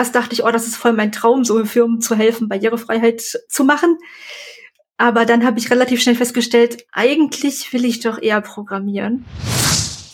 erst 0.00 0.14
dachte 0.14 0.32
ich, 0.32 0.42
oh, 0.44 0.50
das 0.50 0.66
ist 0.66 0.76
voll 0.76 0.94
mein 0.94 1.12
Traum, 1.12 1.44
so 1.44 1.62
Firmen 1.66 2.00
zu 2.00 2.14
helfen, 2.14 2.48
Barrierefreiheit 2.48 3.20
zu 3.20 3.64
machen. 3.64 3.98
Aber 4.96 5.26
dann 5.26 5.44
habe 5.44 5.58
ich 5.58 5.70
relativ 5.70 6.00
schnell 6.00 6.14
festgestellt, 6.14 6.86
eigentlich 6.90 7.70
will 7.74 7.84
ich 7.84 8.00
doch 8.00 8.20
eher 8.20 8.40
programmieren. 8.40 9.26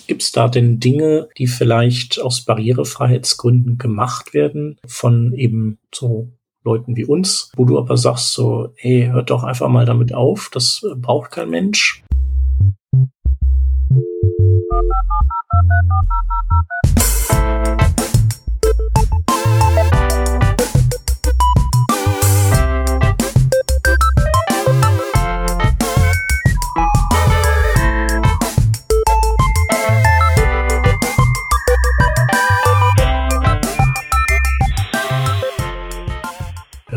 Gibt 0.08 0.22
es 0.22 0.32
da 0.32 0.48
denn 0.48 0.80
Dinge, 0.80 1.28
die 1.38 1.46
vielleicht 1.46 2.20
aus 2.20 2.44
Barrierefreiheitsgründen 2.44 3.78
gemacht 3.78 4.34
werden 4.34 4.76
von 4.86 5.32
eben 5.32 5.78
so 5.94 6.32
Leuten 6.64 6.96
wie 6.96 7.04
uns, 7.04 7.52
wo 7.56 7.64
du 7.64 7.78
aber 7.78 7.96
sagst 7.96 8.32
so, 8.32 8.72
hey, 8.74 9.08
hört 9.12 9.30
doch 9.30 9.44
einfach 9.44 9.68
mal 9.68 9.86
damit 9.86 10.12
auf, 10.12 10.50
das 10.52 10.84
braucht 10.96 11.30
kein 11.30 11.50
Mensch. 11.50 12.02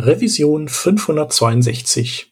Revision 0.10 0.68
562. 0.68 2.29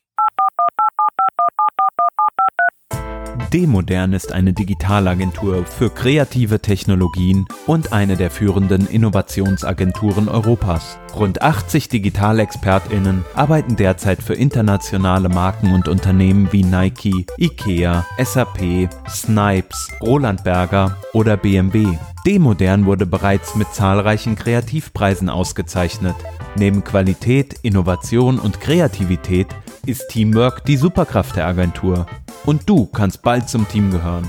Demodern 3.54 4.12
ist 4.12 4.34
eine 4.34 4.52
Digitalagentur 4.52 5.66
für 5.66 5.90
kreative 5.90 6.60
Technologien 6.60 7.46
und 7.66 7.94
eine 7.94 8.18
der 8.18 8.30
führenden 8.30 8.88
Innovationsagenturen 8.88 10.28
Europas. 10.28 11.00
Rund 11.16 11.42
80 11.42 11.88
Digitalexpertinnen 11.88 13.24
arbeiten 13.36 13.78
derzeit 13.78 14.22
für 14.22 14.34
internationale 14.34 15.30
Marken 15.30 15.74
und 15.74 15.88
Unternehmen 15.88 16.50
wie 16.52 16.64
Nike, 16.64 17.26
IKEA, 17.38 18.06
SAP, 18.22 18.90
Snipes, 19.10 19.88
Roland 20.02 20.44
Berger 20.44 20.98
oder 21.14 21.38
BMW. 21.38 21.88
Demodern 22.26 22.86
wurde 22.86 23.06
bereits 23.06 23.56
mit 23.56 23.74
zahlreichen 23.74 24.36
Kreativpreisen 24.36 25.30
ausgezeichnet. 25.30 26.16
Neben 26.58 26.84
Qualität, 26.84 27.56
Innovation 27.62 28.40
und 28.40 28.60
Kreativität 28.60 29.48
ist 29.88 30.10
Teamwork 30.10 30.66
die 30.66 30.78
Superkraft 30.78 31.36
der 31.36 31.48
Agentur. 31.48 32.06
Und 32.46 32.70
du 32.70 32.86
kannst 32.86 33.22
bald 33.22 33.50
zum 33.50 33.68
Team 33.68 33.92
gehören. 33.92 34.28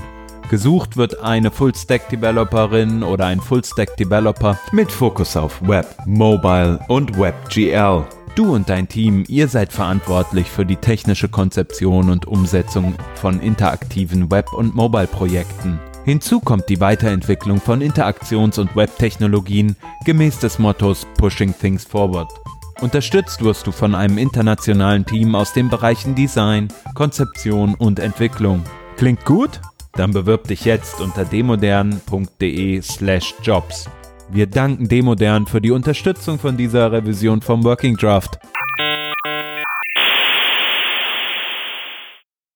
Gesucht 0.49 0.97
wird 0.97 1.21
eine 1.21 1.51
Full-Stack-Developerin 1.51 3.03
oder 3.03 3.27
ein 3.27 3.39
Full-Stack-Developer 3.39 4.57
mit 4.71 4.91
Fokus 4.91 5.37
auf 5.37 5.61
Web, 5.67 5.85
Mobile 6.05 6.79
und 6.87 7.19
WebGL. 7.19 8.05
Du 8.35 8.55
und 8.55 8.69
dein 8.69 8.87
Team, 8.87 9.25
ihr 9.27 9.47
seid 9.47 9.71
verantwortlich 9.71 10.49
für 10.49 10.65
die 10.65 10.77
technische 10.77 11.29
Konzeption 11.29 12.09
und 12.09 12.25
Umsetzung 12.25 12.95
von 13.15 13.39
interaktiven 13.41 14.31
Web- 14.31 14.53
und 14.53 14.73
Mobile-Projekten. 14.73 15.79
Hinzu 16.05 16.39
kommt 16.39 16.69
die 16.69 16.79
Weiterentwicklung 16.79 17.61
von 17.61 17.81
Interaktions- 17.81 18.57
und 18.57 18.75
Webtechnologien 18.75 19.75
gemäß 20.05 20.39
des 20.39 20.57
Mottos 20.57 21.05
Pushing 21.17 21.53
Things 21.53 21.83
Forward. 21.83 22.31
Unterstützt 22.81 23.43
wirst 23.43 23.67
du 23.67 23.73
von 23.73 23.93
einem 23.93 24.17
internationalen 24.17 25.05
Team 25.05 25.35
aus 25.35 25.51
den 25.51 25.69
Bereichen 25.69 26.15
Design, 26.15 26.69
Konzeption 26.95 27.75
und 27.75 27.99
Entwicklung. 27.99 28.63
Klingt 28.95 29.25
gut? 29.25 29.59
Dann 29.93 30.11
bewirb 30.11 30.47
dich 30.47 30.63
jetzt 30.63 31.01
unter 31.01 31.25
demodern.de/jobs. 31.25 33.89
Wir 34.31 34.47
danken 34.47 34.87
Demodern 34.87 35.45
für 35.45 35.59
die 35.59 35.71
Unterstützung 35.71 36.39
von 36.39 36.55
dieser 36.55 36.93
Revision 36.93 37.41
vom 37.41 37.65
Working 37.65 37.97
Draft. 37.97 38.39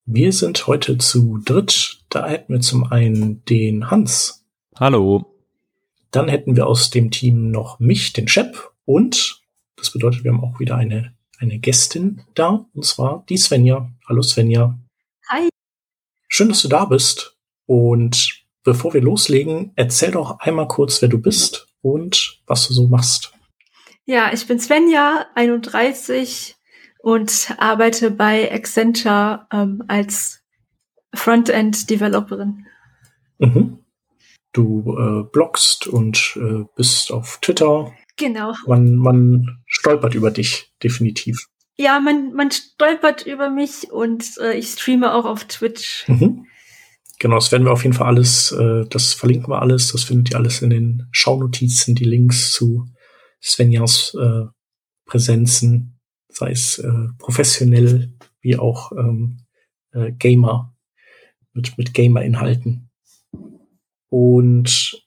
Wir 0.06 0.32
sind 0.32 0.66
heute 0.66 0.96
zu 0.96 1.38
dritt. 1.44 1.98
Da 2.08 2.26
hätten 2.26 2.54
wir 2.54 2.60
zum 2.60 2.90
einen 2.90 3.44
den 3.44 3.90
Hans. 3.90 4.46
Hallo. 4.80 5.26
Dann 6.10 6.28
hätten 6.28 6.56
wir 6.56 6.66
aus 6.66 6.88
dem 6.88 7.10
Team 7.10 7.50
noch 7.50 7.78
mich, 7.78 8.14
den 8.14 8.28
Shep. 8.28 8.70
Und 8.86 9.43
das 9.84 9.92
bedeutet, 9.92 10.24
wir 10.24 10.32
haben 10.32 10.42
auch 10.42 10.58
wieder 10.58 10.76
eine, 10.76 11.14
eine 11.38 11.58
Gästin 11.58 12.22
da. 12.34 12.64
Und 12.72 12.86
zwar 12.86 13.24
die 13.28 13.36
Svenja. 13.36 13.90
Hallo 14.08 14.22
Svenja. 14.22 14.78
Hi. 15.28 15.48
Schön, 16.26 16.48
dass 16.48 16.62
du 16.62 16.68
da 16.68 16.86
bist. 16.86 17.36
Und 17.66 18.46
bevor 18.62 18.94
wir 18.94 19.02
loslegen, 19.02 19.72
erzähl 19.76 20.12
doch 20.12 20.40
einmal 20.40 20.68
kurz, 20.68 21.02
wer 21.02 21.10
du 21.10 21.18
bist 21.18 21.68
und 21.82 22.40
was 22.46 22.66
du 22.66 22.72
so 22.72 22.88
machst. 22.88 23.34
Ja, 24.06 24.32
ich 24.32 24.46
bin 24.46 24.58
Svenja, 24.58 25.26
31, 25.34 26.56
und 26.98 27.54
arbeite 27.58 28.10
bei 28.10 28.50
Accenture 28.50 29.46
ähm, 29.52 29.84
als 29.88 30.42
Frontend-Developerin. 31.14 32.66
Mhm. 33.38 33.83
Du 34.54 34.96
äh, 34.96 35.30
bloggst 35.30 35.86
und 35.86 36.36
äh, 36.36 36.64
bist 36.74 37.12
auf 37.12 37.38
Twitter. 37.42 37.92
Genau. 38.16 38.54
Man, 38.66 38.96
man 38.96 39.58
stolpert 39.66 40.14
über 40.14 40.30
dich, 40.30 40.72
definitiv. 40.82 41.48
Ja, 41.76 42.00
man, 42.00 42.32
man 42.32 42.50
stolpert 42.50 43.26
über 43.26 43.50
mich 43.50 43.90
und 43.90 44.38
äh, 44.40 44.54
ich 44.54 44.68
streame 44.68 45.12
auch 45.12 45.26
auf 45.26 45.44
Twitch. 45.44 46.08
Mhm. 46.08 46.46
Genau, 47.18 47.34
das 47.34 47.52
werden 47.52 47.64
wir 47.64 47.72
auf 47.72 47.82
jeden 47.82 47.94
Fall 47.94 48.06
alles, 48.06 48.52
äh, 48.52 48.86
das 48.88 49.12
verlinken 49.12 49.50
wir 49.50 49.60
alles, 49.60 49.92
das 49.92 50.04
findet 50.04 50.30
ihr 50.30 50.36
alles 50.38 50.62
in 50.62 50.70
den 50.70 51.08
Shownotizen, 51.10 51.94
die 51.94 52.04
Links 52.04 52.52
zu 52.52 52.86
Svenjas 53.42 54.16
äh, 54.18 54.46
Präsenzen 55.04 55.94
sei 56.34 56.50
es 56.50 56.78
äh, 56.78 57.08
professionell 57.18 58.12
wie 58.40 58.56
auch 58.56 58.92
ähm, 58.92 59.38
äh, 59.92 60.12
Gamer 60.12 60.74
mit, 61.52 61.78
mit 61.78 61.94
Gamer-Inhalten. 61.94 62.83
Und 64.16 65.04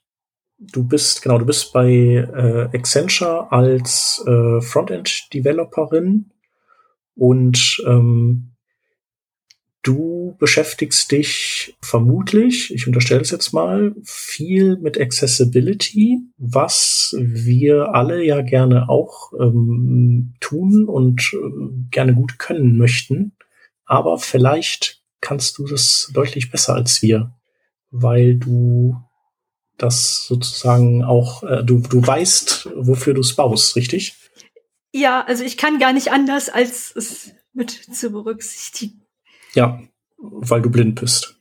du 0.58 0.86
bist, 0.86 1.22
genau, 1.22 1.38
du 1.38 1.46
bist 1.46 1.72
bei 1.72 1.88
äh, 1.88 2.76
Accenture 2.76 3.50
als 3.50 4.22
äh, 4.26 4.60
Frontend-Developerin 4.60 6.30
und 7.14 7.82
ähm, 7.86 8.50
Du 9.82 10.36
beschäftigst 10.38 11.10
dich 11.10 11.74
vermutlich, 11.80 12.74
ich 12.74 12.86
unterstelle 12.86 13.22
es 13.22 13.30
jetzt 13.30 13.54
mal, 13.54 13.94
viel 14.02 14.76
mit 14.76 15.00
Accessibility, 15.00 16.18
was 16.36 17.16
wir 17.18 17.94
alle 17.94 18.22
ja 18.22 18.42
gerne 18.42 18.90
auch 18.90 19.32
ähm, 19.40 20.34
tun 20.40 20.84
und 20.86 21.32
äh, 21.32 21.88
gerne 21.90 22.12
gut 22.12 22.38
können 22.38 22.76
möchten. 22.76 23.32
Aber 23.86 24.18
vielleicht 24.18 25.02
kannst 25.22 25.56
du 25.56 25.64
das 25.64 26.10
deutlich 26.12 26.50
besser 26.50 26.74
als 26.74 27.00
wir, 27.00 27.37
weil 27.90 28.36
du 28.36 28.96
das 29.76 30.26
sozusagen 30.26 31.04
auch, 31.04 31.42
äh, 31.44 31.64
du, 31.64 31.78
du 31.78 32.04
weißt, 32.04 32.68
wofür 32.76 33.14
du 33.14 33.20
es 33.20 33.36
baust, 33.36 33.76
richtig? 33.76 34.16
Ja, 34.92 35.24
also 35.24 35.44
ich 35.44 35.56
kann 35.56 35.78
gar 35.78 35.92
nicht 35.92 36.10
anders, 36.10 36.48
als 36.48 36.94
es 36.94 37.32
mit 37.52 37.70
zu 37.70 38.10
berücksichtigen. 38.10 39.02
Ja, 39.54 39.80
weil 40.18 40.62
du 40.62 40.70
blind 40.70 41.00
bist. 41.00 41.36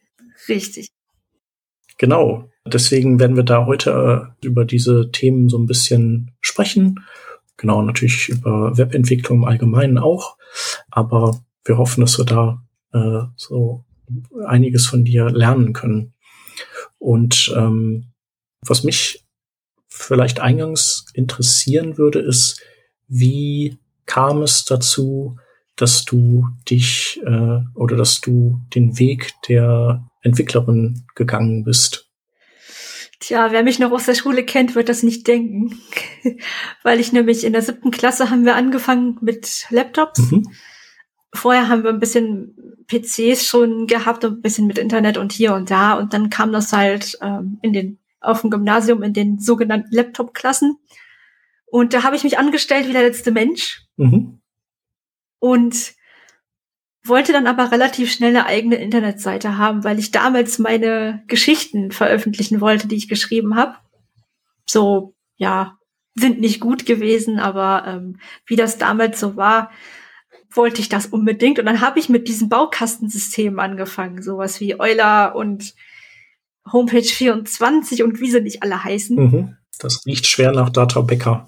Richtig. 0.47 0.89
Genau. 1.97 2.49
Deswegen 2.65 3.19
werden 3.19 3.35
wir 3.35 3.43
da 3.43 3.65
heute 3.65 4.33
äh, 4.41 4.45
über 4.45 4.65
diese 4.65 5.09
Themen 5.11 5.49
so 5.49 5.57
ein 5.57 5.65
bisschen 5.65 6.31
sprechen. 6.41 7.05
Genau, 7.55 7.81
natürlich 7.81 8.29
über 8.29 8.77
Webentwicklung 8.77 9.39
im 9.39 9.45
Allgemeinen 9.45 9.97
auch. 9.97 10.37
Aber 10.91 11.39
wir 11.65 11.77
hoffen, 11.77 12.01
dass 12.01 12.17
wir 12.17 12.25
da 12.25 12.63
äh, 12.93 13.25
so 13.35 13.85
einiges 14.45 14.85
von 14.85 15.03
dir 15.03 15.29
lernen 15.29 15.73
können. 15.73 16.13
Und 16.99 17.53
ähm, 17.55 18.11
was 18.61 18.83
mich 18.83 19.25
vielleicht 19.87 20.39
eingangs 20.39 21.05
interessieren 21.13 21.97
würde, 21.97 22.19
ist, 22.19 22.61
wie 23.07 23.77
kam 24.05 24.41
es 24.41 24.65
dazu, 24.65 25.37
dass 25.75 26.05
du 26.05 26.47
dich 26.69 27.21
äh, 27.25 27.59
oder 27.75 27.95
dass 27.95 28.21
du 28.21 28.61
den 28.73 28.99
Weg 28.99 29.33
der 29.47 30.07
Entwicklerin 30.21 31.05
gegangen 31.15 31.63
bist? 31.63 32.09
Tja, 33.19 33.51
wer 33.51 33.63
mich 33.63 33.79
noch 33.79 33.91
aus 33.91 34.05
der 34.05 34.15
Schule 34.15 34.43
kennt, 34.43 34.75
wird 34.75 34.89
das 34.89 35.01
nicht 35.03 35.27
denken. 35.27 35.79
Weil 36.83 36.99
ich 36.99 37.13
nämlich 37.13 37.43
in 37.43 37.53
der 37.53 37.61
siebten 37.61 37.91
Klasse 37.91 38.29
haben 38.29 38.45
wir 38.45 38.55
angefangen 38.55 39.17
mit 39.21 39.65
Laptops. 39.69 40.31
Mhm. 40.31 40.47
Vorher 41.33 41.69
haben 41.69 41.83
wir 41.83 41.89
ein 41.89 41.99
bisschen 41.99 42.83
PCs 42.87 43.45
schon 43.45 43.87
gehabt 43.87 44.23
und 44.23 44.39
ein 44.39 44.41
bisschen 44.41 44.67
mit 44.67 44.77
Internet 44.77 45.17
und 45.17 45.31
hier 45.31 45.53
und 45.53 45.69
da. 45.69 45.93
Und 45.93 46.13
dann 46.13 46.29
kam 46.29 46.51
das 46.51 46.73
halt 46.73 47.17
ähm, 47.21 47.59
in 47.61 47.73
den, 47.73 47.99
auf 48.21 48.41
dem 48.41 48.49
Gymnasium 48.49 49.03
in 49.03 49.13
den 49.13 49.39
sogenannten 49.39 49.93
Laptop-Klassen. 49.93 50.77
Und 51.65 51.93
da 51.93 52.03
habe 52.03 52.15
ich 52.15 52.23
mich 52.23 52.39
angestellt 52.39 52.87
wie 52.87 52.93
der 52.93 53.03
letzte 53.03 53.31
Mensch. 53.31 53.81
Mhm 53.97 54.39
und 55.39 55.93
wollte 57.03 57.31
dann 57.31 57.47
aber 57.47 57.71
relativ 57.71 58.11
schnell 58.11 58.31
eine 58.31 58.45
eigene 58.45 58.75
Internetseite 58.75 59.57
haben, 59.57 59.83
weil 59.83 59.97
ich 59.97 60.11
damals 60.11 60.59
meine 60.59 61.23
Geschichten 61.27 61.91
veröffentlichen 61.91 62.59
wollte, 62.59 62.87
die 62.87 62.97
ich 62.97 63.07
geschrieben 63.07 63.55
habe. 63.55 63.75
So, 64.65 65.15
ja, 65.37 65.77
sind 66.15 66.41
nicht 66.41 66.59
gut 66.59 66.85
gewesen, 66.85 67.39
aber 67.39 67.85
ähm, 67.87 68.19
wie 68.45 68.57
das 68.57 68.77
damals 68.77 69.19
so 69.19 69.37
war, 69.37 69.71
wollte 70.57 70.81
ich 70.81 70.89
das 70.89 71.05
unbedingt. 71.07 71.59
Und 71.59 71.65
dann 71.65 71.81
habe 71.81 71.99
ich 71.99 72.09
mit 72.09 72.27
diesem 72.27 72.49
Baukastensystem 72.49 73.59
angefangen, 73.59 74.21
sowas 74.21 74.59
wie 74.59 74.79
Euler 74.79 75.35
und 75.35 75.75
Homepage 76.71 77.01
24 77.01 78.03
und 78.03 78.19
wie 78.19 78.31
sie 78.31 78.41
nicht 78.41 78.63
alle 78.63 78.83
heißen. 78.83 79.15
Mhm. 79.15 79.57
Das 79.79 80.05
riecht 80.05 80.27
schwer 80.27 80.51
nach 80.51 80.69
Data 80.69 81.01
Becker. 81.01 81.47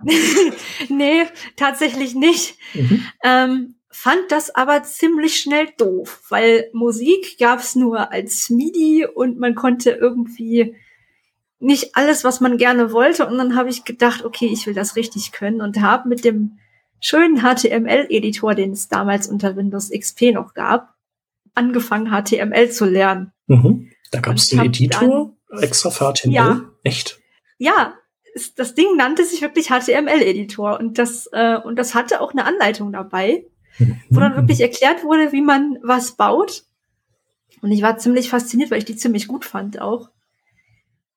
nee, 0.88 1.22
tatsächlich 1.56 2.14
nicht. 2.14 2.56
Mhm. 2.74 3.06
Ähm, 3.24 3.74
fand 3.90 4.30
das 4.30 4.54
aber 4.54 4.82
ziemlich 4.82 5.38
schnell 5.38 5.68
doof, 5.78 6.22
weil 6.28 6.68
Musik 6.72 7.38
gab's 7.38 7.74
nur 7.74 8.12
als 8.12 8.50
MIDI 8.50 9.06
und 9.06 9.38
man 9.38 9.54
konnte 9.54 9.90
irgendwie 9.90 10.76
nicht 11.58 11.96
alles, 11.96 12.22
was 12.22 12.40
man 12.40 12.58
gerne 12.58 12.92
wollte. 12.92 13.26
Und 13.26 13.38
dann 13.38 13.56
habe 13.56 13.70
ich 13.70 13.84
gedacht, 13.84 14.24
okay, 14.24 14.46
ich 14.46 14.66
will 14.66 14.74
das 14.74 14.96
richtig 14.96 15.32
können 15.32 15.62
und 15.62 15.80
habe 15.80 16.08
mit 16.08 16.24
dem 16.24 16.58
schönen 17.00 17.40
HTML-Editor, 17.40 18.54
den 18.54 18.72
es 18.72 18.88
damals 18.88 19.28
unter 19.28 19.56
Windows 19.56 19.90
XP 19.90 20.32
noch 20.32 20.54
gab, 20.54 20.94
angefangen, 21.54 22.10
HTML 22.10 22.70
zu 22.70 22.84
lernen. 22.84 23.32
Mhm. 23.46 23.90
Da 24.10 24.20
gab 24.20 24.36
es 24.36 24.48
den 24.48 24.60
Editor 24.60 25.36
dann, 25.50 25.62
extra 25.62 25.90
für 25.90 26.12
HTML? 26.12 26.32
Ja. 26.32 26.60
Echt? 26.82 27.18
Ja, 27.58 27.94
das 28.56 28.74
Ding 28.74 28.96
nannte 28.96 29.24
sich 29.24 29.40
wirklich 29.40 29.68
HTML-Editor 29.68 30.78
und 30.78 30.98
das, 30.98 31.28
äh, 31.32 31.56
und 31.56 31.76
das 31.76 31.94
hatte 31.94 32.20
auch 32.20 32.32
eine 32.32 32.44
Anleitung 32.44 32.92
dabei, 32.92 33.46
mhm. 33.78 34.00
wo 34.10 34.20
dann 34.20 34.36
wirklich 34.36 34.60
erklärt 34.60 35.04
wurde, 35.04 35.32
wie 35.32 35.42
man 35.42 35.78
was 35.82 36.12
baut. 36.12 36.64
Und 37.62 37.72
ich 37.72 37.82
war 37.82 37.96
ziemlich 37.96 38.28
fasziniert, 38.28 38.70
weil 38.70 38.78
ich 38.78 38.84
die 38.84 38.96
ziemlich 38.96 39.28
gut 39.28 39.44
fand 39.44 39.80
auch. 39.80 40.10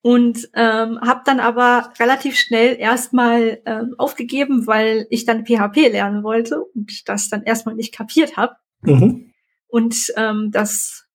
Und 0.01 0.49
ähm, 0.53 0.99
habe 1.01 1.21
dann 1.25 1.41
aber 1.41 1.91
relativ 1.99 2.37
schnell 2.37 2.77
erstmal 2.79 3.61
ähm, 3.65 3.95
aufgegeben, 3.97 4.65
weil 4.65 5.07
ich 5.09 5.25
dann 5.25 5.45
PHP 5.45 5.91
lernen 5.91 6.23
wollte 6.23 6.61
und 6.63 7.09
das 7.09 7.29
dann 7.29 7.43
erstmal 7.43 7.75
nicht 7.75 7.93
kapiert 7.93 8.37
habe. 8.37 8.55
Mhm. 8.81 9.33
Und 9.67 10.13
ähm, 10.15 10.51
das 10.51 11.05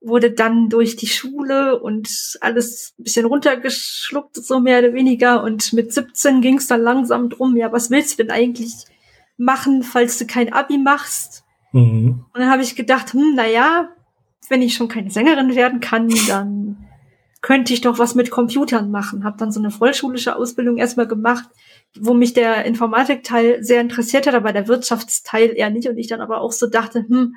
wurde 0.00 0.30
dann 0.30 0.68
durch 0.68 0.96
die 0.96 1.06
Schule 1.06 1.80
und 1.80 2.38
alles 2.40 2.94
ein 2.98 3.04
bisschen 3.04 3.26
runtergeschluckt, 3.26 4.36
so 4.36 4.60
mehr 4.60 4.78
oder 4.78 4.94
weniger. 4.94 5.42
Und 5.42 5.72
mit 5.72 5.92
17 5.92 6.40
ging 6.40 6.58
es 6.58 6.66
dann 6.66 6.82
langsam 6.82 7.28
drum, 7.28 7.56
ja, 7.56 7.70
was 7.72 7.90
willst 7.90 8.18
du 8.18 8.24
denn 8.24 8.32
eigentlich 8.32 8.86
machen, 9.36 9.82
falls 9.82 10.18
du 10.18 10.26
kein 10.26 10.52
Abi 10.52 10.78
machst? 10.78 11.44
Mhm. 11.72 12.24
Und 12.32 12.40
dann 12.40 12.50
habe 12.50 12.62
ich 12.62 12.76
gedacht, 12.76 13.12
hm, 13.12 13.32
na 13.34 13.46
ja, 13.46 13.90
wenn 14.48 14.62
ich 14.62 14.74
schon 14.74 14.88
keine 14.88 15.10
Sängerin 15.10 15.54
werden 15.54 15.80
kann, 15.80 16.08
dann 16.28 16.86
könnte 17.42 17.72
ich 17.72 17.80
doch 17.80 17.98
was 17.98 18.14
mit 18.14 18.30
Computern 18.30 18.90
machen. 18.90 19.24
Habe 19.24 19.38
dann 19.38 19.52
so 19.52 19.60
eine 19.60 19.70
vollschulische 19.70 20.36
Ausbildung 20.36 20.76
erstmal 20.76 21.08
gemacht, 21.08 21.44
wo 21.98 22.12
mich 22.12 22.34
der 22.34 22.64
Informatikteil 22.64 23.62
sehr 23.64 23.80
interessiert 23.80 24.26
hat, 24.26 24.34
aber 24.34 24.52
der 24.52 24.68
Wirtschaftsteil 24.68 25.56
eher 25.56 25.70
nicht. 25.70 25.88
Und 25.88 25.96
ich 25.96 26.08
dann 26.08 26.20
aber 26.20 26.40
auch 26.40 26.52
so 26.52 26.66
dachte, 26.66 27.06
hm, 27.08 27.34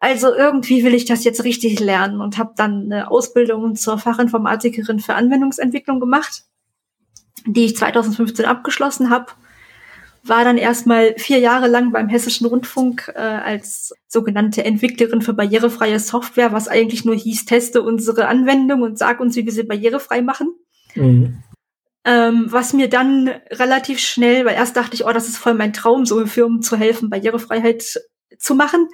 also 0.00 0.32
irgendwie 0.32 0.84
will 0.84 0.94
ich 0.94 1.04
das 1.04 1.24
jetzt 1.24 1.44
richtig 1.44 1.80
lernen 1.80 2.20
und 2.20 2.38
habe 2.38 2.52
dann 2.56 2.84
eine 2.84 3.10
Ausbildung 3.10 3.74
zur 3.74 3.98
Fachinformatikerin 3.98 5.00
für 5.00 5.14
Anwendungsentwicklung 5.14 5.98
gemacht, 5.98 6.44
die 7.46 7.64
ich 7.64 7.76
2015 7.76 8.46
abgeschlossen 8.46 9.10
habe. 9.10 9.32
War 10.22 10.44
dann 10.44 10.58
erstmal 10.58 11.14
vier 11.16 11.38
Jahre 11.38 11.68
lang 11.68 11.92
beim 11.92 12.08
Hessischen 12.08 12.46
Rundfunk 12.46 13.12
äh, 13.14 13.18
als 13.18 13.92
sogenannte 14.08 14.64
Entwicklerin 14.64 15.22
für 15.22 15.32
barrierefreie 15.32 15.98
Software, 15.98 16.52
was 16.52 16.68
eigentlich 16.68 17.04
nur 17.04 17.14
hieß, 17.14 17.44
teste 17.44 17.82
unsere 17.82 18.28
Anwendung 18.28 18.82
und 18.82 18.98
sag 18.98 19.20
uns, 19.20 19.36
wie 19.36 19.44
wir 19.44 19.52
sie 19.52 19.62
barrierefrei 19.62 20.22
machen. 20.22 20.54
Mhm. 20.94 21.42
Ähm, 22.04 22.46
was 22.48 22.72
mir 22.72 22.88
dann 22.88 23.28
relativ 23.50 23.98
schnell, 24.00 24.44
weil 24.44 24.54
erst 24.54 24.76
dachte 24.76 24.94
ich, 24.94 25.04
oh, 25.04 25.12
das 25.12 25.28
ist 25.28 25.36
voll 25.36 25.54
mein 25.54 25.72
Traum, 25.72 26.06
so 26.06 26.24
Firmen 26.26 26.62
zu 26.62 26.76
helfen, 26.76 27.10
Barrierefreiheit 27.10 28.00
zu 28.38 28.54
machen. 28.54 28.88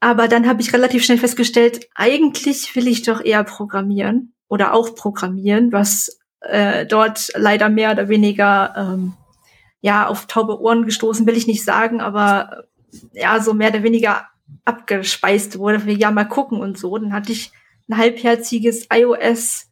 Aber 0.00 0.28
dann 0.28 0.48
habe 0.48 0.62
ich 0.62 0.72
relativ 0.72 1.04
schnell 1.04 1.18
festgestellt, 1.18 1.88
eigentlich 1.94 2.74
will 2.74 2.88
ich 2.88 3.02
doch 3.02 3.22
eher 3.22 3.44
programmieren 3.44 4.34
oder 4.48 4.72
auch 4.74 4.94
programmieren, 4.94 5.72
was 5.72 6.18
äh, 6.40 6.86
dort 6.86 7.30
leider 7.36 7.68
mehr 7.68 7.92
oder 7.92 8.08
weniger 8.08 8.74
ähm, 8.76 9.12
ja 9.80 10.06
auf 10.06 10.26
taube 10.26 10.60
Ohren 10.60 10.84
gestoßen, 10.84 11.26
will 11.26 11.36
ich 11.36 11.46
nicht 11.46 11.64
sagen, 11.64 12.00
aber 12.00 12.64
ja 13.12 13.40
so 13.40 13.54
mehr 13.54 13.70
oder 13.70 13.82
weniger 13.82 14.26
abgespeist 14.64 15.58
wurde. 15.58 15.86
Wir 15.86 15.94
ja 15.94 16.10
mal 16.10 16.24
gucken 16.24 16.60
und 16.60 16.78
so. 16.78 16.96
Dann 16.98 17.12
hatte 17.12 17.32
ich 17.32 17.52
ein 17.88 17.96
halbherziges 17.96 18.86
iOS 18.92 19.68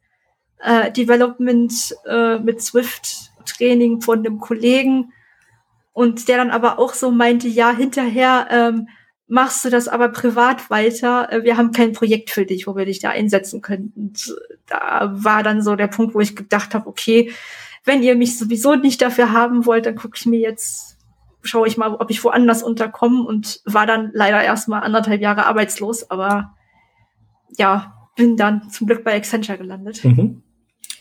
äh, 0.58 0.90
Development 0.90 1.72
äh, 2.06 2.38
mit 2.38 2.62
Swift 2.62 3.30
Training 3.44 4.00
von 4.00 4.18
einem 4.18 4.38
Kollegen 4.38 5.12
und 5.92 6.28
der 6.28 6.36
dann 6.36 6.50
aber 6.50 6.78
auch 6.78 6.94
so 6.94 7.10
meinte, 7.10 7.48
ja 7.48 7.74
hinterher 7.74 8.48
ähm, 8.50 8.88
machst 9.26 9.64
du 9.64 9.70
das 9.70 9.88
aber 9.88 10.08
privat 10.08 10.70
weiter. 10.70 11.32
Äh, 11.32 11.44
wir 11.44 11.56
haben 11.56 11.72
kein 11.72 11.92
Projekt 11.92 12.30
für 12.30 12.46
dich, 12.46 12.66
wo 12.66 12.76
wir 12.76 12.86
dich 12.86 13.00
da 13.00 13.10
einsetzen 13.10 13.60
können. 13.60 13.92
Und 13.96 14.34
da 14.66 15.10
war 15.12 15.42
dann 15.42 15.62
so 15.62 15.76
der 15.76 15.88
Punkt, 15.88 16.14
wo 16.14 16.20
ich 16.20 16.36
gedacht 16.36 16.74
habe, 16.74 16.86
okay, 16.86 17.32
wenn 17.88 18.02
ihr 18.02 18.14
mich 18.14 18.38
sowieso 18.38 18.76
nicht 18.76 19.02
dafür 19.02 19.32
haben 19.32 19.66
wollt, 19.66 19.86
dann 19.86 19.96
gucke 19.96 20.16
ich 20.16 20.26
mir 20.26 20.38
jetzt, 20.38 20.98
schaue 21.42 21.66
ich 21.66 21.76
mal, 21.76 21.94
ob 21.94 22.10
ich 22.10 22.22
woanders 22.22 22.62
unterkomme 22.62 23.22
und 23.22 23.60
war 23.64 23.86
dann 23.86 24.10
leider 24.12 24.42
erstmal 24.42 24.82
anderthalb 24.82 25.20
Jahre 25.20 25.46
arbeitslos, 25.46 26.10
aber 26.10 26.54
ja, 27.56 27.94
bin 28.14 28.36
dann 28.36 28.70
zum 28.70 28.86
Glück 28.86 29.04
bei 29.04 29.16
Accenture 29.16 29.58
gelandet. 29.58 30.04
Mhm. 30.04 30.42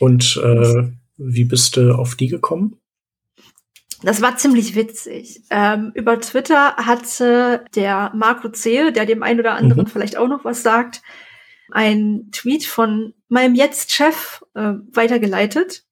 Und 0.00 0.40
äh, 0.42 0.90
wie 1.18 1.44
bist 1.44 1.76
du 1.76 1.94
auf 1.94 2.14
die 2.14 2.28
gekommen? 2.28 2.76
Das 4.02 4.22
war 4.22 4.36
ziemlich 4.36 4.74
witzig. 4.74 5.42
Ähm, 5.50 5.90
über 5.94 6.20
Twitter 6.20 6.76
hatte 6.76 7.64
der 7.74 8.12
Marco 8.14 8.48
Zehe, 8.48 8.92
der 8.92 9.06
dem 9.06 9.22
einen 9.22 9.40
oder 9.40 9.54
anderen 9.54 9.84
mhm. 9.84 9.88
vielleicht 9.88 10.16
auch 10.16 10.28
noch 10.28 10.44
was 10.44 10.62
sagt, 10.62 11.02
ein 11.70 12.30
Tweet 12.32 12.64
von 12.64 13.12
meinem 13.28 13.54
Jetzt-Chef 13.54 14.42
äh, 14.54 14.74
weitergeleitet. 14.92 15.84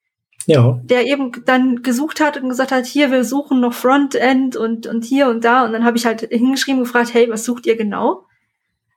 Ja. 0.47 0.81
Der 0.85 1.07
eben 1.07 1.33
dann 1.45 1.83
gesucht 1.83 2.21
hat 2.21 2.37
und 2.37 2.49
gesagt 2.49 2.71
hat, 2.71 2.87
hier, 2.87 3.11
wir 3.11 3.25
suchen 3.25 3.61
noch 3.61 3.75
Frontend 3.75 4.57
und, 4.57 4.87
und 4.87 5.05
hier 5.05 5.29
und 5.29 5.45
da. 5.45 5.65
Und 5.65 5.73
dann 5.73 5.85
habe 5.85 5.97
ich 5.97 6.07
halt 6.07 6.21
hingeschrieben 6.21 6.83
gefragt, 6.83 7.13
hey, 7.13 7.29
was 7.29 7.45
sucht 7.45 7.67
ihr 7.67 7.77
genau? 7.77 8.27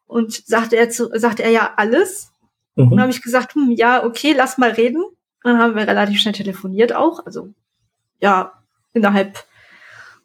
Und 0.05 0.47
sagte 0.47 0.77
er 0.77 0.89
zu, 0.89 1.09
sagte 1.15 1.43
er 1.43 1.51
ja 1.51 1.73
alles. 1.77 2.31
Mhm. 2.75 2.83
Und 2.83 2.91
dann 2.91 3.01
habe 3.01 3.11
ich 3.11 3.23
gesagt, 3.23 3.55
hm, 3.55 3.71
ja, 3.71 4.03
okay, 4.03 4.33
lass 4.37 4.59
mal 4.59 4.71
reden. 4.71 5.01
Und 5.01 5.15
dann 5.43 5.57
haben 5.57 5.75
wir 5.75 5.87
relativ 5.87 6.19
schnell 6.19 6.33
telefoniert 6.33 6.93
auch. 6.93 7.25
Also 7.25 7.49
ja, 8.21 8.53
innerhalb 8.93 9.43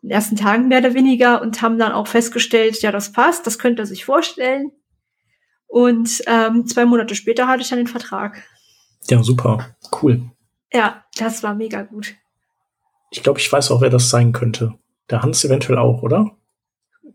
den 0.03 0.11
ersten 0.11 0.37
Tagen 0.37 0.69
mehr 0.69 0.81
oder 0.81 0.93
weniger 0.93 1.40
und 1.40 1.62
haben 1.62 1.78
dann 1.78 1.93
auch 1.93 2.07
festgestellt, 2.07 2.83
ja, 2.83 2.93
das 2.93 3.12
passt, 3.12 3.47
das 3.47 3.59
könnte 3.59 3.83
er 3.83 3.87
sich 3.87 4.04
vorstellen. 4.04 4.73
Und 5.66 6.23
ähm, 6.26 6.66
zwei 6.66 6.85
Monate 6.85 7.14
später 7.14 7.49
hatte 7.49 7.62
ich 7.62 7.71
dann 7.71 7.78
den 7.78 7.87
Vertrag. 7.87 8.43
Ja, 9.09 9.23
super. 9.23 9.75
Cool. 10.02 10.31
Ja, 10.75 11.04
das 11.16 11.43
war 11.43 11.54
mega 11.54 11.83
gut. 11.83 12.14
Ich 13.11 13.23
glaube, 13.23 13.38
ich 13.38 13.50
weiß 13.50 13.71
auch, 13.71 13.81
wer 13.81 13.90
das 13.90 14.11
sein 14.11 14.33
könnte. 14.33 14.75
Der 15.09 15.23
Hans 15.23 15.45
eventuell 15.45 15.78
auch, 15.78 16.02
oder? 16.02 16.37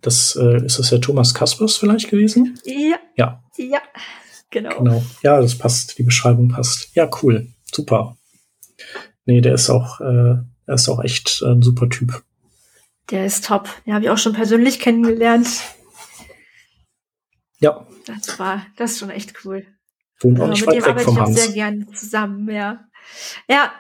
Das 0.01 0.36
äh, 0.36 0.66
ist 0.66 0.80
das 0.80 0.89
der 0.89 1.01
Thomas 1.01 1.34
Kaspers 1.34 1.75
vielleicht 1.75 2.10
gewesen? 2.10 2.58
Ja. 2.63 3.00
Ja. 3.16 3.44
Ja, 3.58 3.82
genau. 4.50 4.78
Genau. 4.78 5.04
Ja, 5.24 5.42
das 5.42 5.58
passt. 5.58 5.98
Die 5.98 6.04
Beschreibung 6.04 6.48
passt. 6.48 6.96
Ja, 6.96 7.10
cool. 7.22 7.50
Super. 7.66 8.18
Nee, 9.25 9.42
der 9.42 9.56
ist 9.56 9.70
auch 9.70 10.00
äh, 10.00 10.38
er 10.70 10.75
ist 10.75 10.88
auch 10.88 11.04
echt 11.04 11.42
ein 11.42 11.63
super 11.63 11.89
Typ. 11.89 12.24
Der 13.10 13.25
ist 13.25 13.46
top. 13.46 13.68
Den 13.88 13.96
habe 13.96 14.06
ich 14.06 14.12
auch 14.12 14.20
schon 14.20 14.34
persönlich 14.34 14.80
kennengelernt. 14.80 15.48
Ja. 17.60 17.88
Das 18.06 18.38
war, 18.38 18.68
das 18.78 18.92
ist 18.92 19.00
schon 19.00 19.10
echt 19.10 19.34
cool. 19.44 19.66
Wohnt 20.20 20.39
auch 20.39 20.48
nicht 20.48 20.68
also, 20.68 20.86
weit 20.86 20.96
weg 20.96 21.04
vom 21.04 21.20
Hans. 21.20 21.44
sehr 21.44 21.54
gerne 21.54 21.88
zusammen, 21.92 22.48
ja. 22.50 22.86
Ja. 23.50 23.72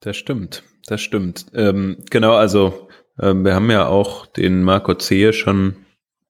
Das 0.00 0.16
stimmt, 0.16 0.62
das 0.86 1.00
stimmt. 1.00 1.46
Ähm, 1.54 2.04
genau, 2.10 2.34
also 2.34 2.88
ähm, 3.20 3.44
wir 3.44 3.54
haben 3.54 3.70
ja 3.70 3.86
auch 3.86 4.26
den 4.26 4.62
Marco 4.62 4.94
Zehe 4.94 5.32
schon 5.32 5.86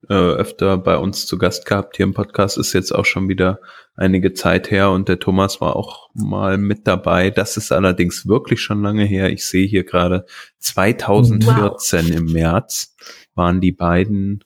äh, 0.09 0.15
öfter 0.15 0.79
bei 0.79 0.97
uns 0.97 1.27
zu 1.27 1.39
Gast 1.39 1.67
gehabt 1.67 1.97
hier 1.97 2.05
im 2.05 2.15
Podcast. 2.15 2.59
Ist 2.59 2.73
jetzt 2.73 2.95
auch 2.95 3.05
schon 3.05 3.29
wieder 3.29 3.61
einige 3.97 4.35
Zeit 4.35 4.71
her 4.71 4.91
und 4.91 5.09
der 5.09 5.19
Thomas 5.19 5.61
war 5.61 5.75
auch 5.77 6.09
mal 6.15 6.59
mit 6.59 6.87
dabei. 6.87 7.31
Das 7.31 7.57
ist 7.57 7.73
allerdings 7.73 8.27
wirklich 8.27 8.61
schon 8.61 8.83
lange 8.83 9.05
her. 9.05 9.31
Ich 9.31 9.45
sehe 9.47 9.67
hier 9.67 9.85
gerade 9.85 10.27
2014 10.59 12.09
wow. 12.09 12.17
im 12.17 12.33
März 12.33 12.95
waren 13.35 13.61
die 13.61 13.73
beiden 13.73 14.45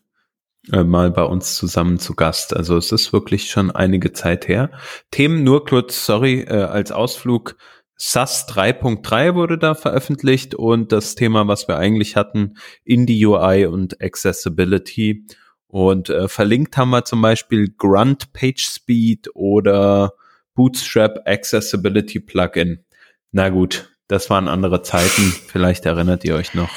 äh, 0.73 0.85
mal 0.85 1.11
bei 1.11 1.25
uns 1.25 1.57
zusammen 1.57 1.99
zu 1.99 2.15
Gast. 2.15 2.57
Also 2.57 2.77
es 2.77 2.93
ist 2.93 3.13
wirklich 3.13 3.51
schon 3.51 3.71
einige 3.71 4.13
Zeit 4.13 4.49
her. 4.49 4.71
Themen 5.11 5.43
nur 5.43 5.65
kurz, 5.65 6.07
sorry, 6.07 6.41
äh, 6.41 6.63
als 6.63 6.93
Ausflug. 6.93 7.57
SAS 8.03 8.49
3.3 8.49 9.35
wurde 9.35 9.59
da 9.59 9.75
veröffentlicht 9.75 10.55
und 10.55 10.91
das 10.91 11.17
Thema, 11.17 11.47
was 11.49 11.69
wir 11.69 11.77
eigentlich 11.77 12.17
hatten, 12.17 12.55
Indie 12.83 13.27
UI 13.27 13.67
und 13.67 14.01
Accessibility. 14.03 15.27
Und 15.67 16.09
äh, 16.09 16.27
verlinkt 16.27 16.79
haben 16.79 16.91
wir 16.91 17.05
zum 17.05 17.21
Beispiel 17.21 17.75
Grunt 17.77 18.33
Page 18.33 18.65
Speed 18.65 19.29
oder 19.35 20.15
Bootstrap 20.55 21.29
Accessibility 21.29 22.21
Plugin. 22.21 22.87
Na 23.33 23.51
gut, 23.51 23.95
das 24.09 24.31
waren 24.31 24.49
andere 24.49 24.81
Zeiten. 24.81 25.23
Vielleicht 25.49 25.85
erinnert 25.85 26.25
ihr 26.25 26.37
euch 26.37 26.55
noch. 26.55 26.71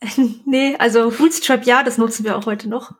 nee, 0.46 0.76
also 0.78 1.10
Bootstrap, 1.10 1.66
ja, 1.66 1.82
das 1.82 1.98
nutzen 1.98 2.24
wir 2.24 2.38
auch 2.38 2.46
heute 2.46 2.68
noch. 2.68 2.92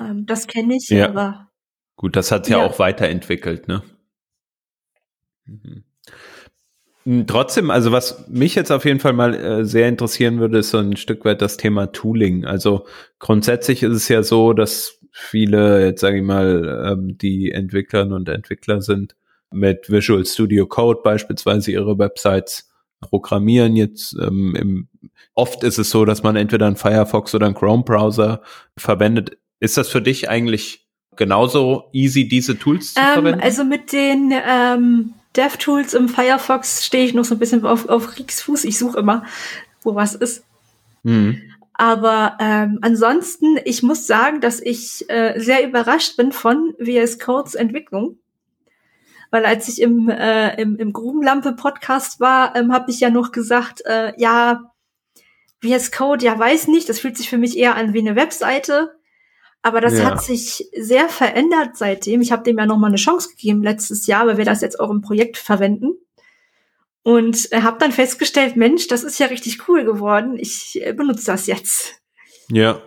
Ähm, 0.00 0.24
das 0.24 0.46
kenne 0.46 0.76
ich, 0.76 0.88
ja. 0.88 1.10
aber. 1.10 1.50
Gut, 1.96 2.16
das 2.16 2.32
hat 2.32 2.48
ja, 2.48 2.60
ja 2.60 2.64
auch 2.64 2.78
weiterentwickelt, 2.78 3.68
ne? 3.68 3.82
Mhm. 5.44 5.85
Hm, 7.06 7.26
trotzdem, 7.26 7.70
also 7.70 7.92
was 7.92 8.26
mich 8.28 8.56
jetzt 8.56 8.72
auf 8.72 8.84
jeden 8.84 8.98
Fall 8.98 9.12
mal 9.12 9.34
äh, 9.34 9.64
sehr 9.64 9.88
interessieren 9.88 10.40
würde, 10.40 10.58
ist 10.58 10.70
so 10.70 10.78
ein 10.78 10.96
Stück 10.96 11.24
weit 11.24 11.40
das 11.40 11.56
Thema 11.56 11.92
Tooling. 11.92 12.44
Also 12.44 12.84
grundsätzlich 13.20 13.84
ist 13.84 13.92
es 13.94 14.08
ja 14.08 14.24
so, 14.24 14.52
dass 14.52 14.98
viele, 15.12 15.86
jetzt 15.86 16.00
sage 16.00 16.18
ich 16.18 16.24
mal, 16.24 16.90
ähm, 16.92 17.16
die 17.16 17.52
Entwicklerinnen 17.52 18.12
und 18.12 18.28
Entwickler 18.28 18.82
sind, 18.82 19.14
mit 19.52 19.88
Visual 19.88 20.26
Studio 20.26 20.66
Code 20.66 21.00
beispielsweise 21.04 21.70
ihre 21.70 21.96
Websites 21.96 22.68
programmieren. 23.00 23.76
Jetzt 23.76 24.16
ähm, 24.20 24.56
im, 24.56 24.88
oft 25.34 25.62
ist 25.62 25.78
es 25.78 25.90
so, 25.90 26.04
dass 26.04 26.24
man 26.24 26.34
entweder 26.34 26.66
einen 26.66 26.76
Firefox 26.76 27.34
oder 27.36 27.46
einen 27.46 27.54
Chrome-Browser 27.54 28.42
verwendet. 28.76 29.38
Ist 29.60 29.76
das 29.76 29.88
für 29.88 30.02
dich 30.02 30.28
eigentlich 30.28 30.88
genauso 31.14 31.84
easy, 31.92 32.26
diese 32.26 32.58
Tools 32.58 32.94
zu 32.94 33.00
ähm, 33.00 33.12
verwenden? 33.12 33.40
Also 33.40 33.64
mit 33.64 33.92
den 33.92 34.32
ähm, 34.32 35.14
DevTools 35.36 35.94
im 35.94 36.08
Firefox 36.08 36.84
stehe 36.84 37.04
ich 37.04 37.14
noch 37.14 37.24
so 37.24 37.34
ein 37.34 37.38
bisschen 37.38 37.64
auf, 37.64 37.88
auf 37.88 38.08
Kriegsfuß. 38.08 38.64
Ich 38.64 38.78
suche 38.78 38.98
immer, 38.98 39.24
wo 39.82 39.94
was 39.94 40.14
ist. 40.14 40.44
Mhm. 41.02 41.40
Aber 41.74 42.36
ähm, 42.40 42.78
ansonsten, 42.80 43.58
ich 43.64 43.82
muss 43.82 44.06
sagen, 44.06 44.40
dass 44.40 44.60
ich 44.60 45.08
äh, 45.10 45.38
sehr 45.38 45.66
überrascht 45.66 46.16
bin 46.16 46.32
von 46.32 46.74
VS 46.78 47.18
Codes 47.18 47.54
Entwicklung. 47.54 48.18
Weil 49.30 49.44
als 49.44 49.68
ich 49.68 49.82
im, 49.82 50.08
äh, 50.08 50.60
im, 50.60 50.76
im 50.76 50.92
Grubenlampe-Podcast 50.92 52.20
war, 52.20 52.56
ähm, 52.56 52.72
habe 52.72 52.90
ich 52.90 53.00
ja 53.00 53.10
noch 53.10 53.32
gesagt, 53.32 53.84
äh, 53.84 54.12
ja, 54.16 54.72
VS 55.62 55.92
Code, 55.92 56.24
ja, 56.24 56.38
weiß 56.38 56.68
nicht, 56.68 56.88
das 56.88 57.00
fühlt 57.00 57.16
sich 57.16 57.28
für 57.28 57.38
mich 57.38 57.58
eher 57.58 57.74
an 57.74 57.92
wie 57.92 58.00
eine 58.00 58.16
Webseite. 58.16 58.96
Aber 59.66 59.80
das 59.80 59.98
ja. 59.98 60.04
hat 60.04 60.22
sich 60.22 60.70
sehr 60.76 61.08
verändert 61.08 61.70
seitdem. 61.76 62.20
Ich 62.20 62.30
habe 62.30 62.44
dem 62.44 62.56
ja 62.56 62.66
noch 62.66 62.78
mal 62.78 62.86
eine 62.86 62.98
Chance 62.98 63.30
gegeben 63.30 63.64
letztes 63.64 64.06
Jahr, 64.06 64.24
weil 64.28 64.38
wir 64.38 64.44
das 64.44 64.60
jetzt 64.60 64.78
auch 64.78 64.90
im 64.90 65.00
Projekt 65.00 65.38
verwenden. 65.38 65.94
Und 67.02 67.50
äh, 67.50 67.62
habe 67.62 67.76
dann 67.80 67.90
festgestellt, 67.90 68.54
Mensch, 68.54 68.86
das 68.86 69.02
ist 69.02 69.18
ja 69.18 69.26
richtig 69.26 69.68
cool 69.68 69.84
geworden. 69.84 70.36
Ich 70.38 70.80
äh, 70.80 70.92
benutze 70.92 71.26
das 71.26 71.48
jetzt. 71.48 71.94
Ja. 72.48 72.80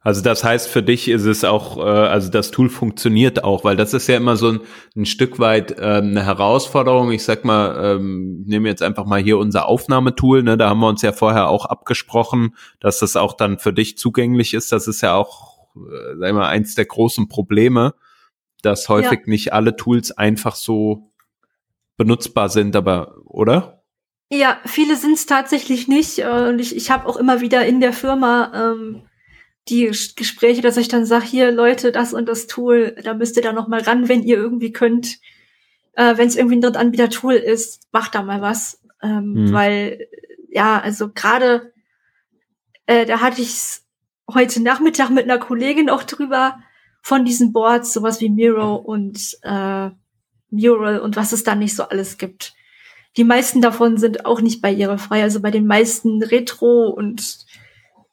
Also 0.00 0.22
das 0.22 0.44
heißt, 0.44 0.68
für 0.68 0.82
dich 0.82 1.08
ist 1.08 1.26
es 1.26 1.44
auch, 1.44 1.76
äh, 1.76 1.80
also 1.82 2.30
das 2.30 2.52
Tool 2.52 2.70
funktioniert 2.70 3.44
auch, 3.44 3.64
weil 3.64 3.76
das 3.76 3.92
ist 3.92 4.06
ja 4.06 4.16
immer 4.16 4.36
so 4.36 4.52
ein, 4.52 4.60
ein 4.96 5.04
Stück 5.04 5.38
weit 5.38 5.72
ähm, 5.78 6.12
eine 6.12 6.24
Herausforderung. 6.24 7.12
Ich 7.12 7.24
sag 7.24 7.44
mal, 7.44 7.96
ähm, 7.96 8.44
nehme 8.46 8.70
jetzt 8.70 8.82
einfach 8.82 9.04
mal 9.04 9.20
hier 9.20 9.36
unser 9.36 9.68
Aufnahmetool, 9.68 10.42
ne? 10.42 10.56
da 10.56 10.70
haben 10.70 10.80
wir 10.80 10.88
uns 10.88 11.02
ja 11.02 11.12
vorher 11.12 11.50
auch 11.50 11.66
abgesprochen, 11.66 12.56
dass 12.80 13.00
das 13.00 13.14
auch 13.14 13.34
dann 13.34 13.58
für 13.58 13.74
dich 13.74 13.98
zugänglich 13.98 14.54
ist. 14.54 14.72
Das 14.72 14.88
ist 14.88 15.02
ja 15.02 15.14
auch 15.14 15.47
äh, 15.86 16.16
sagen 16.18 16.36
wir, 16.36 16.48
eins 16.48 16.74
der 16.74 16.86
großen 16.86 17.28
Probleme, 17.28 17.94
dass 18.62 18.88
häufig 18.88 19.20
ja. 19.20 19.26
nicht 19.26 19.52
alle 19.52 19.76
Tools 19.76 20.10
einfach 20.12 20.54
so 20.54 21.10
benutzbar 21.96 22.48
sind, 22.48 22.76
aber, 22.76 23.16
oder? 23.24 23.82
Ja, 24.30 24.58
viele 24.66 24.96
sind 24.96 25.14
es 25.14 25.26
tatsächlich 25.26 25.88
nicht. 25.88 26.20
Und 26.20 26.58
ich, 26.58 26.76
ich 26.76 26.90
habe 26.90 27.06
auch 27.06 27.16
immer 27.16 27.40
wieder 27.40 27.66
in 27.66 27.80
der 27.80 27.92
Firma 27.92 28.52
ähm, 28.54 29.02
die 29.68 29.90
Gespräche, 30.16 30.62
dass 30.62 30.76
ich 30.76 30.88
dann 30.88 31.06
sage, 31.06 31.24
hier 31.24 31.50
Leute, 31.50 31.92
das 31.92 32.12
und 32.12 32.28
das 32.28 32.46
Tool, 32.46 32.96
da 33.02 33.14
müsst 33.14 33.36
ihr 33.36 33.42
da 33.42 33.52
noch 33.52 33.68
mal 33.68 33.80
ran, 33.80 34.08
wenn 34.08 34.22
ihr 34.22 34.36
irgendwie 34.36 34.72
könnt. 34.72 35.18
Äh, 35.94 36.16
wenn 36.16 36.28
es 36.28 36.36
irgendwie 36.36 36.56
ein 36.56 36.60
Drittanbieter-Tool 36.60 37.34
ist, 37.34 37.82
macht 37.92 38.14
da 38.14 38.22
mal 38.22 38.40
was. 38.40 38.82
Ähm, 39.02 39.32
mhm. 39.32 39.52
Weil, 39.52 40.06
ja, 40.50 40.78
also 40.80 41.10
gerade 41.12 41.72
äh, 42.88 43.04
da 43.04 43.20
hatte 43.20 43.42
ich 43.42 43.82
heute 44.32 44.62
Nachmittag 44.62 45.10
mit 45.10 45.24
einer 45.24 45.38
Kollegin 45.38 45.90
auch 45.90 46.02
drüber 46.02 46.58
von 47.02 47.24
diesen 47.24 47.52
Boards, 47.52 47.92
sowas 47.92 48.20
wie 48.20 48.28
Miro 48.28 48.76
und 48.76 49.38
äh, 49.42 49.90
Mural 50.50 51.00
und 51.00 51.16
was 51.16 51.32
es 51.32 51.42
da 51.42 51.54
nicht 51.54 51.74
so 51.74 51.84
alles 51.84 52.18
gibt. 52.18 52.54
Die 53.16 53.24
meisten 53.24 53.60
davon 53.60 53.96
sind 53.96 54.26
auch 54.26 54.40
nicht 54.40 54.60
barrierefrei. 54.60 55.22
Also 55.22 55.40
bei 55.40 55.50
den 55.50 55.66
meisten 55.66 56.22
Retro 56.22 56.88
und, 56.88 57.46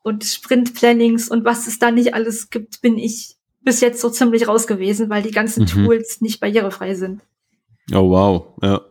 und 0.01 0.23
Sprint-Plannings 0.23 1.29
und 1.29 1.45
was 1.45 1.67
es 1.67 1.79
da 1.79 1.91
nicht 1.91 2.13
alles 2.13 2.49
gibt, 2.49 2.81
bin 2.81 2.97
ich 2.97 3.35
bis 3.61 3.81
jetzt 3.81 3.99
so 3.99 4.09
ziemlich 4.09 4.47
raus 4.47 4.67
gewesen, 4.67 5.09
weil 5.09 5.23
die 5.23 5.31
ganzen 5.31 5.63
mhm. 5.63 5.67
Tools 5.67 6.21
nicht 6.21 6.39
barrierefrei 6.39 6.95
sind. 6.95 7.21
Oh 7.91 8.09
wow, 8.09 8.47
ja. 8.61 8.81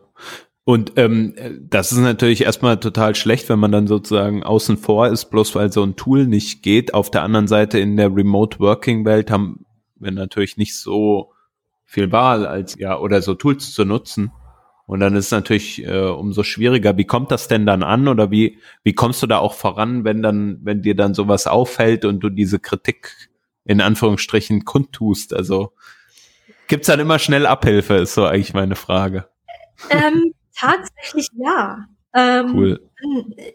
Und 0.67 0.93
ähm, 0.95 1.35
das 1.61 1.91
ist 1.91 1.99
natürlich 1.99 2.41
erstmal 2.41 2.79
total 2.79 3.13
schlecht, 3.13 3.49
wenn 3.49 3.59
man 3.59 3.71
dann 3.71 3.85
sozusagen 3.85 4.43
außen 4.43 4.77
vor 4.77 5.07
ist, 5.07 5.25
bloß 5.25 5.53
weil 5.53 5.71
so 5.71 5.83
ein 5.83 5.95
Tool 5.95 6.25
nicht 6.25 6.63
geht. 6.63 6.95
Auf 6.95 7.11
der 7.11 7.21
anderen 7.21 7.47
Seite 7.47 7.77
in 7.77 7.95
der 7.97 8.13
Remote 8.13 8.59
Working 8.59 9.05
Welt 9.05 9.29
haben 9.29 9.65
wir 9.95 10.11
natürlich 10.11 10.57
nicht 10.57 10.75
so 10.75 11.31
viel 11.85 12.11
Wahl 12.11 12.47
als 12.47 12.77
ja 12.79 12.97
oder 12.97 13.21
so 13.21 13.35
Tools 13.35 13.73
zu 13.73 13.85
nutzen. 13.85 14.31
Und 14.87 15.01
dann 15.01 15.15
ist 15.15 15.25
es 15.25 15.31
natürlich 15.31 15.85
äh, 15.85 15.99
umso 15.99 16.41
schwieriger. 16.41 16.97
Wie 16.97 17.05
kommt 17.05 17.29
das 17.29 17.47
denn 17.47 17.67
dann 17.67 17.83
an 17.83 18.07
oder 18.07 18.31
wie 18.31 18.57
wie 18.81 18.93
kommst 18.93 19.21
du 19.21 19.27
da 19.27 19.37
auch 19.37 19.53
voran, 19.53 20.03
wenn 20.03 20.23
dann 20.23 20.59
wenn 20.63 20.81
dir 20.81 20.95
dann 20.95 21.13
sowas 21.13 21.45
auffällt 21.45 22.05
und 22.05 22.21
du 22.21 22.29
diese 22.29 22.57
Kritik 22.57 23.29
in 23.65 23.81
Anführungsstrichen 23.81 24.65
kundtust? 24.65 25.31
Also 25.31 25.73
gibt's 26.67 26.87
dann 26.87 26.99
immer 26.99 27.19
schnell 27.19 27.45
Abhilfe? 27.45 27.95
Ist 27.97 28.15
so 28.15 28.25
eigentlich 28.25 28.55
meine 28.55 28.75
Frage. 28.75 29.27
Ähm, 29.91 30.33
Tatsächlich 30.57 31.29
ja. 31.37 31.85
Ähm, 32.13 32.55
cool. 32.55 32.89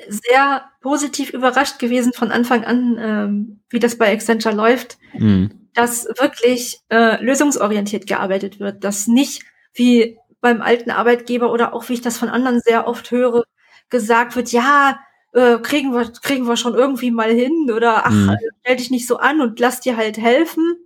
Sehr 0.08 0.64
positiv 0.82 1.30
überrascht 1.30 1.78
gewesen 1.78 2.12
von 2.12 2.30
Anfang 2.30 2.64
an, 2.64 2.98
ähm, 3.00 3.60
wie 3.70 3.78
das 3.78 3.96
bei 3.96 4.12
Accenture 4.12 4.54
läuft, 4.54 4.98
mhm. 5.14 5.68
dass 5.72 6.04
wirklich 6.18 6.78
äh, 6.90 7.22
lösungsorientiert 7.24 8.06
gearbeitet 8.06 8.60
wird, 8.60 8.84
dass 8.84 9.06
nicht 9.06 9.42
wie 9.72 10.18
beim 10.42 10.60
alten 10.60 10.90
Arbeitgeber 10.90 11.50
oder 11.50 11.72
auch 11.72 11.88
wie 11.88 11.94
ich 11.94 12.00
das 12.02 12.18
von 12.18 12.28
anderen 12.28 12.60
sehr 12.60 12.86
oft 12.86 13.10
höre, 13.10 13.44
gesagt 13.88 14.36
wird, 14.36 14.52
ja, 14.52 15.00
äh, 15.32 15.58
kriegen 15.58 15.92
wir 15.94 16.12
kriegen 16.12 16.46
wir 16.46 16.56
schon 16.56 16.74
irgendwie 16.74 17.10
mal 17.10 17.30
hin 17.30 17.70
oder 17.74 18.06
ach, 18.06 18.10
mhm. 18.10 18.36
stell 18.60 18.76
dich 18.76 18.90
nicht 18.90 19.06
so 19.06 19.16
an 19.16 19.40
und 19.40 19.58
lass 19.58 19.80
dir 19.80 19.96
halt 19.96 20.18
helfen. 20.18 20.76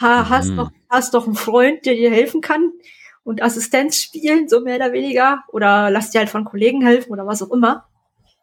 Ha, 0.00 0.28
hast 0.28 0.50
mhm. 0.50 0.56
doch 0.56 0.70
hast 0.90 1.14
doch 1.14 1.26
einen 1.26 1.36
Freund, 1.36 1.86
der 1.86 1.94
dir 1.94 2.10
helfen 2.10 2.42
kann 2.42 2.72
und 3.24 3.42
Assistenz 3.42 3.96
spielen, 3.96 4.48
so 4.48 4.60
mehr 4.60 4.76
oder 4.76 4.92
weniger. 4.92 5.44
Oder 5.48 5.90
lass 5.90 6.10
dir 6.10 6.18
halt 6.20 6.30
von 6.30 6.44
Kollegen 6.44 6.82
helfen 6.82 7.12
oder 7.12 7.26
was 7.26 7.42
auch 7.42 7.50
immer. 7.50 7.86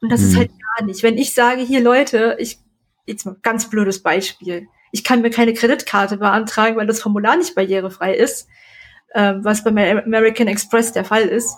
Und 0.01 0.11
das 0.11 0.21
mhm. 0.21 0.27
ist 0.27 0.37
halt 0.37 0.49
gar 0.49 0.85
nicht. 0.85 1.03
Wenn 1.03 1.17
ich 1.17 1.33
sage, 1.33 1.61
hier 1.61 1.81
Leute, 1.81 2.35
ich, 2.39 2.59
jetzt 3.05 3.25
mal 3.25 3.35
ganz 3.41 3.69
blödes 3.69 4.03
Beispiel. 4.03 4.67
Ich 4.91 5.03
kann 5.03 5.21
mir 5.21 5.29
keine 5.29 5.53
Kreditkarte 5.53 6.17
beantragen, 6.17 6.77
weil 6.77 6.87
das 6.87 7.01
Formular 7.01 7.35
nicht 7.37 7.55
barrierefrei 7.55 8.15
ist, 8.15 8.47
äh, 9.09 9.33
was 9.37 9.63
bei 9.63 9.71
American 9.71 10.47
Express 10.47 10.91
der 10.91 11.05
Fall 11.05 11.23
ist. 11.23 11.57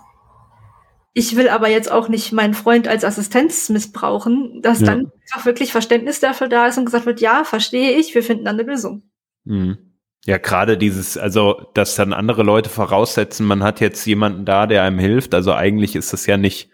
Ich 1.14 1.36
will 1.36 1.50
aber 1.50 1.70
jetzt 1.70 1.92
auch 1.92 2.08
nicht 2.08 2.32
meinen 2.32 2.54
Freund 2.54 2.88
als 2.88 3.04
Assistenz 3.04 3.70
missbrauchen, 3.70 4.62
dass 4.62 4.80
ja. 4.80 4.88
dann 4.88 5.12
auch 5.36 5.46
wirklich 5.46 5.72
Verständnis 5.72 6.20
dafür 6.20 6.48
da 6.48 6.68
ist 6.68 6.78
und 6.78 6.86
gesagt 6.86 7.06
wird, 7.06 7.20
ja, 7.20 7.44
verstehe 7.44 7.98
ich, 7.98 8.16
wir 8.16 8.24
finden 8.24 8.46
dann 8.46 8.60
eine 8.60 8.70
Lösung. 8.70 9.04
Mhm. 9.44 9.89
Ja, 10.26 10.38
gerade 10.38 10.78
dieses, 10.78 11.18
also, 11.18 11.70
dass 11.74 11.96
dann 11.96 12.14
andere 12.14 12.44
Leute 12.44 12.70
voraussetzen, 12.70 13.46
man 13.46 13.64
hat 13.64 13.80
jetzt 13.80 14.06
jemanden 14.06 14.46
da, 14.46 14.68
der 14.68 14.84
einem 14.84 15.00
hilft. 15.00 15.34
Also 15.34 15.54
eigentlich 15.54 15.96
ist 15.96 16.14
das 16.14 16.26
ja 16.26 16.38
nicht 16.38 16.70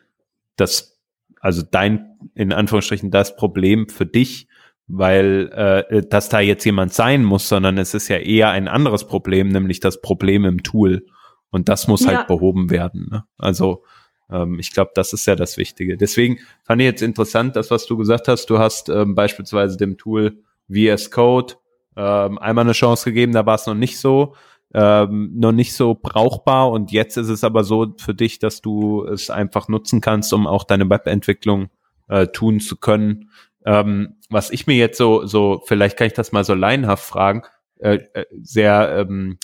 das, 0.56 1.00
also 1.40 1.62
dein, 1.70 2.18
in 2.34 2.52
Anführungsstrichen, 2.52 3.12
das 3.12 3.36
Problem 3.36 3.88
für 3.88 4.06
dich, 4.06 4.48
weil 4.88 5.52
äh, 5.90 6.02
dass 6.08 6.30
da 6.30 6.40
jetzt 6.40 6.66
jemand 6.66 6.94
sein 6.94 7.24
muss, 7.24 7.48
sondern 7.48 7.78
es 7.78 7.94
ist 7.94 8.08
ja 8.08 8.18
eher 8.18 8.50
ein 8.50 8.68
anderes 8.68 9.08
Problem, 9.08 9.50
nämlich 9.50 9.80
das 9.80 10.02
Problem 10.02 10.46
im 10.46 10.64
Tool. 10.64 11.06
Und 11.50 11.70
das 11.70 11.88
muss 11.88 12.02
halt 12.02 12.12
ja. 12.12 12.18
halt 12.20 12.28
behoben 12.28 12.70
werden. 12.70 13.08
Ne? 13.12 13.24
Also 13.38 13.84
ähm, 14.30 14.60
ich 14.60 14.74
glaube, 14.74 14.92
das 14.96 15.14
ist 15.14 15.26
ja 15.28 15.36
das 15.36 15.58
Wichtige. 15.58 15.98
Deswegen 15.98 16.40
fand 16.64 16.82
ich 16.82 16.86
jetzt 16.86 17.02
interessant, 17.02 17.56
das, 17.56 17.72
was 17.72 17.86
du 17.86 17.98
gesagt 17.98 18.28
hast. 18.28 18.50
Du 18.50 18.60
hast 18.60 18.90
ähm, 18.90 19.16
beispielsweise 19.16 19.78
dem 19.78 19.98
Tool 19.98 20.40
VS 20.68 21.12
Code 21.12 21.56
ähm, 21.96 22.38
einmal 22.38 22.66
eine 22.66 22.74
Chance 22.74 23.06
gegeben, 23.06 23.34
da 23.34 23.46
war 23.46 23.56
es 23.56 23.68
noch 23.68 23.76
nicht 23.76 24.00
so, 24.00 24.36
ähm, 24.74 25.32
noch 25.36 25.52
nicht 25.52 25.74
so 25.74 25.96
brauchbar 25.96 26.72
und 26.72 26.92
jetzt 26.92 27.18
ist 27.18 27.30
es 27.30 27.44
aber 27.44 27.64
so 27.64 27.94
für 27.98 28.14
dich, 28.14 28.40
dass 28.40 28.62
du 28.62 29.06
es 29.06 29.30
einfach 29.30 29.68
nutzen 29.68 30.02
kannst, 30.02 30.34
um 30.34 30.48
auch 30.48 30.64
deine 30.64 30.90
Webentwicklung 30.90 31.70
äh, 32.08 32.28
tun 32.28 32.60
zu 32.60 32.78
können. 32.78 33.30
Ähm, 33.66 34.18
was 34.30 34.52
ich 34.52 34.68
mir 34.68 34.76
jetzt 34.76 34.98
so, 34.98 35.26
so, 35.26 35.62
vielleicht 35.66 35.98
kann 35.98 36.08
ich 36.08 36.14
das 36.14 36.32
mal 36.32 36.44
so 36.44 36.54
laienhaft 36.54 37.06
fragen, 37.06 37.44
äh, 37.80 38.00
äh, 38.14 38.26
sehr 38.42 38.98
ähm, 39.00 39.38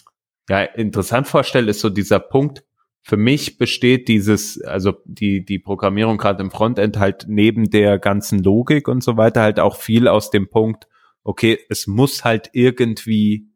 ja, 0.50 0.62
interessant 0.64 1.28
vorstelle, 1.28 1.72
ist 1.72 1.80
so 1.80 1.90
dieser 1.90 2.20
Punkt, 2.20 2.64
für 3.04 3.18
mich 3.18 3.58
besteht 3.58 4.08
dieses, 4.08 4.62
also 4.62 4.94
die, 5.06 5.44
die 5.44 5.60
Programmierung 5.60 6.18
gerade 6.18 6.44
im 6.44 6.52
Frontend 6.52 7.00
halt 7.00 7.26
neben 7.28 7.70
der 7.70 7.98
ganzen 7.98 8.44
Logik 8.44 8.88
und 8.88 9.04
so 9.04 9.18
weiter 9.18 9.42
halt 9.42 9.60
auch 9.60 9.76
viel 9.76 10.08
aus 10.08 10.30
dem 10.30 10.50
Punkt, 10.50 10.88
okay, 11.24 11.60
es 11.70 11.88
muss 11.88 12.24
halt 12.24 12.50
irgendwie 12.54 13.50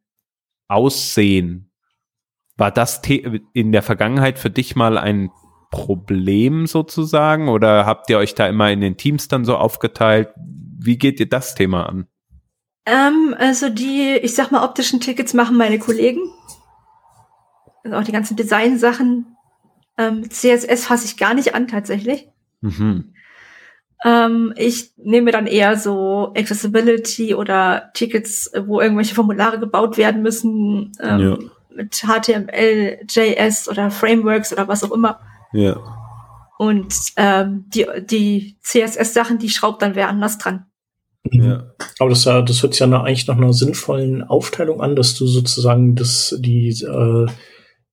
aussehen. 0.67 1.71
War 2.57 2.71
das 2.71 3.01
in 3.53 3.71
der 3.71 3.81
Vergangenheit 3.81 4.39
für 4.39 4.49
dich 4.49 4.75
mal 4.75 4.97
ein 4.97 5.29
Problem 5.71 6.67
sozusagen? 6.67 7.49
Oder 7.49 7.85
habt 7.85 8.09
ihr 8.09 8.17
euch 8.17 8.35
da 8.35 8.47
immer 8.47 8.71
in 8.71 8.81
den 8.81 8.97
Teams 8.97 9.27
dann 9.27 9.43
so 9.43 9.57
aufgeteilt? 9.57 10.29
Wie 10.37 10.97
geht 10.97 11.19
ihr 11.19 11.27
das 11.27 11.55
Thema 11.55 11.89
an? 11.89 12.07
Ähm, 12.85 13.35
also 13.37 13.69
die, 13.69 14.17
ich 14.21 14.35
sag 14.35 14.51
mal, 14.51 14.63
optischen 14.63 15.01
Tickets 15.01 15.33
machen 15.33 15.57
meine 15.57 15.79
Kollegen. 15.79 16.21
Also 17.83 17.97
auch 17.97 18.03
die 18.03 18.11
ganzen 18.11 18.37
Design-Sachen. 18.37 19.35
Ähm, 19.97 20.29
CSS 20.29 20.85
fasse 20.85 21.05
ich 21.05 21.17
gar 21.17 21.33
nicht 21.33 21.55
an, 21.55 21.67
tatsächlich. 21.67 22.29
Mhm. 22.61 23.14
Ähm, 24.05 24.53
ich 24.55 24.91
nehme 24.97 25.31
dann 25.31 25.47
eher 25.47 25.77
so 25.77 26.31
Accessibility 26.37 27.33
oder 27.33 27.89
Tickets, 27.95 28.51
wo 28.67 28.79
irgendwelche 28.79 29.15
Formulare 29.15 29.59
gebaut 29.59 29.97
werden 29.97 30.21
müssen, 30.21 30.91
ähm, 31.01 31.19
ja. 31.19 31.37
mit 31.75 32.05
HTML, 32.05 32.99
JS 33.09 33.67
oder 33.67 33.89
Frameworks 33.89 34.53
oder 34.53 34.67
was 34.67 34.83
auch 34.83 34.91
immer. 34.91 35.19
Ja. 35.53 35.81
Und 36.59 36.93
ähm, 37.17 37.65
die, 37.73 37.87
die 38.05 38.57
CSS-Sachen, 38.61 39.39
die 39.39 39.49
schraubt 39.49 39.81
dann 39.81 39.95
wer 39.95 40.07
anders 40.07 40.37
dran. 40.37 40.67
Ja. 41.31 41.71
Aber 41.97 42.09
das, 42.11 42.23
das 42.23 42.61
hört 42.61 42.75
sich 42.75 42.79
ja 42.79 43.01
eigentlich 43.01 43.27
nach 43.27 43.37
einer 43.37 43.53
sinnvollen 43.53 44.23
Aufteilung 44.23 44.81
an, 44.81 44.95
dass 44.95 45.15
du 45.15 45.25
sozusagen 45.25 45.95
das, 45.95 46.35
die, 46.39 46.69
äh, 46.69 47.25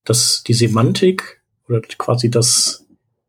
das, 0.04 0.44
die 0.46 0.52
Semantik 0.52 1.42
oder 1.68 1.80
quasi 1.80 2.30
das, 2.30 2.81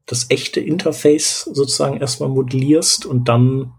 das 0.05 0.25
echte 0.29 0.59
Interface 0.59 1.41
sozusagen 1.41 1.97
erstmal 1.97 2.29
modellierst 2.29 3.05
und 3.05 3.29
dann 3.29 3.71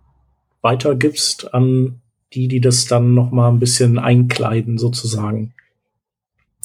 weitergibst 0.63 1.53
an 1.53 2.01
die, 2.33 2.49
die 2.49 2.61
das 2.61 2.87
dann 2.87 3.15
noch 3.15 3.31
mal 3.31 3.49
ein 3.49 3.61
bisschen 3.61 3.99
einkleiden 3.99 4.79
sozusagen. 4.79 5.55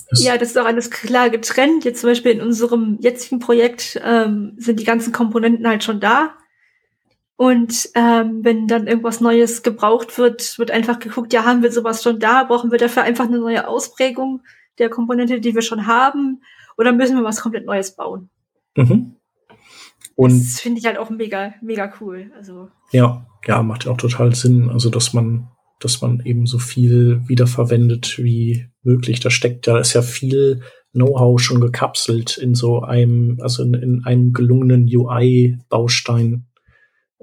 Das 0.09 0.23
ja, 0.23 0.37
das 0.37 0.49
ist 0.49 0.57
auch 0.57 0.65
alles 0.65 0.89
klar 0.89 1.29
getrennt. 1.29 1.85
Jetzt 1.85 2.01
zum 2.01 2.09
Beispiel 2.09 2.31
in 2.31 2.41
unserem 2.41 2.97
jetzigen 2.99 3.39
Projekt 3.39 3.99
ähm, 4.03 4.53
sind 4.57 4.79
die 4.79 4.85
ganzen 4.85 5.13
Komponenten 5.13 5.67
halt 5.67 5.83
schon 5.83 5.99
da. 5.99 6.33
Und 7.35 7.89
ähm, 7.95 8.43
wenn 8.43 8.67
dann 8.67 8.87
irgendwas 8.87 9.21
Neues 9.21 9.61
gebraucht 9.61 10.17
wird, 10.17 10.57
wird 10.57 10.71
einfach 10.71 10.99
geguckt, 10.99 11.31
ja, 11.31 11.45
haben 11.45 11.61
wir 11.61 11.71
sowas 11.71 12.01
schon 12.01 12.19
da? 12.19 12.43
Brauchen 12.43 12.71
wir 12.71 12.79
dafür 12.79 13.03
einfach 13.03 13.25
eine 13.25 13.39
neue 13.39 13.67
Ausprägung 13.67 14.41
der 14.77 14.89
Komponente, 14.89 15.39
die 15.39 15.53
wir 15.53 15.61
schon 15.61 15.85
haben? 15.85 16.41
Oder 16.77 16.91
müssen 16.91 17.15
wir 17.15 17.23
was 17.23 17.41
komplett 17.41 17.65
Neues 17.65 17.95
bauen? 17.95 18.29
Mhm. 18.75 19.15
Und 20.19 20.37
das 20.37 20.59
finde 20.59 20.79
ich 20.79 20.85
halt 20.85 20.97
auch 20.97 21.09
mega, 21.09 21.53
mega 21.61 21.93
cool. 22.01 22.29
Also 22.35 22.67
ja, 22.91 23.25
ja, 23.47 23.63
macht 23.63 23.85
ja 23.85 23.91
auch 23.91 23.97
total 23.97 24.35
Sinn. 24.35 24.69
Also 24.69 24.89
dass 24.89 25.13
man, 25.13 25.47
dass 25.79 26.01
man 26.01 26.19
eben 26.25 26.45
so 26.45 26.59
viel 26.59 27.21
wiederverwendet 27.29 28.17
wie 28.17 28.65
möglich. 28.83 29.21
Da 29.21 29.29
steckt 29.29 29.65
ja, 29.65 29.77
ist 29.77 29.93
ja 29.93 30.01
viel 30.01 30.61
Know-how 30.91 31.39
schon 31.39 31.61
gekapselt 31.61 32.37
in 32.37 32.53
so 32.53 32.81
einem, 32.81 33.37
also 33.39 33.63
in, 33.63 33.73
in 33.75 34.03
einem 34.03 34.33
gelungenen 34.33 34.89
UI-Baustein, 34.93 36.47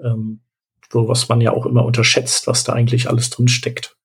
ähm, 0.03 0.41
wo 0.89 1.07
was 1.07 1.29
man 1.29 1.43
ja 1.43 1.53
auch 1.53 1.67
immer 1.67 1.85
unterschätzt, 1.85 2.47
was 2.47 2.65
da 2.65 2.73
eigentlich 2.73 3.11
alles 3.11 3.29
drin 3.29 3.49
steckt. 3.49 3.96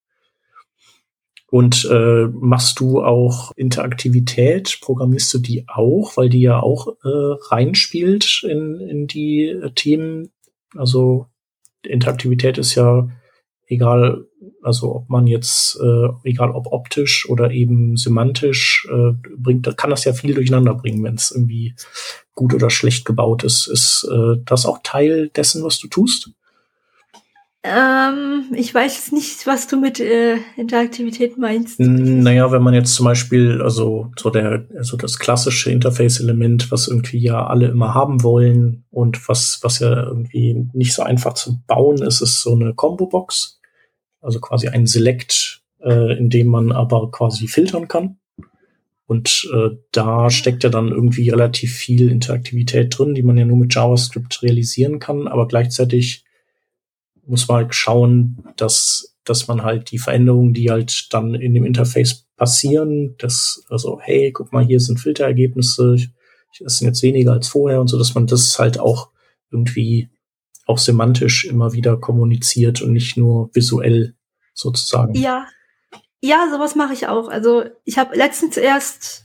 Und 1.52 1.86
äh, 1.92 2.28
machst 2.32 2.80
du 2.80 3.04
auch 3.04 3.52
Interaktivität? 3.58 4.80
Programmierst 4.80 5.34
du 5.34 5.40
die 5.40 5.66
auch, 5.68 6.16
weil 6.16 6.30
die 6.30 6.40
ja 6.40 6.62
auch 6.62 6.88
äh, 7.04 7.36
reinspielt 7.50 8.46
in, 8.48 8.80
in 8.80 9.06
die 9.06 9.48
äh, 9.48 9.70
Themen? 9.76 10.32
Also 10.78 11.28
Interaktivität 11.84 12.58
ist 12.58 12.76
ja 12.76 13.10
egal, 13.68 14.28
also 14.64 14.96
ob 14.96 15.10
man 15.10 15.28
jetzt, 15.28 15.78
äh, 15.82 16.08
egal 16.24 16.52
ob 16.52 16.68
optisch 16.68 17.28
oder 17.28 17.52
eben 17.52 17.98
semantisch, 17.98 18.88
äh, 18.90 19.12
bringt, 19.36 19.76
kann 19.76 19.90
das 19.90 20.06
ja 20.06 20.14
viel 20.14 20.34
durcheinander 20.34 20.74
bringen, 20.74 21.04
wenn 21.04 21.16
es 21.16 21.32
irgendwie 21.32 21.76
gut 22.34 22.54
oder 22.54 22.70
schlecht 22.70 23.04
gebaut 23.04 23.44
ist. 23.44 23.68
Ist 23.68 24.08
äh, 24.10 24.42
das 24.46 24.66
auch 24.66 24.80
Teil 24.84 25.28
dessen, 25.36 25.66
was 25.66 25.80
du 25.80 25.90
tust? 25.90 26.32
Ähm, 27.64 28.46
ich 28.56 28.74
weiß 28.74 29.12
nicht, 29.12 29.46
was 29.46 29.68
du 29.68 29.80
mit 29.80 30.00
äh, 30.00 30.38
Interaktivität 30.58 31.38
meinst. 31.38 31.80
Naja, 31.80 32.52
wenn 32.52 32.64
man 32.64 32.74
jetzt 32.74 32.96
zum 32.96 33.06
Beispiel, 33.06 33.62
also 33.62 34.12
so 34.18 34.32
der, 34.32 34.66
also 34.76 34.98
das 34.98 35.20
klassische 35.20 35.70
Interface-Element, 35.70 36.72
was 36.72 36.88
irgendwie 36.88 37.20
ja 37.20 37.46
alle 37.46 37.68
immer 37.68 37.94
haben 37.94 38.24
wollen 38.24 38.84
und 38.90 39.30
was, 39.30 39.60
was 39.62 39.78
ja 39.78 40.08
irgendwie 40.08 40.70
nicht 40.74 40.94
so 40.94 41.04
einfach 41.04 41.34
zu 41.34 41.62
bauen 41.68 42.02
ist, 42.02 42.22
ist 42.22 42.42
so 42.42 42.56
eine 42.56 42.74
Combo-Box. 42.74 43.60
Also 44.22 44.40
quasi 44.40 44.68
ein 44.68 44.88
Select, 44.88 45.62
äh, 45.84 46.18
in 46.18 46.32
dem 46.32 46.48
man 46.48 46.72
aber 46.72 47.12
quasi 47.12 47.48
filtern 47.48 47.88
kann. 47.88 48.18
Und 49.06 49.48
äh, 49.54 49.76
da 49.92 50.32
steckt 50.32 50.64
ja 50.64 50.70
dann 50.70 50.88
irgendwie 50.88 51.30
relativ 51.30 51.76
viel 51.76 52.10
Interaktivität 52.10 52.98
drin, 52.98 53.14
die 53.14 53.24
man 53.24 53.38
ja 53.38 53.46
nur 53.46 53.58
mit 53.58 53.76
JavaScript 53.76 54.42
realisieren 54.42 55.00
kann, 55.00 55.28
aber 55.28 55.48
gleichzeitig 55.48 56.24
muss 57.32 57.48
man 57.48 57.58
halt 57.58 57.74
schauen, 57.74 58.44
dass, 58.58 59.16
dass 59.24 59.48
man 59.48 59.64
halt 59.64 59.90
die 59.92 59.98
Veränderungen, 59.98 60.54
die 60.54 60.70
halt 60.70 61.08
dann 61.14 61.34
in 61.34 61.54
dem 61.54 61.64
Interface 61.64 62.28
passieren, 62.36 63.16
dass, 63.18 63.64
also, 63.70 64.00
hey, 64.02 64.32
guck 64.32 64.52
mal, 64.52 64.66
hier 64.66 64.80
sind 64.80 65.00
Filterergebnisse, 65.00 65.96
das 66.60 66.78
sind 66.78 66.88
jetzt 66.88 67.02
weniger 67.02 67.32
als 67.32 67.48
vorher 67.48 67.80
und 67.80 67.88
so, 67.88 67.98
dass 67.98 68.14
man 68.14 68.28
das 68.28 68.60
halt 68.60 68.80
auch 68.80 69.10
irgendwie 69.50 70.10
auch 70.66 70.78
semantisch 70.78 71.46
immer 71.46 71.72
wieder 71.74 71.98
kommuniziert 71.98 72.82
und 72.82 72.92
nicht 72.92 73.16
nur 73.16 73.50
visuell 73.54 74.16
sozusagen. 74.54 75.16
Ja, 75.16 75.48
ja, 76.20 76.48
sowas 76.52 76.76
mache 76.76 76.94
ich 76.94 77.08
auch. 77.08 77.30
Also 77.30 77.64
ich 77.86 77.98
habe 77.98 78.16
letztens 78.16 78.58
erst 78.58 79.24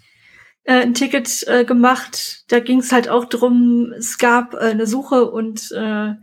äh, 0.63 0.81
ein 0.83 0.95
Ticket 0.95 1.45
äh, 1.49 1.65
gemacht, 1.65 2.45
da 2.49 2.61
ging 2.61 2.79
es 2.79 2.93
halt 2.93 3.09
auch 3.09 3.25
drum, 3.25 3.93
es 3.99 4.19
gab 4.19 4.55
äh, 4.55 4.59
eine 4.59 4.87
Suche 4.87 5.31
und 5.31 5.73
äh, 5.73 6.15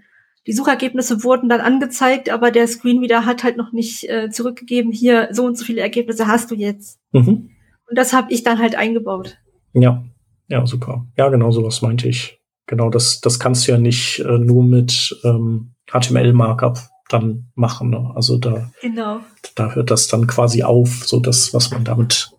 die 0.45 0.53
Suchergebnisse 0.53 1.23
wurden 1.23 1.47
dann 1.49 1.61
angezeigt, 1.61 2.29
aber 2.29 2.51
der 2.51 2.67
Screen 2.67 3.01
wieder 3.01 3.25
hat 3.25 3.43
halt 3.43 3.57
noch 3.57 3.71
nicht 3.71 4.09
äh, 4.09 4.29
zurückgegeben, 4.29 4.91
hier 4.91 5.29
so 5.31 5.45
und 5.45 5.57
so 5.57 5.63
viele 5.63 5.81
Ergebnisse 5.81 6.27
hast 6.27 6.51
du 6.51 6.55
jetzt. 6.55 6.99
Mhm. 7.11 7.49
Und 7.89 7.97
das 7.97 8.13
habe 8.13 8.31
ich 8.31 8.43
dann 8.43 8.59
halt 8.59 8.75
eingebaut. 8.75 9.37
Ja, 9.73 10.03
ja, 10.47 10.65
super. 10.65 11.05
Ja, 11.17 11.29
genau 11.29 11.51
sowas 11.51 11.81
meinte 11.81 12.07
ich. 12.09 12.39
Genau, 12.67 12.89
das, 12.89 13.21
das 13.21 13.39
kannst 13.39 13.67
du 13.67 13.71
ja 13.71 13.77
nicht 13.77 14.19
äh, 14.19 14.37
nur 14.37 14.63
mit 14.63 15.19
ähm, 15.23 15.73
HTML-Markup 15.91 16.79
dann 17.09 17.47
machen. 17.55 17.89
Ne? 17.89 18.11
Also 18.15 18.37
da, 18.37 18.71
genau. 18.81 19.19
da 19.55 19.73
hört 19.73 19.91
das 19.91 20.07
dann 20.07 20.27
quasi 20.27 20.63
auf, 20.63 21.05
so 21.05 21.19
das, 21.19 21.53
was 21.53 21.71
man 21.71 21.83
damit 21.83 22.31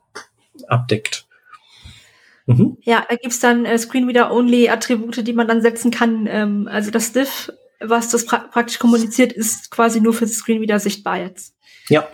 abdeckt. 0.69 1.27
Mhm. 2.47 2.77
Ja, 2.83 3.05
da 3.09 3.17
gibt's 3.17 3.41
dann 3.41 3.65
äh, 3.65 3.79
Screen-Reader-Only-Attribute, 3.79 5.27
die 5.27 5.33
man 5.33 5.49
dann 5.49 5.63
setzen 5.63 5.91
kann. 5.91 6.27
Ähm, 6.29 6.69
also 6.71 6.91
das 6.91 7.13
Div 7.13 7.51
was 7.89 8.11
das 8.11 8.27
pra 8.27 8.39
praktisch 8.39 8.79
kommuniziert, 8.79 9.33
ist 9.33 9.71
quasi 9.71 10.01
nur 10.01 10.15
für 10.15 10.27
Screen 10.27 10.61
wieder 10.61 10.79
sichtbar 10.81 11.19
jetzt. 11.19 11.55
Ja. 11.89 12.09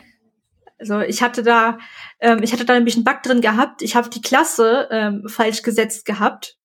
Also 0.79 1.01
ich 1.01 1.23
hatte 1.23 1.43
da, 1.43 1.79
ähm, 2.21 2.43
ich 2.43 2.53
hatte 2.53 2.65
da 2.65 2.75
nämlich 2.75 2.97
einen 2.97 3.05
Bug 3.05 3.23
drin 3.23 3.41
gehabt. 3.41 3.83
Ich 3.83 3.97
habe 3.97 4.09
die 4.09 4.23
Klasse 4.23 4.89
ähm, 4.91 5.25
falsch 5.29 5.63
gesetzt 5.63 6.07
gehabt 6.07 6.57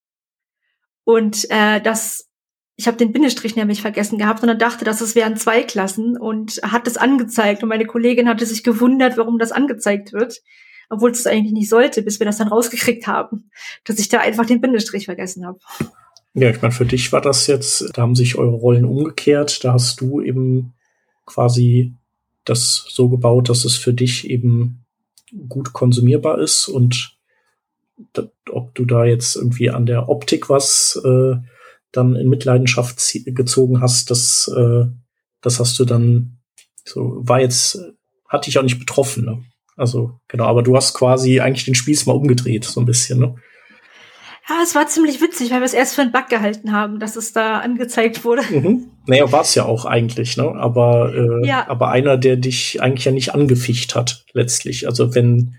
und 1.04 1.50
äh, 1.50 1.82
das, 1.82 2.30
ich 2.78 2.88
habe 2.88 2.98
den 2.98 3.12
Bindestrich 3.12 3.56
nämlich 3.56 3.82
vergessen 3.82 4.18
gehabt 4.18 4.41
und 4.41 4.48
dann 4.48 4.60
dachte, 4.60 4.86
dass 4.86 5.02
es 5.02 5.15
wären 5.15 5.38
zwei 5.38 5.63
Klassen 5.63 6.18
und 6.18 6.62
hat 6.63 6.88
es 6.88 6.98
angezeigt 6.98 7.62
und 7.62 7.70
meine 7.70 7.86
Kollegin 7.86 8.30
hatte 8.30 8.46
sich 8.46 8.63
gewundert, 8.63 9.18
warum 9.18 9.38
das 9.38 9.52
angezeigt 9.52 10.13
wird, 10.13 10.41
obwohl 10.89 11.12
es 11.12 11.28
eigentlich 11.28 11.54
nicht 11.54 11.70
sollte, 11.70 12.02
bis 12.02 12.20
wir 12.20 12.26
das 12.26 12.38
dann 12.38 12.48
rausgekriegt 12.48 13.08
haben, 13.08 13.52
dass 13.84 14.00
ich 14.00 14.10
da 14.10 14.20
einfach 14.20 14.46
den 14.46 14.62
Bindestrich 14.62 15.06
vergessen 15.06 15.46
habe. 15.46 15.60
Ja, 16.36 16.50
ich 16.50 16.62
meine, 16.62 16.74
für 16.74 16.86
dich 16.86 17.13
war 17.13 17.21
das 17.21 17.48
jetzt, 17.48 17.91
da 17.93 18.02
haben 18.02 18.15
sich 18.15 18.36
eure 18.36 18.56
Rollen 18.56 18.84
umgekehrt. 18.84 19.63
Da 19.63 19.71
hast 19.71 20.02
du 20.02 20.21
eben 20.21 20.74
quasi 21.26 21.93
das 22.43 22.86
so 22.89 23.10
gebaut, 23.10 23.48
dass 23.48 23.63
es 23.63 23.76
für 23.78 23.93
dich 23.93 24.30
eben 24.30 24.86
gut 25.48 25.71
konsumierbar 25.71 26.39
ist 26.39 26.67
und 26.67 27.17
ob 28.52 28.76
du 28.76 28.84
da 28.84 29.06
jetzt 29.06 29.38
irgendwie 29.38 29.69
an 29.69 29.86
der 29.86 30.10
Optik 30.10 30.50
was 30.50 31.02
äh, 31.04 31.36
dann 31.93 32.15
in 32.15 32.30
Mitleidenschaft 32.30 33.02
gezogen 33.28 33.80
hast, 33.82 34.12
das, 34.12 34.52
äh, 34.56 34.86
das 35.41 35.60
hast 35.62 35.80
du 35.80 35.86
dann 35.86 36.38
so, 36.84 37.15
war 37.19 37.39
jetzt, 37.39 37.80
hat 38.28 38.45
dich 38.45 38.60
auch 38.60 38.63
nicht 38.63 38.80
betroffen, 38.80 39.26
ne? 39.26 39.43
Also, 39.78 40.19
genau, 40.28 40.45
aber 40.45 40.63
du 40.63 40.76
hast 40.76 40.93
quasi 40.93 41.39
eigentlich 41.39 41.65
den 41.65 41.76
Spieß 41.76 42.06
mal 42.06 42.13
umgedreht, 42.13 42.65
so 42.65 42.82
ein 42.82 42.86
bisschen, 42.86 43.19
ne? 43.19 43.36
Ja, 44.47 44.58
es 44.62 44.75
war 44.75 44.88
ziemlich 44.88 45.21
witzig, 45.21 45.49
weil 45.49 45.60
wir 45.60 45.65
es 45.65 45.73
erst 45.73 45.95
für 45.95 46.01
einen 46.01 46.12
Bug 46.12 46.29
gehalten 46.29 46.71
haben, 46.71 46.99
dass 46.99 47.15
es 47.15 47.34
da 47.34 47.60
angezeigt 47.60 48.23
wurde. 48.23 48.43
Mhm. 48.51 48.91
Naja, 49.08 49.31
war 49.31 49.41
es 49.41 49.55
ja 49.55 49.65
auch 49.65 49.86
eigentlich, 49.86 50.38
ne? 50.38 50.53
Aber, 50.55 51.13
äh, 51.15 51.47
ja. 51.47 51.67
aber 51.67 51.89
einer, 51.89 52.17
der 52.17 52.36
dich 52.36 52.81
eigentlich 52.81 53.05
ja 53.05 53.12
nicht 53.12 53.34
angeficht 53.34 53.95
hat, 53.95 54.23
letztlich. 54.34 54.88
Also 54.88 55.15
wenn, 55.15 55.55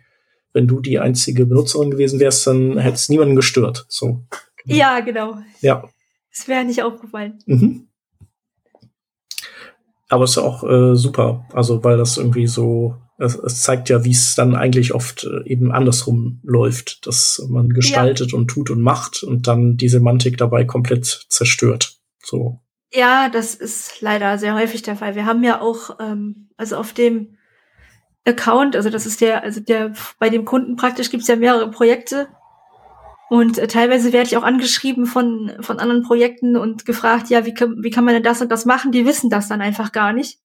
wenn 0.52 0.68
du 0.68 0.80
die 0.80 1.00
einzige 1.00 1.46
Benutzerin 1.46 1.90
gewesen 1.90 2.20
wärst, 2.20 2.46
dann 2.46 2.78
hätte 2.78 2.94
es 2.94 3.08
niemanden 3.08 3.34
gestört. 3.34 3.86
So. 3.88 4.22
Ja, 4.64 5.00
genau. 5.00 5.38
Ja. 5.60 5.88
Es 6.30 6.46
wäre 6.46 6.64
nicht 6.64 6.82
aufgefallen. 6.82 7.38
Mhm. 7.46 7.88
Aber 10.08 10.24
es 10.24 10.32
ist 10.32 10.38
auch 10.38 10.62
äh, 10.62 10.94
super, 10.94 11.44
also 11.52 11.82
weil 11.82 11.96
das 11.96 12.18
irgendwie 12.18 12.46
so 12.46 12.94
es, 13.18 13.34
es 13.34 13.62
zeigt 13.62 13.88
ja, 13.88 14.04
wie 14.04 14.10
es 14.10 14.34
dann 14.34 14.54
eigentlich 14.54 14.94
oft 14.94 15.24
äh, 15.24 15.48
eben 15.48 15.72
andersrum 15.72 16.40
läuft, 16.42 17.06
dass 17.06 17.44
man 17.48 17.70
gestaltet 17.70 18.32
ja. 18.32 18.38
und 18.38 18.48
tut 18.48 18.70
und 18.70 18.82
macht 18.82 19.22
und 19.22 19.46
dann 19.46 19.76
die 19.76 19.88
Semantik 19.88 20.36
dabei 20.36 20.64
komplett 20.64 21.26
zerstört. 21.28 21.96
So. 22.22 22.60
Ja, 22.92 23.28
das 23.28 23.54
ist 23.54 24.00
leider 24.00 24.38
sehr 24.38 24.54
häufig 24.54 24.82
der 24.82 24.96
Fall. 24.96 25.14
Wir 25.14 25.26
haben 25.26 25.42
ja 25.42 25.60
auch, 25.60 25.98
ähm, 25.98 26.50
also 26.56 26.76
auf 26.76 26.92
dem 26.92 27.36
Account, 28.24 28.76
also 28.76 28.90
das 28.90 29.06
ist 29.06 29.20
der, 29.20 29.42
also 29.42 29.60
der 29.60 29.92
bei 30.18 30.28
dem 30.28 30.44
Kunden 30.44 30.76
praktisch 30.76 31.10
gibt 31.10 31.22
es 31.22 31.28
ja 31.28 31.36
mehrere 31.36 31.70
Projekte 31.70 32.28
und 33.30 33.56
äh, 33.58 33.66
teilweise 33.66 34.12
werde 34.12 34.28
ich 34.28 34.36
auch 34.36 34.42
angeschrieben 34.42 35.06
von 35.06 35.52
von 35.60 35.78
anderen 35.78 36.02
Projekten 36.02 36.56
und 36.56 36.84
gefragt, 36.84 37.30
ja, 37.30 37.46
wie 37.46 37.54
kann, 37.54 37.76
wie 37.82 37.90
kann 37.90 38.04
man 38.04 38.14
denn 38.14 38.22
das 38.24 38.42
und 38.42 38.50
das 38.50 38.66
machen? 38.66 38.92
Die 38.92 39.06
wissen 39.06 39.30
das 39.30 39.48
dann 39.48 39.60
einfach 39.60 39.92
gar 39.92 40.12
nicht 40.12 40.40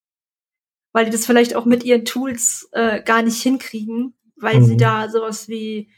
weil 0.94 1.06
die 1.06 1.12
das 1.12 1.26
vielleicht 1.26 1.56
auch 1.56 1.66
mit 1.66 1.84
ihren 1.84 2.06
Tools 2.06 2.70
äh, 2.72 3.02
gar 3.02 3.22
nicht 3.22 3.42
hinkriegen, 3.42 4.14
weil 4.36 4.60
mhm. 4.60 4.66
sie 4.66 4.78
da 4.78 5.10
sowas 5.10 5.48
wie 5.48 5.90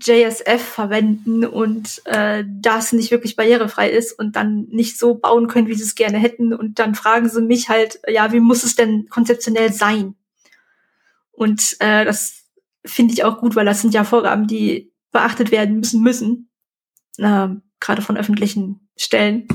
JSF 0.00 0.60
verwenden 0.60 1.44
und 1.44 2.02
äh, 2.06 2.44
das 2.48 2.92
nicht 2.92 3.12
wirklich 3.12 3.36
barrierefrei 3.36 3.90
ist 3.90 4.18
und 4.18 4.34
dann 4.34 4.66
nicht 4.70 4.98
so 4.98 5.14
bauen 5.14 5.46
können, 5.46 5.68
wie 5.68 5.74
sie 5.74 5.84
es 5.84 5.94
gerne 5.94 6.18
hätten. 6.18 6.52
Und 6.52 6.80
dann 6.80 6.96
fragen 6.96 7.28
sie 7.28 7.42
mich 7.42 7.68
halt, 7.68 8.00
ja, 8.08 8.32
wie 8.32 8.40
muss 8.40 8.64
es 8.64 8.74
denn 8.74 9.08
konzeptionell 9.08 9.72
sein? 9.72 10.16
Und 11.30 11.76
äh, 11.78 12.04
das 12.04 12.44
finde 12.84 13.14
ich 13.14 13.24
auch 13.24 13.38
gut, 13.38 13.54
weil 13.54 13.64
das 13.64 13.82
sind 13.82 13.94
ja 13.94 14.04
Vorgaben, 14.04 14.48
die 14.48 14.92
beachtet 15.12 15.52
werden 15.52 15.78
müssen 15.78 16.02
müssen, 16.02 16.50
äh, 17.18 17.48
gerade 17.78 18.02
von 18.02 18.16
öffentlichen 18.16 18.88
Stellen. 18.96 19.46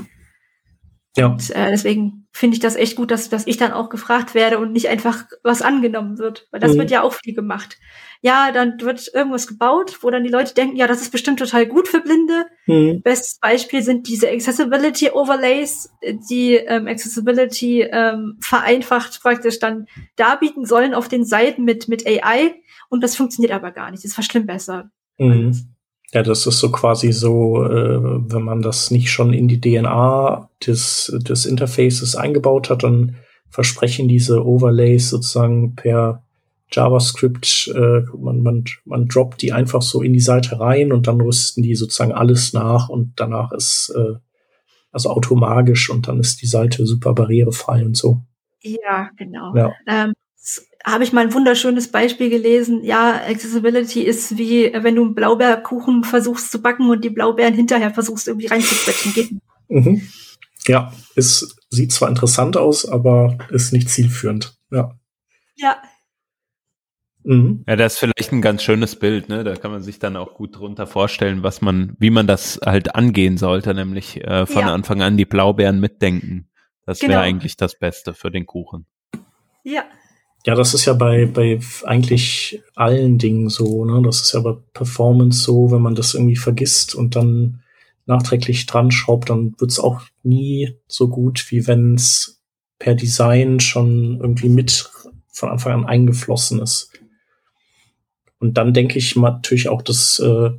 Ja. 1.18 1.28
Und, 1.28 1.50
äh, 1.50 1.70
deswegen 1.70 2.19
finde 2.32 2.56
ich 2.56 2.60
das 2.60 2.76
echt 2.76 2.96
gut, 2.96 3.12
dass, 3.12 3.30
dass 3.30 3.48
ich 3.48 3.58
dann 3.58 3.72
auch 3.72 3.90
gefragt 3.90 4.36
werde 4.36 4.60
und 4.60 4.72
nicht 4.72 4.88
einfach 4.88 5.26
was 5.44 5.62
angenommen 5.62 6.20
wird. 6.20 6.48
Weil 6.52 6.60
das 6.60 6.74
mhm. 6.74 6.80
wird 6.80 6.92
ja 6.92 7.02
auch 7.02 7.14
viel 7.14 7.34
gemacht. 7.34 7.78
Ja, 8.22 8.52
dann 8.52 8.80
wird 8.82 9.10
irgendwas 9.14 9.48
gebaut, 9.48 9.98
wo 10.02 10.10
dann 10.10 10.24
die 10.24 10.30
Leute 10.30 10.54
denken, 10.54 10.76
ja, 10.76 10.88
das 10.88 11.02
ist 11.02 11.12
bestimmt 11.12 11.40
total 11.40 11.66
gut 11.66 11.88
für 11.88 12.02
Blinde. 12.02 12.46
Mhm. 12.68 13.02
Bestes 13.02 13.40
Beispiel 13.40 13.82
sind 13.82 14.08
diese 14.08 14.30
Accessibility 14.30 15.10
Overlays, 15.12 15.90
die 16.30 16.54
ähm, 16.54 16.88
Accessibility 16.88 17.82
ähm, 17.82 18.38
vereinfacht 18.42 19.22
praktisch 19.22 19.60
dann 19.60 19.88
darbieten 20.16 20.66
sollen 20.66 20.94
auf 20.94 21.08
den 21.08 21.26
Seiten 21.26 21.64
mit, 21.64 21.88
mit 21.88 22.06
AI. 22.06 22.56
Und 22.90 23.04
das 23.04 23.16
funktioniert 23.16 23.54
aber 23.54 23.72
gar 23.72 23.90
nicht. 23.92 24.04
Das 24.06 24.14
verschlimmbessert. 24.14 24.88
Mhm. 25.18 25.76
Ja, 26.14 26.24
das 26.24 26.48
ist 26.48 26.60
so 26.60 26.72
quasi 26.72 27.12
so, 27.12 27.64
äh, 27.64 28.00
wenn 28.02 28.42
man 28.42 28.62
das 28.62 28.90
nicht 28.90 29.12
schon 29.12 29.32
in 29.32 29.48
die 29.48 29.62
DNA 29.62 30.50
des, 30.66 31.16
des 31.20 31.46
Interfaces 31.46 32.16
eingebaut 32.16 32.70
hat, 32.70 32.84
dann 32.84 33.18
versprechen 33.50 34.08
diese 34.08 34.46
Overlays 34.46 35.10
sozusagen 35.10 35.76
per 35.76 36.24
JavaScript, 36.72 37.72
äh, 37.76 38.02
man, 38.18 38.42
man, 38.42 38.64
man 38.86 39.08
droppt 39.08 39.42
die 39.42 39.54
einfach 39.54 39.82
so 39.82 40.02
in 40.02 40.14
die 40.14 40.20
Seite 40.20 40.60
rein 40.60 40.92
und 40.92 41.08
dann 41.08 41.22
rüsten 41.22 41.64
die 41.64 41.76
sozusagen 41.76 42.12
alles 42.12 42.54
nach 42.54 42.90
und 42.90 43.14
danach 43.16 43.52
ist 43.52 43.94
äh, 43.96 44.16
also 44.92 45.10
automagisch 45.10 45.90
und 45.90 46.08
dann 46.08 46.20
ist 46.20 46.42
die 46.42 46.48
Seite 46.48 46.86
super 46.86 47.14
barrierefrei 47.14 47.86
und 47.86 47.98
so. 47.98 48.22
Ja, 48.62 49.10
genau. 49.18 49.56
Ja. 49.56 49.74
Ähm, 49.88 50.14
habe 50.92 51.04
ich 51.04 51.14
mal 51.14 51.22
ein 51.22 51.34
wunderschönes 51.34 51.92
Beispiel 51.92 52.30
gelesen. 52.30 52.84
Ja, 52.84 53.22
Accessibility 53.28 54.02
ist 54.02 54.38
wie, 54.38 54.72
wenn 54.74 54.96
du 54.96 55.04
einen 55.04 55.16
Blaubeerkuchen 55.16 56.04
versuchst 56.04 56.52
zu 56.52 56.62
backen 56.62 56.90
und 56.90 57.04
die 57.04 57.10
Blaubeeren 57.10 57.54
hinterher 57.54 57.92
versuchst 57.92 58.28
irgendwie 58.28 58.48
reinzuquetschen. 58.48 59.14
Geht 59.14 59.30
Mhm. 59.70 60.02
Ja, 60.68 60.92
es 61.16 61.56
sieht 61.70 61.92
zwar 61.94 62.10
interessant 62.10 62.58
aus, 62.58 62.88
aber 62.88 63.38
ist 63.50 63.72
nicht 63.72 63.90
zielführend. 63.90 64.58
Ja. 64.72 64.98
Ja. 65.56 65.78
Mhm. 67.24 67.64
Ja, 67.68 67.76
das 67.76 67.94
ist 67.94 68.00
vielleicht 68.00 68.32
ein 68.32 68.42
ganz 68.42 68.64
schönes 68.64 68.98
Bild, 68.98 69.30
ne? 69.30 69.44
Da 69.44 69.56
kann 69.56 69.72
man 69.72 69.84
sich 69.84 70.00
dann 70.00 70.18
auch 70.18 70.34
gut 70.34 70.58
drunter 70.58 70.88
vorstellen, 70.88 71.44
was 71.44 71.62
man, 71.62 71.96
wie 72.00 72.10
man 72.10 72.28
das 72.28 72.60
halt 72.66 72.96
angehen 72.96 73.38
sollte, 73.38 73.74
nämlich 73.74 74.24
äh, 74.24 74.46
von 74.46 74.64
ja. 74.64 74.74
Anfang 74.74 75.02
an 75.02 75.18
die 75.18 75.26
Blaubeeren 75.26 75.80
mitdenken. 75.80 76.50
Das 76.86 77.02
wäre 77.02 77.12
genau. 77.12 77.24
eigentlich 77.24 77.56
das 77.56 77.78
Beste 77.78 78.14
für 78.14 78.32
den 78.32 78.46
Kuchen. 78.46 78.86
Ja, 79.64 79.84
ja, 80.50 80.56
das 80.56 80.74
ist 80.74 80.86
ja 80.86 80.94
bei, 80.94 81.28
bei 81.28 81.60
eigentlich 81.84 82.60
allen 82.74 83.20
Dingen 83.20 83.50
so, 83.50 83.86
ne? 83.86 84.02
Das 84.04 84.20
ist 84.20 84.34
ja 84.34 84.40
bei 84.40 84.54
Performance 84.74 85.44
so, 85.44 85.70
wenn 85.70 85.84
man 85.84 85.94
das 85.94 86.16
irgendwie 86.16 86.38
vergisst 86.38 86.96
und 86.96 87.16
dann 87.16 87.62
nachträglich 88.08 88.66
dran 88.66 88.90
schraubt, 88.90 89.30
dann 89.30 89.54
wird's 89.60 89.80
auch 89.80 90.02
nie 90.24 90.74
so 90.88 91.08
gut, 91.08 91.46
wie 91.52 91.68
wenn 91.68 91.94
es 91.94 92.42
per 92.80 92.96
Design 92.96 93.60
schon 93.60 94.20
irgendwie 94.20 94.50
mit 94.50 94.90
von 95.28 95.50
Anfang 95.50 95.74
an 95.74 95.86
eingeflossen 95.86 96.60
ist. 96.64 96.94
Und 98.40 98.58
dann 98.58 98.74
denke 98.74 98.98
ich 98.98 99.16
natürlich 99.16 99.70
auch, 99.70 99.84
dass, 99.84 100.18
äh, 100.18 100.50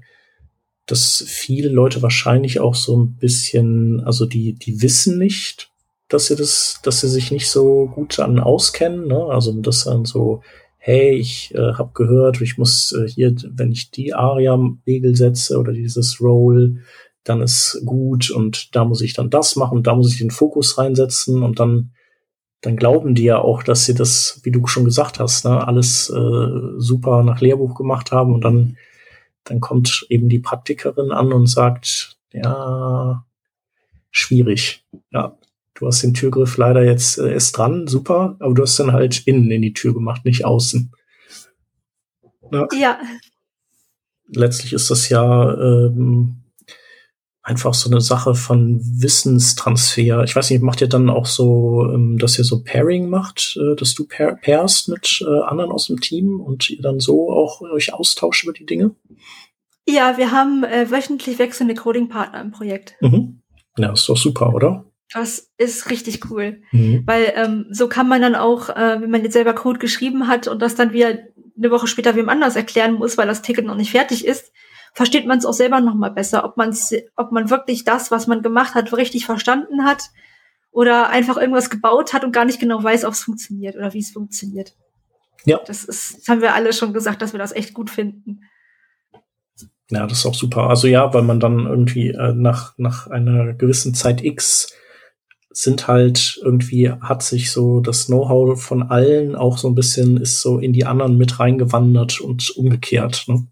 dass 0.86 1.24
viele 1.26 1.68
Leute 1.68 2.00
wahrscheinlich 2.00 2.60
auch 2.60 2.76
so 2.76 2.96
ein 2.96 3.16
bisschen, 3.16 4.04
also 4.04 4.24
die, 4.24 4.52
die 4.52 4.82
wissen 4.82 5.18
nicht, 5.18 5.69
dass 6.10 6.26
sie 6.26 6.36
das, 6.36 6.80
dass 6.82 7.00
sie 7.00 7.08
sich 7.08 7.30
nicht 7.30 7.48
so 7.48 7.86
gut 7.86 8.18
an 8.18 8.38
auskennen. 8.38 9.06
Ne? 9.06 9.26
Also 9.30 9.52
das 9.52 9.84
dann 9.84 10.04
so, 10.04 10.42
hey, 10.76 11.12
ich 11.12 11.54
äh, 11.54 11.74
habe 11.74 11.92
gehört, 11.94 12.40
ich 12.40 12.58
muss 12.58 12.92
äh, 12.92 13.08
hier, 13.08 13.34
wenn 13.48 13.72
ich 13.72 13.90
die 13.90 14.12
Aria-Regel 14.12 15.16
setze 15.16 15.58
oder 15.58 15.72
dieses 15.72 16.20
Roll, 16.20 16.82
dann 17.24 17.40
ist 17.40 17.82
gut 17.86 18.30
und 18.30 18.74
da 18.74 18.84
muss 18.84 19.00
ich 19.02 19.12
dann 19.12 19.30
das 19.30 19.56
machen, 19.56 19.82
da 19.82 19.94
muss 19.94 20.12
ich 20.12 20.18
den 20.18 20.30
Fokus 20.30 20.76
reinsetzen 20.76 21.42
und 21.42 21.58
dann 21.58 21.92
dann 22.62 22.76
glauben 22.76 23.14
die 23.14 23.24
ja 23.24 23.38
auch, 23.38 23.62
dass 23.62 23.86
sie 23.86 23.94
das, 23.94 24.40
wie 24.42 24.50
du 24.50 24.66
schon 24.66 24.84
gesagt 24.84 25.18
hast, 25.18 25.46
ne, 25.46 25.66
alles 25.66 26.10
äh, 26.10 26.48
super 26.76 27.22
nach 27.22 27.40
Lehrbuch 27.40 27.74
gemacht 27.74 28.12
haben 28.12 28.34
und 28.34 28.44
dann 28.44 28.76
dann 29.44 29.60
kommt 29.60 30.06
eben 30.10 30.28
die 30.28 30.40
Praktikerin 30.40 31.12
an 31.12 31.32
und 31.32 31.46
sagt, 31.46 32.18
ja, 32.32 33.24
schwierig. 34.10 34.84
Ja, 35.10 35.38
Du 35.80 35.86
hast 35.86 36.02
den 36.02 36.12
Türgriff 36.12 36.58
leider 36.58 36.84
jetzt 36.84 37.16
äh, 37.16 37.32
erst 37.32 37.56
dran, 37.56 37.86
super, 37.86 38.36
aber 38.38 38.52
du 38.52 38.62
hast 38.62 38.78
dann 38.78 38.92
halt 38.92 39.26
innen 39.26 39.50
in 39.50 39.62
die 39.62 39.72
Tür 39.72 39.94
gemacht, 39.94 40.26
nicht 40.26 40.44
außen. 40.44 40.92
Na, 42.50 42.68
ja. 42.78 43.00
Letztlich 44.28 44.74
ist 44.74 44.90
das 44.90 45.08
ja 45.08 45.54
ähm, 45.54 46.42
einfach 47.42 47.72
so 47.72 47.90
eine 47.90 48.02
Sache 48.02 48.34
von 48.34 48.78
Wissenstransfer. 48.82 50.22
Ich 50.24 50.36
weiß 50.36 50.50
nicht, 50.50 50.62
macht 50.62 50.82
ihr 50.82 50.88
dann 50.88 51.08
auch 51.08 51.24
so, 51.24 51.90
ähm, 51.90 52.18
dass 52.18 52.38
ihr 52.38 52.44
so 52.44 52.62
Pairing 52.62 53.08
macht, 53.08 53.56
äh, 53.58 53.74
dass 53.74 53.94
du 53.94 54.06
pair 54.06 54.36
pairst 54.36 54.88
mit 54.88 55.24
äh, 55.26 55.40
anderen 55.44 55.72
aus 55.72 55.86
dem 55.86 55.98
Team 56.02 56.40
und 56.40 56.68
ihr 56.68 56.82
dann 56.82 57.00
so 57.00 57.32
auch 57.32 57.62
euch 57.62 57.94
austauscht 57.94 58.44
über 58.44 58.52
die 58.52 58.66
Dinge? 58.66 58.94
Ja, 59.88 60.18
wir 60.18 60.30
haben 60.30 60.62
äh, 60.62 60.90
wöchentlich 60.90 61.38
wechselnde 61.38 61.74
Coding-Partner 61.74 62.42
im 62.42 62.50
Projekt. 62.50 62.96
Mhm. 63.00 63.40
Ja, 63.78 63.92
ist 63.92 64.06
doch 64.10 64.18
super, 64.18 64.52
oder? 64.52 64.84
Das 65.12 65.50
ist 65.58 65.90
richtig 65.90 66.30
cool, 66.30 66.62
mhm. 66.70 67.02
weil 67.04 67.32
ähm, 67.34 67.66
so 67.70 67.88
kann 67.88 68.08
man 68.08 68.22
dann 68.22 68.36
auch, 68.36 68.68
äh, 68.68 69.00
wenn 69.00 69.10
man 69.10 69.24
jetzt 69.24 69.32
selber 69.32 69.54
Code 69.54 69.80
geschrieben 69.80 70.28
hat 70.28 70.46
und 70.46 70.62
das 70.62 70.76
dann 70.76 70.92
wieder 70.92 71.18
eine 71.56 71.70
Woche 71.70 71.88
später 71.88 72.14
wem 72.14 72.28
anders 72.28 72.54
erklären 72.54 72.94
muss, 72.94 73.18
weil 73.18 73.26
das 73.26 73.42
Ticket 73.42 73.64
noch 73.64 73.74
nicht 73.74 73.90
fertig 73.90 74.24
ist, 74.24 74.52
versteht 74.94 75.26
man 75.26 75.38
es 75.38 75.44
auch 75.44 75.52
selber 75.52 75.80
noch 75.80 75.94
mal 75.94 76.10
besser, 76.10 76.44
ob 76.44 76.56
man 76.56 76.76
ob 77.16 77.32
man 77.32 77.50
wirklich 77.50 77.84
das, 77.84 78.10
was 78.10 78.28
man 78.28 78.42
gemacht 78.42 78.74
hat, 78.74 78.92
richtig 78.92 79.26
verstanden 79.26 79.84
hat 79.84 80.10
oder 80.70 81.10
einfach 81.10 81.36
irgendwas 81.36 81.70
gebaut 81.70 82.12
hat 82.12 82.24
und 82.24 82.32
gar 82.32 82.44
nicht 82.44 82.60
genau 82.60 82.82
weiß, 82.82 83.04
ob 83.04 83.12
es 83.12 83.24
funktioniert 83.24 83.76
oder 83.76 83.92
wie 83.92 84.00
es 84.00 84.10
funktioniert. 84.12 84.74
Ja. 85.44 85.60
Das 85.66 85.84
ist, 85.84 86.18
das 86.18 86.28
haben 86.28 86.42
wir 86.42 86.54
alle 86.54 86.72
schon 86.72 86.92
gesagt, 86.92 87.22
dass 87.22 87.32
wir 87.32 87.38
das 87.38 87.52
echt 87.52 87.74
gut 87.74 87.90
finden. 87.90 88.42
Ja, 89.90 90.06
das 90.06 90.18
ist 90.18 90.26
auch 90.26 90.34
super. 90.34 90.68
Also 90.68 90.86
ja, 90.86 91.12
weil 91.12 91.22
man 91.22 91.40
dann 91.40 91.66
irgendwie 91.66 92.10
äh, 92.10 92.32
nach, 92.32 92.74
nach 92.78 93.08
einer 93.08 93.54
gewissen 93.54 93.94
Zeit 93.94 94.22
X 94.22 94.72
sind 95.52 95.88
halt 95.88 96.40
irgendwie, 96.42 96.90
hat 96.90 97.22
sich 97.22 97.50
so 97.50 97.80
das 97.80 98.06
Know-how 98.06 98.60
von 98.60 98.84
allen 98.84 99.34
auch 99.34 99.58
so 99.58 99.68
ein 99.68 99.74
bisschen, 99.74 100.16
ist 100.16 100.40
so 100.40 100.58
in 100.58 100.72
die 100.72 100.86
anderen 100.86 101.18
mit 101.18 101.40
reingewandert 101.40 102.20
und 102.20 102.50
umgekehrt. 102.56 103.24
Ne? 103.26 103.46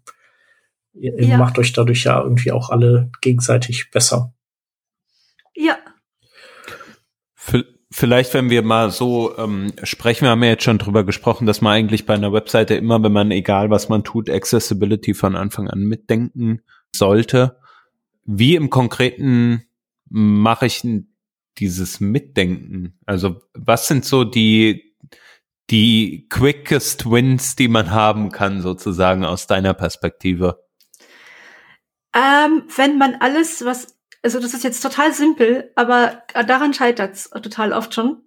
Ihr, 0.93 1.21
ja. 1.21 1.37
macht 1.37 1.59
euch 1.59 1.73
dadurch 1.73 2.05
ja 2.05 2.21
irgendwie 2.21 2.51
auch 2.51 2.69
alle 2.69 3.11
gegenseitig 3.21 3.91
besser. 3.91 4.33
Ja. 5.55 5.77
Vielleicht, 7.91 8.33
wenn 8.33 8.49
wir 8.49 8.61
mal 8.61 8.91
so 8.91 9.37
ähm, 9.37 9.73
sprechen, 9.83 10.21
wir 10.21 10.29
haben 10.29 10.43
ja 10.43 10.51
jetzt 10.51 10.63
schon 10.63 10.77
drüber 10.77 11.03
gesprochen, 11.03 11.47
dass 11.47 11.59
man 11.61 11.73
eigentlich 11.73 12.05
bei 12.05 12.13
einer 12.13 12.31
Webseite 12.31 12.75
immer, 12.75 13.03
wenn 13.03 13.11
man 13.11 13.31
egal 13.31 13.69
was 13.69 13.89
man 13.89 14.03
tut, 14.03 14.29
Accessibility 14.29 15.13
von 15.13 15.35
Anfang 15.35 15.67
an 15.67 15.79
mitdenken 15.79 16.61
sollte. 16.95 17.57
Wie 18.25 18.55
im 18.55 18.69
Konkreten 18.69 19.63
mache 20.09 20.67
ich 20.67 20.83
dieses 21.59 21.99
Mitdenken? 21.99 22.97
Also 23.05 23.41
was 23.53 23.87
sind 23.87 24.05
so 24.05 24.23
die, 24.23 24.95
die 25.69 26.27
quickest 26.29 27.09
wins, 27.09 27.55
die 27.55 27.67
man 27.67 27.91
haben 27.91 28.31
kann, 28.31 28.61
sozusagen 28.61 29.25
aus 29.25 29.47
deiner 29.47 29.73
Perspektive? 29.73 30.63
Ähm, 32.15 32.63
wenn 32.75 32.97
man 32.97 33.15
alles, 33.15 33.63
was, 33.65 33.97
also 34.23 34.39
das 34.39 34.53
ist 34.53 34.63
jetzt 34.63 34.81
total 34.81 35.13
simpel, 35.13 35.71
aber 35.75 36.23
daran 36.47 36.73
scheitert 36.73 37.15
es 37.15 37.29
total 37.29 37.73
oft 37.73 37.93
schon. 37.93 38.23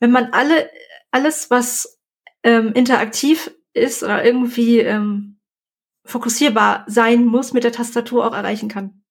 Wenn 0.00 0.10
man 0.10 0.32
alle, 0.32 0.70
alles, 1.10 1.50
was 1.50 2.00
ähm, 2.42 2.72
interaktiv 2.72 3.50
ist 3.72 4.02
oder 4.02 4.24
irgendwie 4.24 4.80
ähm, 4.80 5.38
fokussierbar 6.04 6.84
sein 6.86 7.24
muss, 7.24 7.52
mit 7.52 7.64
der 7.64 7.72
Tastatur 7.72 8.26
auch 8.26 8.34
erreichen 8.34 8.68
kann. 8.68 9.02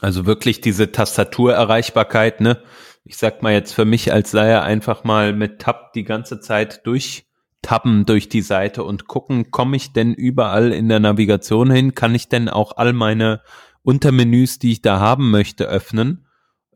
Also 0.00 0.26
wirklich 0.26 0.60
diese 0.60 0.92
Tastaturerreichbarkeit, 0.92 2.40
ne? 2.40 2.62
Ich 3.04 3.16
sag 3.16 3.42
mal 3.42 3.52
jetzt 3.52 3.72
für 3.72 3.84
mich 3.84 4.12
als 4.12 4.32
Laie 4.32 4.62
einfach 4.62 5.04
mal 5.04 5.32
mit 5.32 5.60
Tab 5.60 5.92
die 5.92 6.04
ganze 6.04 6.40
Zeit 6.40 6.86
durchtappen 6.86 8.04
durch 8.04 8.28
die 8.28 8.42
Seite 8.42 8.82
und 8.82 9.06
gucken, 9.06 9.50
komme 9.50 9.76
ich 9.76 9.92
denn 9.92 10.12
überall 10.12 10.72
in 10.72 10.88
der 10.88 11.00
Navigation 11.00 11.70
hin? 11.70 11.94
Kann 11.94 12.14
ich 12.14 12.28
denn 12.28 12.48
auch 12.48 12.76
all 12.76 12.92
meine 12.92 13.42
Untermenüs, 13.82 14.58
die 14.58 14.72
ich 14.72 14.82
da 14.82 14.98
haben 14.98 15.30
möchte, 15.30 15.66
öffnen? 15.66 16.26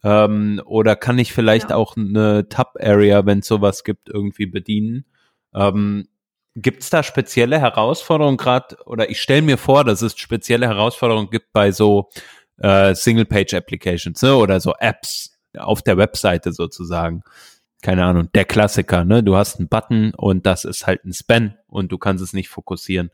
Ähm, 0.03 0.63
oder 0.65 0.97
kann 0.97 1.19
ich 1.19 1.33
vielleicht 1.33 1.71
ja. 1.71 1.77
auch 1.77 1.97
eine 1.97 2.49
Tab-Area, 2.49 3.27
wenn 3.27 3.41
es 3.41 3.49
sowas 3.49 3.85
gibt, 3.85 4.09
irgendwie 4.09 4.47
bedienen? 4.47 5.05
Ähm, 5.55 6.07
Gibt 6.55 6.83
es 6.83 6.91
da 6.91 7.03
spezielle 7.03 7.61
Herausforderungen 7.61 8.37
gerade, 8.37 8.77
oder 8.87 9.11
ich 9.11 9.21
stelle 9.21 9.43
mir 9.43 9.59
vor, 9.59 9.85
dass 9.85 10.03
es 10.03 10.17
spezielle 10.19 10.67
Herausforderungen 10.67 11.31
gibt 11.31 11.53
bei 11.53 11.71
so 11.71 12.09
äh, 12.61 12.95
Single-Page-Applications 12.95 14.23
ne? 14.23 14.37
oder 14.37 14.61
so 14.61 14.75
Apps 14.79 15.37
auf 15.57 15.83
der 15.83 15.97
Webseite 15.97 16.53
sozusagen. 16.53 17.23
Keine 17.83 18.05
Ahnung, 18.05 18.29
der 18.35 18.45
Klassiker, 18.45 19.05
ne? 19.05 19.23
Du 19.23 19.37
hast 19.37 19.59
einen 19.59 19.69
Button 19.69 20.13
und 20.15 20.45
das 20.45 20.67
ist 20.67 20.87
halt 20.87 21.05
ein 21.07 21.15
Span 21.15 21.57
und 21.67 21.91
du 21.91 21.97
kannst 21.97 22.23
es 22.23 22.35
nicht 22.35 22.51
fokussieren. 22.51 23.11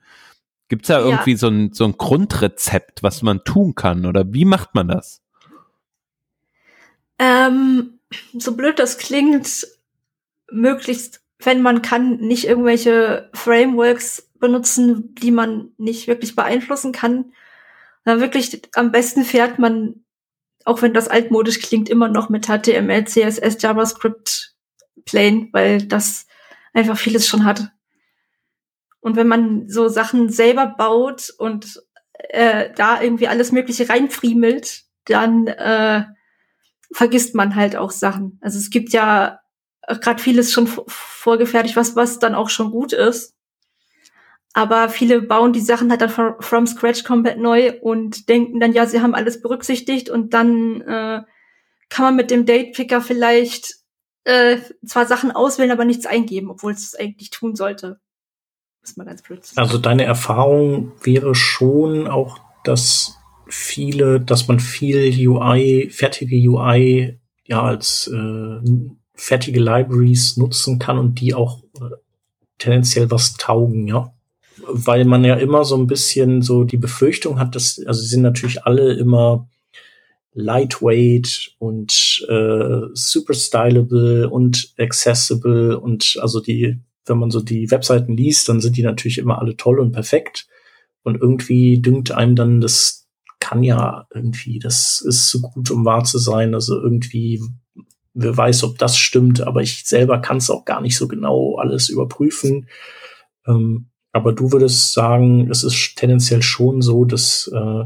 Gibt's 0.68 0.88
da 0.88 0.98
ja. 0.98 1.06
irgendwie 1.06 1.36
so 1.36 1.46
ein, 1.46 1.72
so 1.72 1.84
ein 1.84 1.96
Grundrezept, 1.96 3.04
was 3.04 3.22
man 3.22 3.44
tun 3.44 3.76
kann 3.76 4.06
oder 4.06 4.32
wie 4.32 4.44
macht 4.44 4.74
man 4.74 4.88
das? 4.88 5.22
Ähm, 7.20 8.00
so 8.36 8.56
blöd 8.56 8.80
das 8.80 8.98
klingt, 8.98 9.68
möglichst, 10.50 11.22
wenn 11.38 11.62
man 11.62 11.82
kann, 11.82 12.16
nicht 12.16 12.46
irgendwelche 12.46 13.30
Frameworks 13.34 14.28
benutzen, 14.40 15.14
die 15.14 15.30
man 15.30 15.70
nicht 15.78 16.08
wirklich 16.08 16.34
beeinflussen 16.34 16.90
kann, 16.90 17.32
na, 18.06 18.20
wirklich, 18.20 18.62
am 18.74 18.92
besten 18.92 19.24
fährt 19.24 19.58
man, 19.58 20.04
auch 20.64 20.80
wenn 20.80 20.94
das 20.94 21.08
altmodisch 21.08 21.60
klingt, 21.60 21.88
immer 21.88 22.08
noch 22.08 22.28
mit 22.28 22.46
HTML, 22.46 23.04
CSS, 23.04 23.60
JavaScript 23.60 24.54
plain, 25.04 25.48
weil 25.52 25.82
das 25.82 26.26
einfach 26.72 26.96
vieles 26.96 27.26
schon 27.26 27.44
hat. 27.44 27.72
Und 29.00 29.16
wenn 29.16 29.26
man 29.26 29.68
so 29.68 29.88
Sachen 29.88 30.30
selber 30.30 30.66
baut 30.66 31.30
und 31.38 31.82
äh, 32.12 32.70
da 32.76 33.02
irgendwie 33.02 33.26
alles 33.26 33.50
Mögliche 33.50 33.88
reinfriemelt, 33.88 34.84
dann 35.06 35.48
äh, 35.48 36.04
vergisst 36.92 37.34
man 37.34 37.56
halt 37.56 37.74
auch 37.74 37.90
Sachen. 37.90 38.38
Also 38.40 38.58
es 38.58 38.70
gibt 38.70 38.92
ja 38.92 39.40
gerade 39.82 40.22
vieles 40.22 40.52
schon 40.52 40.68
vorgefertigt, 40.86 41.76
was 41.76 41.96
was 41.96 42.20
dann 42.20 42.36
auch 42.36 42.50
schon 42.50 42.70
gut 42.70 42.92
ist. 42.92 43.35
Aber 44.56 44.88
viele 44.88 45.20
bauen 45.20 45.52
die 45.52 45.60
Sachen 45.60 45.90
halt 45.90 46.00
dann 46.00 46.34
from, 46.40 46.66
scratch 46.66 47.04
komplett 47.04 47.38
neu 47.38 47.78
und 47.82 48.30
denken 48.30 48.58
dann, 48.58 48.72
ja, 48.72 48.86
sie 48.86 49.02
haben 49.02 49.14
alles 49.14 49.42
berücksichtigt 49.42 50.08
und 50.08 50.32
dann 50.32 50.80
äh, 50.80 51.20
kann 51.90 52.04
man 52.06 52.16
mit 52.16 52.30
dem 52.30 52.46
Date-Picker 52.46 53.02
vielleicht 53.02 53.74
äh, 54.24 54.56
zwar 54.82 55.04
Sachen 55.04 55.30
auswählen, 55.30 55.72
aber 55.72 55.84
nichts 55.84 56.06
eingeben, 56.06 56.48
obwohl 56.48 56.72
es 56.72 56.94
eigentlich 56.94 57.28
tun 57.28 57.54
sollte. 57.54 58.00
Ist 58.82 58.96
mal 58.96 59.04
ganz 59.04 59.20
blöd. 59.20 59.42
Also 59.56 59.76
deine 59.76 60.04
Erfahrung 60.04 60.92
wäre 61.02 61.34
schon 61.34 62.08
auch, 62.08 62.38
dass 62.64 63.18
viele, 63.46 64.22
dass 64.22 64.48
man 64.48 64.58
viel 64.58 65.28
UI, 65.28 65.90
fertige 65.90 66.34
UI 66.34 67.20
ja 67.44 67.60
als 67.60 68.10
äh, 68.10 68.60
fertige 69.12 69.60
Libraries 69.60 70.38
nutzen 70.38 70.78
kann 70.78 70.96
und 70.96 71.20
die 71.20 71.34
auch 71.34 71.62
äh, 71.74 71.96
tendenziell 72.56 73.10
was 73.10 73.34
taugen, 73.34 73.86
ja 73.86 74.15
weil 74.68 75.04
man 75.04 75.24
ja 75.24 75.34
immer 75.36 75.64
so 75.64 75.76
ein 75.76 75.86
bisschen 75.86 76.42
so 76.42 76.64
die 76.64 76.76
Befürchtung 76.76 77.38
hat, 77.38 77.54
dass, 77.54 77.80
also 77.86 78.00
sie 78.00 78.08
sind 78.08 78.22
natürlich 78.22 78.64
alle 78.64 78.94
immer 78.94 79.48
lightweight 80.32 81.54
und 81.58 82.26
äh, 82.28 82.80
super 82.92 83.34
stylable 83.34 84.28
und 84.28 84.74
accessible 84.78 85.78
und 85.78 86.18
also 86.20 86.40
die, 86.40 86.78
wenn 87.06 87.18
man 87.18 87.30
so 87.30 87.40
die 87.40 87.70
Webseiten 87.70 88.16
liest, 88.16 88.48
dann 88.48 88.60
sind 88.60 88.76
die 88.76 88.82
natürlich 88.82 89.18
immer 89.18 89.38
alle 89.38 89.56
toll 89.56 89.80
und 89.80 89.92
perfekt 89.92 90.46
und 91.02 91.20
irgendwie 91.20 91.80
dünkt 91.80 92.12
einem 92.12 92.36
dann, 92.36 92.60
das 92.60 93.08
kann 93.40 93.62
ja 93.62 94.06
irgendwie, 94.12 94.58
das 94.58 95.00
ist 95.00 95.28
zu 95.28 95.38
so 95.38 95.48
gut, 95.48 95.70
um 95.70 95.84
wahr 95.84 96.04
zu 96.04 96.18
sein, 96.18 96.54
also 96.54 96.80
irgendwie 96.80 97.40
wer 98.16 98.36
weiß, 98.36 98.64
ob 98.64 98.78
das 98.78 98.96
stimmt, 98.96 99.42
aber 99.42 99.62
ich 99.62 99.84
selber 99.86 100.18
kann 100.20 100.38
es 100.38 100.50
auch 100.50 100.64
gar 100.64 100.80
nicht 100.80 100.96
so 100.96 101.06
genau 101.06 101.56
alles 101.56 101.88
überprüfen. 101.90 102.68
Ähm, 103.46 103.90
aber 104.16 104.32
du 104.32 104.50
würdest 104.50 104.94
sagen, 104.94 105.50
es 105.50 105.62
ist 105.62 105.94
tendenziell 105.96 106.40
schon 106.40 106.80
so, 106.80 107.04
dass, 107.04 107.50
äh, 107.54 107.84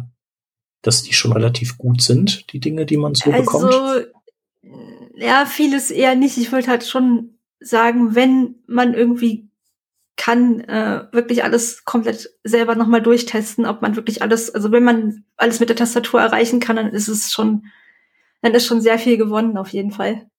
dass 0.80 1.02
die 1.02 1.12
schon 1.12 1.32
relativ 1.32 1.76
gut 1.76 2.02
sind, 2.02 2.52
die 2.52 2.60
Dinge, 2.60 2.86
die 2.86 2.96
man 2.96 3.16
so 3.16 3.32
also, 3.32 3.42
bekommt? 3.42 4.06
Ja, 5.16 5.44
vieles 5.44 5.90
eher 5.90 6.14
nicht. 6.14 6.38
Ich 6.38 6.52
würde 6.52 6.68
halt 6.68 6.84
schon 6.84 7.34
sagen, 7.58 8.14
wenn 8.14 8.54
man 8.68 8.94
irgendwie 8.94 9.48
kann, 10.16 10.60
äh, 10.60 11.06
wirklich 11.10 11.42
alles 11.42 11.84
komplett 11.84 12.30
selber 12.44 12.76
nochmal 12.76 13.02
durchtesten, 13.02 13.66
ob 13.66 13.82
man 13.82 13.96
wirklich 13.96 14.22
alles, 14.22 14.54
also 14.54 14.70
wenn 14.70 14.84
man 14.84 15.24
alles 15.36 15.58
mit 15.58 15.68
der 15.68 15.76
Tastatur 15.76 16.20
erreichen 16.20 16.60
kann, 16.60 16.76
dann 16.76 16.92
ist 16.92 17.08
es 17.08 17.32
schon, 17.32 17.66
dann 18.40 18.54
ist 18.54 18.66
schon 18.66 18.80
sehr 18.80 19.00
viel 19.00 19.16
gewonnen 19.16 19.56
auf 19.56 19.70
jeden 19.70 19.90
Fall. 19.90 20.30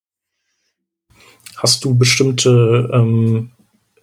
Hast 1.58 1.84
du 1.84 1.96
bestimmte 1.96 2.90
ähm, 2.92 3.51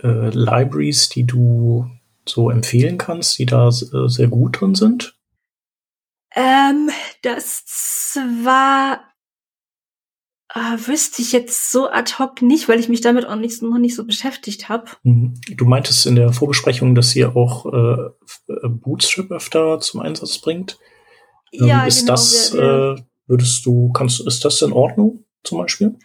äh, 0.02 0.30
Libraries, 0.30 1.10
die 1.10 1.26
du 1.26 1.90
so 2.28 2.50
empfehlen 2.50 2.98
kannst, 2.98 3.38
die 3.40 3.46
da 3.46 3.70
äh, 3.70 4.08
sehr 4.08 4.28
gut 4.28 4.60
drin 4.60 4.76
sind? 4.76 5.16
Ähm, 6.36 6.90
das 7.24 8.18
war 8.44 9.02
äh, 10.54 10.88
wüsste 10.88 11.22
ich 11.22 11.32
jetzt 11.32 11.72
so 11.72 11.90
ad 11.90 12.14
hoc 12.18 12.42
nicht, 12.42 12.68
weil 12.68 12.80
ich 12.80 12.90
mich 12.90 13.02
damit 13.02 13.26
auch 13.28 13.36
nicht, 13.36 13.62
noch 13.62 13.78
nicht 13.78 13.96
so 13.96 14.06
beschäftigt 14.06 14.68
habe. 14.68 14.86
Mhm. 15.04 15.40
Du 15.56 15.66
meintest 15.66 16.06
in 16.06 16.16
der 16.16 16.34
Vorbesprechung, 16.34 16.96
dass 16.96 17.16
ihr 17.16 17.36
auch 17.36 17.66
äh, 17.72 18.10
Bootstrap 18.68 19.32
öfter 19.32 19.80
zum 19.80 20.02
Einsatz 20.02 20.40
bringt. 20.40 20.80
Ähm, 21.52 21.68
ja, 21.68 21.86
ist 21.86 22.02
genau, 22.02 22.14
das, 22.14 22.54
wir, 22.54 22.62
wir 22.62 22.96
äh, 22.98 23.02
würdest 23.28 23.66
du, 23.66 23.92
kannst, 23.92 24.26
ist 24.26 24.44
das 24.44 24.62
in 24.62 24.74
Ordnung 24.74 25.24
zum 25.44 25.60
Beispiel? 25.60 25.98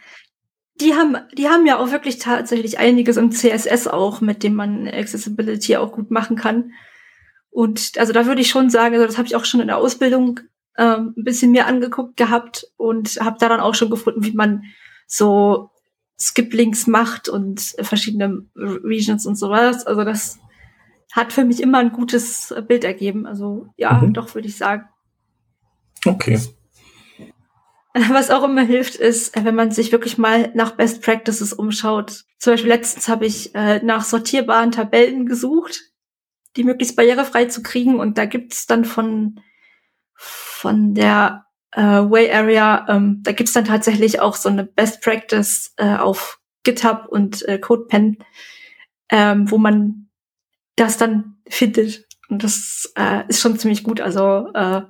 Die 0.81 0.95
haben, 0.95 1.17
die 1.37 1.49
haben 1.49 1.67
ja 1.67 1.79
auch 1.79 1.91
wirklich 1.91 2.19
tatsächlich 2.19 2.79
einiges 2.79 3.17
im 3.17 3.31
CSS 3.31 3.87
auch, 3.87 4.21
mit 4.21 4.43
dem 4.43 4.55
man 4.55 4.89
Accessibility 4.89 5.77
auch 5.77 5.93
gut 5.93 6.11
machen 6.11 6.37
kann. 6.37 6.73
Und 7.51 7.93
also 7.99 8.13
da 8.13 8.27
würde 8.27 8.41
ich 8.41 8.49
schon 8.49 8.71
sagen, 8.71 8.95
also 8.95 9.07
das 9.07 9.17
habe 9.17 9.29
ich 9.29 9.37
auch 9.37 9.45
schon 9.45 9.61
in 9.61 9.69
der 9.69 9.79
Ausbildung 9.79 10.41
ähm, 10.77 11.15
ein 11.17 11.25
bisschen 11.25 11.53
mehr 11.53 11.69
angeguckt 11.69 12.17
gehabt 12.17 12.67
und 12.77 13.21
habe 13.21 13.37
da 13.39 13.49
dann 13.49 13.61
auch 13.61 13.75
schon 13.75 13.91
gefunden, 13.91 14.25
wie 14.25 14.33
man 14.33 14.65
so 15.07 15.71
Skip-Links 16.21 16.89
macht 16.89 17.29
und 17.29 17.61
verschiedene 17.81 18.45
Regions 18.57 19.27
und 19.27 19.37
sowas. 19.37 19.87
Also 19.87 20.03
das 20.03 20.41
hat 21.13 21.33
für 21.33 21.45
mich 21.45 21.63
immer 21.63 21.79
ein 21.79 21.93
gutes 21.93 22.53
Bild 22.67 22.83
ergeben. 22.83 23.27
Also 23.27 23.69
ja, 23.77 23.93
mhm. 23.93 24.15
doch 24.15 24.35
würde 24.35 24.49
ich 24.49 24.57
sagen. 24.57 24.89
Okay. 26.05 26.41
Was 28.11 28.31
auch 28.31 28.43
immer 28.43 28.63
hilft, 28.63 28.97
ist, 28.97 29.37
wenn 29.45 29.55
man 29.55 29.71
sich 29.71 29.93
wirklich 29.93 30.19
mal 30.19 30.51
nach 30.55 30.73
Best 30.73 31.03
Practices 31.03 31.53
umschaut. 31.53 32.25
Zum 32.39 32.53
Beispiel 32.53 32.71
letztens 32.71 33.09
habe 33.09 33.25
ich 33.25 33.55
äh, 33.55 33.79
nach 33.85 34.03
sortierbaren 34.03 34.73
Tabellen 34.73 35.27
gesucht, 35.27 35.81
die 36.57 36.65
möglichst 36.65 36.97
barrierefrei 36.97 37.45
zu 37.45 37.63
kriegen. 37.63 38.01
Und 38.01 38.19
da 38.19 38.25
gibt's 38.25 38.67
dann 38.67 38.85
von, 38.85 39.41
von 40.15 40.95
der 40.95 41.47
äh, 41.71 41.83
Way 41.83 42.33
Area, 42.33 42.87
ähm, 42.89 43.21
da 43.23 43.31
gibt's 43.31 43.53
dann 43.53 43.65
tatsächlich 43.65 44.21
auch 44.21 44.35
so 44.35 44.49
eine 44.49 44.65
Best 44.65 45.01
Practice 45.01 45.73
äh, 45.77 45.95
auf 45.95 46.41
GitHub 46.65 47.07
und 47.09 47.47
äh, 47.47 47.59
CodePen, 47.59 48.19
ähm, 49.09 49.49
wo 49.51 49.59
man 49.59 50.09
das 50.75 50.97
dann 50.97 51.37
findet. 51.47 52.09
Und 52.29 52.43
das 52.43 52.93
äh, 52.97 53.23
ist 53.29 53.41
schon 53.41 53.57
ziemlich 53.57 53.85
gut. 53.85 54.01
Also 54.01 54.51
äh, 54.53 54.83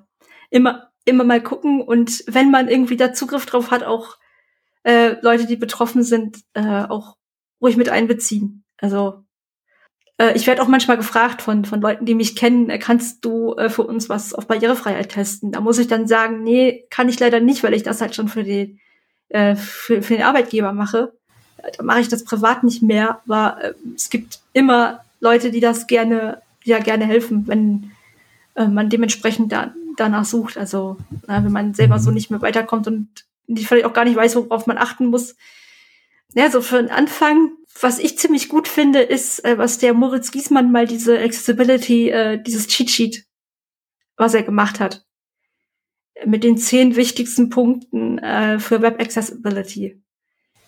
immer 0.48 0.93
immer 1.04 1.24
mal 1.24 1.42
gucken 1.42 1.82
und 1.82 2.24
wenn 2.26 2.50
man 2.50 2.68
irgendwie 2.68 2.96
da 2.96 3.12
Zugriff 3.12 3.46
drauf 3.46 3.70
hat, 3.70 3.84
auch 3.84 4.16
äh, 4.84 5.16
Leute, 5.20 5.46
die 5.46 5.56
betroffen 5.56 6.02
sind, 6.02 6.38
äh, 6.54 6.84
auch 6.84 7.16
ruhig 7.60 7.76
mit 7.76 7.88
einbeziehen. 7.88 8.64
Also 8.78 9.24
äh, 10.18 10.36
ich 10.36 10.46
werde 10.46 10.62
auch 10.62 10.68
manchmal 10.68 10.96
gefragt 10.96 11.42
von, 11.42 11.64
von 11.64 11.80
Leuten, 11.80 12.06
die 12.06 12.14
mich 12.14 12.36
kennen, 12.36 12.70
äh, 12.70 12.78
kannst 12.78 13.24
du 13.24 13.54
äh, 13.54 13.68
für 13.68 13.82
uns 13.82 14.08
was 14.08 14.34
auf 14.34 14.46
Barrierefreiheit 14.46 15.10
testen? 15.10 15.52
Da 15.52 15.60
muss 15.60 15.78
ich 15.78 15.88
dann 15.88 16.06
sagen, 16.06 16.42
nee, 16.42 16.84
kann 16.90 17.08
ich 17.08 17.18
leider 17.20 17.40
nicht, 17.40 17.62
weil 17.62 17.74
ich 17.74 17.82
das 17.82 18.00
halt 18.00 18.14
schon 18.14 18.28
für, 18.28 18.44
die, 18.44 18.78
äh, 19.28 19.56
für, 19.56 20.02
für 20.02 20.14
den 20.14 20.22
Arbeitgeber 20.22 20.72
mache. 20.72 21.12
Äh, 21.58 21.72
da 21.76 21.82
mache 21.82 22.00
ich 22.00 22.08
das 22.08 22.24
privat 22.24 22.62
nicht 22.64 22.82
mehr, 22.82 23.20
aber 23.26 23.62
äh, 23.62 23.74
es 23.94 24.10
gibt 24.10 24.40
immer 24.52 25.00
Leute, 25.20 25.50
die 25.50 25.60
das 25.60 25.86
gerne, 25.86 26.42
ja 26.62 26.78
gerne 26.78 27.06
helfen, 27.06 27.46
wenn 27.46 27.90
äh, 28.54 28.68
man 28.68 28.90
dementsprechend 28.90 29.52
da 29.52 29.74
danach 29.96 30.24
sucht. 30.24 30.56
Also 30.56 30.96
äh, 31.28 31.42
wenn 31.42 31.52
man 31.52 31.74
selber 31.74 31.98
so 31.98 32.10
mhm. 32.10 32.14
nicht 32.14 32.30
mehr 32.30 32.42
weiterkommt 32.42 32.86
und 32.86 33.24
vielleicht 33.56 33.84
auch 33.84 33.92
gar 33.92 34.04
nicht 34.04 34.16
weiß, 34.16 34.36
worauf 34.36 34.66
man 34.66 34.78
achten 34.78 35.06
muss, 35.06 35.36
Ja, 36.34 36.50
so 36.50 36.60
für 36.60 36.82
den 36.82 36.90
Anfang, 36.90 37.52
was 37.80 37.98
ich 37.98 38.18
ziemlich 38.18 38.48
gut 38.48 38.68
finde, 38.68 39.00
ist, 39.00 39.44
äh, 39.44 39.58
was 39.58 39.78
der 39.78 39.94
Moritz 39.94 40.30
Giesmann 40.30 40.72
mal 40.72 40.86
diese 40.86 41.18
Accessibility, 41.18 42.10
äh, 42.10 42.42
dieses 42.42 42.66
Cheat 42.66 42.90
Sheet, 42.90 43.26
was 44.16 44.34
er 44.34 44.42
gemacht 44.42 44.80
hat. 44.80 45.04
Mit 46.24 46.44
den 46.44 46.58
zehn 46.58 46.96
wichtigsten 46.96 47.50
Punkten 47.50 48.18
äh, 48.18 48.58
für 48.58 48.82
Web 48.82 49.00
Accessibility. 49.00 50.02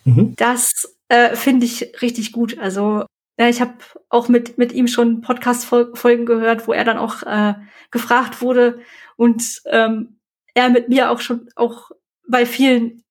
Mhm. 0.05 0.35
Das 0.35 0.97
äh, 1.09 1.35
finde 1.35 1.65
ich 1.65 2.01
richtig 2.01 2.31
gut. 2.31 2.57
Also 2.59 3.05
ja, 3.39 3.47
ich 3.49 3.61
habe 3.61 3.73
auch 4.09 4.29
mit, 4.29 4.57
mit 4.57 4.71
ihm 4.71 4.87
schon 4.87 5.21
Podcast-Folgen 5.21 6.25
gehört, 6.25 6.67
wo 6.67 6.73
er 6.73 6.83
dann 6.83 6.97
auch 6.97 7.23
äh, 7.23 7.53
gefragt 7.91 8.41
wurde 8.41 8.79
und 9.17 9.61
ähm, 9.65 10.19
er 10.53 10.69
mit 10.69 10.87
mir 10.87 11.11
auch 11.11 11.19
schon 11.19 11.49
auch 11.55 11.91
bei 12.27 12.45
vielen 12.45 13.03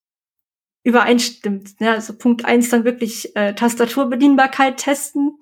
übereinstimmt. 0.83 1.75
Ja, 1.81 1.93
also 1.93 2.17
Punkt 2.17 2.45
eins 2.45 2.71
dann 2.71 2.85
wirklich 2.85 3.35
äh, 3.37 3.55
Tastaturbedienbarkeit 3.55 4.79
testen 4.79 5.39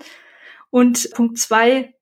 und 0.71 1.11
Punkt 1.13 1.39
zwei, 1.39 1.95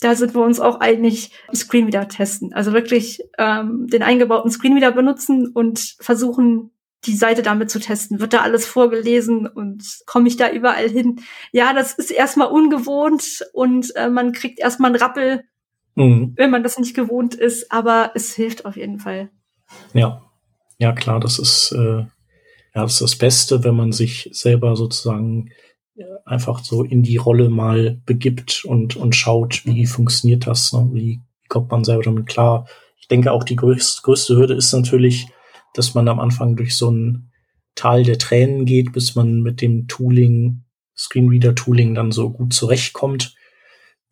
da 0.00 0.14
sind 0.14 0.34
wir 0.34 0.42
uns 0.42 0.60
auch 0.60 0.80
einig, 0.80 1.32
Screenreader 1.52 2.08
testen. 2.08 2.54
Also 2.54 2.72
wirklich 2.72 3.20
ähm, 3.36 3.88
den 3.88 4.02
eingebauten 4.02 4.50
Screenreader 4.50 4.92
benutzen 4.92 5.48
und 5.48 5.96
versuchen, 6.00 6.70
die 7.04 7.16
Seite 7.16 7.42
damit 7.42 7.70
zu 7.70 7.80
testen. 7.80 8.20
Wird 8.20 8.32
da 8.32 8.40
alles 8.42 8.66
vorgelesen 8.66 9.46
und 9.46 9.84
komme 10.06 10.28
ich 10.28 10.36
da 10.36 10.50
überall 10.50 10.88
hin? 10.88 11.20
Ja, 11.52 11.72
das 11.72 11.94
ist 11.94 12.10
erstmal 12.10 12.48
ungewohnt 12.48 13.44
und 13.52 13.94
äh, 13.96 14.08
man 14.08 14.32
kriegt 14.32 14.58
erstmal 14.58 14.90
einen 14.90 15.02
Rappel, 15.02 15.44
mhm. 15.94 16.32
wenn 16.36 16.50
man 16.50 16.62
das 16.62 16.78
nicht 16.78 16.94
gewohnt 16.94 17.34
ist, 17.34 17.70
aber 17.70 18.12
es 18.14 18.34
hilft 18.34 18.64
auf 18.64 18.76
jeden 18.76 18.98
Fall. 18.98 19.30
Ja, 19.92 20.22
ja 20.78 20.92
klar, 20.92 21.20
das 21.20 21.38
ist 21.38 21.72
äh, 21.72 22.04
ja, 22.74 22.82
das 22.82 22.94
ist 22.94 23.02
das 23.02 23.16
Beste, 23.16 23.64
wenn 23.64 23.76
man 23.76 23.92
sich 23.92 24.28
selber 24.32 24.74
sozusagen 24.74 25.50
äh, 25.96 26.02
einfach 26.24 26.64
so 26.64 26.82
in 26.82 27.02
die 27.02 27.16
Rolle 27.16 27.48
mal 27.48 28.00
begibt 28.04 28.64
und, 28.64 28.96
und 28.96 29.14
schaut, 29.14 29.64
wie 29.64 29.86
funktioniert 29.86 30.46
das, 30.46 30.72
ne? 30.72 30.90
wie 30.92 31.20
kommt 31.48 31.70
man 31.70 31.84
selber 31.84 32.02
damit 32.02 32.26
klar. 32.26 32.66
Ich 32.98 33.06
denke 33.06 33.30
auch 33.32 33.44
die 33.44 33.56
größte, 33.56 34.02
größte 34.02 34.36
Hürde 34.36 34.54
ist 34.54 34.72
natürlich, 34.72 35.28
dass 35.74 35.94
man 35.94 36.08
am 36.08 36.18
Anfang 36.18 36.56
durch 36.56 36.74
so 36.74 36.90
ein 36.90 37.30
Tal 37.76 38.02
der 38.02 38.18
Tränen 38.18 38.64
geht, 38.64 38.92
bis 38.92 39.14
man 39.14 39.40
mit 39.40 39.60
dem 39.60 39.86
Tooling, 39.86 40.64
Screenreader-Tooling 40.96 41.94
dann 41.94 42.12
so 42.12 42.30
gut 42.30 42.54
zurechtkommt. 42.54 43.34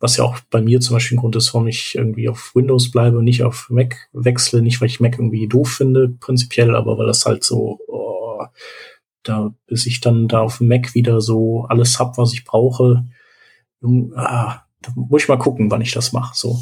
Was 0.03 0.17
ja 0.17 0.25
auch 0.25 0.37
bei 0.49 0.61
mir 0.61 0.81
zum 0.81 0.97
Beispiel 0.97 1.17
ein 1.17 1.21
Grund 1.21 1.37
ist, 1.37 1.53
warum 1.53 1.67
ich 1.67 1.95
irgendwie 1.95 2.27
auf 2.27 2.51
Windows 2.55 2.91
bleibe 2.91 3.19
und 3.19 3.23
nicht 3.23 3.43
auf 3.43 3.69
Mac 3.69 3.95
wechsle. 4.11 4.61
Nicht, 4.61 4.81
weil 4.81 4.89
ich 4.89 4.99
Mac 4.99 5.13
irgendwie 5.17 5.47
doof 5.47 5.69
finde, 5.69 6.09
prinzipiell, 6.09 6.75
aber 6.75 6.97
weil 6.97 7.07
das 7.07 7.25
halt 7.25 7.45
so 7.45 7.79
da, 9.23 9.53
bis 9.67 9.85
ich 9.85 10.01
dann 10.01 10.27
da 10.27 10.41
auf 10.41 10.59
Mac 10.59 10.93
wieder 10.93 11.21
so 11.21 11.65
alles 11.69 11.99
hab, 11.99 12.17
was 12.17 12.33
ich 12.33 12.43
brauche, 12.43 13.05
ah, 14.15 14.61
da 14.81 14.91
muss 14.95 15.23
ich 15.23 15.29
mal 15.29 15.37
gucken, 15.37 15.71
wann 15.71 15.81
ich 15.81 15.93
das 15.93 16.11
mache. 16.11 16.35
So. 16.35 16.61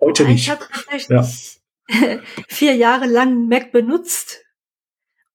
Heute 0.00 0.24
nicht. 0.24 0.42
Ich 0.42 0.50
habe 0.50 0.64
tatsächlich 0.70 1.60
ja. 1.88 2.18
vier 2.48 2.76
Jahre 2.76 3.06
lang 3.06 3.48
Mac 3.48 3.72
benutzt 3.72 4.44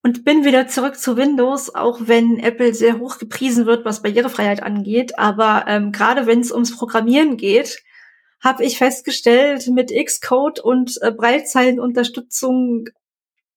und 0.05 0.23
bin 0.23 0.45
wieder 0.45 0.67
zurück 0.67 0.99
zu 0.99 1.17
Windows, 1.17 1.73
auch 1.73 2.01
wenn 2.01 2.37
Apple 2.37 2.75
sehr 2.75 2.99
hoch 2.99 3.17
gepriesen 3.17 3.65
wird, 3.65 3.85
was 3.85 4.03
Barrierefreiheit 4.03 4.61
angeht. 4.61 5.17
Aber 5.17 5.65
ähm, 5.67 5.91
gerade 5.91 6.27
wenn 6.27 6.41
es 6.41 6.51
ums 6.51 6.77
Programmieren 6.77 7.37
geht, 7.37 7.81
habe 8.39 8.63
ich 8.63 8.77
festgestellt, 8.77 9.67
mit 9.67 9.91
Xcode 9.91 10.59
und 10.59 10.99
äh, 11.01 11.11
Breitzeilenunterstützung 11.11 12.85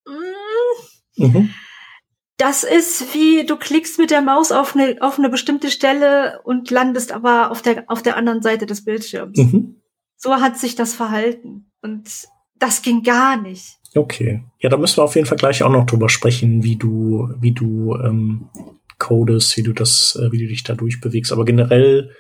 mm, 0.07 1.23
mhm 1.23 1.51
das 2.39 2.63
ist 2.63 3.15
wie 3.15 3.45
du 3.45 3.57
klickst 3.57 3.99
mit 3.99 4.13
der 4.13 4.23
Maus 4.23 4.53
auf 4.53 4.77
eine, 4.77 4.97
auf 5.01 5.19
eine 5.19 5.29
bestimmte 5.29 5.73
Stelle 5.73 6.41
und 6.45 6.71
landest 6.71 7.11
aber 7.11 7.51
auf 7.51 7.63
der, 7.63 7.85
auf 7.89 8.01
der 8.01 8.17
anderen 8.17 8.43
Seite 8.43 8.65
des 8.65 8.85
Bildschirms. 8.85 9.37
Mhm. 9.37 9.83
So 10.17 10.37
hat 10.37 10.57
sich 10.57 10.77
das 10.77 10.95
verhalten. 10.95 11.73
Und 11.83 12.29
das 12.55 12.83
ging 12.83 13.03
gar 13.03 13.37
nicht. 13.37 13.78
Okay. 13.95 14.43
Ja, 14.61 14.69
da 14.69 14.77
müssen 14.77 14.99
wir 14.99 15.05
auf 15.05 15.15
jeden 15.15 15.27
Fall 15.27 15.39
gleich 15.39 15.63
auch 15.63 15.71
noch 15.71 15.87
drüber 15.87 16.09
sprechen, 16.09 16.63
wie 16.63 16.77
du, 16.77 17.31
wie 17.41 17.53
du 17.53 17.95
ähm, 17.97 18.49
codest, 18.99 19.57
wie 19.57 19.63
du 19.63 19.73
das, 19.73 20.19
äh, 20.21 20.31
wie 20.33 20.39
du 20.39 20.47
dich 20.47 20.63
da 20.63 20.75
durchbewegst. 20.75 21.33
Aber 21.33 21.45
generell 21.45 22.11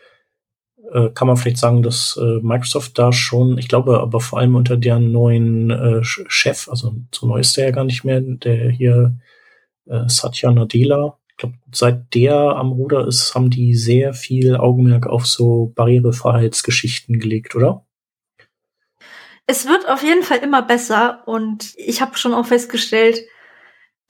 äh, 0.93 1.11
kann 1.11 1.29
man 1.29 1.37
vielleicht 1.37 1.59
sagen, 1.59 1.83
dass 1.83 2.19
äh, 2.21 2.41
Microsoft 2.43 2.99
da 2.99 3.13
schon, 3.13 3.59
ich 3.59 3.69
glaube, 3.69 4.01
aber 4.01 4.21
vor 4.21 4.39
allem 4.39 4.55
unter 4.55 4.77
deren 4.77 5.13
neuen 5.13 5.71
äh, 5.71 6.01
Chef, 6.03 6.69
also 6.69 6.95
so 7.15 7.27
neu 7.27 7.41
ist 7.41 7.57
der 7.57 7.67
ja 7.67 7.71
gar 7.71 7.85
nicht 7.85 8.05
mehr, 8.05 8.21
der 8.21 8.71
hier 8.71 9.19
äh, 9.87 10.05
Satya 10.09 10.51
Nadella. 10.51 11.19
Ich 11.31 11.37
glaube, 11.37 11.57
seit 11.73 12.15
der 12.15 12.35
am 12.35 12.73
Ruder 12.73 13.07
ist, 13.07 13.35
haben 13.35 13.51
die 13.51 13.75
sehr 13.75 14.15
viel 14.15 14.57
Augenmerk 14.57 15.07
auf 15.07 15.27
so 15.27 15.73
Barrierefreiheitsgeschichten 15.77 17.19
gelegt, 17.19 17.55
oder? 17.55 17.85
Es 19.51 19.67
wird 19.67 19.89
auf 19.89 20.03
jeden 20.03 20.23
Fall 20.23 20.39
immer 20.39 20.61
besser 20.61 21.23
und 21.27 21.73
ich 21.77 22.03
habe 22.03 22.19
schon 22.19 22.35
auch 22.35 22.45
festgestellt, 22.45 23.23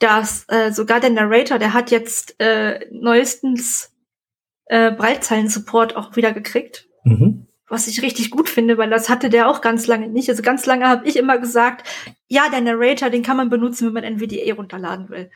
dass 0.00 0.44
äh, 0.48 0.72
sogar 0.72 0.98
der 0.98 1.10
Narrator, 1.10 1.60
der 1.60 1.72
hat 1.74 1.92
jetzt 1.92 2.34
äh, 2.40 2.80
neuestens 2.90 3.92
äh, 4.66 4.90
Breitzeilen-Support 4.90 5.94
auch 5.94 6.16
wieder 6.16 6.32
gekriegt. 6.32 6.88
Mhm. 7.04 7.46
Was 7.68 7.86
ich 7.86 8.02
richtig 8.02 8.32
gut 8.32 8.48
finde, 8.48 8.78
weil 8.78 8.90
das 8.90 9.08
hatte 9.08 9.30
der 9.30 9.48
auch 9.48 9.60
ganz 9.60 9.86
lange 9.86 10.08
nicht. 10.08 10.28
Also 10.28 10.42
ganz 10.42 10.66
lange 10.66 10.88
habe 10.88 11.06
ich 11.06 11.16
immer 11.16 11.38
gesagt, 11.38 11.86
ja, 12.26 12.48
der 12.50 12.60
Narrator, 12.60 13.08
den 13.08 13.22
kann 13.22 13.36
man 13.36 13.48
benutzen, 13.48 13.86
wenn 13.86 13.94
man 13.94 14.04
NVDA 14.04 14.54
runterladen 14.54 15.08
will. 15.08 15.30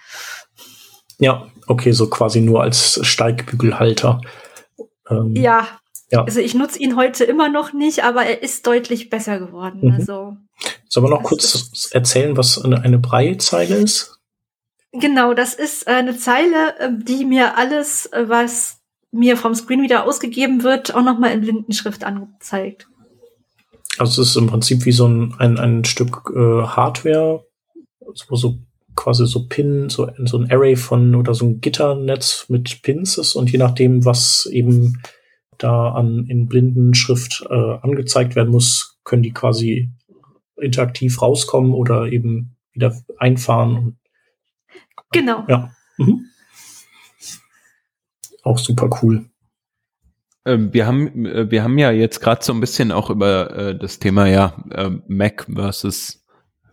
Ja, 1.19 1.47
okay, 1.69 1.93
so 1.93 2.11
quasi 2.11 2.41
nur 2.41 2.61
als 2.61 2.99
Steigbügelhalter. 3.07 4.21
Ähm, 5.09 5.37
ja, 5.37 5.69
ja, 6.13 6.25
also 6.25 6.41
ich 6.41 6.55
nutze 6.55 6.79
ihn 6.79 6.97
heute 6.97 7.25
immer 7.25 7.49
noch 7.49 7.73
nicht, 7.73 8.05
aber 8.05 8.25
er 8.25 8.43
ist 8.43 8.67
deutlich 8.67 9.09
besser 9.09 9.39
geworden. 9.39 9.81
Mhm. 9.83 9.93
Also, 9.93 10.37
Sollen 10.89 11.07
wir 11.07 11.11
noch 11.11 11.23
kurz 11.23 11.91
erzählen, 11.93 12.37
was 12.37 12.63
eine, 12.63 12.83
eine 12.83 12.99
Breizeile 12.99 13.77
ist? 13.77 14.21
Genau, 14.93 15.33
das 15.33 15.55
ist 15.55 15.89
eine 15.89 16.19
Zeile, 16.19 16.75
ähm, 16.81 17.03
die 17.03 17.25
mir 17.25 17.57
alles, 17.57 18.07
äh, 18.13 18.29
was 18.29 18.83
mir 19.11 19.39
vom 19.39 19.55
Screen 19.55 19.81
wieder 19.81 20.05
ausgegeben 20.05 20.63
wird, 20.63 20.95
auch 20.95 21.03
nochmal 21.03 21.33
in 21.33 21.41
Blindenschrift 21.41 22.05
angezeigt. 22.05 22.89
Also 23.97 24.21
es 24.21 24.29
ist 24.29 24.37
im 24.37 24.49
Prinzip 24.49 24.85
wie 24.85 24.93
so 24.93 25.09
ein, 25.09 25.35
ein, 25.39 25.59
ein 25.59 25.85
Stück 25.87 26.31
äh, 26.35 26.63
Hardware, 26.67 27.47
wo 28.29 28.37
so 28.37 28.59
quasi 28.97 29.27
so 29.27 29.47
Pin, 29.47 29.89
so, 29.89 30.11
so 30.25 30.37
ein 30.37 30.51
Array 30.51 30.77
von 30.77 31.15
oder 31.15 31.33
so 31.33 31.47
ein 31.47 31.63
Gitternetz 31.63 32.47
mit 32.49 32.83
Pins 32.83 33.17
ist 33.17 33.35
und 33.35 33.51
je 33.51 33.59
nachdem, 33.59 34.05
was 34.05 34.45
eben 34.47 35.01
da 35.63 35.93
an 35.93 36.27
in 36.29 36.49
Blindenschrift 36.49 37.45
äh, 37.49 37.79
angezeigt 37.83 38.37
werden 38.37 38.51
muss, 38.51 39.01
können 39.05 39.23
die 39.23 39.33
quasi 39.33 39.91
interaktiv 40.57 41.21
rauskommen 41.21 41.73
oder 41.73 42.07
eben 42.07 42.57
wieder 42.73 42.97
einfahren. 43.19 43.99
Genau. 45.13 45.45
Ja. 45.49 45.73
Mhm. 45.99 46.27
Auch 48.43 48.59
super 48.59 48.91
cool. 49.03 49.27
Ähm, 50.45 50.73
wir 50.73 50.87
haben, 50.87 51.27
äh, 51.27 51.51
wir 51.51 51.63
haben 51.63 51.79
ja 51.79 51.91
jetzt 51.93 52.21
gerade 52.21 52.45
so 52.45 52.53
ein 52.53 52.61
bisschen 52.61 52.91
auch 52.93 53.11
über 53.11 53.57
äh, 53.57 53.79
das 53.79 53.99
Thema 53.99 54.27
ja 54.27 54.57
äh, 54.71 54.91
Mac 55.07 55.47
versus 55.53 56.25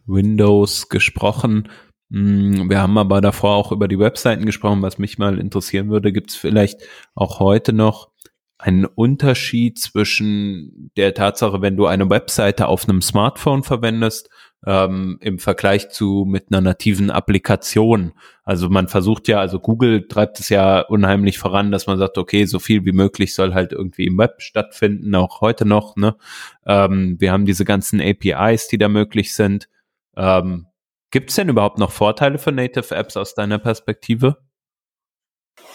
Windows 0.07 0.89
gesprochen. 0.89 1.69
Mm, 2.09 2.69
wir 2.69 2.81
haben 2.81 2.97
aber 2.97 3.21
davor 3.21 3.55
auch 3.55 3.71
über 3.71 3.87
die 3.87 3.99
Webseiten 3.99 4.45
gesprochen, 4.45 4.81
was 4.81 4.97
mich 4.97 5.19
mal 5.19 5.37
interessieren 5.37 5.89
würde. 5.89 6.11
Gibt 6.11 6.31
es 6.31 6.35
vielleicht 6.35 6.81
auch 7.13 7.39
heute 7.39 7.73
noch 7.73 8.09
einen 8.59 8.85
Unterschied 8.85 9.79
zwischen 9.79 10.91
der 10.97 11.13
Tatsache, 11.13 11.61
wenn 11.61 11.77
du 11.77 11.85
eine 11.85 12.09
Webseite 12.09 12.67
auf 12.67 12.87
einem 12.87 13.01
Smartphone 13.01 13.63
verwendest 13.63 14.29
ähm, 14.65 15.17
im 15.21 15.39
Vergleich 15.39 15.89
zu 15.89 16.25
mit 16.27 16.47
einer 16.51 16.59
nativen 16.59 17.09
Applikation. 17.09 18.11
Also 18.43 18.69
man 18.69 18.89
versucht 18.89 19.29
ja, 19.29 19.39
also 19.39 19.61
Google 19.61 20.09
treibt 20.09 20.41
es 20.41 20.49
ja 20.49 20.81
unheimlich 20.81 21.39
voran, 21.39 21.71
dass 21.71 21.87
man 21.87 21.97
sagt, 21.97 22.17
okay, 22.17 22.43
so 22.43 22.59
viel 22.59 22.83
wie 22.83 22.91
möglich 22.91 23.33
soll 23.33 23.53
halt 23.53 23.71
irgendwie 23.71 24.07
im 24.07 24.17
Web 24.17 24.41
stattfinden, 24.41 25.15
auch 25.15 25.39
heute 25.39 25.65
noch. 25.65 25.95
Ne? 25.95 26.17
Ähm, 26.65 27.15
wir 27.17 27.31
haben 27.31 27.45
diese 27.45 27.63
ganzen 27.63 28.01
APIs, 28.01 28.67
die 28.67 28.77
da 28.77 28.89
möglich 28.89 29.33
sind. 29.33 29.69
Ähm, 30.17 30.67
Gibt 31.11 31.29
es 31.29 31.37
denn 31.37 31.47
überhaupt 31.47 31.79
noch 31.79 31.91
Vorteile 31.91 32.37
für 32.37 32.51
Native 32.51 32.93
Apps 32.93 33.15
aus 33.15 33.35
deiner 33.35 33.57
Perspektive? 33.57 34.37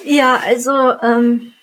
Ja, 0.05 0.39
also 0.47 0.71
ähm, 1.03 1.54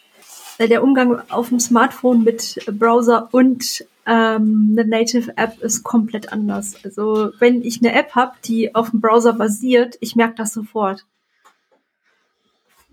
der 0.68 0.84
Umgang 0.84 1.22
auf 1.30 1.50
dem 1.50 1.60
Smartphone 1.60 2.24
mit 2.24 2.60
Browser 2.72 3.30
und 3.32 3.86
ähm, 4.06 4.70
eine 4.72 4.86
Native 4.88 5.38
App 5.38 5.62
ist 5.62 5.84
komplett 5.84 6.32
anders. 6.34 6.76
Also 6.84 7.32
wenn 7.40 7.62
ich 7.64 7.80
eine 7.80 7.94
App 7.94 8.16
habe, 8.16 8.34
die 8.46 8.74
auf 8.74 8.92
dem 8.92 9.02
Browser 9.02 9.34
basiert, 9.34 9.98
ich 10.02 10.16
merke 10.16 10.36
das 10.36 10.54
sofort. 10.54 11.06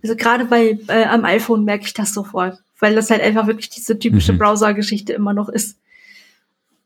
Also 0.02 0.14
gerade 0.14 0.44
bei 0.44 0.78
äh, 0.88 1.04
am 1.04 1.24
iPhone 1.24 1.64
merke 1.64 1.84
ich 1.84 1.94
das 1.94 2.14
sofort, 2.14 2.58
weil 2.78 2.94
das 2.94 3.10
halt 3.10 3.22
einfach 3.22 3.46
wirklich 3.46 3.70
diese 3.70 3.98
typische 3.98 4.34
mhm. 4.34 4.38
Browser-Geschichte 4.38 5.12
immer 5.12 5.32
noch 5.32 5.48
ist. 5.48 5.78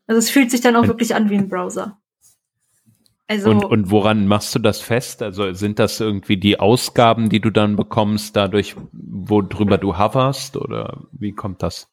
Also 0.07 0.19
es 0.19 0.29
fühlt 0.29 0.51
sich 0.51 0.61
dann 0.61 0.75
auch 0.75 0.87
wirklich 0.87 1.15
an 1.15 1.29
wie 1.29 1.37
ein 1.37 1.49
Browser. 1.49 1.97
Also 3.27 3.49
und, 3.49 3.63
und 3.63 3.91
woran 3.91 4.27
machst 4.27 4.53
du 4.53 4.59
das 4.59 4.81
fest? 4.81 5.21
Also 5.21 5.53
sind 5.53 5.79
das 5.79 5.99
irgendwie 5.99 6.37
die 6.37 6.59
Ausgaben, 6.59 7.29
die 7.29 7.39
du 7.39 7.51
dann 7.51 7.75
bekommst, 7.75 8.35
dadurch, 8.35 8.75
worüber 8.91 9.77
du 9.77 9.97
hoverst 9.97 10.57
oder 10.57 11.05
wie 11.13 11.31
kommt 11.31 11.63
das? 11.63 11.89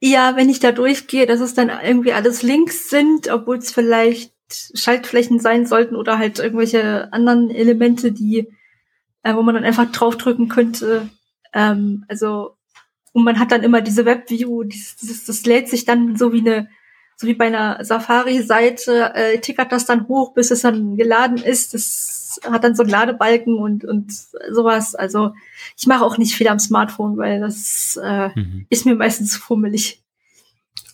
Ja, 0.00 0.34
wenn 0.34 0.48
ich 0.48 0.58
da 0.58 0.72
durchgehe, 0.72 1.26
dass 1.26 1.40
es 1.40 1.54
dann 1.54 1.70
irgendwie 1.84 2.12
alles 2.12 2.42
Links 2.42 2.90
sind, 2.90 3.30
obwohl 3.30 3.58
es 3.58 3.70
vielleicht 3.70 4.32
Schaltflächen 4.74 5.38
sein 5.38 5.66
sollten 5.66 5.94
oder 5.94 6.18
halt 6.18 6.40
irgendwelche 6.40 7.12
anderen 7.12 7.50
Elemente, 7.50 8.10
die, 8.10 8.48
äh, 9.22 9.34
wo 9.34 9.42
man 9.42 9.54
dann 9.54 9.64
einfach 9.64 9.90
draufdrücken 9.90 10.48
könnte. 10.48 11.08
Ähm, 11.54 12.04
also, 12.08 12.56
und 13.12 13.22
man 13.24 13.38
hat 13.38 13.52
dann 13.52 13.62
immer 13.62 13.80
diese 13.80 14.04
Webview, 14.04 14.64
dieses, 14.64 14.96
dieses, 14.96 15.24
das 15.26 15.46
lädt 15.46 15.68
sich 15.68 15.84
dann 15.84 16.16
so 16.16 16.32
wie 16.32 16.40
eine 16.40 16.68
so 17.16 17.26
wie 17.26 17.34
bei 17.34 17.46
einer 17.46 17.84
Safari-Seite, 17.84 19.14
äh, 19.14 19.38
tickert 19.38 19.72
das 19.72 19.86
dann 19.86 20.08
hoch, 20.08 20.34
bis 20.34 20.50
es 20.50 20.62
dann 20.62 20.96
geladen 20.96 21.38
ist. 21.38 21.74
Das 21.74 22.40
hat 22.44 22.64
dann 22.64 22.74
so 22.74 22.82
einen 22.82 22.90
Ladebalken 22.90 23.58
und, 23.58 23.84
und 23.84 24.12
sowas. 24.50 24.94
Also 24.94 25.32
ich 25.78 25.86
mache 25.86 26.04
auch 26.04 26.18
nicht 26.18 26.34
viel 26.34 26.48
am 26.48 26.58
Smartphone, 26.58 27.16
weil 27.16 27.40
das 27.40 27.98
äh, 28.02 28.28
mhm. 28.34 28.66
ist 28.70 28.86
mir 28.86 28.94
meistens 28.94 29.36
fummelig. 29.36 30.02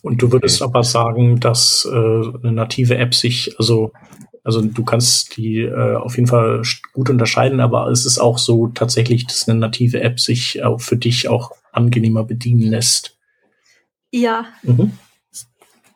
Und 0.01 0.21
du 0.21 0.31
würdest 0.31 0.61
okay. 0.61 0.69
aber 0.69 0.83
sagen, 0.83 1.39
dass 1.39 1.87
äh, 1.89 1.95
eine 1.95 2.51
native 2.51 2.97
App 2.97 3.13
sich, 3.13 3.55
also 3.57 3.91
also 4.43 4.61
du 4.61 4.83
kannst 4.83 5.37
die 5.37 5.59
äh, 5.59 5.95
auf 5.95 6.15
jeden 6.15 6.27
Fall 6.27 6.63
gut 6.93 7.09
unterscheiden, 7.09 7.59
aber 7.59 7.87
es 7.87 8.05
ist 8.05 8.19
auch 8.19 8.37
so 8.37 8.67
tatsächlich, 8.67 9.27
dass 9.27 9.47
eine 9.47 9.59
native 9.59 10.01
App 10.01 10.19
sich 10.19 10.63
auch 10.63 10.81
für 10.81 10.97
dich 10.97 11.27
auch 11.27 11.51
angenehmer 11.71 12.23
bedienen 12.23 12.71
lässt. 12.71 13.17
Ja. 14.11 14.45
Mhm. 14.63 14.93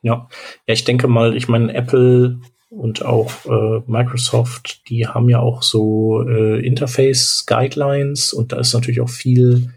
Ja, 0.04 0.28
ja, 0.68 0.74
ich 0.74 0.84
denke 0.84 1.08
mal, 1.08 1.36
ich 1.36 1.48
meine, 1.48 1.74
Apple 1.74 2.42
und 2.70 3.06
auch 3.06 3.32
äh, 3.46 3.82
Microsoft, 3.88 4.90
die 4.90 5.08
haben 5.08 5.30
ja 5.30 5.40
auch 5.40 5.64
so 5.64 6.28
äh, 6.28 6.60
Interface-Guidelines 6.66 8.34
und 8.34 8.52
da 8.52 8.60
ist 8.60 8.74
natürlich 8.74 9.00
auch 9.00 9.10
viel 9.10 9.74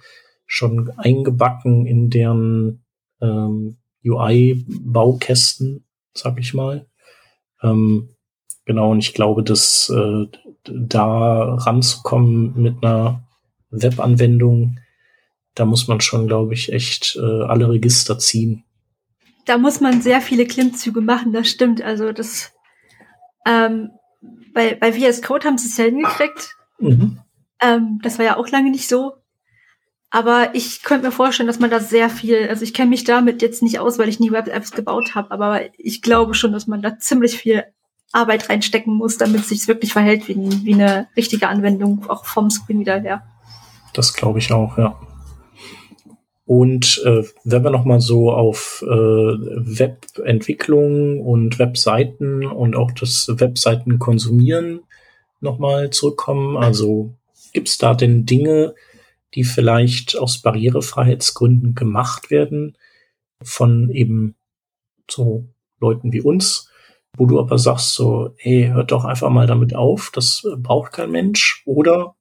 schon 0.46 0.90
eingebacken 0.96 1.86
in 1.86 2.10
deren 2.10 2.82
ähm, 3.20 3.76
UI-Baukästen, 4.04 5.84
sag 6.12 6.40
ich 6.40 6.54
mal. 6.54 6.86
Ähm, 7.62 8.08
genau, 8.64 8.90
und 8.90 8.98
ich 8.98 9.14
glaube, 9.14 9.44
dass 9.44 9.90
äh, 9.90 10.26
da 10.64 11.54
ranzukommen 11.54 12.60
mit 12.60 12.82
einer 12.82 13.28
Webanwendung, 13.70 14.80
da 15.54 15.66
muss 15.66 15.86
man 15.86 16.00
schon, 16.00 16.26
glaube 16.26 16.54
ich, 16.54 16.72
echt 16.72 17.16
äh, 17.16 17.42
alle 17.44 17.70
Register 17.70 18.18
ziehen 18.18 18.65
da 19.46 19.58
muss 19.58 19.80
man 19.80 20.02
sehr 20.02 20.20
viele 20.20 20.46
Klimmzüge 20.46 21.00
machen, 21.00 21.32
das 21.32 21.48
stimmt. 21.48 21.80
Also 21.80 22.12
das 22.12 22.52
ähm, 23.46 23.90
bei, 24.52 24.74
bei 24.74 24.92
VS 24.92 25.22
Code 25.22 25.46
haben 25.46 25.58
sie 25.58 25.68
es 25.68 25.76
ja 25.76 25.84
hingekriegt. 25.84 26.56
Mhm. 26.78 27.20
Ähm, 27.60 28.00
das 28.02 28.18
war 28.18 28.26
ja 28.26 28.36
auch 28.36 28.48
lange 28.48 28.70
nicht 28.70 28.88
so. 28.88 29.14
Aber 30.10 30.54
ich 30.54 30.82
könnte 30.82 31.06
mir 31.06 31.12
vorstellen, 31.12 31.46
dass 31.46 31.58
man 31.58 31.70
da 31.70 31.80
sehr 31.80 32.10
viel, 32.10 32.48
also 32.48 32.62
ich 32.62 32.74
kenne 32.74 32.90
mich 32.90 33.04
damit 33.04 33.42
jetzt 33.42 33.62
nicht 33.62 33.78
aus, 33.78 33.98
weil 33.98 34.08
ich 34.08 34.20
nie 34.20 34.30
Web-Apps 34.30 34.72
gebaut 34.72 35.14
habe, 35.14 35.30
aber 35.30 35.60
ich 35.78 36.00
glaube 36.00 36.34
schon, 36.34 36.52
dass 36.52 36.66
man 36.66 36.80
da 36.80 36.98
ziemlich 36.98 37.36
viel 37.36 37.64
Arbeit 38.12 38.48
reinstecken 38.48 38.94
muss, 38.94 39.18
damit 39.18 39.42
es 39.42 39.48
sich 39.48 39.68
wirklich 39.68 39.92
verhält 39.92 40.28
wie, 40.28 40.36
wie 40.36 40.74
eine 40.74 41.08
richtige 41.16 41.48
Anwendung, 41.48 42.06
auch 42.08 42.24
vom 42.24 42.50
Screen 42.50 42.80
wieder 42.80 43.00
her. 43.00 43.22
Das 43.92 44.14
glaube 44.14 44.38
ich 44.38 44.52
auch, 44.52 44.78
ja. 44.78 44.98
Und 46.46 47.02
äh, 47.04 47.24
wenn 47.42 47.64
wir 47.64 47.70
nochmal 47.70 48.00
so 48.00 48.32
auf 48.32 48.84
äh, 48.86 48.88
Webentwicklung 48.88 51.20
und 51.20 51.58
Webseiten 51.58 52.46
und 52.46 52.76
auch 52.76 52.92
das 52.92 53.26
Webseiten 53.28 53.98
konsumieren 53.98 54.84
nochmal 55.40 55.90
zurückkommen, 55.90 56.56
also 56.56 57.12
gibt 57.52 57.68
es 57.68 57.78
da 57.78 57.94
denn 57.94 58.26
Dinge, 58.26 58.76
die 59.34 59.42
vielleicht 59.42 60.16
aus 60.16 60.38
Barrierefreiheitsgründen 60.38 61.74
gemacht 61.74 62.30
werden 62.30 62.78
von 63.42 63.90
eben 63.90 64.36
so 65.10 65.48
Leuten 65.80 66.12
wie 66.12 66.20
uns, 66.20 66.70
wo 67.16 67.26
du 67.26 67.40
aber 67.40 67.58
sagst 67.58 67.94
so, 67.94 68.34
hey, 68.36 68.70
hört 68.72 68.92
doch 68.92 69.04
einfach 69.04 69.30
mal 69.30 69.48
damit 69.48 69.74
auf, 69.74 70.12
das 70.14 70.46
braucht 70.58 70.92
kein 70.92 71.10
Mensch. 71.10 71.64
Oder 71.66 72.14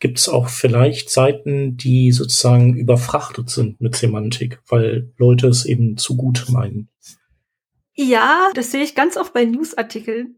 gibt 0.00 0.18
es 0.18 0.28
auch 0.28 0.48
vielleicht 0.48 1.10
Seiten, 1.10 1.76
die 1.76 2.10
sozusagen 2.10 2.74
überfrachtet 2.74 3.50
sind 3.50 3.80
mit 3.80 3.94
Semantik, 3.94 4.60
weil 4.68 5.12
Leute 5.18 5.46
es 5.48 5.64
eben 5.64 5.96
zu 5.96 6.16
gut 6.16 6.46
meinen. 6.48 6.88
Ja, 7.94 8.50
das 8.54 8.72
sehe 8.72 8.82
ich 8.82 8.94
ganz 8.94 9.16
oft 9.16 9.34
bei 9.34 9.44
Newsartikeln, 9.44 10.36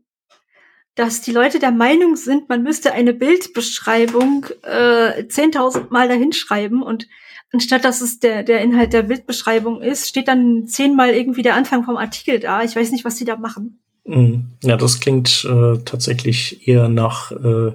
dass 0.95 1.23
die 1.23 1.33
Leute 1.33 1.59
der 1.59 1.71
Meinung 1.71 2.17
sind, 2.17 2.49
man 2.49 2.63
müsste 2.63 2.93
eine 2.93 3.15
Bildbeschreibung 3.15 4.47
äh, 4.63 5.23
10.000 5.23 5.91
Mal 5.91 6.09
dahinschreiben 6.09 6.83
und 6.83 7.07
anstatt 7.53 7.85
dass 7.85 8.01
es 8.01 8.19
der, 8.19 8.43
der 8.43 8.63
Inhalt 8.63 8.93
der 8.93 9.03
Bildbeschreibung 9.03 9.81
ist, 9.81 10.09
steht 10.09 10.29
dann 10.29 10.67
zehnmal 10.67 11.11
irgendwie 11.11 11.43
der 11.43 11.55
Anfang 11.55 11.85
vom 11.85 11.97
Artikel 11.97 12.41
da. 12.41 12.63
Ich 12.63 12.75
weiß 12.75 12.91
nicht, 12.91 13.05
was 13.05 13.17
sie 13.17 13.25
da 13.25 13.37
machen. 13.37 13.79
Mhm. 14.05 14.53
Ja, 14.63 14.77
das 14.77 15.01
klingt 15.01 15.45
äh, 15.45 15.79
tatsächlich 15.85 16.67
eher 16.67 16.89
nach 16.89 17.31
äh, 17.31 17.73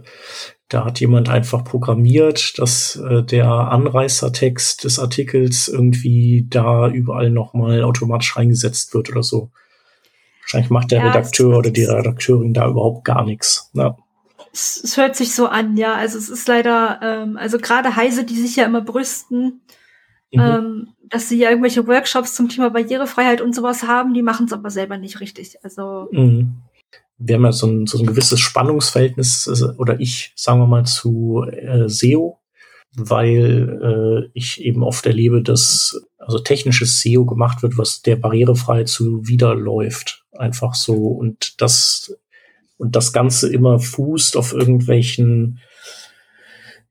da 0.69 0.83
hat 0.83 0.99
jemand 0.99 1.29
einfach 1.29 1.63
programmiert, 1.63 2.59
dass 2.59 2.97
äh, 2.97 3.23
der 3.23 3.49
Anreißertext 3.49 4.83
des 4.83 4.99
Artikels 4.99 5.67
irgendwie 5.69 6.45
da 6.49 6.89
überall 6.89 7.29
nochmal 7.29 7.83
automatisch 7.83 8.35
reingesetzt 8.35 8.93
wird 8.93 9.09
oder 9.09 9.23
so. 9.23 9.51
Wahrscheinlich 10.41 10.69
macht 10.69 10.91
der 10.91 10.99
ja, 10.99 11.07
Redakteur 11.07 11.57
oder 11.57 11.71
die 11.71 11.85
Redakteurin 11.85 12.53
da 12.53 12.67
überhaupt 12.67 13.05
gar 13.05 13.23
nichts. 13.23 13.69
Ja. 13.73 13.97
Es, 14.51 14.81
es, 14.83 14.97
hört 14.97 15.15
sich 15.15 15.33
so 15.33 15.47
an, 15.47 15.77
ja. 15.77 15.95
Also 15.95 16.17
es 16.17 16.29
ist 16.29 16.47
leider, 16.47 16.99
ähm, 17.01 17.37
also 17.37 17.59
gerade 17.59 17.95
Heise, 17.95 18.25
die 18.25 18.39
sich 18.39 18.57
ja 18.57 18.65
immer 18.65 18.81
brüsten, 18.81 19.61
mhm. 20.33 20.39
ähm, 20.39 20.87
dass 21.09 21.29
sie 21.29 21.37
ja 21.37 21.49
irgendwelche 21.49 21.87
Workshops 21.87 22.35
zum 22.35 22.49
Thema 22.49 22.71
Barrierefreiheit 22.71 23.39
und 23.39 23.55
sowas 23.55 23.83
haben, 23.83 24.13
die 24.13 24.21
machen 24.21 24.47
es 24.47 24.53
aber 24.53 24.69
selber 24.69 24.97
nicht 24.97 25.21
richtig. 25.21 25.59
Also 25.63 26.09
mhm 26.11 26.63
wir 27.17 27.35
haben 27.35 27.45
ja 27.45 27.51
so 27.51 27.67
ein, 27.67 27.87
so 27.87 27.97
ein 27.97 28.05
gewisses 28.05 28.39
Spannungsverhältnis, 28.39 29.47
äh, 29.47 29.77
oder 29.77 29.99
ich, 29.99 30.33
sagen 30.35 30.59
wir 30.59 30.67
mal, 30.67 30.85
zu 30.85 31.43
äh, 31.49 31.87
SEO, 31.87 32.39
weil 32.95 34.27
äh, 34.27 34.29
ich 34.33 34.61
eben 34.61 34.83
oft 34.83 35.05
erlebe, 35.05 35.41
dass 35.41 35.99
also 36.17 36.39
technisches 36.39 36.99
SEO 37.01 37.25
gemacht 37.25 37.63
wird, 37.63 37.77
was 37.77 38.01
der 38.01 38.17
Barrierefreiheit 38.17 38.87
zuwiderläuft. 38.87 40.23
Einfach 40.33 40.75
so. 40.75 40.93
Und 40.93 41.61
das, 41.61 42.15
und 42.77 42.95
das 42.95 43.13
Ganze 43.13 43.51
immer 43.51 43.79
fußt 43.79 44.37
auf 44.37 44.53
irgendwelchen 44.53 45.59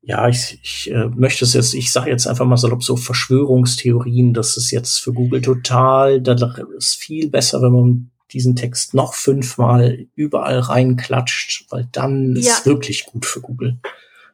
ja, 0.08 0.28
ich, 0.28 0.60
ich 0.62 0.90
äh, 0.92 1.08
möchte 1.08 1.44
es 1.44 1.52
jetzt, 1.52 1.74
ich 1.74 1.90
sage 1.90 2.10
jetzt 2.10 2.28
einfach 2.28 2.46
mal 2.46 2.56
salopp 2.56 2.84
so 2.84 2.96
Verschwörungstheorien, 2.96 4.34
dass 4.34 4.56
es 4.56 4.70
jetzt 4.70 4.98
für 4.98 5.12
Google 5.12 5.42
total, 5.42 6.22
da 6.22 6.54
ist 6.78 6.94
viel 6.94 7.28
besser, 7.28 7.60
wenn 7.60 7.72
man 7.72 8.10
diesen 8.32 8.56
Text 8.56 8.94
noch 8.94 9.14
fünfmal 9.14 10.06
überall 10.14 10.58
reinklatscht, 10.58 11.66
weil 11.70 11.88
dann 11.92 12.36
ja. 12.36 12.52
ist 12.52 12.66
wirklich 12.66 13.06
gut 13.06 13.26
für 13.26 13.40
Google. 13.40 13.78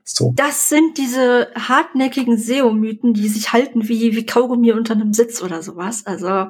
So. 0.04 0.32
Das 0.34 0.68
sind 0.68 0.98
diese 0.98 1.48
hartnäckigen 1.54 2.36
SEO-Mythen, 2.36 3.14
die 3.14 3.28
sich 3.28 3.52
halten 3.52 3.88
wie, 3.88 4.16
wie 4.16 4.26
Kaugummi 4.26 4.72
unter 4.72 4.94
einem 4.94 5.12
Sitz 5.12 5.42
oder 5.42 5.62
sowas. 5.62 6.06
Also, 6.06 6.48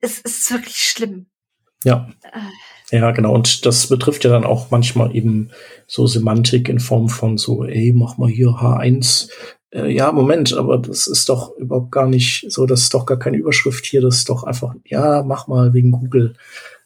es 0.00 0.20
ist 0.20 0.50
wirklich 0.50 0.76
schlimm. 0.76 1.26
Ja. 1.84 2.10
Äh. 2.22 2.96
Ja, 2.96 3.10
genau. 3.10 3.34
Und 3.34 3.66
das 3.66 3.88
betrifft 3.88 4.24
ja 4.24 4.30
dann 4.30 4.44
auch 4.44 4.70
manchmal 4.70 5.14
eben 5.16 5.50
so 5.88 6.06
Semantik 6.06 6.68
in 6.68 6.78
Form 6.78 7.08
von 7.08 7.36
so, 7.36 7.64
ey, 7.64 7.92
mach 7.92 8.16
mal 8.16 8.28
hier 8.28 8.48
H1 8.48 9.28
äh, 9.76 9.88
ja, 9.88 10.10
Moment, 10.12 10.54
aber 10.54 10.78
das 10.78 11.06
ist 11.06 11.28
doch 11.28 11.56
überhaupt 11.56 11.92
gar 11.92 12.06
nicht 12.06 12.46
so, 12.48 12.66
das 12.66 12.82
ist 12.82 12.94
doch 12.94 13.06
gar 13.06 13.18
keine 13.18 13.36
Überschrift 13.36 13.84
hier, 13.84 14.00
das 14.00 14.16
ist 14.16 14.28
doch 14.28 14.44
einfach, 14.44 14.74
ja, 14.84 15.22
mach 15.22 15.46
mal 15.46 15.74
wegen 15.74 15.92
Google. 15.92 16.34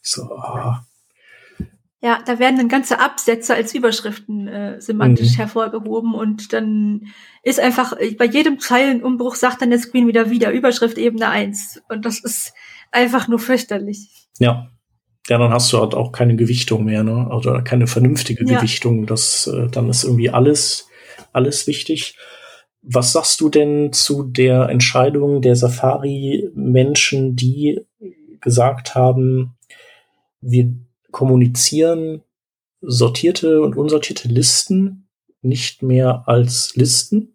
So, 0.02 0.30
oh. 0.30 0.74
Ja, 2.02 2.18
da 2.24 2.38
werden 2.38 2.56
dann 2.56 2.68
ganze 2.68 2.98
Absätze 2.98 3.54
als 3.54 3.74
Überschriften 3.74 4.48
äh, 4.48 4.80
semantisch 4.80 5.32
mhm. 5.32 5.36
hervorgehoben 5.36 6.14
und 6.14 6.52
dann 6.54 7.08
ist 7.42 7.60
einfach 7.60 7.92
äh, 7.98 8.14
bei 8.14 8.24
jedem 8.24 8.58
Zeilenumbruch 8.58 9.34
sagt 9.34 9.60
dann 9.60 9.70
der 9.70 9.78
Screen 9.78 10.08
wieder 10.08 10.30
wieder 10.30 10.50
Überschrift 10.50 10.96
Ebene 10.96 11.28
1 11.28 11.82
und 11.90 12.06
das 12.06 12.20
ist 12.20 12.54
einfach 12.90 13.28
nur 13.28 13.38
fürchterlich. 13.38 14.08
Ja. 14.38 14.70
Ja, 15.28 15.36
dann 15.38 15.52
hast 15.52 15.72
du 15.72 15.78
halt 15.78 15.94
auch 15.94 16.10
keine 16.10 16.34
Gewichtung 16.34 16.86
mehr, 16.86 17.04
ne? 17.04 17.28
Oder 17.28 17.62
keine 17.62 17.86
vernünftige 17.86 18.44
ja. 18.46 18.56
Gewichtung. 18.56 19.06
Das, 19.06 19.46
äh, 19.46 19.68
dann 19.68 19.88
ist 19.90 20.02
irgendwie 20.02 20.30
alles, 20.30 20.88
alles 21.32 21.66
wichtig. 21.66 22.16
Was 22.82 23.12
sagst 23.12 23.40
du 23.40 23.48
denn 23.48 23.92
zu 23.92 24.22
der 24.22 24.68
Entscheidung 24.68 25.42
der 25.42 25.54
Safari-Menschen, 25.54 27.36
die 27.36 27.80
gesagt 28.40 28.94
haben, 28.94 29.56
wir 30.40 30.72
kommunizieren 31.10 32.22
sortierte 32.80 33.60
und 33.60 33.76
unsortierte 33.76 34.28
Listen 34.28 35.08
nicht 35.42 35.82
mehr 35.82 36.24
als 36.26 36.74
Listen 36.76 37.34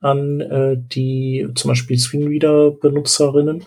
an 0.00 0.40
äh, 0.40 0.76
die 0.78 1.48
zum 1.54 1.70
Beispiel 1.70 1.98
Screenreader-Benutzerinnen, 1.98 3.64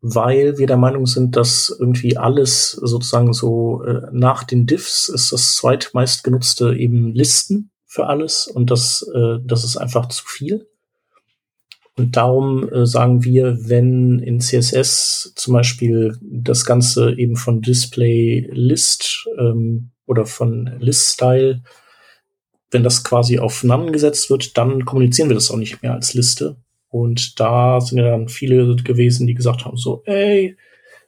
weil 0.00 0.58
wir 0.58 0.66
der 0.66 0.76
Meinung 0.76 1.06
sind, 1.06 1.36
dass 1.36 1.74
irgendwie 1.80 2.16
alles 2.16 2.70
sozusagen 2.70 3.32
so 3.32 3.82
äh, 3.82 4.02
nach 4.12 4.44
den 4.44 4.66
Diffs 4.66 5.08
ist 5.08 5.32
das 5.32 5.56
zweitmeist 5.56 6.22
genutzte 6.22 6.74
eben 6.76 7.12
Listen 7.12 7.70
für 7.86 8.06
alles 8.06 8.46
und 8.46 8.70
das, 8.70 9.08
äh, 9.14 9.38
das 9.44 9.64
ist 9.64 9.76
einfach 9.76 10.08
zu 10.08 10.24
viel. 10.24 10.68
Und 11.96 12.16
darum 12.16 12.70
äh, 12.70 12.86
sagen 12.86 13.24
wir, 13.24 13.56
wenn 13.68 14.18
in 14.18 14.40
CSS 14.40 15.32
zum 15.34 15.54
Beispiel 15.54 16.18
das 16.20 16.66
Ganze 16.66 17.14
eben 17.16 17.36
von 17.36 17.62
Display 17.62 18.50
List 18.52 19.26
ähm, 19.38 19.90
oder 20.04 20.26
von 20.26 20.76
List 20.78 21.14
Style, 21.14 21.62
wenn 22.70 22.82
das 22.82 23.02
quasi 23.02 23.38
auf 23.38 23.64
None 23.64 23.92
gesetzt 23.92 24.28
wird, 24.28 24.58
dann 24.58 24.84
kommunizieren 24.84 25.30
wir 25.30 25.34
das 25.34 25.50
auch 25.50 25.56
nicht 25.56 25.82
mehr 25.82 25.94
als 25.94 26.12
Liste. 26.12 26.56
Und 26.88 27.40
da 27.40 27.80
sind 27.80 27.98
ja 27.98 28.10
dann 28.10 28.28
viele 28.28 28.76
gewesen, 28.76 29.26
die 29.26 29.34
gesagt 29.34 29.64
haben, 29.64 29.76
so, 29.76 30.02
ey, 30.04 30.56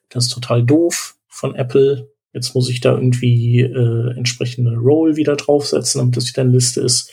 das 0.09 0.27
ist 0.27 0.33
total 0.33 0.65
doof 0.65 1.17
von 1.29 1.55
Apple. 1.55 2.11
Jetzt 2.39 2.55
muss 2.55 2.71
ich 2.71 2.81
da 2.81 2.95
irgendwie 2.95 3.63
äh, 3.63 4.17
entsprechende 4.17 4.77
Role 4.77 5.17
wieder 5.17 5.35
draufsetzen, 5.35 5.99
damit 5.99 6.17
das 6.17 6.29
wieder 6.29 6.43
eine 6.43 6.53
Liste 6.53 6.81
ist. 6.81 7.11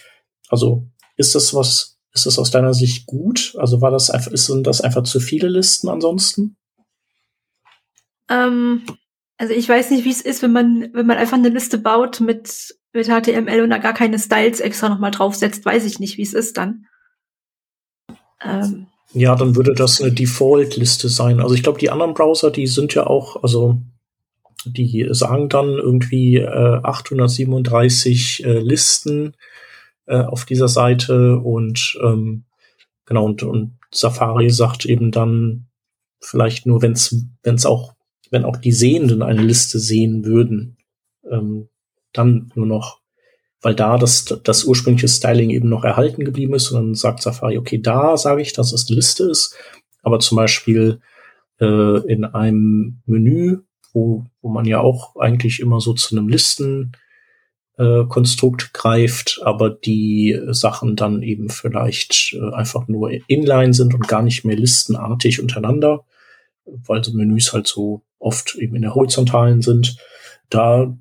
Also 0.49 0.87
ist 1.17 1.33
das 1.33 1.55
was, 1.55 1.97
ist 2.13 2.27
das 2.27 2.37
aus 2.37 2.51
deiner 2.51 2.75
Sicht 2.75 3.07
gut? 3.07 3.55
Also 3.57 3.81
war 3.81 3.89
das 3.89 4.11
einfach, 4.11 4.31
ist, 4.31 4.45
sind 4.45 4.67
das 4.67 4.81
einfach 4.81 5.01
zu 5.01 5.19
viele 5.19 5.47
Listen 5.47 5.89
ansonsten? 5.89 6.57
Ähm, 8.29 8.83
also 9.37 9.53
ich 9.55 9.67
weiß 9.67 9.89
nicht, 9.89 10.05
wie 10.05 10.11
es 10.11 10.21
ist, 10.21 10.43
wenn 10.43 10.51
man, 10.51 10.89
wenn 10.93 11.07
man 11.07 11.17
einfach 11.17 11.37
eine 11.37 11.49
Liste 11.49 11.79
baut 11.79 12.21
mit, 12.21 12.77
mit 12.93 13.07
HTML 13.07 13.61
und 13.63 13.71
da 13.71 13.79
gar 13.79 13.93
keine 13.93 14.19
Styles 14.19 14.59
extra 14.59 14.89
nochmal 14.89 15.11
draufsetzt, 15.11 15.65
weiß 15.65 15.85
ich 15.85 15.99
nicht, 15.99 16.19
wie 16.19 16.23
es 16.23 16.35
ist 16.35 16.57
dann. 16.57 16.85
Ähm. 18.43 18.85
Ja, 19.13 19.35
dann 19.35 19.55
würde 19.55 19.73
das 19.73 20.01
eine 20.01 20.11
Default-Liste 20.11 21.09
sein. 21.09 21.39
Also 21.39 21.55
ich 21.55 21.63
glaube, 21.63 21.79
die 21.79 21.89
anderen 21.89 22.13
Browser, 22.13 22.51
die 22.51 22.67
sind 22.67 22.93
ja 22.93 23.07
auch, 23.07 23.41
also 23.41 23.81
die 24.69 25.07
sagen 25.11 25.49
dann 25.49 25.69
irgendwie 25.69 26.37
äh, 26.37 26.79
837 26.83 28.45
äh, 28.45 28.59
Listen 28.59 29.35
äh, 30.05 30.17
auf 30.17 30.45
dieser 30.45 30.67
Seite 30.67 31.37
und 31.37 31.97
ähm, 32.01 32.45
genau 33.05 33.25
und, 33.25 33.43
und 33.43 33.77
Safari 33.93 34.49
sagt 34.49 34.85
eben 34.85 35.11
dann 35.11 35.67
vielleicht 36.21 36.65
nur, 36.65 36.81
wenn 36.81 36.93
es 36.93 37.25
wenn 37.43 37.55
es 37.55 37.65
auch 37.65 37.93
wenn 38.31 38.45
auch 38.45 38.57
die 38.57 38.71
Sehenden 38.71 39.21
eine 39.21 39.41
Liste 39.41 39.79
sehen 39.79 40.25
würden, 40.25 40.77
ähm, 41.29 41.69
dann 42.11 42.51
nur 42.55 42.65
noch, 42.65 43.01
weil 43.61 43.75
da 43.75 43.97
das 43.97 44.25
das 44.43 44.63
ursprüngliche 44.63 45.07
Styling 45.07 45.49
eben 45.49 45.69
noch 45.69 45.83
erhalten 45.83 46.25
geblieben 46.25 46.53
ist 46.53 46.71
und 46.71 46.77
dann 46.77 46.95
sagt 46.95 47.21
Safari, 47.21 47.57
okay, 47.57 47.79
da 47.81 48.17
sage 48.17 48.41
ich, 48.41 48.53
dass 48.53 48.73
es 48.73 48.87
eine 48.87 48.95
Liste 48.95 49.25
ist, 49.25 49.55
aber 50.01 50.19
zum 50.19 50.35
Beispiel 50.37 50.99
äh, 51.59 52.11
in 52.11 52.25
einem 52.25 53.01
Menü, 53.05 53.59
wo, 53.95 54.25
wo 54.41 54.49
man 54.49 54.65
ja 54.65 54.81
auch 54.81 55.15
eigentlich 55.15 55.61
immer 55.61 55.79
so 55.79 55.93
zu 55.93 56.15
einem 56.15 56.27
Listen 56.27 56.91
äh, 57.77 58.03
greift, 58.73 59.39
aber 59.43 59.69
die 59.69 60.39
Sachen 60.49 60.95
dann 60.95 61.23
eben 61.23 61.49
vielleicht 61.49 62.33
äh, 62.33 62.53
einfach 62.53 62.87
nur 62.87 63.09
inline 63.27 63.73
sind 63.73 63.93
und 63.93 64.07
gar 64.07 64.21
nicht 64.21 64.43
mehr 64.43 64.57
listenartig 64.57 65.41
untereinander, 65.41 66.05
weil 66.65 67.03
so 67.03 67.13
Menüs 67.13 67.53
halt 67.53 67.67
so 67.67 68.01
oft 68.19 68.55
eben 68.55 68.75
in 68.75 68.81
der 68.81 68.95
horizontalen 68.95 69.61
sind. 69.61 69.97
Da 70.49 70.95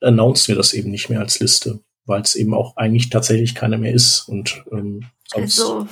announcen 0.00 0.48
wir 0.48 0.56
das 0.56 0.72
eben 0.72 0.90
nicht 0.90 1.10
mehr 1.10 1.20
als 1.20 1.40
Liste, 1.40 1.80
weil 2.04 2.22
es 2.22 2.36
eben 2.36 2.54
auch 2.54 2.76
eigentlich 2.76 3.10
tatsächlich 3.10 3.56
keine 3.56 3.76
mehr 3.76 3.92
ist 3.92 4.28
und 4.28 4.62
ähm, 4.70 5.04
sonst 5.26 5.60
also 5.60 5.88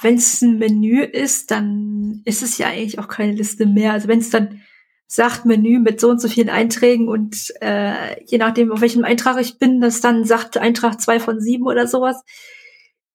wenn 0.00 0.16
es 0.16 0.42
ein 0.42 0.58
Menü 0.58 1.02
ist, 1.02 1.50
dann 1.50 2.22
ist 2.24 2.42
es 2.42 2.58
ja 2.58 2.68
eigentlich 2.68 2.98
auch 2.98 3.08
keine 3.08 3.32
Liste 3.32 3.66
mehr. 3.66 3.92
Also 3.92 4.08
wenn 4.08 4.20
es 4.20 4.30
dann 4.30 4.60
sagt 5.06 5.44
Menü 5.44 5.78
mit 5.78 6.00
so 6.00 6.10
und 6.10 6.20
so 6.20 6.28
vielen 6.28 6.48
Einträgen 6.48 7.08
und 7.08 7.52
äh, 7.60 8.22
je 8.24 8.38
nachdem, 8.38 8.72
auf 8.72 8.80
welchem 8.80 9.04
Eintrag 9.04 9.40
ich 9.40 9.58
bin, 9.58 9.80
das 9.80 10.00
dann 10.00 10.24
sagt 10.24 10.56
Eintrag 10.56 11.00
zwei 11.00 11.20
von 11.20 11.40
sieben 11.40 11.66
oder 11.66 11.86
sowas, 11.86 12.22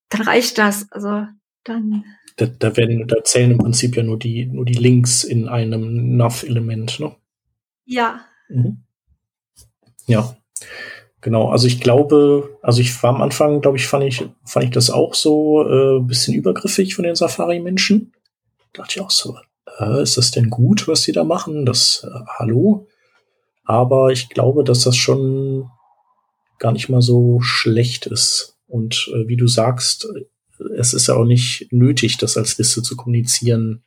dann 0.10 0.22
reicht 0.22 0.57
das. 0.57 0.91
Also 0.91 1.28
dann. 1.64 2.05
Da, 2.38 2.45
da 2.45 2.78
werden, 2.78 3.07
da 3.07 3.24
zählen 3.24 3.51
im 3.51 3.57
Prinzip 3.57 3.97
ja 3.97 4.03
nur 4.03 4.18
die, 4.18 4.45
nur 4.45 4.66
die 4.66 4.74
Links 4.74 5.24
in 5.24 5.49
einem 5.49 6.16
Nav-Element, 6.16 6.99
ne? 6.99 7.16
Ja. 7.86 8.22
Mhm. 8.47 8.84
Ja. 10.05 10.38
Genau, 11.22 11.49
also 11.49 11.67
ich 11.67 11.82
glaube, 11.82 12.57
also 12.61 12.80
ich 12.80 13.03
war 13.03 13.13
am 13.13 13.22
Anfang, 13.22 13.61
glaube 13.61 13.78
ich, 13.78 13.88
fand 13.88 14.05
ich, 14.05 14.26
fand 14.45 14.65
ich 14.65 14.72
das 14.72 14.89
auch 14.89 15.13
so 15.13 15.67
äh, 15.67 15.99
bisschen 15.99 16.34
übergriffig 16.34 16.95
von 16.95 17.03
den 17.03 17.15
Safari-Menschen. 17.15 18.13
Dachte 18.72 18.93
ich 18.95 19.01
auch 19.01 19.11
so, 19.11 19.38
äh, 19.80 20.01
ist 20.01 20.17
das 20.17 20.32
denn 20.32 20.49
gut, 20.49 20.88
was 20.88 21.01
sie 21.01 21.11
da 21.11 21.26
machen? 21.26 21.65
Das, 21.65 22.05
äh, 22.09 22.20
hallo? 22.38 22.88
Aber 23.65 24.11
ich 24.11 24.30
glaube, 24.30 24.63
dass 24.63 24.84
das 24.84 24.95
schon 24.95 25.70
gar 26.57 26.72
nicht 26.72 26.89
mal 26.89 27.01
so 27.01 27.41
schlecht 27.41 28.05
ist. 28.05 28.57
Und 28.67 29.09
äh, 29.13 29.28
wie 29.28 29.38
du 29.38 29.47
sagst, 29.47 30.07
es 30.78 30.93
ist 30.93 31.07
ja 31.07 31.15
auch 31.15 31.26
nicht 31.26 31.72
nötig, 31.72 32.17
das 32.17 32.38
als 32.38 32.57
Liste 32.57 32.82
zu 32.82 32.95
kommunizieren, 32.95 33.84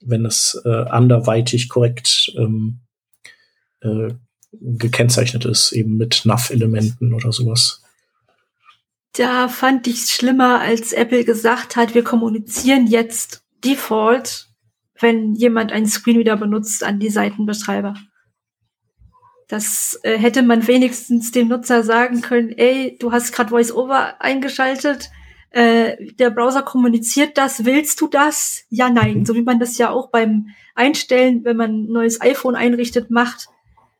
wenn 0.00 0.24
es 0.24 0.60
äh, 0.64 0.68
anderweitig 0.68 1.68
korrekt 1.68 2.32
ähm, 2.36 2.80
äh, 3.80 4.08
gekennzeichnet 4.52 5.44
ist, 5.44 5.72
eben 5.72 5.96
mit 5.96 6.22
NAV-Elementen 6.24 7.14
oder 7.14 7.32
sowas. 7.32 7.82
Da 9.14 9.48
fand 9.48 9.86
ich 9.86 10.04
es 10.04 10.10
schlimmer, 10.10 10.60
als 10.60 10.92
Apple 10.92 11.24
gesagt 11.24 11.76
hat, 11.76 11.94
wir 11.94 12.04
kommunizieren 12.04 12.86
jetzt 12.86 13.42
Default 13.64 14.52
wenn 15.02 15.34
jemand 15.34 15.72
einen 15.72 15.86
Screenreader 15.86 16.36
benutzt 16.36 16.84
an 16.84 17.00
die 17.00 17.10
Seitenbetreiber. 17.10 17.94
Das 19.48 20.00
äh, 20.02 20.16
hätte 20.16 20.42
man 20.42 20.66
wenigstens 20.66 21.32
dem 21.32 21.48
Nutzer 21.48 21.82
sagen 21.82 22.22
können, 22.22 22.50
ey, 22.50 22.96
du 22.98 23.12
hast 23.12 23.32
gerade 23.32 23.50
VoiceOver 23.50 24.22
eingeschaltet, 24.22 25.10
äh, 25.50 26.12
der 26.14 26.30
Browser 26.30 26.62
kommuniziert 26.62 27.36
das, 27.36 27.66
willst 27.66 28.00
du 28.00 28.06
das? 28.06 28.62
Ja, 28.70 28.88
nein. 28.88 29.18
Mhm. 29.18 29.26
So 29.26 29.34
wie 29.34 29.42
man 29.42 29.58
das 29.58 29.76
ja 29.76 29.90
auch 29.90 30.10
beim 30.10 30.46
Einstellen, 30.74 31.44
wenn 31.44 31.58
man 31.58 31.82
ein 31.82 31.92
neues 31.92 32.22
iPhone 32.22 32.54
einrichtet, 32.54 33.10
macht, 33.10 33.48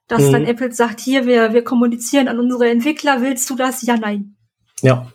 dass 0.09 0.23
mhm. 0.23 0.33
dann 0.33 0.45
Apple 0.45 0.73
sagt, 0.73 1.01
hier, 1.01 1.27
wir, 1.27 1.53
wir 1.53 1.65
kommunizieren 1.65 2.29
an 2.29 2.39
unsere 2.39 2.69
Entwickler, 2.71 3.23
willst 3.23 3.49
du 3.51 3.57
das? 3.57 3.83
Ja, 3.83 3.97
nein. 3.97 4.37
Ja. 4.81 5.13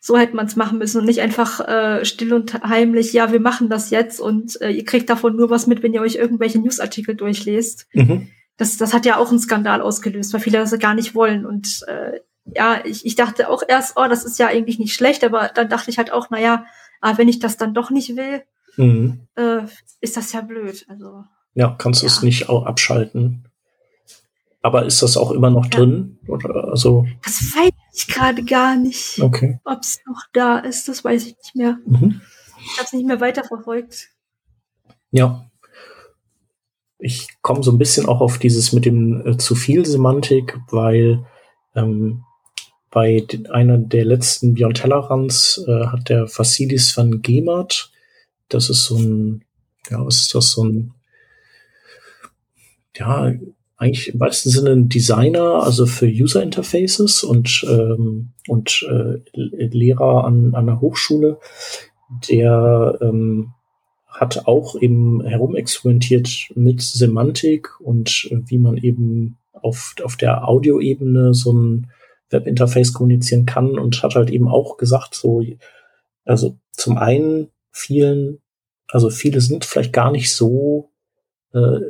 So 0.00 0.18
hätte 0.18 0.34
man 0.34 0.46
es 0.46 0.56
machen 0.56 0.78
müssen 0.78 0.98
und 0.98 1.06
nicht 1.06 1.20
einfach 1.20 1.60
äh, 1.60 2.04
still 2.04 2.32
und 2.34 2.54
heimlich, 2.64 3.12
ja, 3.12 3.30
wir 3.30 3.40
machen 3.40 3.68
das 3.68 3.90
jetzt 3.90 4.20
und 4.20 4.60
äh, 4.60 4.70
ihr 4.70 4.84
kriegt 4.84 5.08
davon 5.08 5.36
nur 5.36 5.48
was 5.48 5.66
mit, 5.66 5.82
wenn 5.82 5.94
ihr 5.94 6.00
euch 6.00 6.16
irgendwelche 6.16 6.58
Newsartikel 6.58 7.14
durchlest. 7.14 7.86
Mhm. 7.92 8.28
Das, 8.56 8.76
das 8.76 8.94
hat 8.94 9.06
ja 9.06 9.16
auch 9.16 9.30
einen 9.30 9.38
Skandal 9.38 9.80
ausgelöst, 9.80 10.32
weil 10.32 10.40
viele 10.40 10.58
das 10.58 10.76
gar 10.78 10.94
nicht 10.94 11.14
wollen. 11.14 11.46
Und 11.46 11.84
äh, 11.86 12.20
ja, 12.46 12.80
ich, 12.84 13.06
ich 13.06 13.14
dachte 13.14 13.48
auch 13.48 13.62
erst, 13.66 13.96
oh, 13.96 14.06
das 14.08 14.24
ist 14.24 14.38
ja 14.38 14.48
eigentlich 14.48 14.78
nicht 14.78 14.94
schlecht, 14.94 15.22
aber 15.22 15.50
dann 15.54 15.68
dachte 15.68 15.90
ich 15.90 15.98
halt 15.98 16.12
auch, 16.12 16.30
naja, 16.30 16.66
ah, 17.00 17.16
wenn 17.16 17.28
ich 17.28 17.38
das 17.38 17.56
dann 17.56 17.74
doch 17.74 17.90
nicht 17.90 18.16
will, 18.16 18.42
mhm. 18.76 19.28
äh, 19.36 19.62
ist 20.00 20.16
das 20.16 20.32
ja 20.32 20.40
blöd. 20.40 20.84
Also, 20.88 21.24
ja, 21.54 21.74
kannst 21.78 22.02
du 22.02 22.06
ja. 22.06 22.12
es 22.12 22.22
nicht 22.22 22.48
auch 22.48 22.66
abschalten. 22.66 23.44
Aber 24.62 24.86
ist 24.86 25.02
das 25.02 25.16
auch 25.16 25.32
immer 25.32 25.50
noch 25.50 25.64
ja. 25.64 25.70
drin? 25.70 26.18
Oder 26.28 26.68
also? 26.68 27.06
Das 27.24 27.34
weiß 27.34 27.72
ich 27.94 28.06
gerade 28.06 28.44
gar 28.44 28.76
nicht. 28.76 29.20
Okay. 29.20 29.58
Ob 29.64 29.80
es 29.80 29.98
noch 30.06 30.22
da 30.32 30.58
ist, 30.58 30.88
das 30.88 31.04
weiß 31.04 31.26
ich 31.26 31.36
nicht 31.36 31.56
mehr. 31.56 31.78
Mhm. 31.84 32.20
Ich 32.64 32.78
habe 32.78 32.84
es 32.84 32.92
nicht 32.92 33.06
mehr 33.06 33.20
weiterverfolgt. 33.20 34.08
Ja. 35.10 35.50
Ich 36.98 37.28
komme 37.42 37.64
so 37.64 37.72
ein 37.72 37.78
bisschen 37.78 38.06
auch 38.06 38.20
auf 38.20 38.38
dieses 38.38 38.72
mit 38.72 38.84
dem 38.84 39.26
äh, 39.26 39.36
zu 39.36 39.56
viel 39.56 39.84
Semantik, 39.84 40.56
weil 40.70 41.26
ähm, 41.74 42.22
bei 42.92 43.26
einer 43.50 43.78
der 43.78 44.04
letzten 44.04 44.54
Beyond 44.54 44.76
Tellerrands 44.76 45.64
äh, 45.66 45.86
hat 45.86 46.08
der 46.08 46.28
Vasilis 46.28 46.96
van 46.96 47.22
Gemert, 47.22 47.90
das 48.48 48.70
ist 48.70 48.84
so 48.84 48.96
ein, 48.96 49.44
ja, 49.90 50.04
was 50.04 50.18
ist 50.18 50.34
das, 50.34 50.50
so 50.50 50.64
ein, 50.64 50.94
ja, 52.94 53.32
eigentlich 53.82 54.14
im 54.14 54.20
weitesten 54.20 54.50
Sinne 54.50 54.70
ein 54.70 54.88
Designer, 54.88 55.64
also 55.64 55.86
für 55.86 56.06
User 56.06 56.42
Interfaces 56.42 57.24
und, 57.24 57.66
ähm, 57.68 58.30
und 58.46 58.86
äh, 58.88 59.18
Lehrer 59.34 60.24
an, 60.24 60.54
an 60.54 60.66
der 60.66 60.80
Hochschule, 60.80 61.38
der 62.28 62.98
ähm, 63.00 63.52
hat 64.06 64.46
auch 64.46 64.80
eben 64.80 65.24
herumexperimentiert 65.24 66.52
mit 66.54 66.80
Semantik 66.80 67.80
und 67.80 68.28
äh, 68.30 68.38
wie 68.46 68.58
man 68.58 68.76
eben 68.76 69.38
auf, 69.52 69.94
auf 70.04 70.16
der 70.16 70.48
Audioebene 70.48 71.34
so 71.34 71.52
ein 71.52 71.90
Webinterface 72.30 72.92
kommunizieren 72.92 73.46
kann 73.46 73.78
und 73.78 74.02
hat 74.02 74.14
halt 74.14 74.30
eben 74.30 74.48
auch 74.48 74.76
gesagt, 74.76 75.14
so, 75.14 75.42
also 76.24 76.56
zum 76.72 76.98
einen 76.98 77.48
vielen, 77.72 78.38
also 78.88 79.10
viele 79.10 79.40
sind 79.40 79.64
vielleicht 79.64 79.92
gar 79.92 80.12
nicht 80.12 80.32
so 80.32 80.90
äh, 81.52 81.80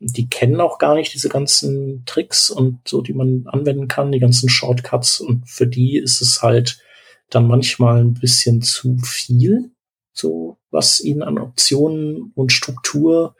die 0.00 0.28
kennen 0.28 0.60
auch 0.60 0.78
gar 0.78 0.94
nicht 0.94 1.12
diese 1.12 1.28
ganzen 1.28 2.04
Tricks 2.06 2.48
und 2.48 2.88
so, 2.88 3.02
die 3.02 3.12
man 3.12 3.44
anwenden 3.46 3.86
kann, 3.86 4.12
die 4.12 4.18
ganzen 4.18 4.48
Shortcuts. 4.48 5.20
Und 5.20 5.48
für 5.48 5.66
die 5.66 5.98
ist 5.98 6.22
es 6.22 6.42
halt 6.42 6.80
dann 7.28 7.46
manchmal 7.46 8.00
ein 8.00 8.14
bisschen 8.14 8.62
zu 8.62 8.96
viel, 9.04 9.70
so 10.12 10.58
was 10.70 11.00
ihnen 11.00 11.22
an 11.22 11.38
Optionen 11.38 12.32
und 12.34 12.50
Struktur 12.50 13.36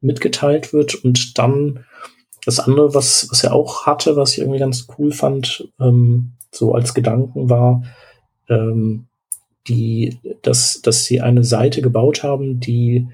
mitgeteilt 0.00 0.74
wird. 0.74 0.94
Und 0.94 1.38
dann 1.38 1.86
das 2.44 2.60
andere, 2.60 2.94
was, 2.94 3.26
was 3.30 3.42
er 3.42 3.54
auch 3.54 3.86
hatte, 3.86 4.16
was 4.16 4.32
ich 4.32 4.40
irgendwie 4.40 4.58
ganz 4.58 4.86
cool 4.98 5.10
fand, 5.10 5.72
ähm, 5.80 6.34
so 6.50 6.74
als 6.74 6.94
Gedanken 6.94 7.50
war, 7.50 7.82
ähm, 8.48 9.06
die, 9.68 10.18
dass, 10.42 10.80
dass 10.82 11.04
sie 11.04 11.20
eine 11.20 11.44
Seite 11.44 11.82
gebaut 11.82 12.22
haben, 12.22 12.60
die, 12.60 13.08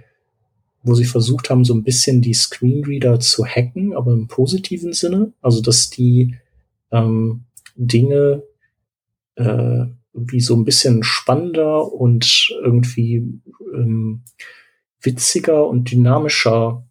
wo 0.82 0.94
sie 0.94 1.04
versucht 1.04 1.50
haben, 1.50 1.64
so 1.64 1.74
ein 1.74 1.82
bisschen 1.82 2.22
die 2.22 2.34
Screenreader 2.34 3.18
zu 3.20 3.44
hacken, 3.44 3.94
aber 3.94 4.12
im 4.12 4.28
positiven 4.28 4.92
Sinne. 4.92 5.32
Also, 5.42 5.60
dass 5.60 5.90
die 5.90 6.36
ähm, 6.92 7.44
Dinge 7.76 8.42
äh, 9.34 9.86
wie 10.12 10.40
so 10.40 10.54
ein 10.54 10.64
bisschen 10.64 11.02
spannender 11.02 11.92
und 11.92 12.54
irgendwie 12.62 13.40
ähm, 13.74 14.22
witziger 15.00 15.66
und 15.66 15.90
dynamischer 15.90 16.86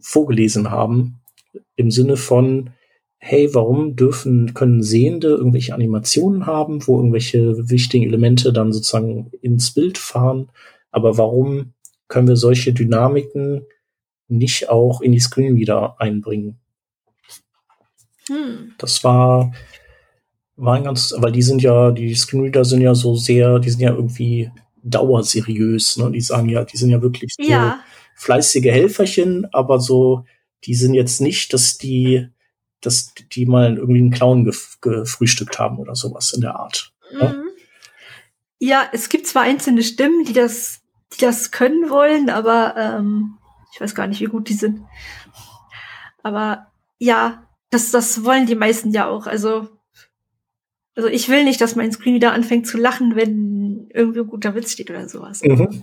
vorgelesen 0.00 0.70
haben. 0.70 1.20
Im 1.76 1.90
Sinne 1.90 2.16
von, 2.16 2.70
hey, 3.26 3.54
warum 3.54 3.96
dürfen, 3.96 4.52
können 4.52 4.82
Sehende 4.82 5.28
irgendwelche 5.28 5.72
Animationen 5.72 6.44
haben, 6.44 6.86
wo 6.86 6.98
irgendwelche 6.98 7.70
wichtigen 7.70 8.04
Elemente 8.04 8.52
dann 8.52 8.70
sozusagen 8.70 9.30
ins 9.40 9.70
Bild 9.70 9.96
fahren, 9.96 10.50
aber 10.90 11.16
warum 11.16 11.72
können 12.06 12.28
wir 12.28 12.36
solche 12.36 12.74
Dynamiken 12.74 13.62
nicht 14.28 14.68
auch 14.68 15.00
in 15.00 15.12
die 15.12 15.20
Screen 15.20 15.56
wieder 15.56 15.98
einbringen? 16.02 16.58
Hm. 18.28 18.72
Das 18.76 19.02
war, 19.04 19.54
war 20.56 20.76
ein 20.76 20.84
ganz, 20.84 21.14
weil 21.16 21.32
die 21.32 21.40
sind 21.40 21.62
ja, 21.62 21.92
die 21.92 22.14
Screenreader 22.14 22.66
sind 22.66 22.82
ja 22.82 22.94
so 22.94 23.16
sehr, 23.16 23.58
die 23.58 23.70
sind 23.70 23.80
ja 23.80 23.94
irgendwie 23.94 24.50
dauerseriös, 24.82 25.96
ne? 25.96 26.10
Die 26.10 26.20
sagen 26.20 26.50
ja, 26.50 26.62
die 26.62 26.76
sind 26.76 26.90
ja 26.90 27.00
wirklich 27.00 27.32
so 27.40 27.42
ja. 27.42 27.80
fleißige 28.16 28.66
Helferchen, 28.66 29.46
aber 29.50 29.80
so, 29.80 30.26
die 30.64 30.74
sind 30.74 30.92
jetzt 30.92 31.22
nicht, 31.22 31.54
dass 31.54 31.78
die, 31.78 32.28
dass 32.84 33.14
die 33.14 33.46
mal 33.46 33.76
irgendwie 33.76 34.00
einen 34.00 34.10
Clown 34.10 34.44
gef 34.44 34.78
gefrühstückt 34.80 35.58
haben 35.58 35.78
oder 35.78 35.94
sowas 35.94 36.32
in 36.32 36.40
der 36.40 36.56
Art. 36.56 36.92
Ne? 37.12 37.28
Mhm. 37.28 37.50
Ja, 38.58 38.88
es 38.92 39.08
gibt 39.08 39.26
zwar 39.26 39.42
einzelne 39.42 39.82
Stimmen, 39.82 40.24
die 40.24 40.32
das, 40.32 40.80
die 41.14 41.20
das 41.20 41.50
können 41.50 41.90
wollen, 41.90 42.30
aber 42.30 42.74
ähm, 42.76 43.38
ich 43.72 43.80
weiß 43.80 43.94
gar 43.94 44.06
nicht, 44.06 44.20
wie 44.20 44.26
gut 44.26 44.48
die 44.48 44.54
sind. 44.54 44.80
Aber 46.22 46.68
ja, 46.98 47.46
das, 47.70 47.90
das 47.90 48.24
wollen 48.24 48.46
die 48.46 48.54
meisten 48.54 48.92
ja 48.92 49.08
auch. 49.08 49.26
Also 49.26 49.68
also 50.96 51.08
ich 51.08 51.28
will 51.28 51.44
nicht, 51.44 51.60
dass 51.60 51.74
mein 51.74 51.92
Screen 51.92 52.14
wieder 52.14 52.32
anfängt 52.32 52.66
zu 52.66 52.78
lachen, 52.78 53.16
wenn 53.16 53.88
irgendwie 53.92 54.20
ein 54.20 54.26
guter 54.28 54.54
Witz 54.54 54.72
steht 54.72 54.90
oder 54.90 55.08
sowas. 55.08 55.42
Mhm. 55.42 55.82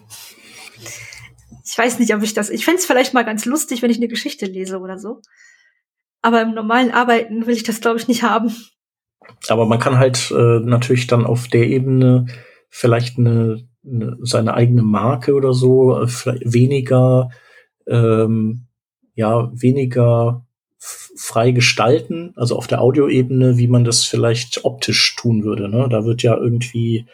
Ich 1.66 1.78
weiß 1.78 2.00
nicht, 2.00 2.14
ob 2.16 2.24
ich 2.24 2.34
das. 2.34 2.50
Ich 2.50 2.66
fände 2.66 2.80
es 2.80 2.86
vielleicht 2.86 3.14
mal 3.14 3.26
ganz 3.26 3.46
lustig, 3.46 3.82
wenn 3.82 3.92
ich 3.92 3.98
eine 3.98 4.08
Geschichte 4.08 4.46
lese 4.46 4.80
oder 4.80 4.98
so. 4.98 5.22
Aber 6.22 6.42
im 6.42 6.54
normalen 6.54 6.92
Arbeiten 6.92 7.48
will 7.48 7.56
ich 7.56 7.64
das, 7.64 7.82
glaube 7.82 7.98
ich, 7.98 8.08
nicht 8.08 8.24
haben. 8.24 8.56
Aber 9.48 9.66
man 9.66 9.80
kann 9.80 9.98
halt 9.98 10.32
äh, 10.32 10.60
natürlich 10.60 11.08
dann 11.08 11.26
auf 11.26 11.48
der 11.48 11.68
Ebene 11.68 12.28
vielleicht 12.70 13.18
eine, 13.18 13.68
eine 13.86 14.18
seine 14.22 14.54
eigene 14.54 14.84
Marke 14.84 15.34
oder 15.34 15.54
so, 15.54 16.00
äh, 16.00 16.08
weniger, 16.42 17.30
ähm, 17.88 18.68
ja, 19.16 19.52
weniger 19.54 20.46
frei 20.78 21.52
gestalten, 21.52 22.34
also 22.36 22.56
auf 22.56 22.66
der 22.66 22.82
Audioebene, 22.82 23.58
wie 23.58 23.68
man 23.68 23.84
das 23.84 24.04
vielleicht 24.04 24.66
optisch 24.66 25.16
tun 25.16 25.44
würde. 25.44 25.70
Ne? 25.70 25.88
Da 25.90 26.06
wird 26.06 26.24
ja 26.24 26.36
irgendwie, 26.36 27.06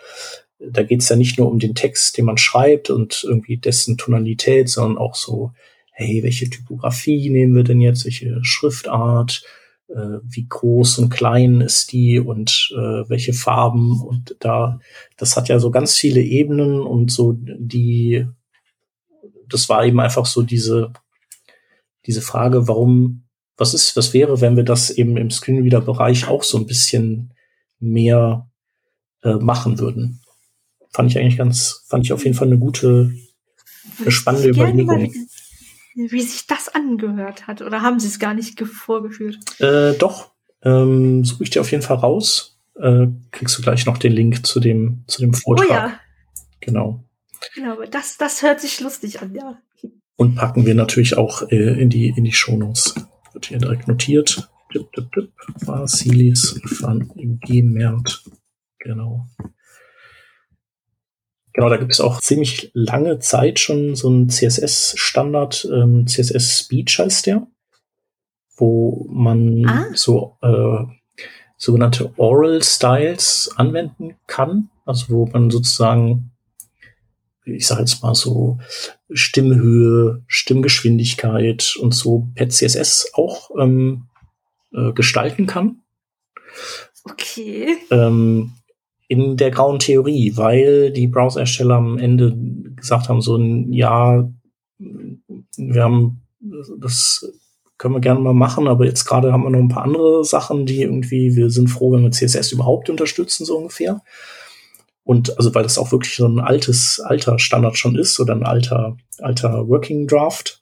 da 0.60 0.84
geht 0.84 1.01
es 1.01 1.10
ja 1.10 1.18
nicht 1.18 1.38
nur 1.38 1.51
um 1.51 1.60
den 1.60 1.76
Text, 1.76 2.18
den 2.18 2.26
man 2.26 2.38
schreibt 2.38 2.89
und 2.89 3.26
irgendwie 3.26 3.58
dessen 3.58 3.97
Tonalität, 3.97 4.70
sondern 4.70 4.97
auch 4.97 5.16
so, 5.16 5.51
hey, 6.00 6.22
welche 6.22 6.48
Typografie 6.48 7.32
nehmen 7.32 7.56
wir 7.56 7.64
denn 7.64 7.82
jetzt, 7.82 8.06
welche 8.06 8.38
Schriftart, 8.43 9.41
äh, 9.88 10.20
wie 10.22 10.45
groß 10.48 11.00
und 11.00 11.10
klein 11.10 11.60
ist 11.60 11.91
die 11.91 12.20
und 12.20 12.70
äh, 12.78 13.10
welche 13.10 13.34
Farben 13.34 14.00
und 14.02 14.36
da, 14.39 14.80
das 15.18 15.36
hat 15.36 15.50
ja 15.50 15.58
so 15.58 15.72
ganz 15.72 15.98
viele 15.98 16.22
Ebenen 16.22 16.82
und 16.82 17.12
so 17.12 17.34
die, 17.36 18.28
das 19.50 19.70
war 19.70 19.86
eben 19.86 20.00
einfach 20.00 20.28
so 20.28 20.43
diese, 20.43 20.93
diese 22.06 22.22
Frage, 22.22 22.68
warum 22.68 23.24
was 23.58 23.74
ist, 23.74 23.95
was 23.95 24.14
wäre, 24.14 24.39
wenn 24.39 24.56
wir 24.56 24.64
das 24.64 24.91
eben 24.91 25.18
im 25.18 25.32
Screenreader-Bereich 25.32 26.28
auch 26.28 26.43
so 26.43 26.60
ein 26.60 26.68
bisschen 26.68 27.34
mehr 27.80 28.48
äh, 29.24 29.34
machen 29.34 29.80
würden? 29.80 30.22
Fand 30.91 31.10
ich 31.10 31.18
eigentlich 31.18 31.38
ganz, 31.38 31.86
fand 31.88 32.06
ich 32.06 32.14
auf 32.14 32.24
jeden 32.24 32.36
Fall 32.36 32.50
eine 32.50 32.60
gute, 32.60 33.16
eine 34.00 34.12
spannende 34.12 34.50
Überlegung. 34.50 35.12
Wie 35.98 36.22
sich 36.22 36.45
das 36.45 36.70
angehört 36.70 37.48
hat, 37.48 37.64
oder 37.64 37.82
haben 37.82 38.00
Sie 38.00 38.08
es 38.08 38.20
gar 38.20 38.36
nicht 38.36 38.60
vorgeführt? 38.62 39.39
Äh, 39.60 39.93
doch, 39.98 40.32
ähm, 40.62 41.26
suche 41.26 41.43
ich 41.43 41.50
dir 41.50 41.62
auf 41.62 41.72
jeden 41.72 41.82
Fall 41.82 41.98
raus. 41.98 42.60
Äh, 42.76 43.08
kriegst 43.32 43.58
du 43.58 43.64
gleich 43.64 43.88
noch 43.88 43.98
den 43.98 44.12
Link 44.12 44.45
zu 44.45 44.60
dem, 44.60 45.04
zu 45.08 45.22
dem 45.22 45.34
Vortrag. 45.34 45.68
Oh 45.68 45.74
ja. 45.74 46.00
Genau. 46.60 47.04
Genau, 47.56 47.74
aber 47.74 47.88
das, 47.88 48.18
das 48.18 48.43
hört 48.43 48.62
sich 48.62 48.80
lustig 48.80 49.22
an, 49.22 49.34
ja. 49.34 49.58
Und 50.16 50.36
packen 50.36 50.66
wir 50.68 50.76
natürlich 50.76 51.18
auch 51.18 51.43
äh, 51.50 51.82
in 51.82 51.89
die, 51.89 52.10
in 52.10 52.24
die 52.24 52.34
Shownotes. 52.34 52.93
Wird 53.34 53.48
hier 53.48 53.58
direkt 53.58 53.88
notiert. 53.88 54.50
Tipp, 54.72 54.91
tipp, 54.93 55.12
tipp. 55.14 55.32
Vasilis 55.66 56.60
van 56.80 57.10
Gemert. 57.41 58.24
Genau. 58.80 59.28
Genau, 61.58 61.70
da 61.70 61.78
gibt 61.78 61.91
es 61.91 62.01
auch 62.01 62.22
ziemlich 62.22 62.70
lange 62.76 63.18
Zeit 63.18 63.58
schon 63.58 63.95
so 63.95 64.10
einen 64.10 64.30
CSS-Standard, 64.30 65.68
ähm, 65.74 66.05
CSS 66.05 66.60
Speech 66.60 66.99
heißt 66.99 67.26
der, 67.26 67.47
wo 68.55 69.08
man 69.10 69.66
ah. 69.68 69.86
so 69.95 70.38
äh, 70.43 70.86
sogenannte 71.58 72.14
Oral 72.18 72.62
Styles 72.62 73.49
anwenden 73.55 74.14
kann, 74.28 74.70
also 74.86 75.10
wo 75.10 75.26
man 75.26 75.49
sozusagen 75.49 76.30
ich 77.43 77.66
sage 77.66 77.82
jetzt 77.82 78.03
mal 78.03 78.14
so 78.14 78.60
Stimmhöhe, 79.10 80.22
Stimmgeschwindigkeit 80.28 81.76
und 81.82 81.95
so 81.95 82.28
per 82.36 82.49
CSS 82.49 83.14
auch 83.14 83.49
ähm, 83.60 84.03
äh, 84.74 84.91
gestalten 84.91 85.47
kann. 85.47 85.82
Okay. 87.03 87.78
Ähm, 87.89 88.51
in 89.08 89.38
der 89.38 89.51
grauen 89.51 89.80
Theorie, 89.80 90.34
weil 90.36 90.91
die 90.91 91.08
Browser-Ersteller 91.08 91.76
am 91.76 91.97
Ende 91.97 92.36
gesagt 92.76 93.10
haben, 93.10 93.22
so 93.22 93.36
ein 93.38 93.72
ja, 93.72 94.30
wir 94.80 95.84
haben 95.84 96.22
das 96.80 97.26
können 97.78 97.93
wir 97.93 98.01
gerne 98.01 98.20
mal 98.20 98.34
machen, 98.34 98.68
aber 98.68 98.86
jetzt 98.86 99.05
gerade 99.05 99.32
haben 99.32 99.43
wir 99.43 99.51
noch 99.51 99.60
ein 99.60 99.70
paar 99.70 99.84
andere 99.84 100.24
Sachen, 100.26 100.66
die 100.66 100.82
irgendwie, 100.82 101.36
wir 101.36 101.49
sind 101.49 101.68
froh, 101.68 101.91
wenn 101.91 102.01
wir 102.01 102.12
CSS 102.12 102.51
überhaupt 102.51 102.89
unterstützen, 102.89 103.45
so 103.45 103.58
ungefähr. 103.58 104.01
Und 105.03 105.38
also 105.38 105.53
weil 105.55 105.64
das 105.64 105.78
auch 105.78 105.91
wirklich 105.91 106.16
so 106.16 106.28
ein 106.28 106.39
altes, 106.39 106.99
alter 106.99 107.39
Standard 107.39 107.78
schon 107.78 107.95
ist 107.95 108.20
oder 108.20 108.34
ein 108.34 108.43
alter, 108.43 108.97
alter 109.20 109.68
Working 109.68 110.08
Draft. 110.08 110.62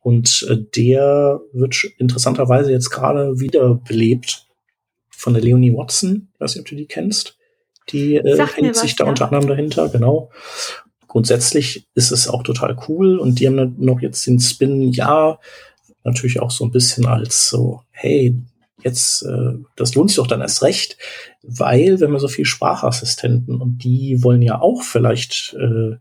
Und 0.00 0.46
äh, 0.50 0.56
der 0.74 1.40
wird 1.52 1.84
interessanterweise 1.98 2.72
jetzt 2.72 2.90
gerade 2.90 3.38
wieder 3.38 3.74
belebt 3.74 4.48
von 5.10 5.34
der 5.34 5.42
Leonie 5.42 5.74
Watson. 5.74 6.30
Ich 6.34 6.40
weiß 6.40 6.54
nicht, 6.54 6.62
ob 6.62 6.68
du 6.68 6.74
die 6.74 6.86
kennst. 6.86 7.38
Die 7.92 8.16
äh, 8.16 8.46
hängt 8.54 8.76
sich 8.76 8.96
da 8.96 9.04
ja. 9.04 9.10
unter 9.10 9.26
anderem 9.26 9.48
dahinter, 9.48 9.88
genau. 9.88 10.30
Grundsätzlich 11.08 11.88
ist 11.94 12.12
es 12.12 12.28
auch 12.28 12.42
total 12.42 12.76
cool 12.88 13.18
und 13.18 13.40
die 13.40 13.46
haben 13.46 13.74
noch 13.78 14.00
jetzt 14.00 14.26
den 14.26 14.38
Spin, 14.38 14.92
ja, 14.92 15.38
natürlich 16.04 16.40
auch 16.40 16.50
so 16.50 16.64
ein 16.64 16.70
bisschen 16.70 17.06
als 17.06 17.48
so, 17.48 17.82
hey, 17.90 18.36
jetzt, 18.82 19.22
äh, 19.22 19.54
das 19.76 19.94
lohnt 19.94 20.10
sich 20.10 20.16
doch 20.16 20.26
dann 20.26 20.40
erst 20.40 20.62
recht, 20.62 20.96
weil 21.42 22.00
wenn 22.00 22.12
wir 22.12 22.20
so 22.20 22.28
viel 22.28 22.44
Sprachassistenten 22.44 23.60
und 23.60 23.78
die 23.84 24.22
wollen 24.22 24.42
ja 24.42 24.60
auch 24.60 24.82
vielleicht, 24.82 25.54
äh, 25.58 25.96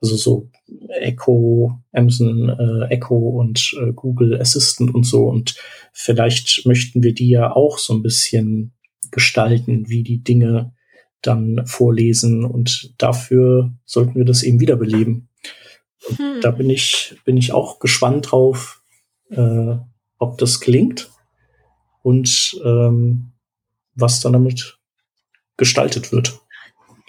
also 0.00 0.16
so 0.16 0.48
Echo, 0.88 1.78
Amazon 1.92 2.48
äh, 2.48 2.94
Echo 2.94 3.16
und 3.16 3.74
äh, 3.80 3.92
Google 3.92 4.40
Assistant 4.40 4.94
und 4.94 5.04
so 5.04 5.24
und 5.24 5.56
vielleicht 5.92 6.66
möchten 6.66 7.02
wir 7.02 7.14
die 7.14 7.28
ja 7.28 7.54
auch 7.54 7.78
so 7.78 7.94
ein 7.94 8.02
bisschen 8.02 8.72
gestalten, 9.10 9.88
wie 9.88 10.02
die 10.02 10.24
Dinge 10.24 10.72
dann 11.22 11.66
vorlesen 11.66 12.44
und 12.44 12.94
dafür 12.98 13.72
sollten 13.84 14.16
wir 14.16 14.24
das 14.24 14.42
eben 14.42 14.60
wiederbeleben. 14.60 15.28
Hm. 16.16 16.40
Da 16.40 16.50
bin 16.50 16.68
ich, 16.68 17.16
bin 17.24 17.36
ich 17.36 17.52
auch 17.52 17.78
gespannt 17.78 18.30
drauf, 18.30 18.82
äh, 19.30 19.76
ob 20.18 20.38
das 20.38 20.60
klingt 20.60 21.10
und 22.02 22.60
ähm, 22.64 23.32
was 23.94 24.20
dann 24.20 24.32
damit 24.32 24.78
gestaltet 25.56 26.12
wird. 26.12 26.40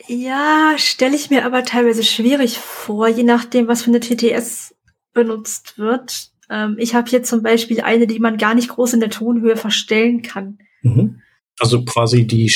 Ja, 0.07 0.75
stelle 0.77 1.15
ich 1.15 1.29
mir 1.29 1.45
aber 1.45 1.63
teilweise 1.63 2.03
schwierig 2.03 2.57
vor, 2.57 3.07
je 3.07 3.23
nachdem, 3.23 3.67
was 3.67 3.83
für 3.83 3.89
eine 3.89 3.99
TTS 3.99 4.75
benutzt 5.13 5.77
wird. 5.77 6.31
Ähm, 6.49 6.75
ich 6.77 6.93
habe 6.93 7.09
hier 7.09 7.23
zum 7.23 7.41
Beispiel 7.41 7.81
eine, 7.81 8.05
die 8.05 8.19
man 8.19 8.37
gar 8.37 8.53
nicht 8.53 8.69
groß 8.69 8.93
in 8.93 8.99
der 8.99 9.09
Tonhöhe 9.09 9.55
verstellen 9.55 10.21
kann. 10.21 10.59
Mhm. 10.81 11.21
Also 11.59 11.85
quasi 11.85 12.27
die, 12.27 12.51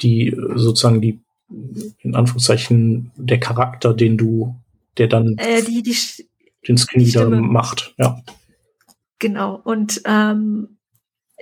die 0.00 0.36
sozusagen 0.54 1.00
die 1.00 1.20
in 2.00 2.14
Anführungszeichen 2.14 3.12
der 3.16 3.38
Charakter, 3.38 3.94
den 3.94 4.16
du, 4.16 4.56
der 4.98 5.08
dann 5.08 5.36
äh, 5.38 5.62
die, 5.62 5.82
die, 5.82 5.96
den 6.66 6.78
Screen 6.78 7.06
wieder 7.06 7.28
macht, 7.28 7.94
ja. 7.98 8.20
Genau. 9.18 9.60
Und 9.62 10.02
ähm, 10.04 10.78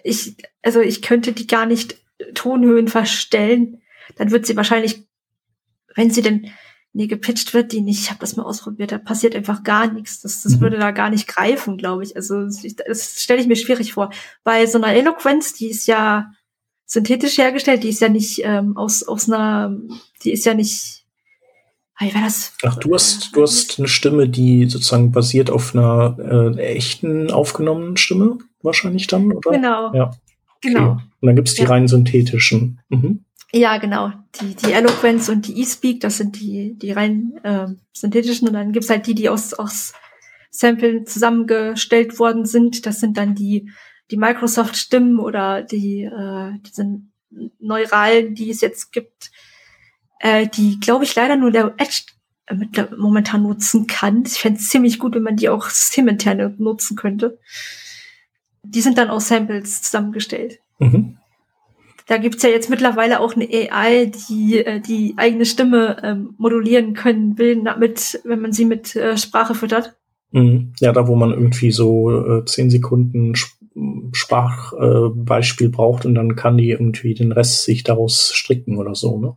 ich, 0.05 0.37
also 0.63 0.81
ich 0.81 1.03
könnte 1.03 1.33
die 1.33 1.47
gar 1.47 1.67
nicht 1.67 1.97
Tonhöhen 2.35 2.89
verstellen. 2.89 3.81
Dann 4.17 4.31
wird 4.31 4.47
sie 4.47 4.57
wahrscheinlich, 4.57 5.07
wenn 5.95 6.11
sie 6.11 6.23
denn 6.23 6.51
nee, 6.93 7.07
gepitcht 7.07 7.55
wird 7.55 7.73
die 7.73 7.81
nicht. 7.81 8.01
Ich 8.01 8.11
habe 8.11 8.21
das 8.21 8.37
mal 8.37 8.45
ausprobiert, 8.45 8.93
da 8.93 8.99
passiert 8.99 9.35
einfach 9.35 9.63
gar 9.63 9.91
nichts. 9.91 10.21
Das, 10.21 10.43
das 10.43 10.57
mhm. 10.57 10.61
würde 10.61 10.79
da 10.79 10.91
gar 10.91 11.11
nicht 11.11 11.27
greifen, 11.27 11.79
glaube 11.79 12.03
ich. 12.03 12.17
Also 12.17 12.45
das, 12.45 12.63
das 12.87 13.23
stelle 13.23 13.41
ich 13.41 13.47
mir 13.47 13.57
schwierig 13.57 13.95
vor. 13.95 14.11
Bei 14.45 14.67
so 14.67 14.79
einer 14.79 14.95
Eloquenz, 14.95 15.55
die 15.55 15.71
ist 15.71 15.87
ja 15.87 16.33
synthetisch 16.93 17.39
hergestellt, 17.39 17.83
die 17.85 17.89
ist 17.89 18.03
ja 18.03 18.11
nicht 18.11 18.43
ähm, 18.45 18.77
aus, 18.77 19.03
aus 19.03 19.31
einer, 19.31 19.75
die 20.23 20.33
ist 20.33 20.45
ja 20.45 20.53
nicht. 20.53 21.05
Wie 21.99 22.15
war 22.15 22.23
das? 22.23 22.53
Ach, 22.65 22.77
du 22.77 22.95
hast, 22.95 23.35
du 23.35 23.43
hast 23.43 23.79
eine 23.79 23.89
Stimme, 23.89 24.29
die 24.29 24.69
sozusagen 24.69 25.13
basiert 25.13 25.51
auf 25.51 25.75
einer 25.75 26.17
äh, 26.19 26.75
echten 26.75 27.31
aufgenommenen 27.31 27.97
Stimme, 27.97 28.39
wahrscheinlich 28.61 29.07
dann, 29.07 29.33
oder? 29.33 29.53
Genau. 29.53 29.95
Ja. 29.95 30.11
Genau. 30.61 30.93
Und 30.93 31.27
dann 31.27 31.37
gibt's 31.37 31.55
die 31.55 31.63
ja. 31.63 31.69
rein 31.69 31.89
synthetischen. 31.89 32.81
Mhm. 32.89 33.25
Ja, 33.53 33.79
genau. 33.79 34.13
Die, 34.41 34.55
die 34.55 34.73
Eloquence 34.73 35.29
und 35.29 35.47
die 35.47 35.63
eSpeak, 35.63 36.01
das 36.01 36.19
sind 36.19 36.41
die, 36.41 36.77
die 36.77 36.93
rein 36.93 37.35
äh, 37.43 37.69
synthetischen. 37.93 38.49
Und 38.49 38.55
dann 38.55 38.73
gibt's 38.73 38.91
halt 38.91 39.07
die, 39.07 39.15
die 39.15 39.29
aus, 39.29 39.55
aus 39.55 39.93
Samplen 40.51 41.07
zusammengestellt 41.07 42.19
worden 42.19 42.47
sind. 42.47 42.87
Das 42.87 43.01
sind 43.01 43.17
dann 43.17 43.35
die, 43.35 43.71
die 44.13 44.19
Microsoft-Stimmen 44.19 45.19
oder 45.19 45.63
die, 45.63 46.03
äh, 46.05 46.53
die 46.65 46.71
sind 46.71 47.11
neuralen, 47.59 48.35
die 48.35 48.51
es 48.51 48.61
jetzt 48.61 48.93
gibt, 48.93 49.33
äh, 50.21 50.47
die, 50.47 50.79
glaube 50.79 51.05
ich, 51.05 51.15
leider 51.15 51.37
nur 51.37 51.51
der 51.51 51.75
Edge 51.79 52.03
äh, 52.47 52.57
momentan 52.97 53.43
nutzen 53.43 53.87
kann. 53.87 54.25
Ich 54.27 54.35
fände 54.35 54.61
es 54.61 54.69
ziemlich 54.69 54.99
gut, 54.99 55.15
wenn 55.15 55.23
man 55.23 55.37
die 55.37 55.49
auch 55.49 55.69
systeminterne 55.69 56.55
nutzen 56.59 56.97
könnte. 56.97 57.39
Die 58.63 58.83
sind 58.83 58.99
dann 58.99 59.11
aus 59.11 59.29
Samples 59.29 59.83
zusammengestellt. 59.83 60.61
Mhm. 60.79 61.17
Da 62.07 62.19
gibt's 62.19 62.43
ja 62.43 62.51
jetzt 62.51 62.69
mittlerweile 62.69 63.21
auch 63.21 63.35
eine 63.35 63.49
AI, 63.49 64.13
die 64.29 64.59
äh, 64.59 64.81
die 64.81 65.15
eigene 65.17 65.47
Stimme 65.47 65.97
ähm, 66.03 66.35
modulieren 66.37 66.95
können 66.95 67.39
will, 67.39 67.63
mit, 67.79 68.21
wenn 68.25 68.41
man 68.41 68.53
sie 68.53 68.67
mit 68.67 68.95
äh, 68.95 69.17
Sprache 69.17 69.55
füttert. 69.55 69.97
Mhm. 70.33 70.73
Ja, 70.81 70.93
da 70.93 71.07
wo 71.07 71.15
man 71.15 71.31
irgendwie 71.31 71.71
so 71.71 72.11
äh, 72.11 72.45
zehn 72.45 72.71
Sekunden 72.71 73.35
Sprachbeispiel 74.13 75.69
äh, 75.69 75.71
braucht 75.71 76.05
und 76.05 76.15
dann 76.15 76.37
kann 76.37 76.59
die 76.59 76.71
irgendwie 76.71 77.15
den 77.15 77.33
Rest 77.33 77.65
sich 77.65 77.85
daraus 77.85 78.33
stricken 78.35 78.77
oder 78.79 78.95
so, 78.95 79.19
ne? 79.19 79.37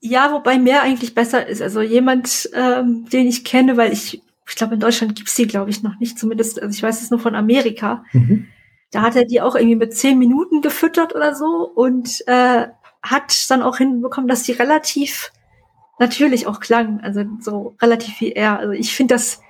Ja, 0.00 0.32
wobei 0.32 0.58
mehr 0.58 0.82
eigentlich 0.82 1.14
besser 1.14 1.46
ist. 1.46 1.60
Also 1.60 1.82
jemand, 1.82 2.48
ähm, 2.54 3.06
den 3.12 3.26
ich 3.26 3.44
kenne, 3.44 3.76
weil 3.76 3.92
ich, 3.92 4.22
ich 4.48 4.56
glaube, 4.56 4.74
in 4.74 4.80
Deutschland 4.80 5.14
gibt's 5.14 5.34
die, 5.34 5.46
glaube 5.46 5.70
ich, 5.70 5.82
noch 5.82 5.98
nicht. 6.00 6.18
Zumindest, 6.18 6.60
also 6.60 6.74
ich 6.74 6.82
weiß 6.82 7.02
es 7.02 7.10
nur 7.10 7.20
von 7.20 7.34
Amerika. 7.34 8.04
Mhm. 8.12 8.46
Da 8.90 9.02
hat 9.02 9.14
er 9.14 9.26
die 9.26 9.42
auch 9.42 9.54
irgendwie 9.54 9.76
mit 9.76 9.94
zehn 9.94 10.18
Minuten 10.18 10.62
gefüttert 10.62 11.14
oder 11.14 11.34
so 11.34 11.70
und 11.74 12.26
äh, 12.26 12.66
hat 13.02 13.50
dann 13.50 13.62
auch 13.62 13.76
hinbekommen, 13.76 14.28
dass 14.28 14.42
die 14.42 14.52
relativ 14.52 15.32
natürlich 15.98 16.46
auch 16.46 16.60
klang, 16.60 17.00
also 17.00 17.22
so 17.40 17.76
relativ 17.80 18.20
wie 18.20 18.32
er. 18.32 18.58
Also 18.58 18.72
ich 18.72 18.94
finde 18.94 19.14
das, 19.14 19.42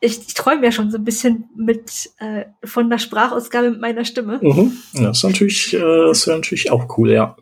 ich, 0.00 0.18
ich 0.28 0.34
träume 0.34 0.64
ja 0.64 0.72
schon 0.72 0.90
so 0.90 0.98
ein 0.98 1.04
bisschen 1.04 1.48
mit 1.56 2.10
äh, 2.18 2.44
von 2.64 2.88
der 2.88 2.98
Sprachausgabe 2.98 3.70
mit 3.70 3.80
meiner 3.80 4.04
Stimme. 4.04 4.38
Mhm. 4.40 4.76
Das 4.94 5.18
ist 5.18 5.24
natürlich, 5.24 5.74
äh, 5.74 5.78
das 5.78 6.26
wäre 6.26 6.38
natürlich 6.38 6.70
auch 6.70 6.98
cool, 6.98 7.10
ja. 7.10 7.36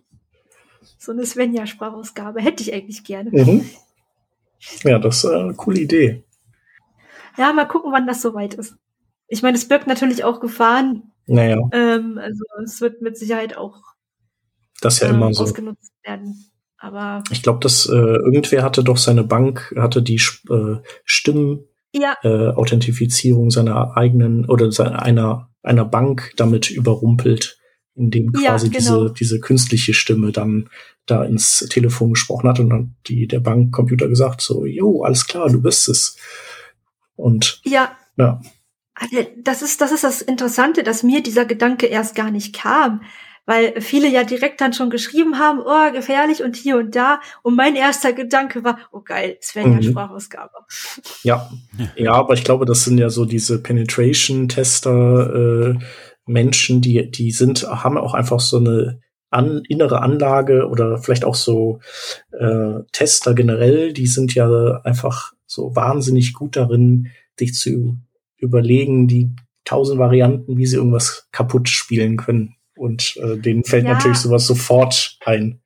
So 0.99 1.13
eine 1.13 1.27
Svenja-Sprachausgabe 1.27 2.41
hätte 2.41 2.63
ich 2.63 2.73
eigentlich 2.73 3.05
gerne. 3.05 3.31
Mhm. 3.31 3.69
Ja, 4.83 4.99
das 4.99 5.19
ist 5.19 5.27
eine 5.27 5.55
coole 5.55 5.81
Idee. 5.81 6.25
Ja, 7.37 7.53
mal 7.53 7.67
gucken, 7.67 7.93
wann 7.93 8.07
das 8.07 8.23
soweit 8.23 8.55
ist. 8.55 8.75
Ich 9.29 9.43
meine, 9.43 9.57
es 9.57 9.69
birgt 9.69 9.87
natürlich 9.87 10.25
auch 10.25 10.41
Gefahren. 10.41 11.13
Naja. 11.27 11.59
Ähm, 11.73 12.19
also 12.19 12.43
es 12.65 12.81
wird 12.81 13.03
mit 13.03 13.19
Sicherheit 13.19 13.57
auch 13.57 13.83
das 14.81 15.01
ja 15.01 15.09
ähm, 15.09 15.17
immer 15.17 15.35
so 15.35 15.43
ausgenutzt 15.43 15.93
werden. 16.05 16.51
Aber 16.79 17.23
ich 17.31 17.43
glaube, 17.43 17.61
dass 17.61 17.87
äh, 17.87 17.93
irgendwer 17.93 18.63
hatte 18.63 18.85
doch 18.85 18.97
seine 18.97 19.25
Bank 19.25 19.75
hatte 19.77 20.03
die 20.03 20.21
äh, 20.51 20.77
Stimmen 21.05 21.65
ja. 22.01 22.17
äh, 22.23 22.51
Authentifizierung 22.51 23.51
seiner 23.51 23.97
eigenen 23.97 24.47
oder 24.47 24.71
seiner, 24.73 25.03
einer 25.03 25.51
einer 25.63 25.85
Bank 25.85 26.33
damit 26.37 26.71
überrumpelt, 26.71 27.59
indem 27.95 28.33
quasi 28.33 28.67
ja, 28.69 28.73
genau. 28.73 29.05
diese 29.05 29.15
diese 29.15 29.41
künstliche 29.41 29.95
Stimme 29.95 30.33
dann 30.33 30.69
da 31.07 31.25
ins 31.25 31.67
Telefon 31.71 32.11
gesprochen 32.11 32.49
hat 32.49 32.61
und 32.61 32.71
dann 32.71 32.95
die 33.07 33.27
der 33.27 33.41
Bankcomputer 33.41 34.09
gesagt 34.09 34.41
so, 34.41 34.67
jo, 34.67 35.03
alles 35.03 35.27
klar, 35.27 35.49
du 35.49 35.63
bist 35.63 35.89
es. 35.89 36.17
Und 37.15 37.61
ja, 37.65 37.97
ja. 38.17 38.41
Also, 38.95 39.27
das 39.43 39.61
ist, 39.61 39.81
das 39.83 39.93
ist 39.93 40.05
das 40.05 40.23
Interessante, 40.23 40.83
dass 40.83 41.03
mir 41.03 41.23
dieser 41.23 41.45
Gedanke 41.45 41.87
erst 41.87 42.15
gar 42.15 42.31
nicht 42.31 42.55
kam, 42.55 43.03
weil 43.47 43.81
viele 43.81 44.09
ja 44.09 44.25
direkt 44.25 44.61
dann 44.61 44.73
schon 44.73 44.91
geschrieben 44.91 45.39
haben, 45.39 45.61
oh, 45.61 45.93
gefährlich 45.93 46.43
und 46.43 46.57
hier 46.57 46.77
und 46.77 46.95
da. 46.95 47.21
Und 47.43 47.57
mein 47.57 47.77
erster 47.77 48.13
Gedanke 48.13 48.65
war, 48.65 48.79
oh 48.93 49.01
geil, 49.01 49.39
Sven 49.41 49.73
ja 49.73 49.79
mhm. 49.79 49.83
Sprachausgabe. 49.83 50.53
Ja, 51.23 51.51
ja, 51.97 52.13
aber 52.13 52.35
ich 52.35 52.45
glaube, 52.45 52.67
das 52.67 52.85
sind 52.85 52.99
ja 52.99 53.09
so 53.09 53.25
diese 53.25 53.63
Penetration-Tester, 53.63 55.35
äh, 55.35 55.75
Menschen, 56.27 56.81
die, 56.81 57.11
die 57.11 57.31
sind, 57.31 57.63
haben 57.63 57.97
auch 57.97 58.13
einfach 58.13 58.41
so 58.41 58.59
eine 58.59 59.01
an, 59.31 59.63
innere 59.69 60.03
Anlage 60.03 60.69
oder 60.69 60.99
vielleicht 60.99 61.25
auch 61.25 61.35
so 61.35 61.81
äh, 62.33 62.81
Tester 62.93 63.35
generell, 63.35 63.93
die 63.93 64.07
sind 64.07 64.35
ja 64.35 64.81
einfach 64.83 65.33
so 65.47 65.75
wahnsinnig 65.77 66.35
gut 66.35 66.57
darin, 66.57 67.09
dich 67.39 67.55
zu 67.55 67.99
überlegen 68.39 69.07
die 69.07 69.35
tausend 69.65 69.99
Varianten, 69.99 70.57
wie 70.57 70.67
sie 70.67 70.77
irgendwas 70.77 71.29
kaputt 71.33 71.69
spielen 71.69 72.17
können. 72.17 72.56
Und 72.77 73.17
äh, 73.17 73.37
denen 73.37 73.65
fällt 73.65 73.85
ja. 73.85 73.95
natürlich 73.95 74.19
sowas 74.19 74.47
sofort 74.47 75.19
ein. 75.25 75.61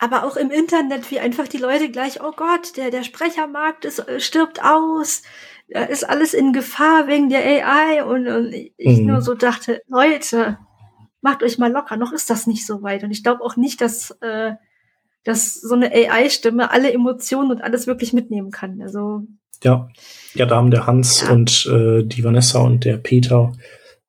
Aber 0.00 0.24
auch 0.24 0.36
im 0.36 0.50
Internet, 0.50 1.10
wie 1.10 1.18
einfach 1.18 1.48
die 1.48 1.58
Leute 1.58 1.90
gleich, 1.90 2.22
oh 2.22 2.32
Gott, 2.36 2.76
der, 2.76 2.90
der 2.90 3.02
Sprechermarkt 3.02 3.84
ist, 3.84 4.00
äh, 4.00 4.20
stirbt 4.20 4.62
aus, 4.62 5.22
da 5.68 5.84
ist 5.84 6.08
alles 6.08 6.34
in 6.34 6.52
Gefahr 6.52 7.08
wegen 7.08 7.28
der 7.28 7.44
AI. 7.44 8.04
Und, 8.04 8.26
und 8.28 8.52
ich 8.52 8.98
mhm. 8.98 9.06
nur 9.06 9.20
so 9.20 9.34
dachte, 9.34 9.82
Leute, 9.88 10.58
macht 11.20 11.42
euch 11.42 11.58
mal 11.58 11.70
locker, 11.70 11.96
noch 11.96 12.12
ist 12.12 12.30
das 12.30 12.46
nicht 12.46 12.66
so 12.66 12.82
weit. 12.82 13.02
Und 13.04 13.10
ich 13.10 13.22
glaube 13.22 13.42
auch 13.42 13.56
nicht, 13.56 13.80
dass, 13.80 14.12
äh, 14.20 14.52
dass 15.24 15.54
so 15.54 15.74
eine 15.74 15.92
AI-Stimme 15.92 16.70
alle 16.70 16.92
Emotionen 16.92 17.50
und 17.50 17.62
alles 17.62 17.86
wirklich 17.86 18.12
mitnehmen 18.12 18.50
kann. 18.50 18.80
Also 18.80 19.22
ja, 19.62 19.88
ja, 20.34 20.46
da 20.46 20.56
haben 20.56 20.70
der 20.70 20.86
Hans 20.86 21.22
ja. 21.22 21.30
und 21.30 21.66
äh, 21.66 22.04
die 22.04 22.22
Vanessa 22.22 22.60
und 22.60 22.84
der 22.84 22.96
Peter 22.96 23.52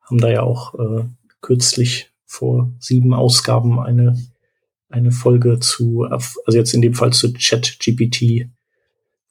haben 0.02 0.20
da 0.20 0.30
ja 0.30 0.44
auch 0.44 0.76
äh, 0.76 1.04
kürzlich 1.42 2.12
vor 2.26 2.72
sieben 2.80 3.14
Ausgaben 3.14 3.80
eine 3.80 4.18
eine 4.90 5.12
Folge 5.12 5.60
zu, 5.60 6.04
also 6.04 6.58
jetzt 6.58 6.74
in 6.74 6.82
dem 6.82 6.96
Fall 6.96 7.14
zu 7.14 7.32
Chat-GPT 7.32 8.50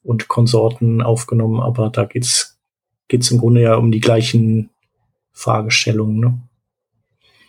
und 0.02 0.28
Konsorten 0.28 1.02
aufgenommen, 1.02 1.60
aber 1.60 1.90
da 1.90 2.04
geht's 2.04 2.58
geht's 3.08 3.30
im 3.30 3.38
Grunde 3.38 3.62
ja 3.62 3.74
um 3.74 3.90
die 3.90 4.00
gleichen 4.00 4.70
Fragestellungen, 5.32 6.20
ne? 6.20 6.42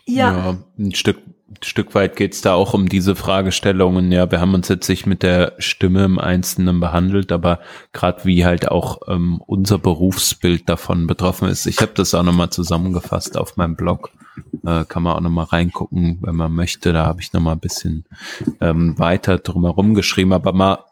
Ja. 0.06 0.32
ja 0.32 0.58
ein 0.78 0.94
Stück 0.94 1.18
Stück 1.62 1.94
weit 1.96 2.14
geht's 2.14 2.42
da 2.42 2.54
auch 2.54 2.74
um 2.74 2.88
diese 2.88 3.16
Fragestellungen. 3.16 4.12
Ja, 4.12 4.30
wir 4.30 4.40
haben 4.40 4.54
uns 4.54 4.68
jetzt 4.68 4.88
nicht 4.88 5.06
mit 5.06 5.24
der 5.24 5.54
Stimme 5.58 6.04
im 6.04 6.18
Einzelnen 6.18 6.78
behandelt, 6.78 7.32
aber 7.32 7.58
gerade 7.92 8.24
wie 8.24 8.44
halt 8.44 8.70
auch 8.70 9.00
ähm, 9.08 9.42
unser 9.44 9.78
Berufsbild 9.78 10.68
davon 10.68 11.08
betroffen 11.08 11.48
ist. 11.48 11.66
Ich 11.66 11.80
habe 11.80 11.90
das 11.94 12.14
auch 12.14 12.22
nochmal 12.22 12.50
zusammengefasst 12.50 13.36
auf 13.36 13.56
meinem 13.56 13.74
Blog. 13.74 14.10
Äh, 14.64 14.84
kann 14.84 15.02
man 15.02 15.16
auch 15.16 15.20
nochmal 15.20 15.46
reingucken, 15.46 16.18
wenn 16.22 16.36
man 16.36 16.52
möchte. 16.52 16.92
Da 16.92 17.06
habe 17.06 17.20
ich 17.20 17.32
nochmal 17.32 17.54
ein 17.54 17.60
bisschen 17.60 18.04
ähm, 18.60 18.98
weiter 18.98 19.38
drumherum 19.38 19.94
geschrieben. 19.94 20.32
Aber 20.32 20.52
mal 20.52 20.84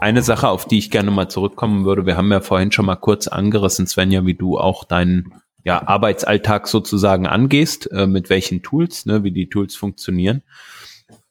eine 0.00 0.22
Sache, 0.22 0.48
auf 0.48 0.66
die 0.66 0.78
ich 0.78 0.90
gerne 0.90 1.10
mal 1.10 1.28
zurückkommen 1.28 1.84
würde. 1.84 2.06
Wir 2.06 2.16
haben 2.16 2.32
ja 2.32 2.40
vorhin 2.40 2.72
schon 2.72 2.86
mal 2.86 2.96
kurz 2.96 3.28
angerissen, 3.28 3.86
Svenja, 3.86 4.26
wie 4.26 4.34
du 4.34 4.58
auch 4.58 4.84
deinen 4.84 5.34
ja, 5.64 5.86
Arbeitsalltag 5.86 6.66
sozusagen 6.66 7.26
angehst, 7.26 7.90
äh, 7.92 8.06
mit 8.06 8.30
welchen 8.30 8.62
Tools, 8.62 9.06
ne, 9.06 9.22
wie 9.22 9.30
die 9.30 9.48
Tools 9.48 9.76
funktionieren. 9.76 10.42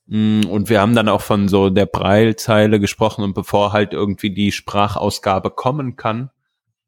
Mm, 0.07 0.41
und 0.49 0.69
wir 0.69 0.79
haben 0.79 0.95
dann 0.95 1.09
auch 1.09 1.21
von 1.21 1.47
so 1.47 1.69
der 1.69 1.85
Breilzeile 1.85 2.79
gesprochen 2.79 3.23
und 3.23 3.33
bevor 3.33 3.73
halt 3.73 3.93
irgendwie 3.93 4.29
die 4.29 4.51
Sprachausgabe 4.51 5.51
kommen 5.51 5.95
kann, 5.95 6.29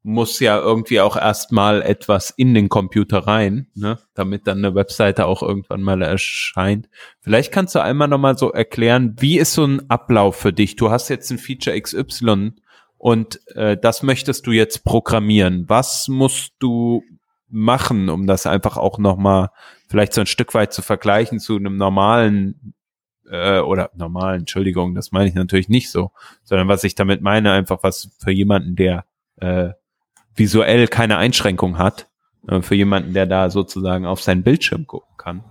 muss 0.04 0.38
ja 0.38 0.58
irgendwie 0.60 1.00
auch 1.00 1.16
erstmal 1.16 1.80
etwas 1.80 2.28
in 2.28 2.52
den 2.52 2.68
Computer 2.68 3.20
rein, 3.20 3.68
ne, 3.74 3.98
damit 4.12 4.46
dann 4.46 4.58
eine 4.58 4.74
Webseite 4.74 5.24
auch 5.24 5.42
irgendwann 5.42 5.80
mal 5.80 6.02
erscheint. 6.02 6.90
Vielleicht 7.20 7.50
kannst 7.52 7.74
du 7.74 7.82
einmal 7.82 8.08
nochmal 8.08 8.36
so 8.36 8.52
erklären, 8.52 9.16
wie 9.18 9.38
ist 9.38 9.54
so 9.54 9.64
ein 9.64 9.88
Ablauf 9.88 10.36
für 10.36 10.52
dich? 10.52 10.76
Du 10.76 10.90
hast 10.90 11.08
jetzt 11.08 11.30
ein 11.30 11.38
Feature 11.38 11.80
XY 11.80 12.52
und 12.98 13.40
äh, 13.56 13.78
das 13.78 14.02
möchtest 14.02 14.46
du 14.46 14.52
jetzt 14.52 14.84
programmieren. 14.84 15.64
Was 15.68 16.06
musst 16.08 16.52
du 16.58 17.02
machen, 17.48 18.10
um 18.10 18.26
das 18.26 18.46
einfach 18.46 18.76
auch 18.76 18.98
nochmal 18.98 19.48
vielleicht 19.88 20.12
so 20.12 20.20
ein 20.20 20.26
Stück 20.26 20.52
weit 20.52 20.74
zu 20.74 20.82
vergleichen 20.82 21.38
zu 21.38 21.56
einem 21.56 21.76
normalen 21.76 22.74
äh, 23.30 23.60
oder 23.60 23.90
normalen, 23.94 24.40
Entschuldigung, 24.40 24.94
das 24.94 25.12
meine 25.12 25.30
ich 25.30 25.34
natürlich 25.34 25.70
nicht 25.70 25.90
so, 25.90 26.10
sondern 26.42 26.68
was 26.68 26.84
ich 26.84 26.94
damit 26.94 27.22
meine, 27.22 27.52
einfach 27.52 27.82
was 27.82 28.14
für 28.18 28.32
jemanden, 28.32 28.76
der 28.76 29.06
äh, 29.36 29.70
visuell 30.36 30.88
keine 30.88 31.16
Einschränkung 31.16 31.78
hat, 31.78 32.08
äh, 32.48 32.62
für 32.62 32.74
jemanden, 32.74 33.14
der 33.14 33.26
da 33.26 33.50
sozusagen 33.50 34.06
auf 34.06 34.22
seinen 34.22 34.42
Bildschirm 34.42 34.86
gucken 34.86 35.16
kann, 35.16 35.44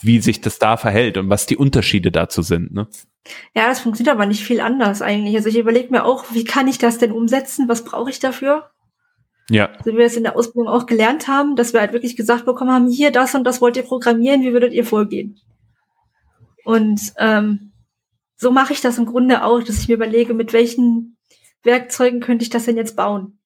wie 0.00 0.20
sich 0.20 0.40
das 0.40 0.58
da 0.58 0.76
verhält 0.76 1.16
und 1.16 1.28
was 1.28 1.46
die 1.46 1.56
Unterschiede 1.56 2.10
dazu 2.10 2.42
sind. 2.42 2.72
Ne? 2.72 2.88
Ja, 3.54 3.68
das 3.68 3.80
funktioniert 3.80 4.14
aber 4.14 4.26
nicht 4.26 4.44
viel 4.44 4.60
anders 4.60 5.02
eigentlich. 5.02 5.36
Also 5.36 5.48
ich 5.48 5.58
überlege 5.58 5.90
mir 5.90 6.04
auch, 6.04 6.26
wie 6.32 6.44
kann 6.44 6.68
ich 6.68 6.78
das 6.78 6.98
denn 6.98 7.12
umsetzen? 7.12 7.68
Was 7.68 7.84
brauche 7.84 8.10
ich 8.10 8.20
dafür? 8.20 8.70
Ja. 9.50 9.70
So 9.84 9.92
wie 9.92 9.98
wir 9.98 10.06
es 10.06 10.16
in 10.16 10.24
der 10.24 10.36
Ausbildung 10.36 10.68
auch 10.68 10.86
gelernt 10.86 11.26
haben, 11.26 11.56
dass 11.56 11.72
wir 11.72 11.80
halt 11.80 11.92
wirklich 11.92 12.16
gesagt 12.16 12.44
bekommen 12.44 12.70
haben, 12.70 12.88
hier, 12.88 13.10
das 13.10 13.34
und 13.34 13.44
das 13.44 13.60
wollt 13.60 13.76
ihr 13.76 13.82
programmieren, 13.82 14.42
wie 14.42 14.52
würdet 14.52 14.72
ihr 14.72 14.84
vorgehen? 14.84 15.40
Und 16.64 17.00
ähm, 17.16 17.72
so 18.36 18.50
mache 18.50 18.74
ich 18.74 18.80
das 18.82 18.98
im 18.98 19.06
Grunde 19.06 19.42
auch, 19.42 19.62
dass 19.62 19.80
ich 19.80 19.88
mir 19.88 19.94
überlege, 19.94 20.34
mit 20.34 20.52
welchen 20.52 21.16
Werkzeugen 21.62 22.20
könnte 22.20 22.42
ich 22.42 22.50
das 22.50 22.66
denn 22.66 22.76
jetzt 22.76 22.94
bauen? 22.94 23.37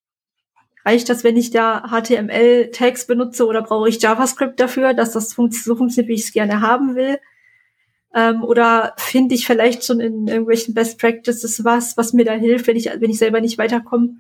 Reicht 0.85 1.09
das, 1.09 1.23
wenn 1.23 1.37
ich 1.37 1.51
da 1.51 1.85
HTML-Tags 1.89 3.07
benutze 3.07 3.47
oder 3.47 3.63
brauche 3.63 3.89
ich 3.89 4.03
JavaScript 4.03 4.59
dafür, 4.59 4.95
dass 4.95 5.13
das 5.13 5.33
fun 5.33 5.51
so 5.51 5.77
funktioniert, 5.77 6.09
wie 6.09 6.15
ich 6.15 6.25
es 6.25 6.33
gerne 6.33 6.61
haben 6.61 6.97
will? 6.97 7.19
Ähm, 8.15 8.43
oder 8.43 8.95
finde 8.99 9.35
ich 9.35 9.47
vielleicht 9.47 9.85
schon 9.85 10.01
in 10.01 10.27
irgendwelchen 10.27 10.75
Best 10.75 10.99
Practices 10.99 11.65
was, 11.65 11.97
was 11.97 12.13
mir 12.13 12.25
da 12.25 12.33
hilft, 12.33 12.67
wenn 12.67 12.77
ich, 12.77 12.87
wenn 12.87 13.11
ich 13.11 13.19
selber 13.19 13.41
nicht 13.41 13.59
weiterkomme? 13.59 14.17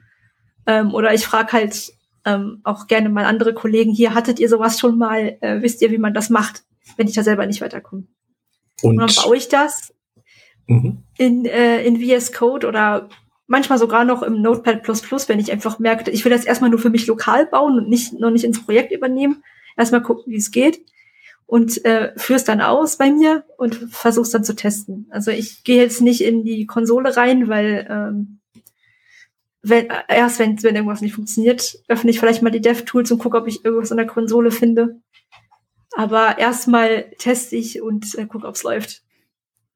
Ähm, 0.66 0.94
oder 0.94 1.12
ich 1.12 1.26
frage 1.26 1.52
halt 1.52 1.92
ähm, 2.24 2.60
auch 2.62 2.86
gerne 2.86 3.08
mal 3.08 3.24
andere 3.24 3.52
Kollegen, 3.52 3.92
hier 3.92 4.14
hattet 4.14 4.38
ihr 4.38 4.48
sowas 4.48 4.78
schon 4.78 4.96
mal, 4.96 5.36
äh, 5.40 5.60
wisst 5.60 5.82
ihr, 5.82 5.90
wie 5.90 5.98
man 5.98 6.14
das 6.14 6.30
macht, 6.30 6.62
wenn 6.96 7.08
ich 7.08 7.14
da 7.14 7.22
selber 7.22 7.46
nicht 7.46 7.60
weiterkomme? 7.60 8.04
Und, 8.82 8.98
Und 8.98 8.98
dann 8.98 9.24
baue 9.24 9.36
ich 9.36 9.48
das 9.48 9.92
mhm. 10.66 11.02
in, 11.18 11.44
äh, 11.44 11.84
in 11.84 12.00
VS 12.00 12.32
Code 12.32 12.66
oder 12.66 13.08
manchmal 13.46 13.78
sogar 13.78 14.04
noch 14.04 14.22
im 14.22 14.40
Notepad++, 14.40 14.82
wenn 15.28 15.40
ich 15.40 15.52
einfach 15.52 15.78
merke, 15.78 16.10
ich 16.10 16.24
will 16.24 16.32
das 16.32 16.44
erstmal 16.44 16.70
nur 16.70 16.78
für 16.78 16.90
mich 16.90 17.06
lokal 17.06 17.46
bauen 17.46 17.78
und 17.78 17.88
nicht 17.88 18.12
noch 18.14 18.30
nicht 18.30 18.44
ins 18.44 18.64
Projekt 18.64 18.92
übernehmen. 18.92 19.42
Erstmal 19.76 20.02
gucken, 20.02 20.32
wie 20.32 20.36
es 20.36 20.50
geht 20.50 20.80
und 21.46 21.84
äh, 21.84 22.12
führe 22.16 22.38
es 22.38 22.44
dann 22.44 22.60
aus 22.60 22.96
bei 22.96 23.10
mir 23.10 23.44
und 23.58 23.74
versuche 23.74 24.24
es 24.24 24.30
dann 24.30 24.44
zu 24.44 24.54
testen. 24.54 25.06
Also 25.10 25.30
ich 25.30 25.64
gehe 25.64 25.82
jetzt 25.82 26.00
nicht 26.00 26.22
in 26.22 26.44
die 26.44 26.66
Konsole 26.66 27.16
rein, 27.16 27.48
weil 27.48 27.86
ähm, 27.90 28.40
wenn, 29.62 29.88
erst 30.08 30.38
wenn, 30.38 30.62
wenn 30.62 30.74
irgendwas 30.74 31.02
nicht 31.02 31.14
funktioniert, 31.14 31.78
öffne 31.88 32.10
ich 32.10 32.18
vielleicht 32.18 32.42
mal 32.42 32.50
die 32.50 32.60
DevTools 32.60 33.12
und 33.12 33.18
gucke, 33.18 33.36
ob 33.36 33.46
ich 33.46 33.64
irgendwas 33.64 33.90
in 33.90 33.96
der 33.96 34.06
Konsole 34.06 34.50
finde. 34.50 35.00
Aber 35.94 36.38
erstmal 36.38 37.10
teste 37.18 37.56
ich 37.56 37.82
und 37.82 38.14
äh, 38.14 38.26
gucke, 38.26 38.46
ob 38.46 38.54
es 38.54 38.62
läuft. 38.62 39.02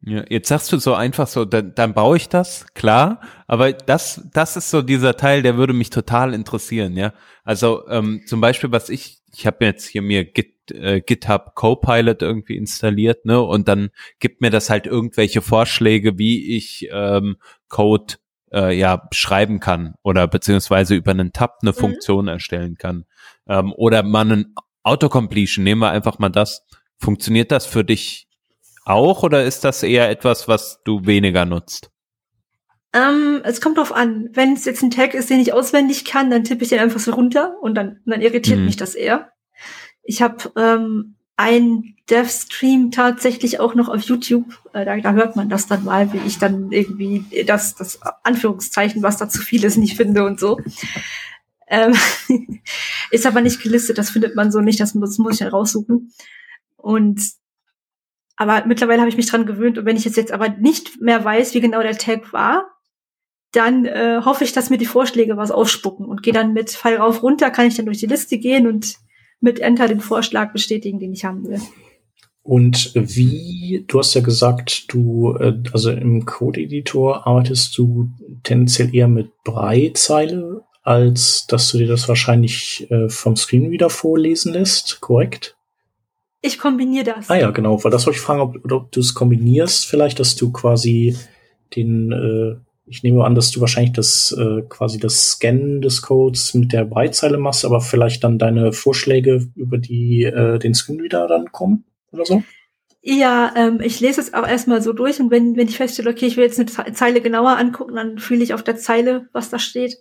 Ja, 0.09 0.22
jetzt 0.28 0.48
sagst 0.48 0.70
du 0.70 0.78
so 0.78 0.94
einfach 0.94 1.26
so, 1.26 1.44
dann, 1.44 1.74
dann 1.74 1.92
baue 1.92 2.16
ich 2.16 2.28
das, 2.28 2.64
klar, 2.74 3.20
aber 3.48 3.72
das, 3.72 4.22
das 4.32 4.57
ist 4.57 4.70
so 4.70 4.80
dieser 4.80 5.16
Teil, 5.16 5.42
der 5.42 5.57
würde 5.57 5.72
mich 5.72 5.90
total 5.90 6.32
interessieren, 6.32 6.96
ja. 6.96 7.12
Also 7.42 7.88
ähm, 7.88 8.22
zum 8.24 8.40
Beispiel, 8.40 8.70
was 8.70 8.88
ich, 8.88 9.18
ich 9.34 9.48
habe 9.48 9.64
jetzt 9.64 9.84
hier 9.84 10.02
mir 10.02 10.24
Git, 10.24 10.70
äh, 10.70 11.00
GitHub 11.00 11.57
Copilot 11.57 12.22
irgendwie 12.22 12.57
installiert, 12.57 13.24
ne, 13.26 13.42
und 13.42 13.66
dann 13.66 13.90
gibt 14.20 14.40
mir 14.42 14.50
das 14.50 14.70
halt 14.70 14.86
irgendwelche 14.86 15.42
Vorschläge, 15.42 16.18
wie 16.18 16.57
ich 16.57 16.88
ähm, 16.92 17.38
Code 17.68 18.14
äh, 18.52 18.78
ja 18.78 19.09
schreiben 19.12 19.59
kann 19.59 19.94
oder 20.04 20.28
beziehungsweise 20.28 20.94
über 20.94 21.11
einen 21.11 21.32
Tab 21.32 21.59
eine 21.62 21.72
mhm. 21.72 21.76
Funktion 21.76 22.28
erstellen 22.28 22.76
kann. 22.76 23.07
Ähm, 23.48 23.72
oder 23.72 24.04
man 24.04 24.30
einen 24.30 24.54
Autocompletion, 24.84 25.64
nehmen 25.64 25.80
wir 25.80 25.90
einfach 25.90 26.20
mal 26.20 26.28
das. 26.28 26.64
Funktioniert 26.96 27.50
das 27.50 27.66
für 27.66 27.84
dich 27.84 28.26
auch 28.87 29.22
oder 29.22 29.45
ist 29.45 29.64
das 29.64 29.82
eher 29.82 30.09
etwas, 30.11 30.49
was 30.49 30.80
du 30.84 31.05
weniger 31.07 31.45
nutzt? 31.45 31.91
Ähm, 32.93 33.43
es 33.45 33.61
kommt 33.61 33.78
drauf 33.78 33.93
an. 33.93 34.30
Wenn 34.32 34.55
es 34.55 34.64
jetzt 34.64 34.82
ein 34.82 34.91
Tag 34.91 35.14
ist, 35.14 35.28
den 35.28 35.41
ich 35.41 35.53
auswendig 35.53 36.05
kann, 36.05 36.30
dann 36.30 36.45
tippe 36.45 36.62
ich 36.62 36.70
den 36.70 36.78
einfach 36.78 37.01
so 37.01 37.12
runter 37.12 37.57
und 37.61 37.74
dann, 37.74 38.01
dann 38.07 38.22
irritiert 38.22 38.61
mhm. 38.61 38.64
mich 38.66 38.76
das 38.76 38.95
eher. 38.95 39.32
Ich 40.03 40.22
habe 40.22 40.51
ähm, 40.57 41.16
ein 41.37 41.97
Dev-Stream 42.09 42.93
tatsächlich 42.93 43.61
auch 43.61 43.74
noch 43.74 43.89
auf 43.89 44.03
YouTube. 44.03 44.47
Äh, 44.72 44.84
da, 44.84 44.97
da 44.97 45.12
hört 45.12 45.37
man 45.37 45.49
das 45.49 45.66
dann 45.66 45.84
mal, 45.84 46.12
wie 46.12 46.26
ich 46.26 46.39
dann 46.39 46.72
irgendwie 46.72 47.45
das, 47.45 47.74
das 47.74 48.01
Anführungszeichen, 48.22 49.03
was 49.03 49.18
da 49.18 49.28
zu 49.28 49.43
viel 49.43 49.64
ist, 49.64 49.76
nicht 49.76 49.97
finde 49.97 50.24
und 50.24 50.41
so. 50.41 50.59
Ähm, 51.68 51.93
ist 53.11 53.26
aber 53.26 53.43
nicht 53.43 53.61
gelistet, 53.61 53.99
das 53.99 54.11
findet 54.11 54.37
man 54.37 54.53
so 54.53 54.61
nicht, 54.61 54.80
das, 54.80 54.95
das 54.95 55.18
muss 55.18 55.34
ich 55.34 55.39
dann 55.41 55.49
raussuchen. 55.49 56.12
Und 56.76 57.20
aber 58.37 58.64
mittlerweile 58.66 59.01
habe 59.01 59.09
ich 59.09 59.16
mich 59.16 59.28
dran 59.28 59.47
gewöhnt 59.47 59.78
und 59.78 59.87
wenn 59.87 59.97
ich 59.97 60.05
jetzt, 60.05 60.32
aber 60.32 60.49
nicht 60.49 61.01
mehr 61.01 61.24
weiß, 61.24 61.55
wie 61.55 61.61
genau 61.61 61.82
der 61.82 61.97
Tag 61.97 62.32
war, 62.32 62.66
dann 63.53 63.87
äh, 63.87 64.20
hoffe 64.24 64.45
ich, 64.45 64.53
dass 64.53 64.70
mir 64.70 64.78
die 64.78 64.87
Vorschläge 64.87 65.37
was 65.37 65.51
ausspucken 65.51 66.07
und 66.07 66.22
gehe 66.22 66.34
dann 66.34 66.53
mit 66.53 66.70
Fall 66.70 66.97
rauf 66.97 67.22
runter, 67.22 67.51
kann 67.51 67.66
ich 67.66 67.76
dann 67.76 67.87
durch 67.87 67.99
die 67.99 68.07
Liste 68.07 68.39
gehen 68.39 68.66
und 68.66 68.97
mit 69.41 69.61
Enter 69.61 69.89
den 69.89 70.01
Vorschlag 70.01 70.53
bestätigen, 70.53 70.99
den 70.99 71.12
ich 71.12 71.24
haben 71.24 71.47
will. 71.47 71.61
Und 72.43 72.93
wie, 72.95 73.84
du 73.89 73.99
hast 73.99 74.14
ja 74.14 74.20
gesagt, 74.20 74.93
du, 74.93 75.34
äh, 75.34 75.55
also 75.72 75.91
im 75.91 76.26
Code-Editor 76.26 77.26
arbeitest 77.26 77.76
du 77.76 78.11
tendenziell 78.45 78.95
eher 78.95 79.09
mit 79.09 79.30
Brei-Zeile, 79.43 80.62
als 80.82 81.47
dass 81.49 81.72
du 81.72 81.78
dir 81.78 81.89
das 81.89 82.09
wahrscheinlich 82.09 82.89
äh, 82.91 83.09
vom 83.09 83.34
Screen 83.34 83.72
wieder 83.72 83.91
vorlesen 83.91 84.53
lässt, 84.53 85.01
korrekt? 85.01 85.55
Ich 86.43 86.59
kombiniere 86.59 87.05
das. 87.05 87.30
Ah 87.30 87.37
ja, 87.37 87.51
genau, 87.51 87.82
weil 87.82 87.91
das 87.91 88.07
wollte 88.07 88.18
ich 88.18 88.22
fragen, 88.22 88.41
ob, 88.41 88.72
ob 88.72 88.93
du 88.93 89.01
es 89.01 89.14
kombinierst, 89.14 89.87
vielleicht, 89.87 90.20
dass 90.20 90.37
du 90.37 90.53
quasi 90.53 91.16
den 91.74 92.12
äh, 92.12 92.57
ich 92.87 93.03
nehme 93.03 93.24
an, 93.24 93.34
dass 93.34 93.51
du 93.51 93.61
wahrscheinlich 93.61 93.95
das 93.95 94.34
äh, 94.39 94.62
quasi 94.68 94.99
das 94.99 95.30
Scannen 95.30 95.82
des 95.82 96.03
Codes 96.03 96.55
mit 96.55 96.72
der 96.72 96.84
Breitzeile 96.84 97.37
machst, 97.37 97.64
aber 97.64 97.80
vielleicht 97.80 98.22
dann 98.22 98.39
deine 98.39 98.72
Vorschläge 98.72 99.49
über 99.57 99.78
die 99.78 100.22
äh, 100.22 100.59
den 100.59 100.74
Screenreader 100.74 101.26
dann 101.26 101.51
kommen 101.51 101.84
oder 102.12 102.24
so? 102.24 102.43
Ja, 103.03 103.53
ähm, 103.57 103.80
ich 103.82 104.01
lese 104.01 104.20
es 104.20 104.34
auch 104.34 104.47
erstmal 104.47 104.82
so 104.82 104.93
durch 104.93 105.20
und 105.20 105.30
wenn, 105.30 105.57
wenn 105.57 105.68
ich 105.68 105.76
feststelle, 105.76 106.11
okay, 106.11 106.26
ich 106.26 106.37
will 106.37 106.45
jetzt 106.45 106.59
eine 106.59 106.93
Zeile 106.95 107.20
genauer 107.20 107.57
angucken, 107.57 107.97
dann 107.97 108.18
fühle 108.18 108.43
ich 108.43 108.55
auf 108.55 108.62
der 108.62 108.76
Zeile, 108.76 109.28
was 109.32 109.51
da 109.51 109.59
steht 109.59 109.97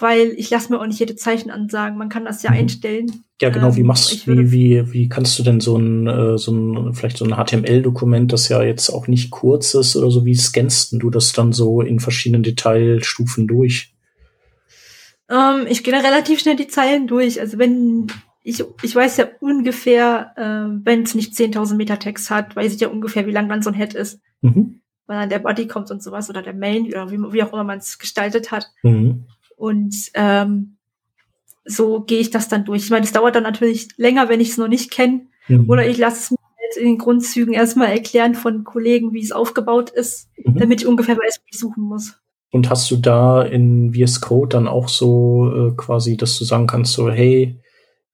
weil 0.00 0.32
ich 0.36 0.50
lasse 0.50 0.72
mir 0.72 0.80
auch 0.80 0.86
nicht 0.86 1.00
jede 1.00 1.16
Zeichen 1.16 1.50
ansagen. 1.50 1.98
Man 1.98 2.08
kann 2.08 2.24
das 2.24 2.42
ja 2.42 2.50
mhm. 2.50 2.58
einstellen. 2.58 3.24
Ja, 3.40 3.50
genau. 3.50 3.74
Wie 3.76 3.80
ähm, 3.80 3.86
machst 3.86 4.26
du, 4.26 4.36
wie, 4.36 4.52
wie, 4.52 4.92
wie 4.92 5.08
kannst 5.08 5.38
du 5.38 5.42
denn 5.42 5.60
so 5.60 5.76
ein, 5.76 6.06
äh, 6.06 6.38
so 6.38 6.52
ein, 6.52 6.94
vielleicht 6.94 7.16
so 7.18 7.24
ein 7.24 7.34
HTML-Dokument, 7.34 8.32
das 8.32 8.48
ja 8.48 8.62
jetzt 8.62 8.90
auch 8.90 9.06
nicht 9.06 9.30
kurz 9.30 9.74
ist 9.74 9.96
oder 9.96 10.10
so, 10.10 10.24
wie 10.24 10.34
scannst 10.34 10.92
du 10.92 11.10
das 11.10 11.32
dann 11.32 11.52
so 11.52 11.80
in 11.80 12.00
verschiedenen 12.00 12.42
Detailstufen 12.42 13.46
durch? 13.46 13.94
Ähm, 15.30 15.66
ich 15.68 15.84
gehe 15.84 15.94
da 15.94 16.00
relativ 16.00 16.40
schnell 16.40 16.56
die 16.56 16.68
Zeilen 16.68 17.06
durch. 17.06 17.40
Also 17.40 17.58
wenn 17.58 18.08
ich, 18.42 18.64
ich 18.82 18.94
weiß 18.94 19.16
ja 19.18 19.28
ungefähr, 19.40 20.32
äh, 20.36 20.84
wenn 20.84 21.02
es 21.02 21.14
nicht 21.14 21.34
10.000 21.34 21.76
Meter 21.76 21.98
Text 21.98 22.30
hat, 22.30 22.56
weiß 22.56 22.74
ich 22.74 22.80
ja 22.80 22.88
ungefähr, 22.88 23.26
wie 23.26 23.32
lang 23.32 23.48
dann 23.48 23.62
so 23.62 23.70
ein 23.70 23.76
Head 23.76 23.94
ist. 23.94 24.20
Mhm. 24.40 24.80
Weil 25.06 25.20
dann 25.20 25.30
der 25.30 25.38
Body 25.40 25.66
kommt 25.66 25.90
und 25.90 26.02
sowas 26.02 26.30
oder 26.30 26.42
der 26.42 26.54
Main 26.54 26.86
oder 26.86 27.10
wie, 27.10 27.18
wie 27.32 27.42
auch 27.42 27.52
immer 27.52 27.64
man 27.64 27.78
es 27.78 27.98
gestaltet 27.98 28.50
hat. 28.50 28.70
Mhm. 28.82 29.26
Und 29.60 29.94
ähm, 30.14 30.78
so 31.66 32.00
gehe 32.00 32.18
ich 32.18 32.30
das 32.30 32.48
dann 32.48 32.64
durch. 32.64 32.84
Ich 32.84 32.90
meine, 32.90 33.04
es 33.04 33.12
dauert 33.12 33.34
dann 33.34 33.42
natürlich 33.42 33.88
länger, 33.98 34.30
wenn 34.30 34.40
ich 34.40 34.48
es 34.48 34.56
noch 34.56 34.68
nicht 34.68 34.90
kenne. 34.90 35.26
Mhm. 35.48 35.68
Oder 35.68 35.86
ich 35.86 35.98
lasse 35.98 36.18
es 36.18 36.30
mir 36.30 36.38
halt 36.38 36.76
in 36.78 36.86
den 36.86 36.98
Grundzügen 36.98 37.52
erstmal 37.52 37.88
erklären 37.88 38.34
von 38.34 38.64
Kollegen, 38.64 39.12
wie 39.12 39.20
es 39.20 39.32
aufgebaut 39.32 39.90
ist, 39.90 40.30
mhm. 40.42 40.56
damit 40.56 40.80
ich 40.80 40.86
ungefähr 40.86 41.14
weiß, 41.14 41.40
wie 41.44 41.50
ich 41.52 41.58
suchen 41.58 41.82
muss. 41.84 42.14
Und 42.50 42.70
hast 42.70 42.90
du 42.90 42.96
da 42.96 43.42
in 43.42 43.92
VS 43.92 44.22
Code 44.22 44.48
dann 44.48 44.66
auch 44.66 44.88
so 44.88 45.52
äh, 45.54 45.72
quasi, 45.76 46.16
dass 46.16 46.38
du 46.38 46.44
sagen 46.44 46.66
kannst, 46.66 46.94
so, 46.94 47.10
hey, 47.10 47.60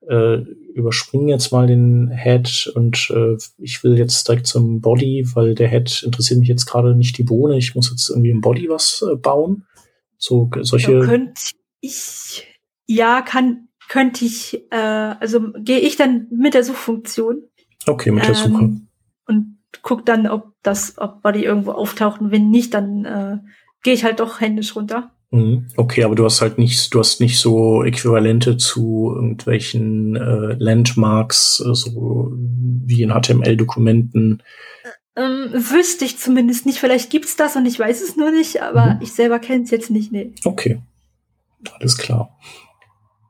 äh, 0.09 0.39
überspring 0.75 1.29
jetzt 1.29 1.53
mal 1.53 1.69
den 1.69 2.11
Head 2.11 2.73
und 2.75 3.09
äh, 3.15 3.37
ich 3.59 3.85
will 3.85 3.97
jetzt 3.97 4.27
direkt 4.27 4.49
zum 4.49 4.81
Body, 4.81 5.25
weil 5.35 5.55
der 5.55 5.69
Head 5.69 6.03
interessiert 6.03 6.41
mich 6.41 6.49
jetzt 6.49 6.67
gerade 6.67 6.97
nicht 6.97 7.17
die 7.19 7.23
Bohne, 7.23 7.57
ich 7.57 7.77
muss 7.77 7.91
jetzt 7.91 8.11
irgendwie 8.11 8.31
im 8.31 8.41
Body 8.41 8.69
was 8.69 9.05
äh, 9.09 9.15
bauen. 9.15 9.65
So 10.19 10.51
solche. 10.61 10.93
Ja, 10.93 11.01
könnte 11.05 11.43
ich, 11.81 12.47
ja, 12.87 13.23
kann, 13.23 13.69
könnte 13.89 14.25
ich, 14.25 14.63
äh, 14.71 14.77
also 14.77 15.53
gehe 15.59 15.79
ich 15.79 15.97
dann 15.97 16.27
mit 16.31 16.55
der 16.55 16.65
Suchfunktion. 16.65 17.43
Okay, 17.87 18.11
mit 18.11 18.25
der 18.25 18.31
ähm, 18.31 18.35
Suche. 18.35 18.81
Und 19.27 19.59
guck 19.83 20.07
dann, 20.07 20.27
ob 20.27 20.53
das, 20.63 20.99
ob 20.99 21.23
Body 21.23 21.45
irgendwo 21.45 21.73
auftaucht. 21.73 22.21
Und 22.21 22.31
wenn 22.31 22.51
nicht, 22.51 22.75
dann 22.75 23.05
äh, 23.05 23.39
gehe 23.83 23.95
ich 23.95 24.05
halt 24.05 24.21
doch 24.21 24.41
händisch 24.41 24.75
runter. 24.75 25.13
Mhm. 25.31 25.67
Okay, 25.77 26.05
aber 26.05 26.15
du 26.15 26.25
hast 26.25 26.41
halt 26.41 26.59
nicht, 26.59 26.95
du 26.95 27.01
hast 27.01 27.21
nicht 27.21 27.39
so 27.39 27.83
Äquivalente 27.83 28.57
zu 28.57 29.13
irgendwelchen 29.15 30.17
äh, 30.17 30.55
Landmarks, 30.59 31.61
äh, 31.61 31.75
so 31.75 32.33
wie 32.33 33.03
in 33.03 33.11
HTML-Dokumenten, 33.11 34.43
Ähm, 35.17 35.51
wüsste 35.53 36.05
ich 36.05 36.19
zumindest 36.19 36.67
nicht. 36.67 36.79
Vielleicht 36.79 37.11
gibt's 37.11 37.37
das 37.37 37.57
und 37.57 37.65
ich 37.65 37.79
weiß 37.79 38.03
es 38.03 38.17
nur 38.17 38.31
nicht, 38.31 38.63
aber 38.63 38.95
mhm. 38.95 39.01
ich 39.01 39.13
selber 39.13 39.39
kenne 39.39 39.65
es 39.65 39.71
jetzt 39.71 39.91
nicht. 39.91 40.13
Nee. 40.13 40.33
Okay. 40.45 40.83
Alles 41.81 41.97
klar. 41.97 42.37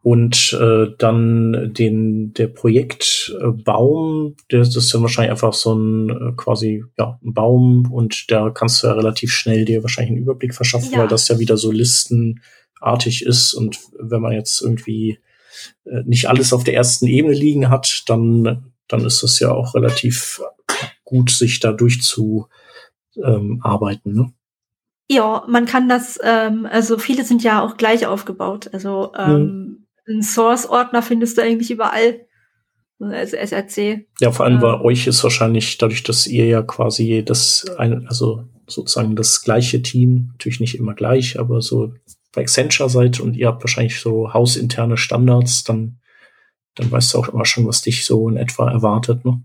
Und 0.03 0.57
äh, 0.61 0.87
dann 0.99 1.73
den 1.75 2.33
der 2.35 2.47
Projektbaum, 2.47 4.37
das 4.49 4.77
ist 4.77 4.95
dann 4.95 5.03
wahrscheinlich 5.03 5.33
einfach 5.33 5.53
so 5.53 5.75
ein 5.75 6.11
äh, 6.11 6.33
quasi 6.37 6.85
ja 6.97 7.19
ein 7.25 7.35
Baum 7.35 7.91
und 7.91 8.31
da 8.31 8.51
kannst 8.51 8.83
du 8.83 8.87
ja 8.87 8.93
relativ 8.93 9.33
schnell 9.33 9.65
dir 9.65 9.83
wahrscheinlich 9.83 10.13
einen 10.13 10.23
Überblick 10.23 10.55
verschaffen, 10.55 10.93
ja. 10.93 10.99
weil 10.99 11.09
das 11.09 11.27
ja 11.27 11.41
wieder 11.41 11.57
so 11.57 11.73
listenartig 11.73 13.27
ist 13.27 13.55
und 13.55 13.81
wenn 13.99 14.23
man 14.23 14.33
jetzt 14.33 14.63
irgendwie 14.63 15.19
äh, 15.87 16.03
nicht 16.05 16.29
alles 16.29 16.53
auf 16.53 16.63
der 16.63 16.75
ersten 16.75 17.09
Ebene 17.09 17.35
liegen 17.35 17.69
hat, 17.69 18.05
dann 18.07 18.73
dann 18.87 19.05
ist 19.05 19.25
es 19.25 19.41
ja 19.41 19.51
auch 19.51 19.75
relativ 19.75 20.41
gut, 21.07 21.31
sich 21.31 21.61
da 21.61 21.73
durchzuarbeiten. 21.73 22.53
Ähm, 23.25 23.61
arbeiten, 23.63 24.13
ne? 24.13 24.33
Ja, 25.09 25.45
man 25.49 25.67
kann 25.67 25.89
das, 25.89 26.19
ähm, 26.23 26.67
also 26.71 26.99
viele 26.99 27.25
sind 27.25 27.43
ja 27.43 27.65
auch 27.65 27.77
gleich 27.77 28.07
aufgebaut. 28.07 28.69
Also 28.73 29.13
ähm, 29.17 29.41
mhm. 29.41 29.87
einen 30.07 30.23
Source-Ordner 30.23 31.01
findest 31.01 31.39
du 31.39 31.43
eigentlich 31.43 31.71
überall. 31.71 32.21
Also 32.99 33.37
SRC. 33.37 34.07
Ja, 34.21 34.33
vor 34.33 34.47
allem 34.47 34.55
ähm, 34.55 34.61
bei 34.61 34.81
euch 34.81 35.07
ist 35.07 35.23
wahrscheinlich 35.23 35.79
dadurch, 35.79 36.03
dass 36.03 36.27
ihr 36.27 36.47
ja 36.47 36.63
quasi 36.63 37.23
das, 37.25 37.65
ein, 37.79 38.07
also 38.09 38.45
sozusagen 38.67 39.15
das 39.17 39.43
gleiche 39.43 39.83
Team, 39.83 40.31
natürlich 40.33 40.61
nicht 40.61 40.77
immer 40.77 40.95
gleich, 40.95 41.39
aber 41.39 41.61
so 41.63 41.95
bei 42.35 42.43
Accenture 42.43 42.91
seid 42.91 43.21
und 43.21 43.37
ihr 43.37 43.47
habt 43.47 43.63
wahrscheinlich 43.63 44.01
so 44.01 44.33
hausinterne 44.33 44.97
Standards, 44.97 45.63
dann, 45.63 45.99
dann 46.75 46.91
weißt 46.91 47.15
du 47.15 47.19
auch 47.19 47.29
immer 47.29 47.45
schon, 47.45 47.67
was 47.67 47.83
dich 47.83 48.05
so 48.05 48.29
in 48.29 48.37
etwa 48.37 48.71
erwartet, 48.71 49.25
ne? 49.25 49.43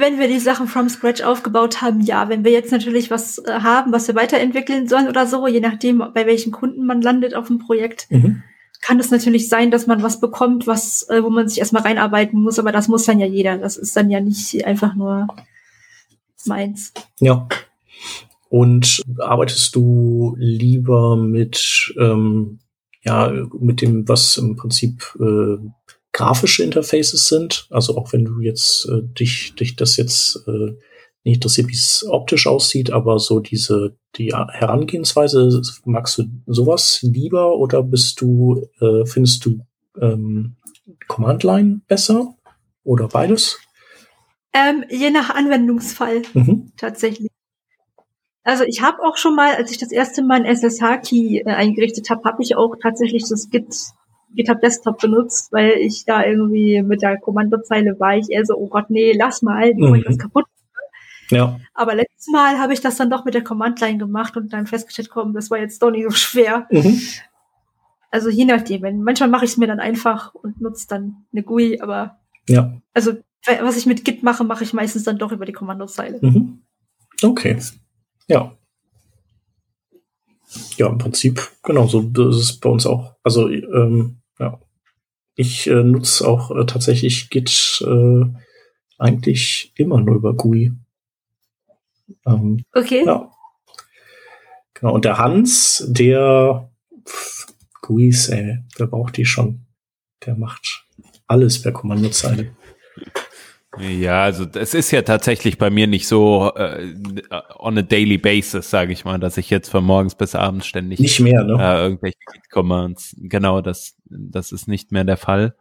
Wenn 0.00 0.18
wir 0.18 0.28
die 0.28 0.38
Sachen 0.38 0.66
from 0.66 0.88
scratch 0.88 1.22
aufgebaut 1.22 1.80
haben, 1.82 2.00
ja. 2.00 2.28
Wenn 2.28 2.44
wir 2.44 2.52
jetzt 2.52 2.72
natürlich 2.72 3.10
was 3.10 3.38
äh, 3.38 3.60
haben, 3.60 3.92
was 3.92 4.08
wir 4.08 4.14
weiterentwickeln 4.14 4.88
sollen 4.88 5.08
oder 5.08 5.26
so, 5.26 5.46
je 5.46 5.60
nachdem, 5.60 5.98
bei 6.14 6.26
welchen 6.26 6.52
Kunden 6.52 6.86
man 6.86 7.02
landet 7.02 7.34
auf 7.34 7.46
dem 7.46 7.58
Projekt, 7.58 8.06
mhm. 8.10 8.42
kann 8.80 8.98
es 8.98 9.10
natürlich 9.10 9.48
sein, 9.48 9.70
dass 9.70 9.86
man 9.86 10.02
was 10.02 10.20
bekommt, 10.20 10.66
was, 10.66 11.08
äh, 11.08 11.22
wo 11.22 11.30
man 11.30 11.48
sich 11.48 11.58
erstmal 11.58 11.82
reinarbeiten 11.82 12.42
muss, 12.42 12.58
aber 12.58 12.72
das 12.72 12.88
muss 12.88 13.04
dann 13.04 13.20
ja 13.20 13.26
jeder. 13.26 13.58
Das 13.58 13.76
ist 13.76 13.96
dann 13.96 14.10
ja 14.10 14.20
nicht 14.20 14.64
einfach 14.64 14.94
nur 14.94 15.28
meins. 16.46 16.92
Ja. 17.18 17.48
Und 18.48 19.02
arbeitest 19.18 19.76
du 19.76 20.34
lieber 20.38 21.16
mit, 21.16 21.94
ähm, 21.98 22.58
ja, 23.02 23.32
mit 23.58 23.80
dem, 23.80 24.08
was 24.08 24.36
im 24.36 24.56
Prinzip 24.56 25.16
äh, 25.20 25.56
grafische 26.12 26.62
Interfaces 26.62 27.28
sind. 27.28 27.66
Also 27.70 27.96
auch 27.96 28.12
wenn 28.12 28.24
du 28.24 28.40
jetzt 28.40 28.86
äh, 28.86 29.02
dich, 29.02 29.54
dich 29.54 29.76
das 29.76 29.96
jetzt 29.96 30.44
äh, 30.46 30.76
nicht 31.24 31.36
interessiert, 31.36 31.68
wie 31.68 31.74
es 31.74 32.04
optisch 32.08 32.46
aussieht, 32.46 32.90
aber 32.90 33.18
so 33.18 33.40
diese 33.40 33.96
die 34.16 34.32
Herangehensweise, 34.32 35.62
magst 35.84 36.18
du 36.18 36.24
sowas 36.46 37.00
lieber 37.02 37.56
oder 37.56 37.82
bist 37.82 38.20
du, 38.20 38.66
äh, 38.80 39.04
findest 39.06 39.44
du 39.44 39.60
ähm, 40.00 40.56
Command 41.06 41.44
Line 41.44 41.80
besser 41.86 42.34
oder 42.82 43.08
beides? 43.08 43.58
Ähm, 44.52 44.84
je 44.90 45.10
nach 45.10 45.30
Anwendungsfall 45.30 46.22
mhm. 46.34 46.72
tatsächlich. 46.76 47.30
Also 48.42 48.64
ich 48.64 48.82
habe 48.82 49.02
auch 49.04 49.16
schon 49.16 49.36
mal, 49.36 49.54
als 49.54 49.70
ich 49.70 49.78
das 49.78 49.92
erste 49.92 50.24
Mal 50.24 50.44
ein 50.44 50.56
SSH-Key 50.56 51.42
äh, 51.44 51.44
eingerichtet 51.44 52.10
habe, 52.10 52.24
habe 52.24 52.42
ich 52.42 52.56
auch 52.56 52.74
tatsächlich 52.82 53.24
das 53.28 53.50
Git 53.50 53.72
GitHub 54.34 54.60
Desktop 54.60 54.98
benutzt, 54.98 55.52
weil 55.52 55.72
ich 55.78 56.04
da 56.04 56.24
irgendwie 56.24 56.82
mit 56.82 57.02
der 57.02 57.18
Kommandozeile 57.18 57.98
war 57.98 58.16
ich 58.16 58.30
eher 58.30 58.44
so, 58.44 58.54
oh 58.56 58.68
Gott, 58.68 58.90
nee, 58.90 59.12
lass 59.12 59.42
mal, 59.42 59.74
bevor 59.74 59.90
mhm. 59.90 59.94
ich 59.96 60.08
was 60.08 60.18
kaputt 60.18 60.44
ja. 61.30 61.60
Aber 61.74 61.94
letztes 61.94 62.28
Mal 62.28 62.58
habe 62.58 62.72
ich 62.72 62.80
das 62.80 62.96
dann 62.96 63.10
doch 63.10 63.24
mit 63.24 63.34
der 63.34 63.44
Command-Line 63.44 63.98
gemacht 63.98 64.36
und 64.36 64.52
dann 64.52 64.66
festgestellt, 64.66 65.10
komm, 65.10 65.32
das 65.32 65.50
war 65.50 65.58
jetzt 65.58 65.82
doch 65.82 65.90
nicht 65.90 66.04
so 66.04 66.10
schwer. 66.10 66.66
Mhm. 66.70 67.00
Also 68.10 68.28
je 68.28 68.44
nachdem, 68.44 68.82
wenn, 68.82 69.02
manchmal 69.02 69.28
mache 69.28 69.44
ich 69.44 69.52
es 69.52 69.56
mir 69.56 69.68
dann 69.68 69.80
einfach 69.80 70.34
und 70.34 70.60
nutze 70.60 70.88
dann 70.88 71.24
eine 71.32 71.42
GUI, 71.42 71.80
aber 71.80 72.18
ja. 72.48 72.74
also 72.92 73.12
was 73.46 73.76
ich 73.76 73.86
mit 73.86 74.04
Git 74.04 74.22
mache, 74.22 74.44
mache 74.44 74.64
ich 74.64 74.72
meistens 74.72 75.04
dann 75.04 75.18
doch 75.18 75.32
über 75.32 75.46
die 75.46 75.52
Kommandozeile. 75.52 76.18
Mhm. 76.20 76.62
Okay. 77.22 77.58
Ja. 78.26 78.52
Ja, 80.76 80.88
im 80.88 80.98
Prinzip, 80.98 81.40
genau, 81.62 81.86
so 81.86 82.02
das 82.02 82.36
ist 82.36 82.60
bei 82.60 82.68
uns 82.68 82.84
auch. 82.84 83.14
Also 83.22 83.48
ähm, 83.48 84.19
ja. 84.40 84.60
Ich 85.36 85.68
äh, 85.68 85.84
nutze 85.84 86.26
auch 86.26 86.50
äh, 86.50 86.66
tatsächlich 86.66 87.30
Git 87.30 87.82
äh, 87.86 88.24
eigentlich 88.98 89.72
immer 89.76 90.00
nur 90.00 90.16
über 90.16 90.34
GUI. 90.34 90.72
Ähm, 92.26 92.64
okay. 92.74 93.04
Ja. 93.06 93.30
Genau. 94.74 94.94
Und 94.94 95.04
der 95.04 95.18
Hans, 95.18 95.84
der 95.88 96.70
pff, 97.06 97.46
GUIs, 97.82 98.28
ey, 98.28 98.58
der 98.78 98.86
braucht 98.86 99.16
die 99.16 99.24
schon. 99.24 99.66
Der 100.26 100.36
macht 100.36 100.84
alles 101.26 101.62
per 101.62 101.72
Kommandozeile. 101.72 102.54
Ja, 103.78 104.24
also 104.24 104.46
es 104.54 104.74
ist 104.74 104.90
ja 104.90 105.02
tatsächlich 105.02 105.56
bei 105.56 105.70
mir 105.70 105.86
nicht 105.86 106.08
so 106.08 106.52
äh, 106.56 106.92
on 107.56 107.78
a 107.78 107.82
daily 107.82 108.18
basis, 108.18 108.68
sage 108.68 108.92
ich 108.92 109.04
mal, 109.04 109.20
dass 109.20 109.36
ich 109.36 109.48
jetzt 109.48 109.68
von 109.68 109.84
morgens 109.84 110.16
bis 110.16 110.34
abends 110.34 110.66
ständig 110.66 110.98
nicht 110.98 111.20
mehr, 111.20 111.44
ne? 111.44 111.56
Äh, 111.62 111.82
irgendwelche 111.82 112.18
Commands. 112.50 113.14
Genau, 113.16 113.60
das 113.60 113.96
das 114.06 114.50
ist 114.50 114.66
nicht 114.66 114.90
mehr 114.90 115.04
der 115.04 115.16
Fall. 115.16 115.54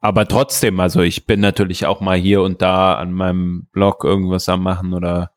Aber 0.00 0.26
trotzdem, 0.26 0.80
also 0.80 1.02
ich 1.02 1.26
bin 1.26 1.38
natürlich 1.38 1.86
auch 1.86 2.00
mal 2.00 2.18
hier 2.18 2.42
und 2.42 2.60
da 2.60 2.94
an 2.96 3.12
meinem 3.12 3.68
Blog 3.70 4.02
irgendwas 4.02 4.48
am 4.48 4.64
machen 4.64 4.92
oder 4.92 5.30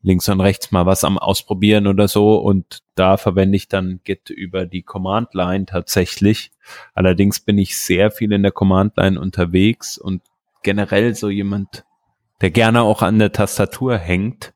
links 0.00 0.28
und 0.30 0.40
rechts 0.40 0.70
mal 0.70 0.86
was 0.86 1.04
am 1.04 1.18
ausprobieren 1.18 1.86
oder 1.86 2.08
so 2.08 2.36
und 2.36 2.82
da 2.94 3.18
verwende 3.18 3.56
ich 3.56 3.68
dann 3.68 4.00
Git 4.04 4.30
über 4.30 4.64
die 4.64 4.82
Command 4.82 5.34
Line 5.34 5.66
tatsächlich. 5.66 6.52
Allerdings 6.94 7.40
bin 7.40 7.58
ich 7.58 7.76
sehr 7.76 8.10
viel 8.10 8.32
in 8.32 8.42
der 8.42 8.52
Command 8.52 8.96
Line 8.96 9.20
unterwegs 9.20 9.98
und 9.98 10.22
generell 10.66 11.14
so 11.14 11.30
jemand, 11.30 11.84
der 12.40 12.50
gerne 12.50 12.82
auch 12.82 13.00
an 13.00 13.20
der 13.20 13.30
Tastatur 13.30 13.96
hängt. 13.96 14.52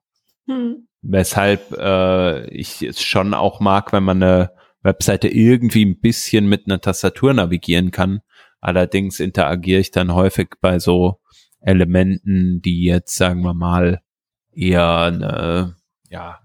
Hm. 0.47 0.89
Weshalb 1.03 1.73
äh, 1.79 2.51
ich 2.51 2.83
es 2.83 3.01
schon 3.01 3.33
auch 3.33 3.61
mag, 3.61 3.93
wenn 3.93 4.03
man 4.03 4.23
eine 4.23 4.51
Webseite 4.83 5.29
irgendwie 5.29 5.87
ein 5.87 6.01
bisschen 6.01 6.49
mit 6.49 6.67
einer 6.67 6.81
Tastatur 6.81 7.33
navigieren 7.33 7.93
kann. 7.93 8.23
Allerdings 8.61 9.21
interagiere 9.21 9.79
ich 9.79 9.93
dann 9.93 10.13
häufig 10.13 10.49
bei 10.61 10.81
so 10.81 11.21
Elementen, 11.61 12.61
die 12.61 12.85
jetzt, 12.85 13.17
sagen 13.17 13.43
wir 13.43 13.55
mal, 13.55 14.03
eher 14.53 14.97
eine, 14.97 15.77
ja, 16.09 16.41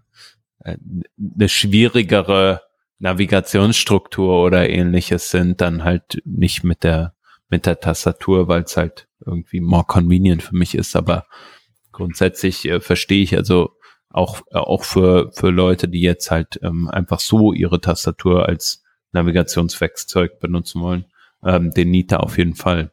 eine 0.59 1.49
schwierigere 1.49 2.61
Navigationsstruktur 2.99 4.43
oder 4.43 4.69
ähnliches 4.69 5.31
sind, 5.31 5.59
dann 5.59 5.83
halt 5.83 6.21
nicht 6.23 6.63
mit 6.63 6.83
der 6.83 7.15
mit 7.49 7.65
der 7.65 7.79
Tastatur, 7.79 8.47
weil 8.47 8.63
es 8.63 8.77
halt 8.77 9.07
irgendwie 9.25 9.61
more 9.61 9.85
convenient 9.85 10.43
für 10.43 10.55
mich 10.55 10.75
ist. 10.75 10.95
Aber 10.95 11.25
grundsätzlich 11.91 12.67
äh, 12.67 12.79
verstehe 12.79 13.23
ich 13.23 13.35
also 13.35 13.71
auch, 14.09 14.41
äh, 14.51 14.57
auch 14.57 14.83
für, 14.83 15.31
für 15.33 15.49
Leute, 15.49 15.87
die 15.87 16.01
jetzt 16.01 16.31
halt 16.31 16.59
ähm, 16.63 16.87
einfach 16.89 17.19
so 17.19 17.53
ihre 17.53 17.81
Tastatur 17.81 18.47
als 18.47 18.83
Navigationswerkzeug 19.11 20.39
benutzen 20.39 20.81
wollen, 20.81 21.05
ähm, 21.43 21.71
den 21.71 21.91
Nita 21.91 22.17
auf 22.17 22.37
jeden 22.37 22.55
Fall. 22.55 22.91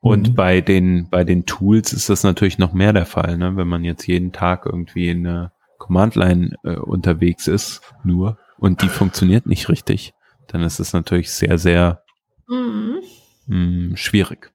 Und 0.00 0.30
mhm. 0.30 0.34
bei 0.34 0.60
den, 0.60 1.08
bei 1.10 1.24
den 1.24 1.46
Tools 1.46 1.92
ist 1.92 2.08
das 2.08 2.22
natürlich 2.22 2.58
noch 2.58 2.72
mehr 2.72 2.92
der 2.92 3.06
Fall, 3.06 3.36
ne? 3.38 3.56
wenn 3.56 3.68
man 3.68 3.84
jetzt 3.84 4.06
jeden 4.06 4.32
Tag 4.32 4.66
irgendwie 4.66 5.08
in 5.08 5.24
der 5.24 5.52
Command-Line 5.78 6.56
äh, 6.64 6.76
unterwegs 6.76 7.46
ist, 7.48 7.80
nur, 8.04 8.38
und 8.58 8.82
die 8.82 8.88
funktioniert 8.88 9.46
nicht 9.46 9.68
richtig, 9.68 10.14
dann 10.46 10.62
ist 10.62 10.78
es 10.78 10.92
natürlich 10.92 11.30
sehr, 11.30 11.58
sehr 11.58 12.02
mhm. 12.48 13.00
mh, 13.46 13.56
mm, 13.56 13.96
schwierig. 13.96 14.52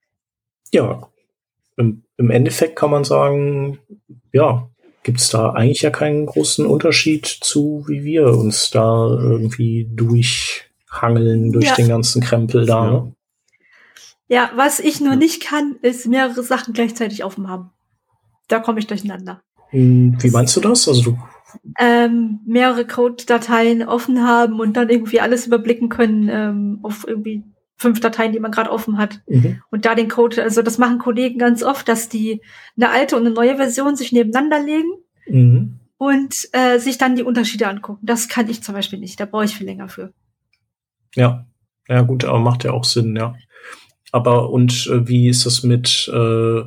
Ja, 0.73 1.09
im, 1.77 2.03
im 2.17 2.29
Endeffekt 2.29 2.75
kann 2.75 2.91
man 2.91 3.03
sagen, 3.03 3.79
ja, 4.31 4.69
gibt 5.03 5.19
es 5.19 5.29
da 5.29 5.51
eigentlich 5.51 5.81
ja 5.81 5.89
keinen 5.89 6.25
großen 6.25 6.65
Unterschied 6.65 7.25
zu, 7.25 7.85
wie 7.87 8.03
wir 8.03 8.27
uns 8.27 8.69
da 8.69 9.07
irgendwie 9.09 9.89
durchhangeln 9.91 11.51
durch 11.51 11.65
ja. 11.65 11.75
den 11.75 11.89
ganzen 11.89 12.21
Krempel 12.21 12.65
da. 12.65 12.85
Ja. 12.85 12.91
Ne? 12.91 13.13
ja, 14.27 14.51
was 14.55 14.79
ich 14.79 15.01
nur 15.01 15.15
nicht 15.15 15.43
kann, 15.43 15.75
ist 15.81 16.07
mehrere 16.07 16.43
Sachen 16.43 16.73
gleichzeitig 16.73 17.23
offen 17.23 17.49
haben. 17.49 17.71
Da 18.47 18.59
komme 18.59 18.79
ich 18.79 18.87
durcheinander. 18.87 19.41
Hm, 19.69 20.17
wie 20.21 20.29
meinst 20.29 20.55
du 20.55 20.61
das? 20.61 20.87
Also 20.87 21.01
du 21.01 21.17
ähm, 21.77 22.39
mehrere 22.45 22.85
Code-Dateien 22.85 23.83
offen 23.83 24.25
haben 24.25 24.59
und 24.59 24.77
dann 24.77 24.89
irgendwie 24.89 25.19
alles 25.19 25.47
überblicken 25.47 25.89
können 25.89 26.29
ähm, 26.29 26.79
auf 26.83 27.05
irgendwie 27.07 27.43
fünf 27.81 27.99
Dateien, 27.99 28.31
die 28.31 28.39
man 28.39 28.51
gerade 28.51 28.71
offen 28.71 28.97
hat. 28.97 29.21
Mhm. 29.27 29.61
Und 29.71 29.85
da 29.85 29.95
den 29.95 30.07
Code, 30.07 30.43
also 30.43 30.61
das 30.61 30.77
machen 30.77 30.99
Kollegen 30.99 31.39
ganz 31.39 31.63
oft, 31.63 31.87
dass 31.87 32.09
die 32.09 32.41
eine 32.77 32.89
alte 32.89 33.15
und 33.15 33.25
eine 33.25 33.33
neue 33.33 33.57
Version 33.57 33.95
sich 33.95 34.11
nebeneinander 34.11 34.63
legen 34.63 34.91
mhm. 35.27 35.79
und 35.97 36.47
äh, 36.53 36.77
sich 36.77 36.97
dann 36.97 37.15
die 37.15 37.23
Unterschiede 37.23 37.67
angucken. 37.67 38.05
Das 38.05 38.29
kann 38.29 38.49
ich 38.49 38.61
zum 38.63 38.75
Beispiel 38.75 38.99
nicht. 38.99 39.19
Da 39.19 39.25
brauche 39.25 39.45
ich 39.45 39.55
viel 39.55 39.65
länger 39.65 39.89
für. 39.89 40.13
Ja, 41.15 41.45
ja 41.87 42.01
gut, 42.01 42.23
aber 42.23 42.39
macht 42.39 42.63
ja 42.63 42.71
auch 42.71 42.85
Sinn, 42.85 43.15
ja. 43.15 43.35
Aber 44.11 44.51
und 44.51 44.87
äh, 44.87 45.07
wie 45.07 45.27
ist 45.29 45.45
das 45.45 45.63
mit, 45.63 46.09
äh, 46.13 46.61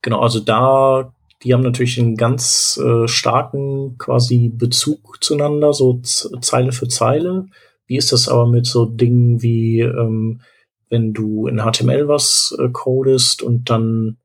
genau, 0.00 0.20
also 0.20 0.40
da 0.40 1.12
die 1.42 1.52
haben 1.52 1.62
natürlich 1.62 2.00
einen 2.00 2.16
ganz 2.16 2.80
äh, 2.82 3.06
starken 3.06 3.98
quasi 3.98 4.48
Bezug 4.48 5.22
zueinander, 5.22 5.72
so 5.72 6.00
Zeile 6.02 6.72
für 6.72 6.88
Zeile. 6.88 7.46
Wie 7.86 7.96
ist 7.96 8.12
das 8.12 8.28
aber 8.28 8.46
mit 8.46 8.66
so 8.66 8.84
Dingen 8.84 9.42
wie, 9.42 9.80
ähm, 9.80 10.40
wenn 10.88 11.12
du 11.12 11.46
in 11.46 11.58
HTML 11.58 12.08
was 12.08 12.56
äh, 12.58 12.68
codest 12.68 13.42
und 13.42 13.70
dann, 13.70 14.18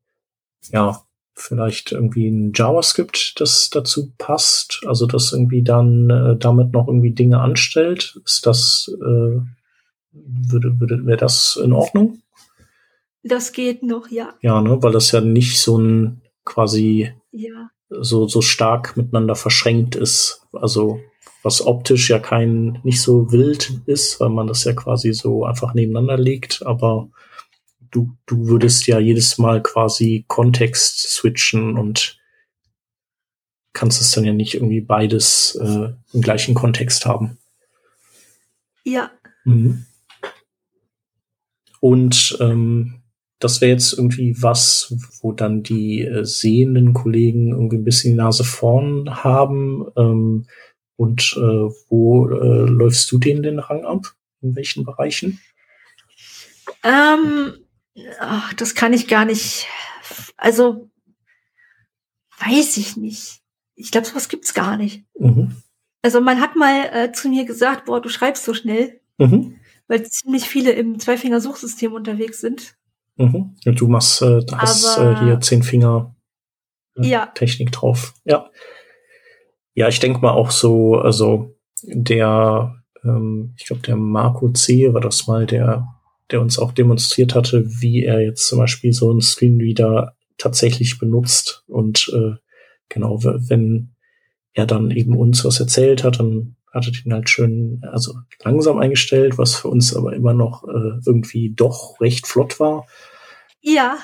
ja, 0.71 1.01
vielleicht 1.33 1.91
irgendwie 1.91 2.27
ein 2.27 2.51
JavaScript, 2.53 3.39
das 3.39 3.69
dazu 3.69 4.13
passt, 4.17 4.81
also 4.85 5.05
das 5.05 5.31
irgendwie 5.31 5.63
dann 5.63 6.09
äh, 6.09 6.37
damit 6.37 6.73
noch 6.73 6.87
irgendwie 6.87 7.13
Dinge 7.13 7.39
anstellt, 7.39 8.19
ist 8.25 8.45
das, 8.45 8.91
äh, 9.01 9.39
würde, 10.11 10.79
würde, 10.79 11.05
wäre 11.05 11.17
das 11.17 11.59
in 11.61 11.73
Ordnung? 11.73 12.21
Das 13.23 13.53
geht 13.53 13.83
noch, 13.83 14.09
ja. 14.09 14.33
Ja, 14.41 14.61
ne, 14.61 14.81
weil 14.81 14.91
das 14.91 15.11
ja 15.11 15.21
nicht 15.21 15.59
so 15.59 15.77
ein 15.77 16.21
quasi 16.43 17.11
ja. 17.31 17.69
so, 17.89 18.27
so 18.27 18.41
stark 18.41 18.97
miteinander 18.97 19.35
verschränkt 19.35 19.95
ist. 19.95 20.47
Also 20.51 20.99
was 21.43 21.65
optisch 21.65 22.09
ja 22.09 22.19
kein 22.19 22.79
nicht 22.83 23.01
so 23.01 23.31
wild 23.31 23.81
ist, 23.85 24.19
weil 24.19 24.29
man 24.29 24.47
das 24.47 24.63
ja 24.63 24.73
quasi 24.73 25.13
so 25.13 25.45
einfach 25.45 25.73
nebeneinander 25.73 26.17
legt, 26.17 26.65
aber 26.65 27.09
du, 27.91 28.15
du 28.25 28.47
würdest 28.47 28.87
ja 28.87 28.99
jedes 28.99 29.37
Mal 29.37 29.61
quasi 29.61 30.25
Kontext 30.27 30.99
switchen 30.99 31.77
und 31.77 32.19
kannst 33.73 34.01
es 34.01 34.11
dann 34.11 34.25
ja 34.25 34.33
nicht 34.33 34.53
irgendwie 34.53 34.81
beides 34.81 35.55
äh, 35.55 35.89
im 36.13 36.21
gleichen 36.21 36.53
Kontext 36.53 37.05
haben. 37.05 37.37
Ja. 38.83 39.11
Mhm. 39.45 39.85
Und 41.79 42.37
ähm, 42.39 43.01
das 43.39 43.59
wäre 43.59 43.71
jetzt 43.71 43.93
irgendwie 43.93 44.35
was, 44.41 44.93
wo 45.21 45.31
dann 45.31 45.63
die 45.63 46.01
äh, 46.01 46.23
sehenden 46.25 46.93
Kollegen 46.93 47.49
irgendwie 47.49 47.77
ein 47.77 47.83
bisschen 47.83 48.11
die 48.11 48.17
Nase 48.17 48.43
vorn 48.43 49.23
haben. 49.23 49.87
Ähm, 49.97 50.45
und 51.01 51.33
äh, 51.35 51.69
wo 51.89 52.27
äh, 52.29 52.69
läufst 52.69 53.11
du 53.11 53.17
denen 53.17 53.41
den 53.43 53.59
Rang 53.59 53.85
ab? 53.85 54.13
In 54.41 54.55
welchen 54.55 54.83
Bereichen? 54.85 55.39
Ähm, 56.83 57.53
ach, 58.19 58.53
das 58.53 58.75
kann 58.75 58.93
ich 58.93 59.07
gar 59.07 59.25
nicht. 59.25 59.67
Also 60.37 60.89
weiß 62.39 62.77
ich 62.77 62.97
nicht. 62.97 63.41
Ich 63.75 63.91
glaube, 63.91 64.07
sowas 64.07 64.29
gibt's 64.29 64.53
gar 64.53 64.77
nicht. 64.77 65.03
Mhm. 65.17 65.55
Also 66.01 66.21
man 66.21 66.39
hat 66.41 66.55
mal 66.55 66.89
äh, 66.93 67.11
zu 67.11 67.29
mir 67.29 67.45
gesagt, 67.45 67.85
boah, 67.85 68.01
du 68.01 68.09
schreibst 68.09 68.43
so 68.45 68.53
schnell, 68.53 68.99
Mhm. 69.17 69.59
weil 69.87 70.03
ziemlich 70.09 70.45
viele 70.45 70.71
im 70.71 70.99
Zweifinger-Suchsystem 70.99 71.93
unterwegs 71.93 72.41
sind. 72.41 72.75
Mhm. 73.17 73.55
Und 73.65 73.79
du 73.81 73.87
machst, 73.87 74.21
äh, 74.21 74.41
hast 74.53 74.97
äh, 74.97 75.01
Aber- 75.01 75.23
hier 75.23 75.39
zehn 75.41 75.61
Finger 75.63 76.15
äh, 76.97 77.07
Ja. 77.07 77.25
Technik 77.27 77.71
drauf. 77.71 78.13
Ja. 78.25 78.49
Ja, 79.73 79.87
ich 79.87 79.99
denke 79.99 80.19
mal 80.19 80.31
auch 80.31 80.51
so, 80.51 80.95
also 80.95 81.55
der, 81.83 82.75
ähm, 83.03 83.53
ich 83.57 83.65
glaube, 83.65 83.81
der 83.83 83.95
Marco 83.95 84.49
C. 84.49 84.93
war 84.93 85.01
das 85.01 85.27
mal, 85.27 85.45
der, 85.45 85.87
der 86.29 86.41
uns 86.41 86.59
auch 86.59 86.71
demonstriert 86.71 87.35
hatte, 87.35 87.65
wie 87.65 88.03
er 88.03 88.21
jetzt 88.21 88.47
zum 88.47 88.59
Beispiel 88.59 88.93
so 88.93 89.09
einen 89.09 89.21
Screenreader 89.21 90.15
tatsächlich 90.37 90.99
benutzt. 90.99 91.63
Und 91.67 92.11
äh, 92.13 92.35
genau, 92.89 93.23
wenn 93.23 93.95
er 94.53 94.65
dann 94.65 94.91
eben 94.91 95.15
uns 95.15 95.45
was 95.45 95.59
erzählt 95.59 96.03
hat, 96.03 96.19
dann 96.19 96.55
hat 96.73 96.87
er 96.87 96.91
den 96.91 97.13
halt 97.13 97.29
schön, 97.29 97.81
also 97.91 98.13
langsam 98.43 98.77
eingestellt, 98.77 99.37
was 99.37 99.55
für 99.55 99.67
uns 99.67 99.95
aber 99.95 100.13
immer 100.13 100.33
noch 100.33 100.63
äh, 100.67 100.99
irgendwie 101.05 101.53
doch 101.53 101.99
recht 101.99 102.27
flott 102.27 102.59
war. 102.59 102.85
Ja, 103.61 103.97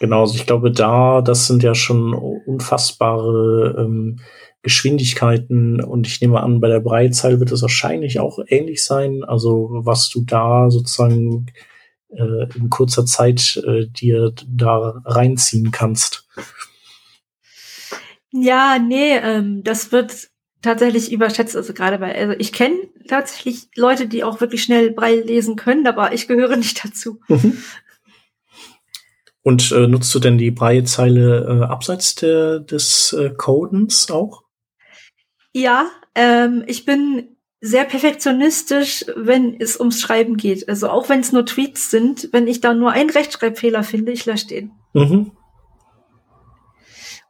Genau, 0.00 0.20
also 0.20 0.34
ich 0.34 0.46
glaube, 0.46 0.70
da, 0.70 1.22
das 1.22 1.46
sind 1.46 1.62
ja 1.62 1.74
schon 1.74 2.14
unfassbare 2.14 3.76
ähm, 3.78 4.18
Geschwindigkeiten 4.64 5.80
und 5.80 6.06
ich 6.06 6.20
nehme 6.20 6.42
an, 6.42 6.60
bei 6.60 6.68
der 6.68 6.80
Breitzeile 6.80 7.38
wird 7.38 7.52
es 7.52 7.62
wahrscheinlich 7.62 8.18
auch 8.18 8.38
ähnlich 8.48 8.82
sein. 8.82 9.22
Also 9.22 9.68
was 9.84 10.08
du 10.08 10.24
da 10.24 10.70
sozusagen 10.70 11.46
äh, 12.08 12.48
in 12.56 12.70
kurzer 12.70 13.04
Zeit 13.04 13.62
äh, 13.66 13.86
dir 13.86 14.32
da 14.48 15.02
reinziehen 15.04 15.70
kannst. 15.70 16.26
ja, 18.32 18.78
nee, 18.78 19.16
ähm, 19.18 19.62
das 19.62 19.92
wird 19.92 20.30
tatsächlich 20.62 21.12
überschätzt. 21.12 21.56
Also 21.56 21.74
gerade 21.74 21.98
bei, 21.98 22.18
also 22.18 22.34
ich 22.38 22.52
kenne 22.54 22.76
tatsächlich 23.06 23.68
Leute, 23.76 24.08
die 24.08 24.24
auch 24.24 24.40
wirklich 24.40 24.62
schnell 24.62 24.92
Braille 24.92 25.22
lesen 25.22 25.56
können, 25.56 25.86
aber 25.86 26.14
ich 26.14 26.26
gehöre 26.26 26.56
nicht 26.56 26.84
dazu. 26.84 27.20
Und 29.42 29.72
äh, 29.72 29.86
nutzt 29.86 30.14
du 30.14 30.20
denn 30.20 30.38
die 30.38 30.50
Breitzeile 30.50 31.60
äh, 31.60 31.64
abseits 31.66 32.14
der, 32.14 32.60
des 32.60 33.12
äh, 33.12 33.28
Codens 33.36 34.10
auch? 34.10 34.43
Ja, 35.54 35.88
ähm, 36.14 36.64
ich 36.66 36.84
bin 36.84 37.28
sehr 37.60 37.84
perfektionistisch, 37.84 39.06
wenn 39.16 39.58
es 39.58 39.78
ums 39.78 40.00
Schreiben 40.00 40.36
geht. 40.36 40.68
Also 40.68 40.90
auch 40.90 41.08
wenn 41.08 41.20
es 41.20 41.32
nur 41.32 41.46
Tweets 41.46 41.90
sind, 41.90 42.28
wenn 42.32 42.46
ich 42.46 42.60
da 42.60 42.74
nur 42.74 42.90
einen 42.92 43.08
Rechtschreibfehler 43.08 43.84
finde, 43.84 44.12
ich 44.12 44.26
lösche 44.26 44.48
den. 44.48 44.72
Mhm. 44.92 45.32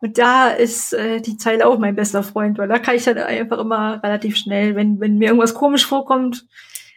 Und 0.00 0.18
da 0.18 0.48
ist 0.48 0.92
äh, 0.92 1.20
die 1.20 1.36
Zeile 1.36 1.66
auch 1.66 1.78
mein 1.78 1.94
bester 1.94 2.22
Freund, 2.22 2.58
weil 2.58 2.68
da 2.68 2.78
kann 2.78 2.96
ich 2.96 3.04
dann 3.04 3.18
einfach 3.18 3.58
immer 3.58 4.02
relativ 4.02 4.36
schnell, 4.36 4.74
wenn, 4.74 5.00
wenn 5.00 5.18
mir 5.18 5.28
irgendwas 5.28 5.54
komisch 5.54 5.86
vorkommt, 5.86 6.46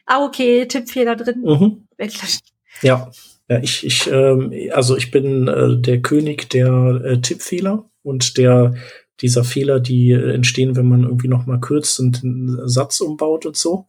ah, 0.05 0.25
okay, 0.25 0.65
Tippfehler 0.65 1.15
drin, 1.15 1.41
Mhm. 1.41 1.87
weglöschen. 1.97 2.41
Ja, 2.81 3.09
ja 3.49 3.59
ich, 3.59 3.85
ich, 3.85 4.07
ähm, 4.11 4.51
also 4.71 4.97
ich 4.97 5.11
bin 5.11 5.47
äh, 5.47 5.79
der 5.79 6.01
König 6.01 6.49
der 6.49 7.01
äh, 7.03 7.21
Tippfehler 7.21 7.89
und 8.03 8.37
der 8.37 8.75
dieser 9.21 9.43
Fehler, 9.43 9.79
die 9.79 10.11
äh, 10.11 10.33
entstehen, 10.33 10.75
wenn 10.75 10.87
man 10.87 11.03
irgendwie 11.03 11.27
noch 11.27 11.45
mal 11.45 11.59
kürzt 11.59 11.99
und 11.99 12.23
einen 12.23 12.67
Satz 12.67 13.01
umbaut 13.01 13.45
und 13.45 13.57
so. 13.57 13.87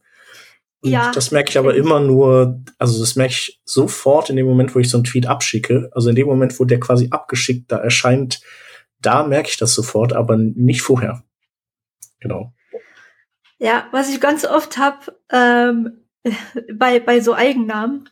Und 0.81 0.91
Ja, 0.91 1.11
das 1.11 1.31
merke 1.31 1.49
ich 1.49 1.57
aber 1.57 1.75
immer 1.75 1.99
nur, 1.99 2.61
also 2.77 2.99
das 2.99 3.15
merke 3.15 3.33
ich 3.33 3.61
sofort 3.65 4.29
in 4.29 4.37
dem 4.37 4.45
Moment, 4.45 4.73
wo 4.75 4.79
ich 4.79 4.89
so 4.89 4.97
einen 4.97 5.03
Tweet 5.03 5.27
abschicke. 5.27 5.89
Also 5.93 6.09
in 6.09 6.15
dem 6.15 6.27
Moment, 6.27 6.57
wo 6.59 6.65
der 6.65 6.79
quasi 6.79 7.09
abgeschickt 7.11 7.71
da 7.71 7.77
erscheint, 7.77 8.41
da 9.01 9.23
merke 9.23 9.49
ich 9.49 9.57
das 9.57 9.73
sofort, 9.73 10.13
aber 10.13 10.37
nicht 10.37 10.81
vorher. 10.81 11.23
Genau. 12.19 12.53
Ja, 13.57 13.87
was 13.91 14.09
ich 14.09 14.21
ganz 14.21 14.45
oft 14.45 14.77
hab 14.77 15.13
ähm, 15.31 16.05
bei, 16.73 16.99
bei 16.99 17.19
so 17.19 17.33
Eigennamen, 17.33 18.09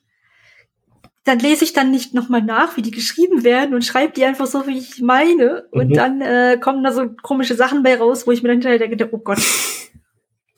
dann 1.27 1.39
lese 1.39 1.63
ich 1.63 1.73
dann 1.73 1.91
nicht 1.91 2.13
nochmal 2.13 2.41
nach, 2.41 2.77
wie 2.77 2.81
die 2.81 2.91
geschrieben 2.91 3.43
werden 3.43 3.73
und 3.75 3.83
schreibe 3.83 4.13
die 4.13 4.23
einfach 4.25 4.47
so, 4.47 4.65
wie 4.67 4.77
ich 4.77 5.01
meine. 5.01 5.67
Und 5.71 5.89
Mhm. 5.89 5.93
dann 5.93 6.21
äh, 6.21 6.57
kommen 6.59 6.83
da 6.83 6.91
so 6.91 7.09
komische 7.21 7.55
Sachen 7.55 7.83
bei 7.83 7.97
raus, 7.97 8.25
wo 8.27 8.31
ich 8.31 8.41
mir 8.41 8.49
dann 8.49 8.61
hinterher 8.61 8.79
denke, 8.79 9.09
oh 9.11 9.17
Gott, 9.19 9.39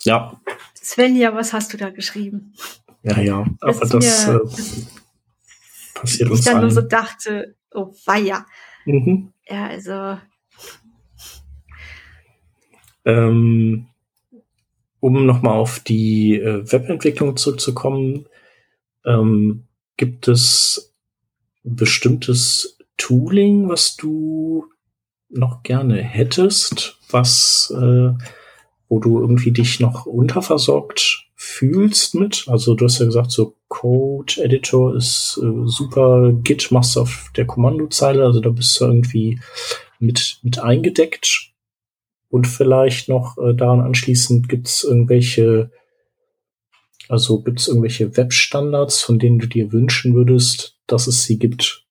Ja, 0.04 0.40
Svenja, 0.76 1.34
was 1.36 1.52
hast 1.54 1.74
du 1.74 1.78
da 1.78 1.90
geschrieben? 1.90 2.54
ja, 3.04 3.20
ja. 3.20 3.46
Das 3.62 3.82
Aber 3.82 4.00
das 4.00 4.28
mir- 4.28 4.36
äh, 4.36 4.40
passiert 5.94 6.28
Ich 6.30 6.32
uns 6.32 6.44
dann 6.46 6.54
nur 6.56 6.64
allen. 6.66 6.72
so 6.76 6.82
dachte, 6.82 7.56
oh 7.74 7.94
weia. 8.06 8.46
mhm. 8.86 9.34
Ja, 9.48 9.68
also, 9.68 10.18
Ähm, 13.06 13.88
um 15.00 15.26
nochmal 15.26 15.58
auf 15.58 15.80
die 15.80 16.36
äh, 16.36 16.70
Webentwicklung 16.72 17.38
zurückzukommen, 17.38 18.28
ähm, 19.06 19.66
gibt 20.00 20.30
es 20.30 20.96
bestimmtes 21.64 22.80
Tooling, 22.96 23.68
was 23.68 23.98
du 23.98 24.66
noch 25.30 25.62
gerne 25.62 26.02
hättest, 26.02 26.98
was, 27.12 27.72
äh, 27.76 28.14
wo 28.88 29.00
du 29.00 29.20
irgendwie 29.20 29.52
dich 29.52 29.82
noch 29.82 30.06
unterversorgt 30.06 31.28
fühlst 31.36 32.16
mit? 32.16 32.46
Also 32.48 32.76
du 32.76 32.86
hast 32.86 33.00
ja 33.00 33.06
gesagt, 33.06 33.32
so 33.32 33.58
Code 33.68 34.42
Editor 34.42 34.96
ist 34.96 35.38
äh, 35.44 35.66
super, 35.66 36.32
Git 36.32 36.72
machst 36.72 36.96
du 36.96 37.02
auf 37.02 37.30
der 37.36 37.46
Kommandozeile, 37.46 38.24
also 38.24 38.40
da 38.40 38.52
bist 38.52 38.80
du 38.80 38.86
irgendwie 38.86 39.40
mit, 40.00 40.40
mit 40.44 40.60
eingedeckt. 40.60 41.52
Und 42.30 42.48
vielleicht 42.48 43.10
noch 43.10 43.38
äh, 43.38 43.54
daran 43.54 43.82
anschließend 43.82 44.48
gibt 44.48 44.68
es 44.68 44.86
irgendwelche, 44.86 45.72
also 47.10 47.42
gibt 47.42 47.60
es 47.60 47.68
irgendwelche 47.68 48.16
Webstandards, 48.16 49.02
von 49.02 49.20
denen 49.20 49.40
du 49.40 49.48
dir 49.48 49.74
wünschen 49.74 50.16
würdest, 50.16 50.78
dass 50.88 51.08
es 51.08 51.24
sie 51.24 51.38
gibt? 51.38 51.86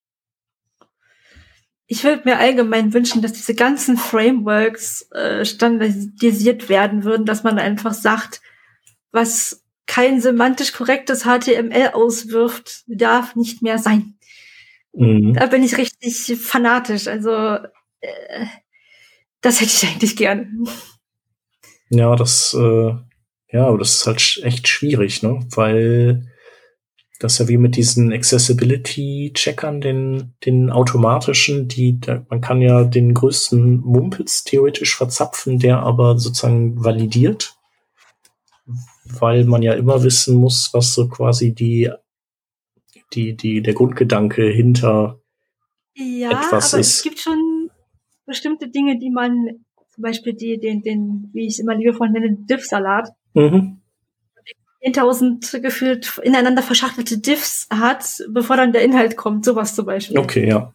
ich 1.90 2.04
würde 2.04 2.22
mir 2.26 2.38
allgemein 2.38 2.92
wünschen, 2.92 3.22
dass 3.22 3.32
diese 3.32 3.54
ganzen 3.54 3.96
Frameworks 3.96 5.10
äh, 5.10 5.44
standardisiert 5.46 6.68
werden 6.68 7.02
würden, 7.02 7.24
dass 7.24 7.44
man 7.44 7.58
einfach 7.58 7.94
sagt, 7.94 8.42
was 9.10 9.64
kein 9.86 10.20
semantisch 10.20 10.72
korrektes 10.72 11.22
HTML 11.22 11.92
auswirft, 11.94 12.84
darf 12.86 13.36
nicht 13.36 13.62
mehr 13.62 13.78
sein. 13.78 14.18
Mhm. 14.92 15.32
Da 15.32 15.46
bin 15.46 15.62
ich 15.62 15.78
richtig 15.78 16.36
fanatisch. 16.38 17.08
Also 17.08 17.32
äh, 18.00 18.46
das 19.40 19.62
hätte 19.62 19.72
ich 19.72 19.86
eigentlich 19.90 20.16
gerne. 20.16 20.46
Ja, 21.88 22.14
das, 22.16 22.52
äh, 22.52 22.92
ja, 23.50 23.66
aber 23.66 23.78
das 23.78 23.94
ist 23.94 24.06
halt 24.06 24.40
echt 24.44 24.68
schwierig, 24.68 25.22
ne? 25.22 25.40
Weil 25.54 26.30
Das 27.20 27.38
ja 27.38 27.48
wie 27.48 27.56
mit 27.56 27.74
diesen 27.76 28.12
Accessibility-Checkern, 28.12 29.80
den, 29.80 30.34
den 30.44 30.70
automatischen, 30.70 31.66
die, 31.66 31.98
da, 31.98 32.24
man 32.30 32.40
kann 32.40 32.62
ja 32.62 32.84
den 32.84 33.12
größten 33.12 33.80
Mumpitz 33.80 34.44
theoretisch 34.44 34.96
verzapfen, 34.96 35.58
der 35.58 35.80
aber 35.80 36.18
sozusagen 36.18 36.84
validiert, 36.84 37.56
weil 39.18 39.44
man 39.44 39.62
ja 39.62 39.72
immer 39.74 40.04
wissen 40.04 40.36
muss, 40.36 40.70
was 40.72 40.94
so 40.94 41.08
quasi 41.08 41.54
die, 41.54 41.90
die, 43.14 43.36
die, 43.36 43.62
der 43.62 43.74
Grundgedanke 43.74 44.48
hinter 44.48 45.20
Ja, 45.96 46.30
etwas 46.30 46.72
aber 46.72 46.80
ist. 46.80 46.98
es 46.98 47.02
gibt 47.02 47.18
schon 47.18 47.70
bestimmte 48.26 48.68
Dinge, 48.68 48.98
die 48.98 49.10
man, 49.10 49.64
zum 49.92 50.02
Beispiel 50.02 50.34
die, 50.34 50.60
den, 50.60 50.82
den, 50.82 51.30
wie 51.32 51.46
ich 51.46 51.54
es 51.54 51.58
immer 51.58 51.74
liebevoll 51.74 52.10
nenne, 52.10 52.36
Diff-Salat, 52.38 53.08
Mhm. 53.38 53.78
10.000 54.84 55.60
gefühlt 55.60 56.18
ineinander 56.22 56.62
verschachtelte 56.62 57.18
Diffs 57.18 57.66
hat, 57.70 58.22
bevor 58.28 58.56
dann 58.56 58.72
der 58.72 58.82
Inhalt 58.82 59.16
kommt, 59.16 59.44
sowas 59.44 59.74
zum 59.74 59.86
Beispiel. 59.86 60.18
Okay, 60.18 60.48
ja. 60.48 60.72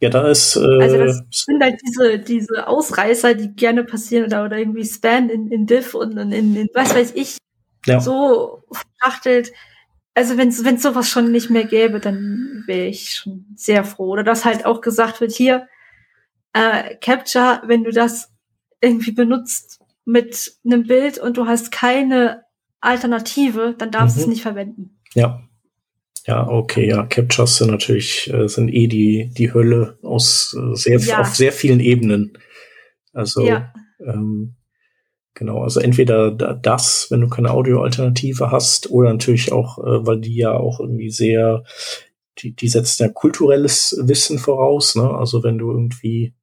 Ja, 0.00 0.10
da 0.10 0.28
ist, 0.28 0.56
äh, 0.56 0.82
Also 0.82 0.98
das 0.98 1.22
sind 1.30 1.62
halt 1.62 1.80
diese, 1.86 2.18
diese 2.18 2.68
Ausreißer, 2.68 3.34
die 3.34 3.54
gerne 3.54 3.84
passieren 3.84 4.26
oder, 4.26 4.44
oder 4.44 4.58
irgendwie 4.58 4.84
Span 4.84 5.30
in, 5.30 5.48
in 5.48 5.66
Diff 5.66 5.94
und 5.94 6.18
in, 6.18 6.32
in, 6.32 6.56
in 6.56 6.68
was 6.74 6.94
weiß 6.94 7.12
ich, 7.14 7.38
ja. 7.86 8.00
so 8.00 8.62
verschachtelt. 8.70 9.52
Also 10.14 10.36
wenn 10.36 10.48
es 10.48 10.82
sowas 10.82 11.08
schon 11.08 11.32
nicht 11.32 11.48
mehr 11.48 11.64
gäbe, 11.64 12.00
dann 12.00 12.64
wäre 12.66 12.86
ich 12.86 13.14
schon 13.14 13.46
sehr 13.56 13.84
froh. 13.84 14.10
Oder 14.10 14.24
dass 14.24 14.44
halt 14.44 14.66
auch 14.66 14.80
gesagt 14.80 15.20
wird, 15.20 15.32
hier, 15.32 15.68
äh, 16.52 16.96
Capture, 16.96 17.62
wenn 17.66 17.84
du 17.84 17.90
das 17.90 18.30
irgendwie 18.80 19.12
benutzt 19.12 19.80
mit 20.04 20.52
einem 20.64 20.86
Bild 20.86 21.18
und 21.18 21.36
du 21.36 21.46
hast 21.46 21.72
keine 21.72 22.42
Alternative, 22.80 23.74
dann 23.78 23.90
darfst 23.90 24.16
du 24.16 24.20
es 24.20 24.26
Mhm. 24.26 24.32
nicht 24.32 24.42
verwenden. 24.42 25.00
Ja. 25.14 25.42
Ja, 26.26 26.48
okay, 26.48 26.88
ja. 26.88 27.04
Captures 27.04 27.58
sind 27.58 27.70
natürlich, 27.70 28.32
äh, 28.32 28.48
sind 28.48 28.68
eh 28.72 28.86
die, 28.86 29.30
die 29.36 29.52
Hölle 29.52 29.98
aus 30.02 30.56
äh, 30.58 30.74
sehr, 30.74 30.98
Ja. 30.98 31.20
auf 31.20 31.34
sehr 31.34 31.52
vielen 31.52 31.80
Ebenen. 31.80 32.38
Also, 33.12 33.46
Ja. 33.46 33.72
ähm, 34.00 34.54
genau, 35.34 35.62
also 35.62 35.80
entweder 35.80 36.30
da- 36.30 36.54
das, 36.54 37.08
wenn 37.10 37.20
du 37.20 37.28
keine 37.28 37.50
Audioalternative 37.50 38.50
hast, 38.50 38.90
oder 38.90 39.12
natürlich 39.12 39.52
auch, 39.52 39.78
äh, 39.78 40.06
weil 40.06 40.20
die 40.20 40.36
ja 40.36 40.52
auch 40.52 40.80
irgendwie 40.80 41.10
sehr, 41.10 41.64
die, 42.38 42.54
die 42.56 42.68
setzen 42.68 43.02
ja 43.04 43.08
kulturelles 43.10 43.96
Wissen 44.02 44.38
voraus, 44.38 44.96
ne? 44.96 45.08
Also 45.10 45.42
wenn 45.42 45.58
du 45.58 45.70
irgendwie 45.70 46.34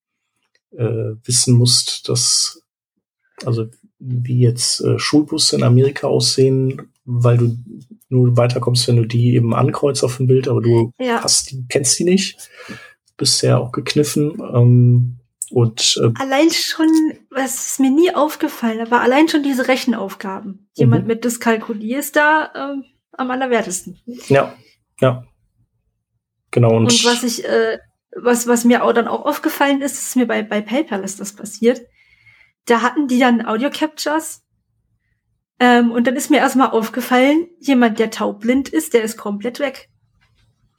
äh, 0.78 1.16
wissen 1.26 1.56
musst, 1.56 2.08
dass, 2.08 2.64
also 3.46 3.68
wie 4.00 4.40
jetzt 4.40 4.82
äh, 4.82 4.98
Schulbusse 5.00 5.56
in 5.58 5.64
Amerika 5.64 6.08
aussehen, 6.08 6.92
weil 7.06 7.38
du 7.38 7.58
nur 8.10 8.36
weiterkommst, 8.38 8.88
wenn 8.88 8.98
du 8.98 9.06
die 9.06 9.36
eben 9.36 9.54
ankreuzt 9.54 10.04
auf 10.04 10.18
dem 10.18 10.28
Bild, 10.28 10.48
aber 10.48 10.62
du 10.62 10.92
Ja. 11.00 11.24
hast 11.24 11.52
die, 11.52 11.66
kennst 11.70 11.98
die 12.00 12.04
nicht, 12.04 12.50
bist 13.18 13.42
ja 13.44 13.58
auch 13.58 13.72
gekniffen. 13.72 14.42
Ähm, 14.54 15.18
und 15.52 16.00
äh, 16.02 16.12
Allein 16.20 16.50
schon, 16.50 16.88
was 17.30 17.68
ist 17.72 17.80
mir 17.80 17.92
nie 17.92 18.14
aufgefallen, 18.16 18.80
aber 18.82 19.02
allein 19.02 19.28
schon 19.28 19.44
diese 19.44 19.68
Rechenaufgaben. 19.68 20.68
Jemand 20.76 21.04
Mhm. 21.04 21.08
mit 21.08 21.26
Dyskalkulie 21.26 21.98
ist 22.00 22.16
da 22.16 22.52
ähm, 22.56 22.86
am 23.12 23.30
allerwertesten. 23.32 24.00
ja, 24.30 24.56
ja. 25.00 25.26
Genau, 26.52 26.76
und, 26.76 26.84
Und 26.86 27.06
was 27.06 27.24
ich, 27.24 27.46
äh, 27.46 27.78
was, 28.16 28.46
was 28.48 28.66
mir 28.66 28.84
auch 28.84 28.92
dann 28.94 29.08
auch 29.08 29.26
aufgefallen 29.26 29.82
ist, 29.82 29.94
ist 29.98 30.16
mir 30.18 30.26
bei, 30.28 30.42
bei 30.44 30.62
PayPal 30.62 31.04
ist 31.04 31.20
das 31.22 31.34
passiert. 31.34 31.82
Da 32.66 32.82
hatten 32.82 33.08
die 33.08 33.20
dann 33.20 33.46
Audio-Captures. 33.46 34.44
Ähm, 35.60 35.92
und 35.92 36.08
dann 36.08 36.16
ist 36.16 36.30
mir 36.30 36.38
erstmal 36.38 36.72
aufgefallen, 36.72 37.48
jemand, 37.60 38.00
der 38.00 38.12
taubblind 38.12 38.70
ist, 38.70 38.94
der 38.94 39.04
ist 39.04 39.18
komplett 39.18 39.60
weg. 39.60 39.90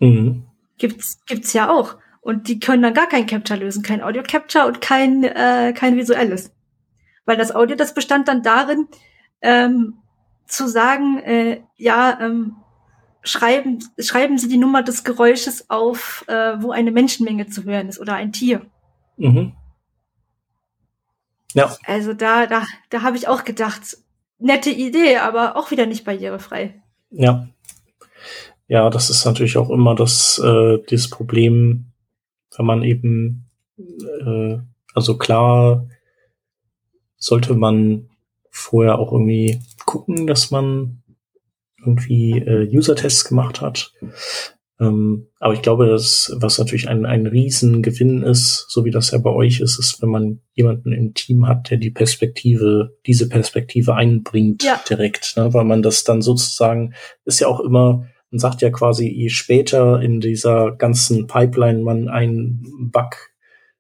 mhm. 0.01 0.47
Gibt's, 0.79 1.21
gibt's 1.27 1.53
ja 1.53 1.71
auch. 1.71 1.97
Und 2.21 2.49
die 2.49 2.59
können 2.59 2.83
dann 2.83 2.95
gar 2.95 3.09
kein 3.09 3.27
Capture 3.27 3.59
lösen, 3.59 3.83
kein 3.83 4.03
Audio-Capture 4.03 4.67
und 4.67 4.81
kein, 4.81 5.25
äh, 5.25 5.73
kein 5.77 5.97
visuelles. 5.97 6.53
Weil 7.25 7.37
das 7.37 7.55
Audio, 7.55 7.77
das 7.77 7.95
bestand 7.95 8.27
dann 8.29 8.43
darin, 8.43 8.89
ähm, 9.41 9.99
zu 10.47 10.69
sagen, 10.69 11.19
äh, 11.19 11.63
ja, 11.77 12.19
ähm, 12.21 12.57
schreiben, 13.23 13.79
schreiben 13.99 14.39
Sie 14.39 14.49
die 14.49 14.59
Nummer 14.59 14.83
des 14.83 15.05
Geräusches 15.05 15.71
auf, 15.71 16.25
äh, 16.29 16.61
wo 16.61 16.71
eine 16.71 16.91
Menschenmenge 16.91 17.49
zu 17.49 17.65
hören 17.65 17.89
ist 17.89 18.01
oder 18.01 18.15
ein 18.15 18.33
Tier. 18.33 18.67
Mhm. 19.17 19.53
Ja, 21.55 21.77
Also 21.87 22.15
da, 22.15 22.47
da, 22.47 22.65
da 22.91 23.03
habe 23.03 23.17
ich 23.17 23.29
auch 23.29 23.45
gedacht, 23.45 23.99
nette 24.39 24.71
Idee, 24.71 25.19
aber 25.19 25.57
auch 25.57 25.71
wieder 25.71 25.87
nicht 25.87 26.05
barrierefrei. 26.05 26.83
ja. 27.11 27.49
Ja, 28.69 28.89
das 28.89 29.11
ist 29.11 29.27
natürlich 29.27 29.59
auch 29.59 29.69
immer 29.69 29.95
das, 29.95 30.39
äh, 30.43 30.79
dieses 30.89 31.11
Problem, 31.11 31.93
wenn 32.57 32.65
man 32.65 32.83
eben, 32.83 33.45
äh, 33.77 34.59
also 34.95 35.19
klar, 35.19 35.87
sollte 37.19 37.53
man 37.55 38.09
vorher 38.49 38.99
auch 38.99 39.13
irgendwie 39.13 39.61
gucken, 39.85 40.27
dass 40.27 40.51
man 40.51 41.03
irgendwie 41.85 42.39
äh, 42.39 42.67
User-Tests 42.75 43.25
gemacht 43.25 43.61
hat. 43.61 43.93
Ähm, 44.83 45.29
aber 45.39 45.55
ich 45.55 45.63
glaube, 45.63 45.87
dass, 45.87 46.33
was 46.37 46.59
natürlich 46.59 46.89
ein, 46.89 47.07
ein 47.07 47.27
Riesengewinn 47.27 48.23
ist, 48.23 48.67
so 48.69 48.85
wie 48.85 48.91
das 48.91 49.13
ja 49.13 49.19
bei 49.19 49.31
euch 49.31 49.61
ist, 49.61 49.79
ist, 49.79 50.03
wenn 50.03 50.09
man 50.09 50.41
jemanden 50.55 50.93
im 50.93 51.15
Team 51.15 51.47
hat, 51.47 51.71
der 51.71 51.79
die 51.79 51.91
Perspektive, 51.91 52.97
diese 53.07 53.29
Perspektive 53.29 53.95
einbringt 53.95 54.65
Ja. 54.65 54.81
direkt, 54.89 55.35
ne? 55.37 55.55
weil 55.55 55.65
man 55.65 55.83
das 55.83 56.05
dann 56.05 56.21
sozusagen, 56.23 56.95
ist 57.25 57.41
ja 57.41 57.47
auch 57.47 57.61
immer, 57.61 58.07
man 58.31 58.39
sagt 58.39 58.63
ja 58.63 58.71
quasi, 58.71 59.09
je 59.09 59.29
später 59.29 60.01
in 60.01 60.21
dieser 60.21 60.73
ganzen 60.73 61.27
Pipeline 61.27 61.83
man 61.83 62.09
einen 62.09 62.91
Bug 62.91 63.31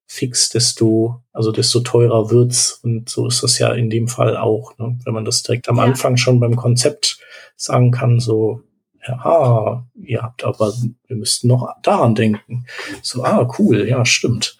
fixt, 0.06 0.54
desto, 0.54 1.22
also 1.32 1.52
desto 1.52 1.80
teurer 1.80 2.30
wird's. 2.30 2.80
Und 2.84 3.08
so 3.08 3.26
ist 3.26 3.42
das 3.42 3.58
ja 3.58 3.72
in 3.72 3.88
dem 3.88 4.08
Fall 4.08 4.36
auch, 4.36 4.76
ne? 4.78 4.98
wenn 5.04 5.14
man 5.14 5.24
das 5.24 5.42
direkt 5.42 5.68
am 5.70 5.78
Ja. 5.78 5.84
Anfang 5.84 6.16
schon 6.18 6.38
beim 6.38 6.54
Konzept 6.54 7.18
sagen 7.56 7.90
kann, 7.92 8.20
so, 8.20 8.60
ja, 9.06 9.84
ihr 9.96 10.22
habt 10.22 10.44
aber, 10.44 10.72
wir 11.06 11.16
müssten 11.16 11.48
noch 11.48 11.74
daran 11.82 12.14
denken. 12.14 12.66
So, 13.02 13.24
ah, 13.24 13.48
cool, 13.58 13.88
ja, 13.88 14.04
stimmt. 14.04 14.56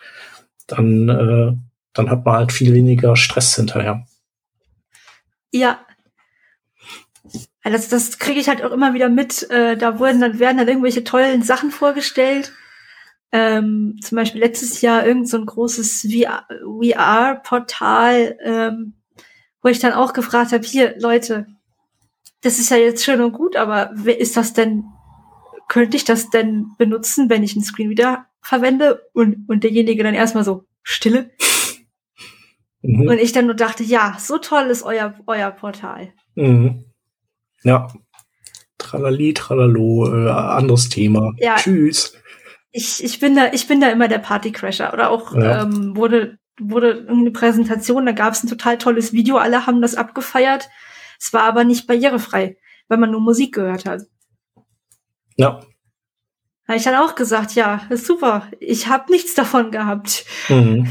Dann, 0.66 1.08
äh, 1.08 1.52
dann 1.92 2.10
hat 2.10 2.24
man 2.24 2.34
halt 2.34 2.52
viel 2.52 2.74
weniger 2.74 3.14
Stress 3.16 3.54
hinterher. 3.54 4.04
Ja. 5.52 5.86
Das, 7.62 7.88
das 7.88 8.18
kriege 8.18 8.40
ich 8.40 8.48
halt 8.48 8.64
auch 8.64 8.72
immer 8.72 8.94
wieder 8.94 9.08
mit. 9.08 9.48
Äh, 9.50 9.76
da 9.76 10.00
wurden 10.00 10.20
dann 10.20 10.40
werden 10.40 10.58
dann 10.58 10.66
irgendwelche 10.66 11.04
tollen 11.04 11.42
Sachen 11.42 11.70
vorgestellt. 11.70 12.52
Ähm, 13.30 13.98
zum 14.02 14.16
Beispiel 14.16 14.40
letztes 14.40 14.80
Jahr 14.80 15.06
irgend 15.06 15.28
so 15.28 15.38
ein 15.38 15.46
großes 15.46 16.08
VR-Portal, 16.64 18.36
ähm, 18.42 18.94
wo 19.62 19.68
ich 19.68 19.78
dann 19.78 19.92
auch 19.92 20.12
gefragt 20.12 20.52
habe, 20.52 20.66
hier, 20.66 20.98
Leute, 20.98 21.46
das 22.42 22.58
ist 22.58 22.70
ja 22.70 22.76
jetzt 22.76 23.04
schön 23.04 23.20
und 23.20 23.32
gut, 23.32 23.56
aber 23.56 23.90
wer 23.94 24.20
ist 24.20 24.36
das 24.36 24.52
denn, 24.52 24.84
könnte 25.68 25.96
ich 25.96 26.04
das 26.04 26.30
denn 26.30 26.66
benutzen, 26.78 27.30
wenn 27.30 27.42
ich 27.42 27.54
einen 27.54 27.64
Screenreader 27.64 28.26
verwende? 28.40 29.02
Und, 29.14 29.48
und 29.48 29.64
derjenige 29.64 30.02
dann 30.02 30.14
erstmal 30.14 30.44
so, 30.44 30.64
Stille. 30.82 31.30
Mhm. 32.82 33.08
Und 33.08 33.18
ich 33.18 33.32
dann 33.32 33.46
nur 33.46 33.54
dachte, 33.54 33.84
ja, 33.84 34.16
so 34.18 34.38
toll 34.38 34.64
ist 34.64 34.82
euer, 34.82 35.14
euer 35.26 35.50
Portal. 35.52 36.12
Mhm. 36.34 36.84
Ja. 37.62 37.88
Tralali, 38.78 39.32
tralalo, 39.34 40.12
äh, 40.12 40.30
anderes 40.30 40.88
Thema. 40.88 41.32
Ja. 41.36 41.54
Tschüss. 41.56 42.14
ich, 42.72 43.04
ich 43.04 43.20
bin 43.20 43.36
da, 43.36 43.52
ich 43.52 43.68
bin 43.68 43.80
da 43.80 43.88
immer 43.90 44.08
der 44.08 44.18
Partycrasher. 44.18 44.92
Oder 44.92 45.10
auch 45.10 45.32
Ja. 45.36 45.62
ähm, 45.62 45.96
wurde, 45.96 46.38
wurde 46.58 46.90
irgendeine 46.90 47.30
Präsentation, 47.30 48.04
da 48.04 48.12
gab 48.12 48.32
es 48.32 48.42
ein 48.42 48.48
total 48.48 48.78
tolles 48.78 49.12
Video, 49.12 49.36
alle 49.36 49.66
haben 49.66 49.80
das 49.80 49.94
abgefeiert. 49.94 50.68
Es 51.22 51.32
war 51.32 51.44
aber 51.44 51.62
nicht 51.62 51.86
barrierefrei, 51.86 52.56
weil 52.88 52.98
man 52.98 53.12
nur 53.12 53.20
Musik 53.20 53.54
gehört 53.54 53.84
hat. 53.86 54.02
Ja. 55.36 55.60
Habe 56.66 56.78
ich 56.78 56.82
dann 56.82 56.96
auch 56.96 57.14
gesagt, 57.14 57.54
ja, 57.54 57.82
ist 57.90 58.06
super. 58.06 58.48
Ich 58.58 58.88
habe 58.88 59.12
nichts 59.12 59.34
davon 59.34 59.70
gehabt. 59.70 60.24
Mhm. 60.48 60.88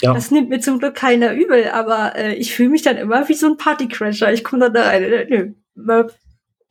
Ja. 0.00 0.14
Das 0.14 0.30
nimmt 0.30 0.48
mir 0.48 0.60
zum 0.60 0.78
Glück 0.78 0.94
keiner 0.94 1.34
übel, 1.34 1.68
aber 1.70 2.16
äh, 2.16 2.34
ich 2.34 2.54
fühle 2.54 2.70
mich 2.70 2.80
dann 2.80 2.96
immer 2.96 3.28
wie 3.28 3.34
so 3.34 3.46
ein 3.46 3.58
Partycrasher. 3.58 4.32
Ich 4.32 4.44
komme 4.44 4.64
dann 4.64 4.74
da 4.74 4.84
rein. 4.84 5.02
äh, 5.02 5.26
Nö, 5.28 5.52
möp, 5.74 6.14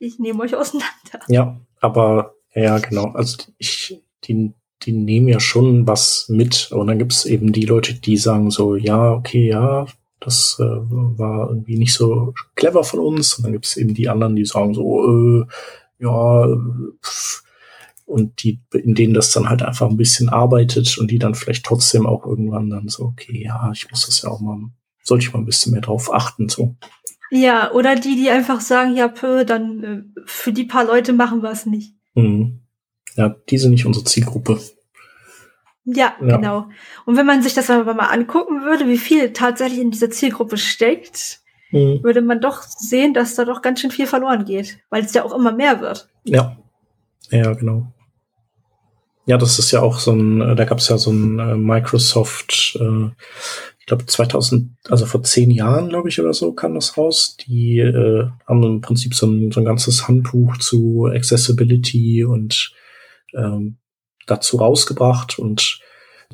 ich 0.00 0.18
nehme 0.18 0.42
euch 0.42 0.56
auseinander. 0.56 0.90
Ja, 1.28 1.60
aber 1.80 2.34
ja, 2.54 2.78
genau. 2.78 3.12
Also 3.12 3.36
ich, 3.56 4.02
die, 4.24 4.52
die 4.82 4.92
nehmen 4.92 5.28
ja 5.28 5.38
schon 5.38 5.86
was 5.86 6.26
mit. 6.28 6.72
Und 6.72 6.88
dann 6.88 6.98
gibt's 6.98 7.24
eben 7.24 7.52
die 7.52 7.66
Leute, 7.66 7.94
die 7.94 8.16
sagen 8.16 8.50
so, 8.50 8.74
ja, 8.74 9.12
okay, 9.12 9.48
ja, 9.48 9.86
das 10.24 10.56
äh, 10.58 10.64
war 10.64 11.48
irgendwie 11.48 11.78
nicht 11.78 11.92
so 11.92 12.34
clever 12.54 12.84
von 12.84 13.00
uns. 13.00 13.34
Und 13.34 13.44
dann 13.44 13.52
gibt's 13.52 13.76
eben 13.76 13.94
die 13.94 14.08
anderen, 14.08 14.36
die 14.36 14.44
sagen 14.44 14.74
so, 14.74 15.42
äh, 15.42 15.46
ja, 15.98 16.48
pff. 17.02 17.42
und 18.06 18.42
die, 18.42 18.60
in 18.72 18.94
denen 18.94 19.14
das 19.14 19.32
dann 19.32 19.48
halt 19.48 19.62
einfach 19.62 19.88
ein 19.88 19.96
bisschen 19.96 20.28
arbeitet 20.28 20.98
und 20.98 21.10
die 21.10 21.18
dann 21.18 21.34
vielleicht 21.34 21.64
trotzdem 21.64 22.06
auch 22.06 22.26
irgendwann 22.26 22.70
dann 22.70 22.88
so, 22.88 23.04
okay, 23.04 23.42
ja, 23.44 23.70
ich 23.72 23.90
muss 23.90 24.06
das 24.06 24.22
ja 24.22 24.30
auch 24.30 24.40
mal, 24.40 24.58
sollte 25.02 25.24
ich 25.24 25.32
mal 25.32 25.40
ein 25.40 25.46
bisschen 25.46 25.72
mehr 25.72 25.82
drauf 25.82 26.12
achten, 26.12 26.48
so. 26.48 26.76
Ja, 27.30 27.72
oder 27.72 27.96
die, 27.96 28.16
die 28.16 28.30
einfach 28.30 28.60
sagen, 28.60 28.96
ja, 28.96 29.08
pö, 29.08 29.44
dann 29.44 29.84
äh, 29.84 30.22
für 30.24 30.52
die 30.52 30.64
paar 30.64 30.84
Leute 30.84 31.12
machen 31.12 31.42
wir 31.42 31.50
es 31.50 31.66
nicht. 31.66 31.94
Mhm. 32.14 32.60
Ja, 33.16 33.34
die 33.50 33.58
sind 33.58 33.72
nicht 33.72 33.86
unsere 33.86 34.04
Zielgruppe. 34.04 34.60
Ja, 35.84 36.14
ja, 36.20 36.36
genau. 36.36 36.68
Und 37.04 37.16
wenn 37.16 37.26
man 37.26 37.42
sich 37.42 37.54
das 37.54 37.68
aber 37.70 37.94
mal 37.94 38.06
angucken 38.06 38.62
würde, 38.62 38.88
wie 38.88 38.98
viel 38.98 39.32
tatsächlich 39.32 39.80
in 39.80 39.90
dieser 39.90 40.10
Zielgruppe 40.10 40.56
steckt, 40.56 41.40
mhm. 41.70 42.02
würde 42.02 42.22
man 42.22 42.40
doch 42.40 42.62
sehen, 42.62 43.12
dass 43.12 43.34
da 43.34 43.44
doch 43.44 43.60
ganz 43.60 43.80
schön 43.80 43.90
viel 43.90 44.06
verloren 44.06 44.44
geht, 44.44 44.78
weil 44.88 45.04
es 45.04 45.12
ja 45.12 45.24
auch 45.24 45.34
immer 45.34 45.52
mehr 45.52 45.80
wird. 45.80 46.08
Ja, 46.24 46.56
ja, 47.30 47.52
genau. 47.52 47.92
Ja, 49.26 49.38
das 49.38 49.58
ist 49.58 49.70
ja 49.70 49.80
auch 49.80 49.98
so 49.98 50.12
ein, 50.12 50.40
äh, 50.40 50.54
da 50.54 50.64
gab 50.64 50.78
es 50.78 50.88
ja 50.88 50.98
so 50.98 51.10
ein 51.10 51.38
äh, 51.38 51.56
Microsoft, 51.56 52.78
äh, 52.80 53.10
ich 53.78 53.86
glaube 53.86 54.06
2000, 54.06 54.70
also 54.88 55.04
vor 55.04 55.22
zehn 55.22 55.50
Jahren, 55.50 55.90
glaube 55.90 56.08
ich, 56.08 56.18
oder 56.18 56.32
so, 56.32 56.52
kam 56.54 56.74
das 56.74 56.96
raus. 56.96 57.36
Die 57.46 57.78
äh, 57.78 58.26
haben 58.46 58.62
im 58.62 58.80
Prinzip 58.80 59.14
so 59.14 59.26
ein, 59.26 59.52
so 59.52 59.60
ein 59.60 59.66
ganzes 59.66 60.08
Handbuch 60.08 60.56
zu 60.56 61.06
Accessibility 61.12 62.24
und 62.24 62.72
ähm, 63.34 63.76
dazu 64.26 64.58
rausgebracht 64.58 65.38
und 65.38 65.80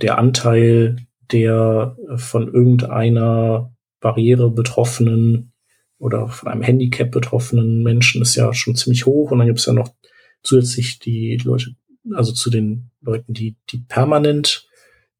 der 0.01 0.19
Anteil 0.19 0.97
der 1.33 1.97
von 2.17 2.53
irgendeiner 2.53 3.73
Barriere 4.01 4.51
betroffenen 4.51 5.53
oder 5.99 6.29
von 6.29 6.49
einem 6.49 6.63
Handicap 6.63 7.11
betroffenen 7.11 7.83
Menschen 7.83 8.23
ist 8.23 8.35
ja 8.35 8.53
schon 8.55 8.75
ziemlich 8.75 9.07
hoch 9.07 9.31
und 9.31 9.39
dann 9.39 9.47
gibt 9.47 9.61
es 9.61 9.67
ja 9.67 9.73
noch 9.73 9.95
zusätzlich 10.43 10.99
die 10.99 11.37
Leute, 11.45 11.77
also 12.15 12.33
zu 12.33 12.51
den 12.51 12.91
Leuten, 13.03 13.35
die, 13.35 13.57
die 13.71 13.79
permanent 13.79 14.67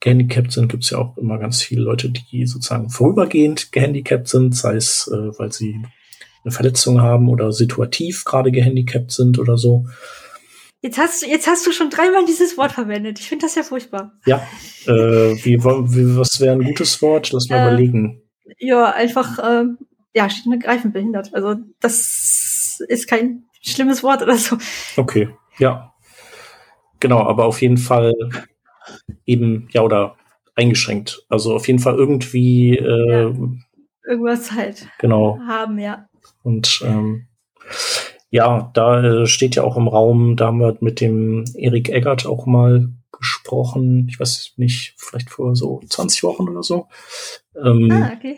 gehandicapt 0.01 0.53
sind, 0.53 0.69
gibt 0.69 0.85
es 0.85 0.91
ja 0.91 0.99
auch 0.99 1.19
immer 1.19 1.39
ganz 1.39 1.63
viele 1.63 1.83
Leute, 1.83 2.11
die 2.11 2.47
sozusagen 2.47 2.89
vorübergehend 2.89 3.71
gehandicapt 3.71 4.29
sind, 4.29 4.57
sei 4.57 4.77
es, 4.77 5.11
äh, 5.13 5.39
weil 5.39 5.53
sie 5.53 5.83
eine 6.43 6.53
Verletzung 6.53 7.03
haben 7.03 7.29
oder 7.29 7.53
situativ 7.53 8.25
gerade 8.25 8.51
gehandicapt 8.51 9.13
sind 9.13 9.39
oder 9.39 9.59
so. 9.59 9.87
Jetzt 10.83 10.99
hast, 10.99 11.27
jetzt 11.27 11.47
hast 11.47 11.67
du 11.67 11.73
schon 11.73 11.91
dreimal 11.91 12.25
dieses 12.25 12.57
Wort 12.57 12.73
verwendet. 12.73 13.19
Ich 13.19 13.29
finde 13.29 13.45
das 13.45 13.55
ja 13.55 13.63
furchtbar. 13.63 14.13
Ja, 14.25 14.47
äh, 14.87 15.37
wie, 15.45 15.59
wie, 15.63 16.17
was 16.17 16.41
wäre 16.41 16.53
ein 16.53 16.65
gutes 16.65 17.03
Wort? 17.03 17.33
Lass 17.33 17.49
mal 17.51 17.59
äh, 17.59 17.67
überlegen. 17.69 18.23
Ja, 18.59 18.91
einfach, 18.91 19.39
äh, 19.39 19.65
ja, 20.15 20.31
steht 20.31 20.47
und 20.85 20.93
behindert. 20.93 21.35
Also 21.35 21.57
das 21.81 22.83
ist 22.89 23.09
kein 23.09 23.45
schlimmes 23.61 24.03
Wort 24.03 24.23
oder 24.23 24.37
so. 24.37 24.57
Okay, 24.97 25.29
ja. 25.59 25.93
Genau, 26.99 27.21
aber 27.25 27.45
auf 27.45 27.61
jeden 27.61 27.79
Fall 27.79 28.13
eben, 29.27 29.69
ja, 29.73 29.83
oder 29.83 30.17
eingeschränkt. 30.55 31.25
Also 31.29 31.55
auf 31.55 31.67
jeden 31.67 31.79
Fall 31.79 31.97
irgendwie 31.97 32.77
äh, 32.77 33.25
ja, 33.25 33.35
irgendwas 34.07 34.53
halt 34.53 34.89
genau. 34.99 35.39
haben, 35.47 35.79
ja. 35.79 36.07
Und 36.43 36.81
ähm, 36.85 37.27
ja, 38.31 38.71
da 38.75 39.03
äh, 39.03 39.27
steht 39.27 39.57
ja 39.57 39.65
auch 39.65 39.77
im 39.77 39.89
Raum, 39.89 40.37
da 40.37 40.47
haben 40.47 40.61
wir 40.61 40.77
mit 40.81 41.01
dem 41.01 41.45
Erik 41.55 41.89
Eggert 41.89 42.27
auch 42.27 42.47
mal 42.47 42.91
gesprochen, 43.13 44.07
ich 44.09 44.21
weiß 44.21 44.53
nicht, 44.57 44.95
vielleicht 44.97 45.31
vor 45.31 45.57
so 45.57 45.81
20 45.87 46.23
Wochen 46.23 46.49
oder 46.49 46.63
so. 46.63 46.87
Ähm, 47.61 47.91
ah, 47.91 48.13
okay. 48.17 48.37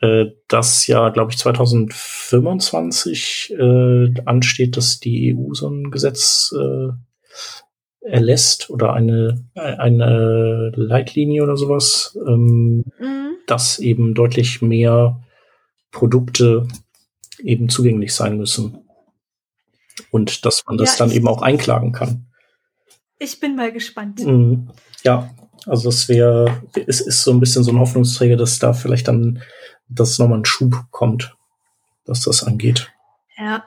Äh, 0.00 0.32
dass 0.48 0.86
ja, 0.86 1.08
glaube 1.08 1.32
ich, 1.32 1.38
2025 1.38 3.54
äh, 3.58 4.12
ansteht, 4.26 4.76
dass 4.76 5.00
die 5.00 5.34
EU 5.34 5.54
so 5.54 5.68
ein 5.68 5.90
Gesetz 5.90 6.54
äh, 6.56 6.88
erlässt 8.00 8.68
oder 8.68 8.92
eine, 8.92 9.46
eine 9.54 10.72
Leitlinie 10.74 11.42
oder 11.42 11.56
sowas, 11.56 12.18
ähm, 12.26 12.84
mhm. 12.98 13.36
dass 13.46 13.78
eben 13.78 14.12
deutlich 14.14 14.60
mehr 14.60 15.22
Produkte 15.90 16.68
eben 17.42 17.68
zugänglich 17.68 18.12
sein 18.12 18.36
müssen 18.36 18.81
und 20.12 20.44
dass 20.44 20.64
man 20.66 20.76
das 20.76 20.98
ja, 20.98 21.04
dann 21.04 21.14
eben 21.14 21.26
auch 21.26 21.42
einklagen 21.42 21.92
kann. 21.92 22.26
Ich 23.18 23.40
bin 23.40 23.56
mal 23.56 23.72
gespannt. 23.72 24.20
Mhm. 24.24 24.70
Ja, 25.02 25.30
also 25.66 25.88
es 25.88 26.08
wäre, 26.08 26.62
es 26.86 27.00
ist 27.00 27.24
so 27.24 27.32
ein 27.32 27.40
bisschen 27.40 27.64
so 27.64 27.72
ein 27.72 27.78
Hoffnungsträger, 27.78 28.36
dass 28.36 28.58
da 28.58 28.74
vielleicht 28.74 29.08
dann, 29.08 29.42
dass 29.88 30.18
nochmal 30.18 30.38
ein 30.38 30.44
Schub 30.44 30.74
kommt, 30.90 31.34
was 32.04 32.20
das 32.20 32.44
angeht. 32.44 32.92
Ja. 33.38 33.64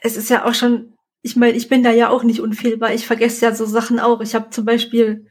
Es 0.00 0.16
ist 0.16 0.30
ja 0.30 0.44
auch 0.44 0.54
schon, 0.54 0.94
ich 1.22 1.36
meine, 1.36 1.56
ich 1.56 1.68
bin 1.68 1.82
da 1.82 1.90
ja 1.90 2.10
auch 2.10 2.22
nicht 2.22 2.40
unfehlbar. 2.40 2.94
Ich 2.94 3.06
vergesse 3.06 3.44
ja 3.44 3.54
so 3.54 3.66
Sachen 3.66 3.98
auch. 3.98 4.20
Ich 4.20 4.34
habe 4.34 4.50
zum 4.50 4.64
Beispiel 4.64 5.26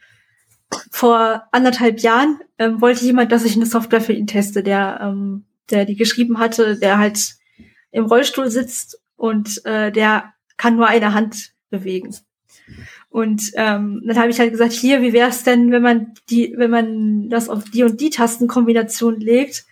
vor 0.90 1.44
anderthalb 1.52 2.00
Jahren 2.02 2.40
ähm, 2.58 2.82
wollte 2.82 3.06
jemand, 3.06 3.32
dass 3.32 3.46
ich 3.46 3.56
eine 3.56 3.66
Software 3.66 4.02
für 4.02 4.14
ihn 4.14 4.28
teste, 4.28 4.64
der, 4.64 5.00
ähm, 5.02 5.46
der 5.70 5.86
die 5.86 5.96
geschrieben 5.96 6.40
hatte, 6.40 6.78
der 6.78 6.98
halt 6.98 7.36
im 7.92 8.06
Rollstuhl 8.06 8.50
sitzt 8.50 9.02
und 9.22 9.64
äh, 9.68 9.92
der 9.92 10.34
kann 10.58 10.78
nur 10.78 10.88
eine 10.88 11.14
Hand 11.14 11.54
bewegen. 11.70 12.16
Und 13.10 13.52
ähm, 13.54 14.02
dann 14.04 14.18
habe 14.18 14.32
ich 14.32 14.40
halt 14.40 14.50
gesagt, 14.50 14.72
hier, 14.72 15.04
wie 15.04 15.14
wäre 15.14 15.30
es 15.30 15.44
denn, 15.44 15.72
wenn 15.72 15.84
man 15.84 16.16
die, 16.32 16.56
wenn 16.58 16.72
man 16.72 17.30
das 17.30 17.48
auf 17.48 17.66
die 17.66 17.84
und 17.84 18.02
die 18.02 18.10
Tastenkombination 18.10 19.20
legt? 19.20 19.66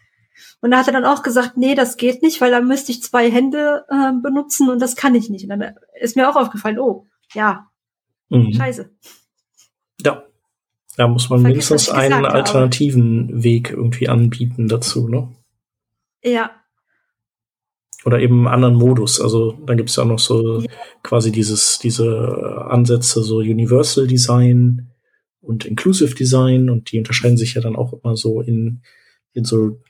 Und 0.61 0.69
da 0.69 0.77
hat 0.77 0.87
er 0.87 0.93
dann 0.93 1.05
auch 1.05 1.23
gesagt, 1.23 1.57
nee, 1.57 1.73
das 1.73 1.97
geht 1.97 2.21
nicht, 2.21 2.41
weil 2.41 2.51
da 2.51 2.61
müsste 2.61 2.91
ich 2.91 3.01
zwei 3.01 3.31
Hände 3.31 3.85
äh, 3.89 4.11
benutzen 4.21 4.69
und 4.69 4.79
das 4.79 4.95
kann 4.95 5.15
ich 5.15 5.31
nicht. 5.31 5.49
Und 5.49 5.49
dann 5.49 5.73
ist 5.99 6.15
mir 6.15 6.29
auch 6.29 6.35
aufgefallen, 6.35 6.77
oh, 6.77 7.07
ja, 7.33 7.71
mhm. 8.29 8.53
scheiße. 8.53 8.91
Ja, 10.05 10.25
da 10.95 11.07
muss 11.07 11.27
man 11.31 11.41
Vergiss, 11.41 11.71
mindestens 11.71 11.89
einen 11.89 12.25
alternativen 12.25 13.29
habe. 13.29 13.43
Weg 13.43 13.71
irgendwie 13.71 14.09
anbieten 14.09 14.67
dazu, 14.67 15.07
ne? 15.07 15.27
Ja, 16.21 16.51
oder 18.05 18.19
eben 18.19 18.47
einen 18.47 18.53
anderen 18.53 18.75
Modus. 18.75 19.19
Also 19.19 19.53
dann 19.65 19.77
gibt 19.77 19.89
es 19.89 19.95
ja 19.95 20.03
auch 20.03 20.07
noch 20.07 20.19
so 20.19 20.61
ja. 20.61 20.71
quasi 21.03 21.31
dieses, 21.31 21.79
diese 21.79 22.65
Ansätze, 22.69 23.23
so 23.23 23.37
Universal 23.37 24.07
Design 24.07 24.89
und 25.41 25.65
Inclusive 25.65 26.15
Design 26.15 26.69
und 26.69 26.91
die 26.91 26.99
unterscheiden 26.99 27.37
sich 27.37 27.55
ja 27.55 27.61
dann 27.61 27.75
auch 27.75 27.93
immer 27.93 28.15
so 28.15 28.41
in, 28.41 28.81
in 29.33 29.43
so 29.43 29.81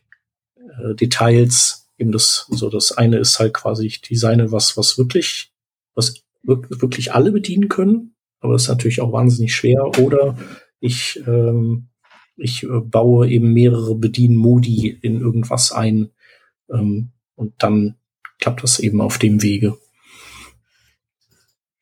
äh, 0.55 0.95
Details. 0.95 1.87
Eben 1.97 2.11
das, 2.11 2.47
so 2.49 2.69
das 2.69 2.93
eine 2.93 3.17
ist 3.17 3.39
halt 3.39 3.53
quasi, 3.53 3.85
ich 3.85 4.01
designe 4.01 4.51
was, 4.51 4.77
was 4.77 4.97
wirklich, 4.97 5.51
was 5.95 6.23
wirklich 6.43 7.13
alle 7.13 7.31
bedienen 7.31 7.67
können, 7.67 8.15
aber 8.39 8.53
das 8.53 8.63
ist 8.63 8.69
natürlich 8.69 9.01
auch 9.01 9.11
wahnsinnig 9.11 9.53
schwer. 9.53 9.85
Oder 9.99 10.37
ich, 10.79 11.21
ähm, 11.27 11.89
ich 12.37 12.63
äh, 12.63 12.79
baue 12.79 13.27
eben 13.27 13.51
mehrere 13.51 13.95
Bedienmodi 13.95 14.97
in 15.01 15.19
irgendwas 15.19 15.73
ein. 15.73 16.09
Ähm, 16.71 17.11
und 17.39 17.53
dann 17.63 17.95
klappt 18.39 18.63
das 18.63 18.79
eben 18.79 19.01
auf 19.01 19.17
dem 19.17 19.41
Wege. 19.41 19.77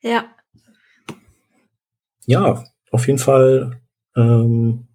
Ja. 0.00 0.32
Ja, 2.26 2.64
auf 2.92 3.06
jeden 3.06 3.18
Fall 3.18 3.80
ähm, 4.16 4.86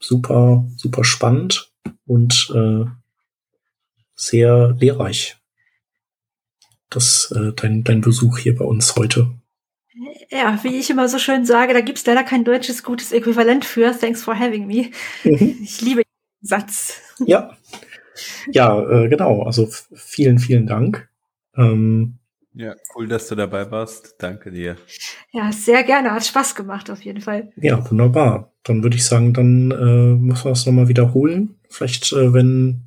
super, 0.00 0.66
super 0.76 1.04
spannend 1.04 1.72
und 2.06 2.50
äh, 2.54 2.84
sehr 4.16 4.76
lehrreich. 4.80 5.36
Das, 6.90 7.32
äh, 7.36 7.52
dein, 7.54 7.84
dein 7.84 8.00
Besuch 8.00 8.38
hier 8.38 8.56
bei 8.56 8.64
uns 8.64 8.96
heute. 8.96 9.32
Ja, 10.30 10.58
wie 10.64 10.76
ich 10.76 10.90
immer 10.90 11.08
so 11.08 11.18
schön 11.18 11.44
sage, 11.44 11.72
da 11.72 11.80
gibt 11.80 11.98
es 11.98 12.06
leider 12.06 12.24
kein 12.24 12.44
deutsches 12.44 12.82
gutes 12.82 13.12
Äquivalent 13.12 13.64
für. 13.64 13.96
Thanks 13.96 14.24
for 14.24 14.36
having 14.36 14.66
me. 14.66 14.90
Mhm. 15.22 15.60
Ich 15.62 15.80
liebe 15.80 16.02
den 16.02 16.48
Satz. 16.48 17.00
Ja, 17.26 17.56
ja, 18.52 18.80
äh, 18.82 19.08
genau. 19.08 19.42
Also 19.42 19.68
vielen, 19.92 20.38
vielen 20.38 20.66
Dank. 20.66 21.08
Ähm, 21.56 22.18
ja, 22.56 22.76
cool, 22.94 23.08
dass 23.08 23.26
du 23.28 23.34
dabei 23.34 23.68
warst. 23.72 24.14
Danke 24.18 24.52
dir. 24.52 24.76
Ja, 25.32 25.50
sehr 25.50 25.82
gerne. 25.82 26.12
Hat 26.12 26.24
Spaß 26.24 26.54
gemacht, 26.54 26.88
auf 26.88 27.02
jeden 27.02 27.20
Fall. 27.20 27.52
Ja, 27.56 27.90
wunderbar. 27.90 28.52
Dann 28.62 28.84
würde 28.84 28.96
ich 28.96 29.04
sagen, 29.04 29.34
dann 29.34 29.72
äh, 29.72 30.14
müssen 30.14 30.44
wir 30.44 30.52
es 30.52 30.64
nochmal 30.64 30.86
wiederholen. 30.86 31.56
Vielleicht, 31.68 32.12
äh, 32.12 32.32
wenn, 32.32 32.84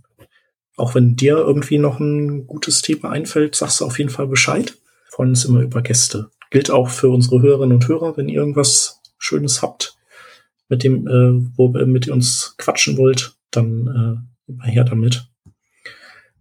auch 0.77 0.95
wenn 0.95 1.17
dir 1.17 1.35
irgendwie 1.35 1.79
noch 1.79 1.99
ein 1.99 2.47
gutes 2.47 2.81
Thema 2.81 3.09
einfällt, 3.09 3.55
sagst 3.55 3.81
du 3.81 3.85
auf 3.85 3.97
jeden 3.97 4.09
Fall 4.09 4.27
Bescheid. 4.27 4.69
Wir 4.69 5.11
freuen 5.11 5.29
uns 5.31 5.43
immer 5.43 5.59
über 5.59 5.81
Gäste. 5.81 6.29
Gilt 6.49 6.71
auch 6.71 6.89
für 6.89 7.09
unsere 7.09 7.41
Hörerinnen 7.41 7.75
und 7.75 7.87
Hörer, 7.89 8.15
wenn 8.15 8.29
ihr 8.29 8.39
irgendwas 8.39 9.01
Schönes 9.17 9.61
habt, 9.61 9.97
mit 10.69 10.83
dem, 10.83 11.07
äh, 11.07 11.57
wo, 11.57 11.67
mit 11.67 12.07
ihr 12.07 12.13
uns 12.13 12.55
quatschen 12.57 12.97
wollt, 12.97 13.35
dann 13.51 13.87
äh, 13.87 14.36
immer 14.47 14.65
her 14.65 14.83
damit. 14.83 15.27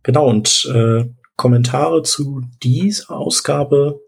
Genau, 0.03 0.29
und 0.29 0.71
äh, 0.73 1.05
Kommentare 1.37 2.03
zu 2.03 2.43
dieser 2.63 3.11
Ausgabe 3.11 4.01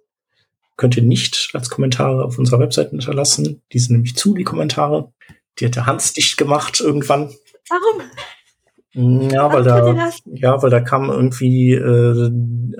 könnt 0.77 0.97
ihr 0.97 1.03
nicht 1.03 1.51
als 1.55 1.69
Kommentare 1.69 2.25
auf 2.25 2.39
unserer 2.39 2.61
Webseite 2.61 2.91
hinterlassen. 2.91 3.63
Die 3.73 3.79
sind 3.79 3.93
nämlich 3.93 4.17
zu, 4.17 4.35
die 4.35 4.45
Kommentare. 4.45 5.13
Die 5.59 5.67
hat 5.67 5.77
der 5.77 5.87
Hans 5.87 6.13
dicht 6.13 6.37
gemacht 6.37 6.81
irgendwann. 6.81 7.35
Warum? 7.69 9.31
Ja, 9.31 9.53
weil 9.53 9.65
da, 9.65 10.11
ja, 10.25 10.63
weil 10.63 10.71
da 10.71 10.81
kam 10.81 11.11
irgendwie 11.11 11.75
äh, 11.75 12.31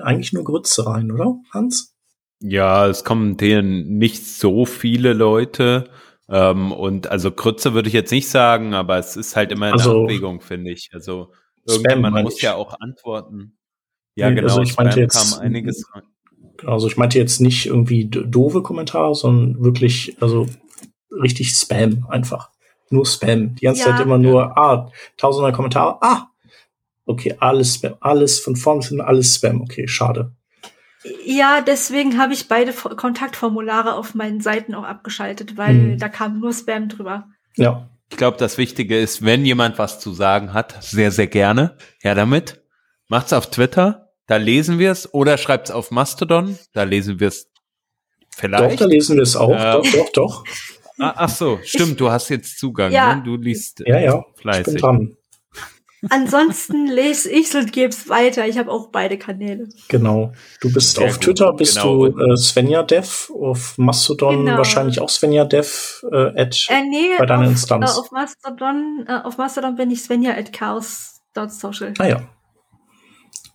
eigentlich 0.01 0.33
nur 0.33 0.43
Grütze 0.43 0.85
rein, 0.85 1.11
oder, 1.11 1.35
Hans? 1.53 1.95
Ja, 2.41 2.87
es 2.87 3.03
kommentieren 3.03 3.97
nicht 3.97 4.25
so 4.25 4.65
viele 4.65 5.13
Leute. 5.13 5.89
Ähm, 6.31 6.71
und 6.71 7.07
also 7.07 7.31
Grütze 7.31 7.73
würde 7.73 7.87
ich 7.87 7.93
jetzt 7.93 8.11
nicht 8.11 8.29
sagen, 8.29 8.73
aber 8.73 8.97
es 8.97 9.15
ist 9.15 9.35
halt 9.35 9.51
immer 9.51 9.67
eine 9.67 9.73
also, 9.73 10.03
Abwägung, 10.03 10.41
finde 10.41 10.71
ich. 10.71 10.89
Also 10.93 11.31
Irgendjemand 11.65 12.23
muss 12.23 12.41
ja 12.41 12.55
auch 12.55 12.79
antworten. 12.79 13.57
Ja, 14.15 14.29
nee, 14.29 14.35
genau. 14.35 14.49
Also 14.49 14.61
ich 14.61 14.71
Spam 14.71 14.85
meinte 14.85 14.99
jetzt, 14.99 15.33
kam 15.33 15.41
einiges 15.41 15.85
rein. 15.93 16.03
Also 16.65 16.87
ich 16.87 16.97
meinte 16.97 17.17
jetzt 17.17 17.39
nicht 17.39 17.67
irgendwie 17.67 18.05
doofe 18.05 18.61
Kommentare, 18.61 19.15
sondern 19.15 19.63
wirklich, 19.63 20.17
also 20.21 20.47
richtig 21.11 21.51
Spam 21.51 22.05
einfach. 22.09 22.49
Nur 22.89 23.05
Spam. 23.05 23.55
Die 23.55 23.65
ganze 23.65 23.81
ja. 23.81 23.91
Zeit 23.95 24.05
immer 24.05 24.17
nur, 24.17 24.57
ah, 24.57 24.91
tausender 25.17 25.51
Kommentare, 25.51 25.97
ah, 26.01 26.27
okay, 27.05 27.35
alles 27.39 27.75
Spam, 27.75 27.95
alles 28.01 28.39
von 28.39 28.55
vorn 28.55 28.79
bis 28.79 28.89
hin, 28.89 29.01
alles 29.01 29.35
Spam, 29.35 29.61
okay, 29.61 29.87
schade. 29.87 30.33
Ja, 31.25 31.61
deswegen 31.61 32.17
habe 32.17 32.33
ich 32.33 32.47
beide 32.47 32.73
Kontaktformulare 32.73 33.93
auf 33.93 34.15
meinen 34.15 34.41
Seiten 34.41 34.75
auch 34.75 34.83
abgeschaltet, 34.83 35.57
weil 35.57 35.73
hm. 35.73 35.97
da 35.97 36.09
kam 36.09 36.39
nur 36.39 36.53
Spam 36.53 36.89
drüber. 36.89 37.27
Ja. 37.55 37.89
Ich 38.11 38.17
glaube, 38.17 38.37
das 38.37 38.57
Wichtige 38.57 38.99
ist, 38.99 39.23
wenn 39.23 39.45
jemand 39.45 39.77
was 39.77 39.99
zu 39.99 40.11
sagen 40.13 40.51
hat, 40.53 40.83
sehr, 40.83 41.11
sehr 41.11 41.27
gerne, 41.27 41.77
her 42.01 42.15
damit. 42.15 42.63
Macht's 43.07 43.33
auf 43.33 43.51
Twitter, 43.51 44.09
da 44.25 44.37
lesen 44.37 44.79
wir 44.79 44.91
es, 44.91 45.13
oder 45.13 45.37
schreibt's 45.37 45.69
auf 45.69 45.91
Mastodon, 45.91 46.57
da 46.73 46.83
lesen 46.83 47.19
wir 47.19 47.27
es 47.27 47.51
vielleicht. 48.35 48.73
Doch, 48.73 48.79
da 48.79 48.85
lesen 48.85 49.15
wir 49.15 49.23
es 49.23 49.35
auch, 49.35 49.51
äh, 49.51 49.71
doch, 49.73 49.91
doch, 49.91 50.11
doch. 50.11 50.43
Ah, 50.99 51.13
ach 51.15 51.29
so, 51.29 51.59
stimmt, 51.63 51.91
ich, 51.91 51.97
du 51.97 52.11
hast 52.11 52.29
jetzt 52.29 52.59
Zugang, 52.59 52.91
ja, 52.91 53.15
ne? 53.15 53.23
du 53.23 53.37
liest 53.37 53.83
ja, 53.85 53.99
ja, 53.99 54.25
fleißig. 54.35 54.67
Ich 54.67 54.73
bin 54.73 54.81
dran. 54.81 55.17
Ansonsten 56.09 56.87
lese 56.87 57.29
ich 57.29 57.53
und 57.55 57.73
gebe 57.73 57.89
es 57.89 58.07
weiter. 58.07 58.47
Ich 58.47 58.57
habe 58.57 58.71
auch 58.71 58.87
beide 58.89 59.17
Kanäle. 59.17 59.67
Genau. 59.89 60.31
Du 60.61 60.71
bist 60.71 60.95
Sehr 60.95 61.07
auf 61.07 61.15
gut. 61.15 61.23
Twitter, 61.23 61.53
bist 61.53 61.75
genau. 61.75 62.07
du 62.07 62.19
äh, 62.19 62.37
Svenja 62.37 62.83
Dev, 62.83 63.29
auf 63.33 63.77
Mastodon 63.77 64.45
genau. 64.45 64.57
wahrscheinlich 64.57 65.01
auch 65.01 65.09
Svenja 65.09 65.43
Dev 65.43 66.03
äh, 66.11 66.41
at 66.41 66.67
äh, 66.69 66.81
nee, 66.83 67.17
bei 67.17 67.25
deiner 67.25 67.43
auf, 67.43 67.49
Instanz. 67.49 67.95
Äh, 67.95 67.99
auf 67.99 68.11
Mastodon, 68.11 69.05
äh, 69.07 69.19
auf 69.23 69.37
Mastodon 69.37 69.75
bin 69.75 69.91
ich 69.91 70.01
Svenja 70.01 70.35
at 70.37 70.53
chaos.social. 70.53 71.93
Ah 71.97 72.07
ja. 72.07 72.21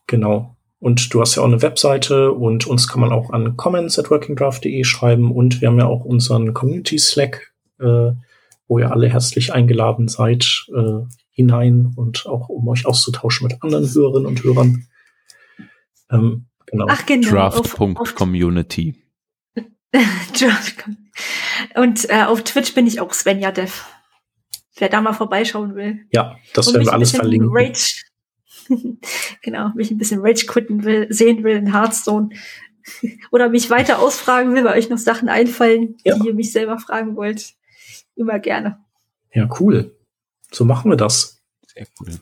Genau. 0.06 0.56
Und 0.80 1.14
du 1.14 1.22
hast 1.22 1.36
ja 1.36 1.42
auch 1.42 1.46
eine 1.46 1.62
Webseite 1.62 2.32
und 2.32 2.66
uns 2.66 2.88
kann 2.88 3.00
man 3.00 3.10
auch 3.10 3.30
an 3.30 3.56
comments 3.56 3.98
at 3.98 4.10
workingdraft.de 4.10 4.84
schreiben 4.84 5.32
und 5.32 5.62
wir 5.62 5.68
haben 5.68 5.78
ja 5.78 5.86
auch 5.86 6.04
unseren 6.04 6.52
Community 6.52 6.98
Slack, 6.98 7.54
äh, 7.80 8.12
wo 8.68 8.78
ihr 8.78 8.90
alle 8.90 9.08
herzlich 9.08 9.54
eingeladen 9.54 10.08
seid, 10.08 10.66
äh, 10.76 11.06
hinein 11.34 11.92
und 11.96 12.26
auch 12.26 12.48
um 12.48 12.66
euch 12.68 12.86
auszutauschen 12.86 13.46
mit 13.46 13.62
anderen 13.62 13.84
Hörerinnen 13.92 14.26
und 14.26 14.42
Hörern. 14.42 14.86
Ähm, 16.10 16.46
genau. 16.66 16.86
Ach 16.88 17.04
genau. 17.04 17.28
Draft.community. 17.28 19.02
und 21.74 22.10
äh, 22.10 22.24
auf 22.24 22.42
Twitch 22.42 22.74
bin 22.74 22.86
ich 22.86 23.00
auch 23.00 23.12
Svenja 23.12 23.52
Dev. 23.52 23.84
Wer 24.76 24.88
da 24.88 25.00
mal 25.00 25.12
vorbeischauen 25.12 25.76
will. 25.76 26.06
Ja, 26.12 26.36
das 26.52 26.72
werden 26.72 26.86
wir 26.86 26.92
alles 26.92 27.12
verlinken. 27.12 27.50
Rage, 27.52 28.02
genau, 29.42 29.70
mich 29.74 29.90
ein 29.90 29.98
bisschen 29.98 30.20
Rage 30.20 30.46
quitten 30.46 30.84
will, 30.84 31.06
sehen 31.10 31.44
will 31.44 31.56
in 31.56 31.72
Hearthstone. 31.72 32.30
Oder 33.30 33.48
mich 33.48 33.70
weiter 33.70 34.00
ausfragen 34.00 34.54
will, 34.54 34.64
weil 34.64 34.78
euch 34.78 34.90
noch 34.90 34.98
Sachen 34.98 35.28
einfallen, 35.28 35.96
ja. 36.04 36.16
die 36.18 36.28
ihr 36.28 36.34
mich 36.34 36.52
selber 36.52 36.78
fragen 36.78 37.16
wollt. 37.16 37.54
Immer 38.16 38.38
gerne. 38.38 38.84
Ja, 39.32 39.48
cool. 39.60 39.96
So 40.54 40.64
machen 40.64 40.90
wir 40.90 40.96
das. 40.96 41.42
Sehr 41.66 41.86
cool. 41.98 42.20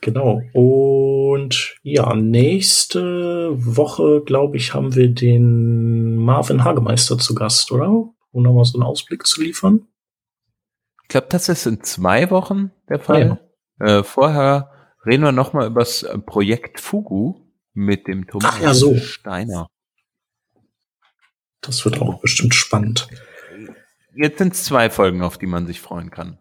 Genau. 0.00 0.42
Und 0.52 1.76
ja, 1.82 2.14
nächste 2.14 3.50
Woche, 3.54 4.22
glaube 4.24 4.58
ich, 4.58 4.74
haben 4.74 4.94
wir 4.94 5.08
den 5.08 6.16
Marvin 6.16 6.62
Hagemeister 6.62 7.18
zu 7.18 7.34
Gast, 7.34 7.72
oder? 7.72 7.88
Um 8.30 8.42
nochmal 8.42 8.64
so 8.64 8.78
einen 8.78 8.84
Ausblick 8.84 9.26
zu 9.26 9.42
liefern. 9.42 9.88
Ich 11.02 11.08
glaube, 11.08 11.26
das 11.30 11.48
ist 11.48 11.66
in 11.66 11.82
zwei 11.82 12.30
Wochen 12.30 12.70
der 12.88 13.00
Fall. 13.00 13.40
Ah, 13.80 13.86
ja. 13.86 13.98
äh, 13.98 14.04
vorher 14.04 14.70
reden 15.04 15.24
wir 15.24 15.32
nochmal 15.32 15.66
über 15.66 15.80
das 15.80 16.06
Projekt 16.26 16.80
Fugu 16.80 17.40
mit 17.72 18.06
dem 18.06 18.26
Thomas 18.26 18.54
Ach, 18.54 18.62
ja, 18.62 18.74
so. 18.74 18.96
Steiner. 18.96 19.66
Das 21.60 21.84
wird 21.84 22.00
auch 22.00 22.20
bestimmt 22.20 22.54
spannend. 22.54 23.08
Jetzt 24.14 24.38
sind 24.38 24.52
es 24.52 24.64
zwei 24.64 24.90
Folgen, 24.90 25.22
auf 25.22 25.38
die 25.38 25.46
man 25.46 25.66
sich 25.66 25.80
freuen 25.80 26.10
kann. 26.10 26.38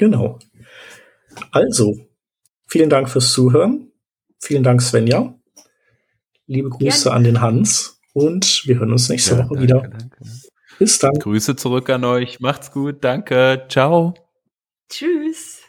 Genau. 0.00 0.38
Also, 1.50 1.94
vielen 2.66 2.88
Dank 2.88 3.10
fürs 3.10 3.34
Zuhören. 3.34 3.92
Vielen 4.38 4.62
Dank, 4.62 4.80
Svenja. 4.80 5.38
Liebe 6.46 6.70
Grüße 6.70 7.04
Gerne. 7.04 7.16
an 7.16 7.24
den 7.24 7.40
Hans 7.42 8.00
und 8.14 8.62
wir 8.64 8.78
hören 8.78 8.92
uns 8.92 9.10
nächste 9.10 9.32
ja, 9.32 9.38
Woche 9.40 9.56
danke, 9.56 9.62
wieder. 9.62 9.80
Danke. 9.82 10.16
Bis 10.78 10.98
dann. 11.00 11.12
Grüße 11.12 11.54
zurück 11.54 11.90
an 11.90 12.04
euch. 12.04 12.40
Macht's 12.40 12.72
gut. 12.72 13.04
Danke. 13.04 13.66
Ciao. 13.68 14.14
Tschüss. 14.88 15.59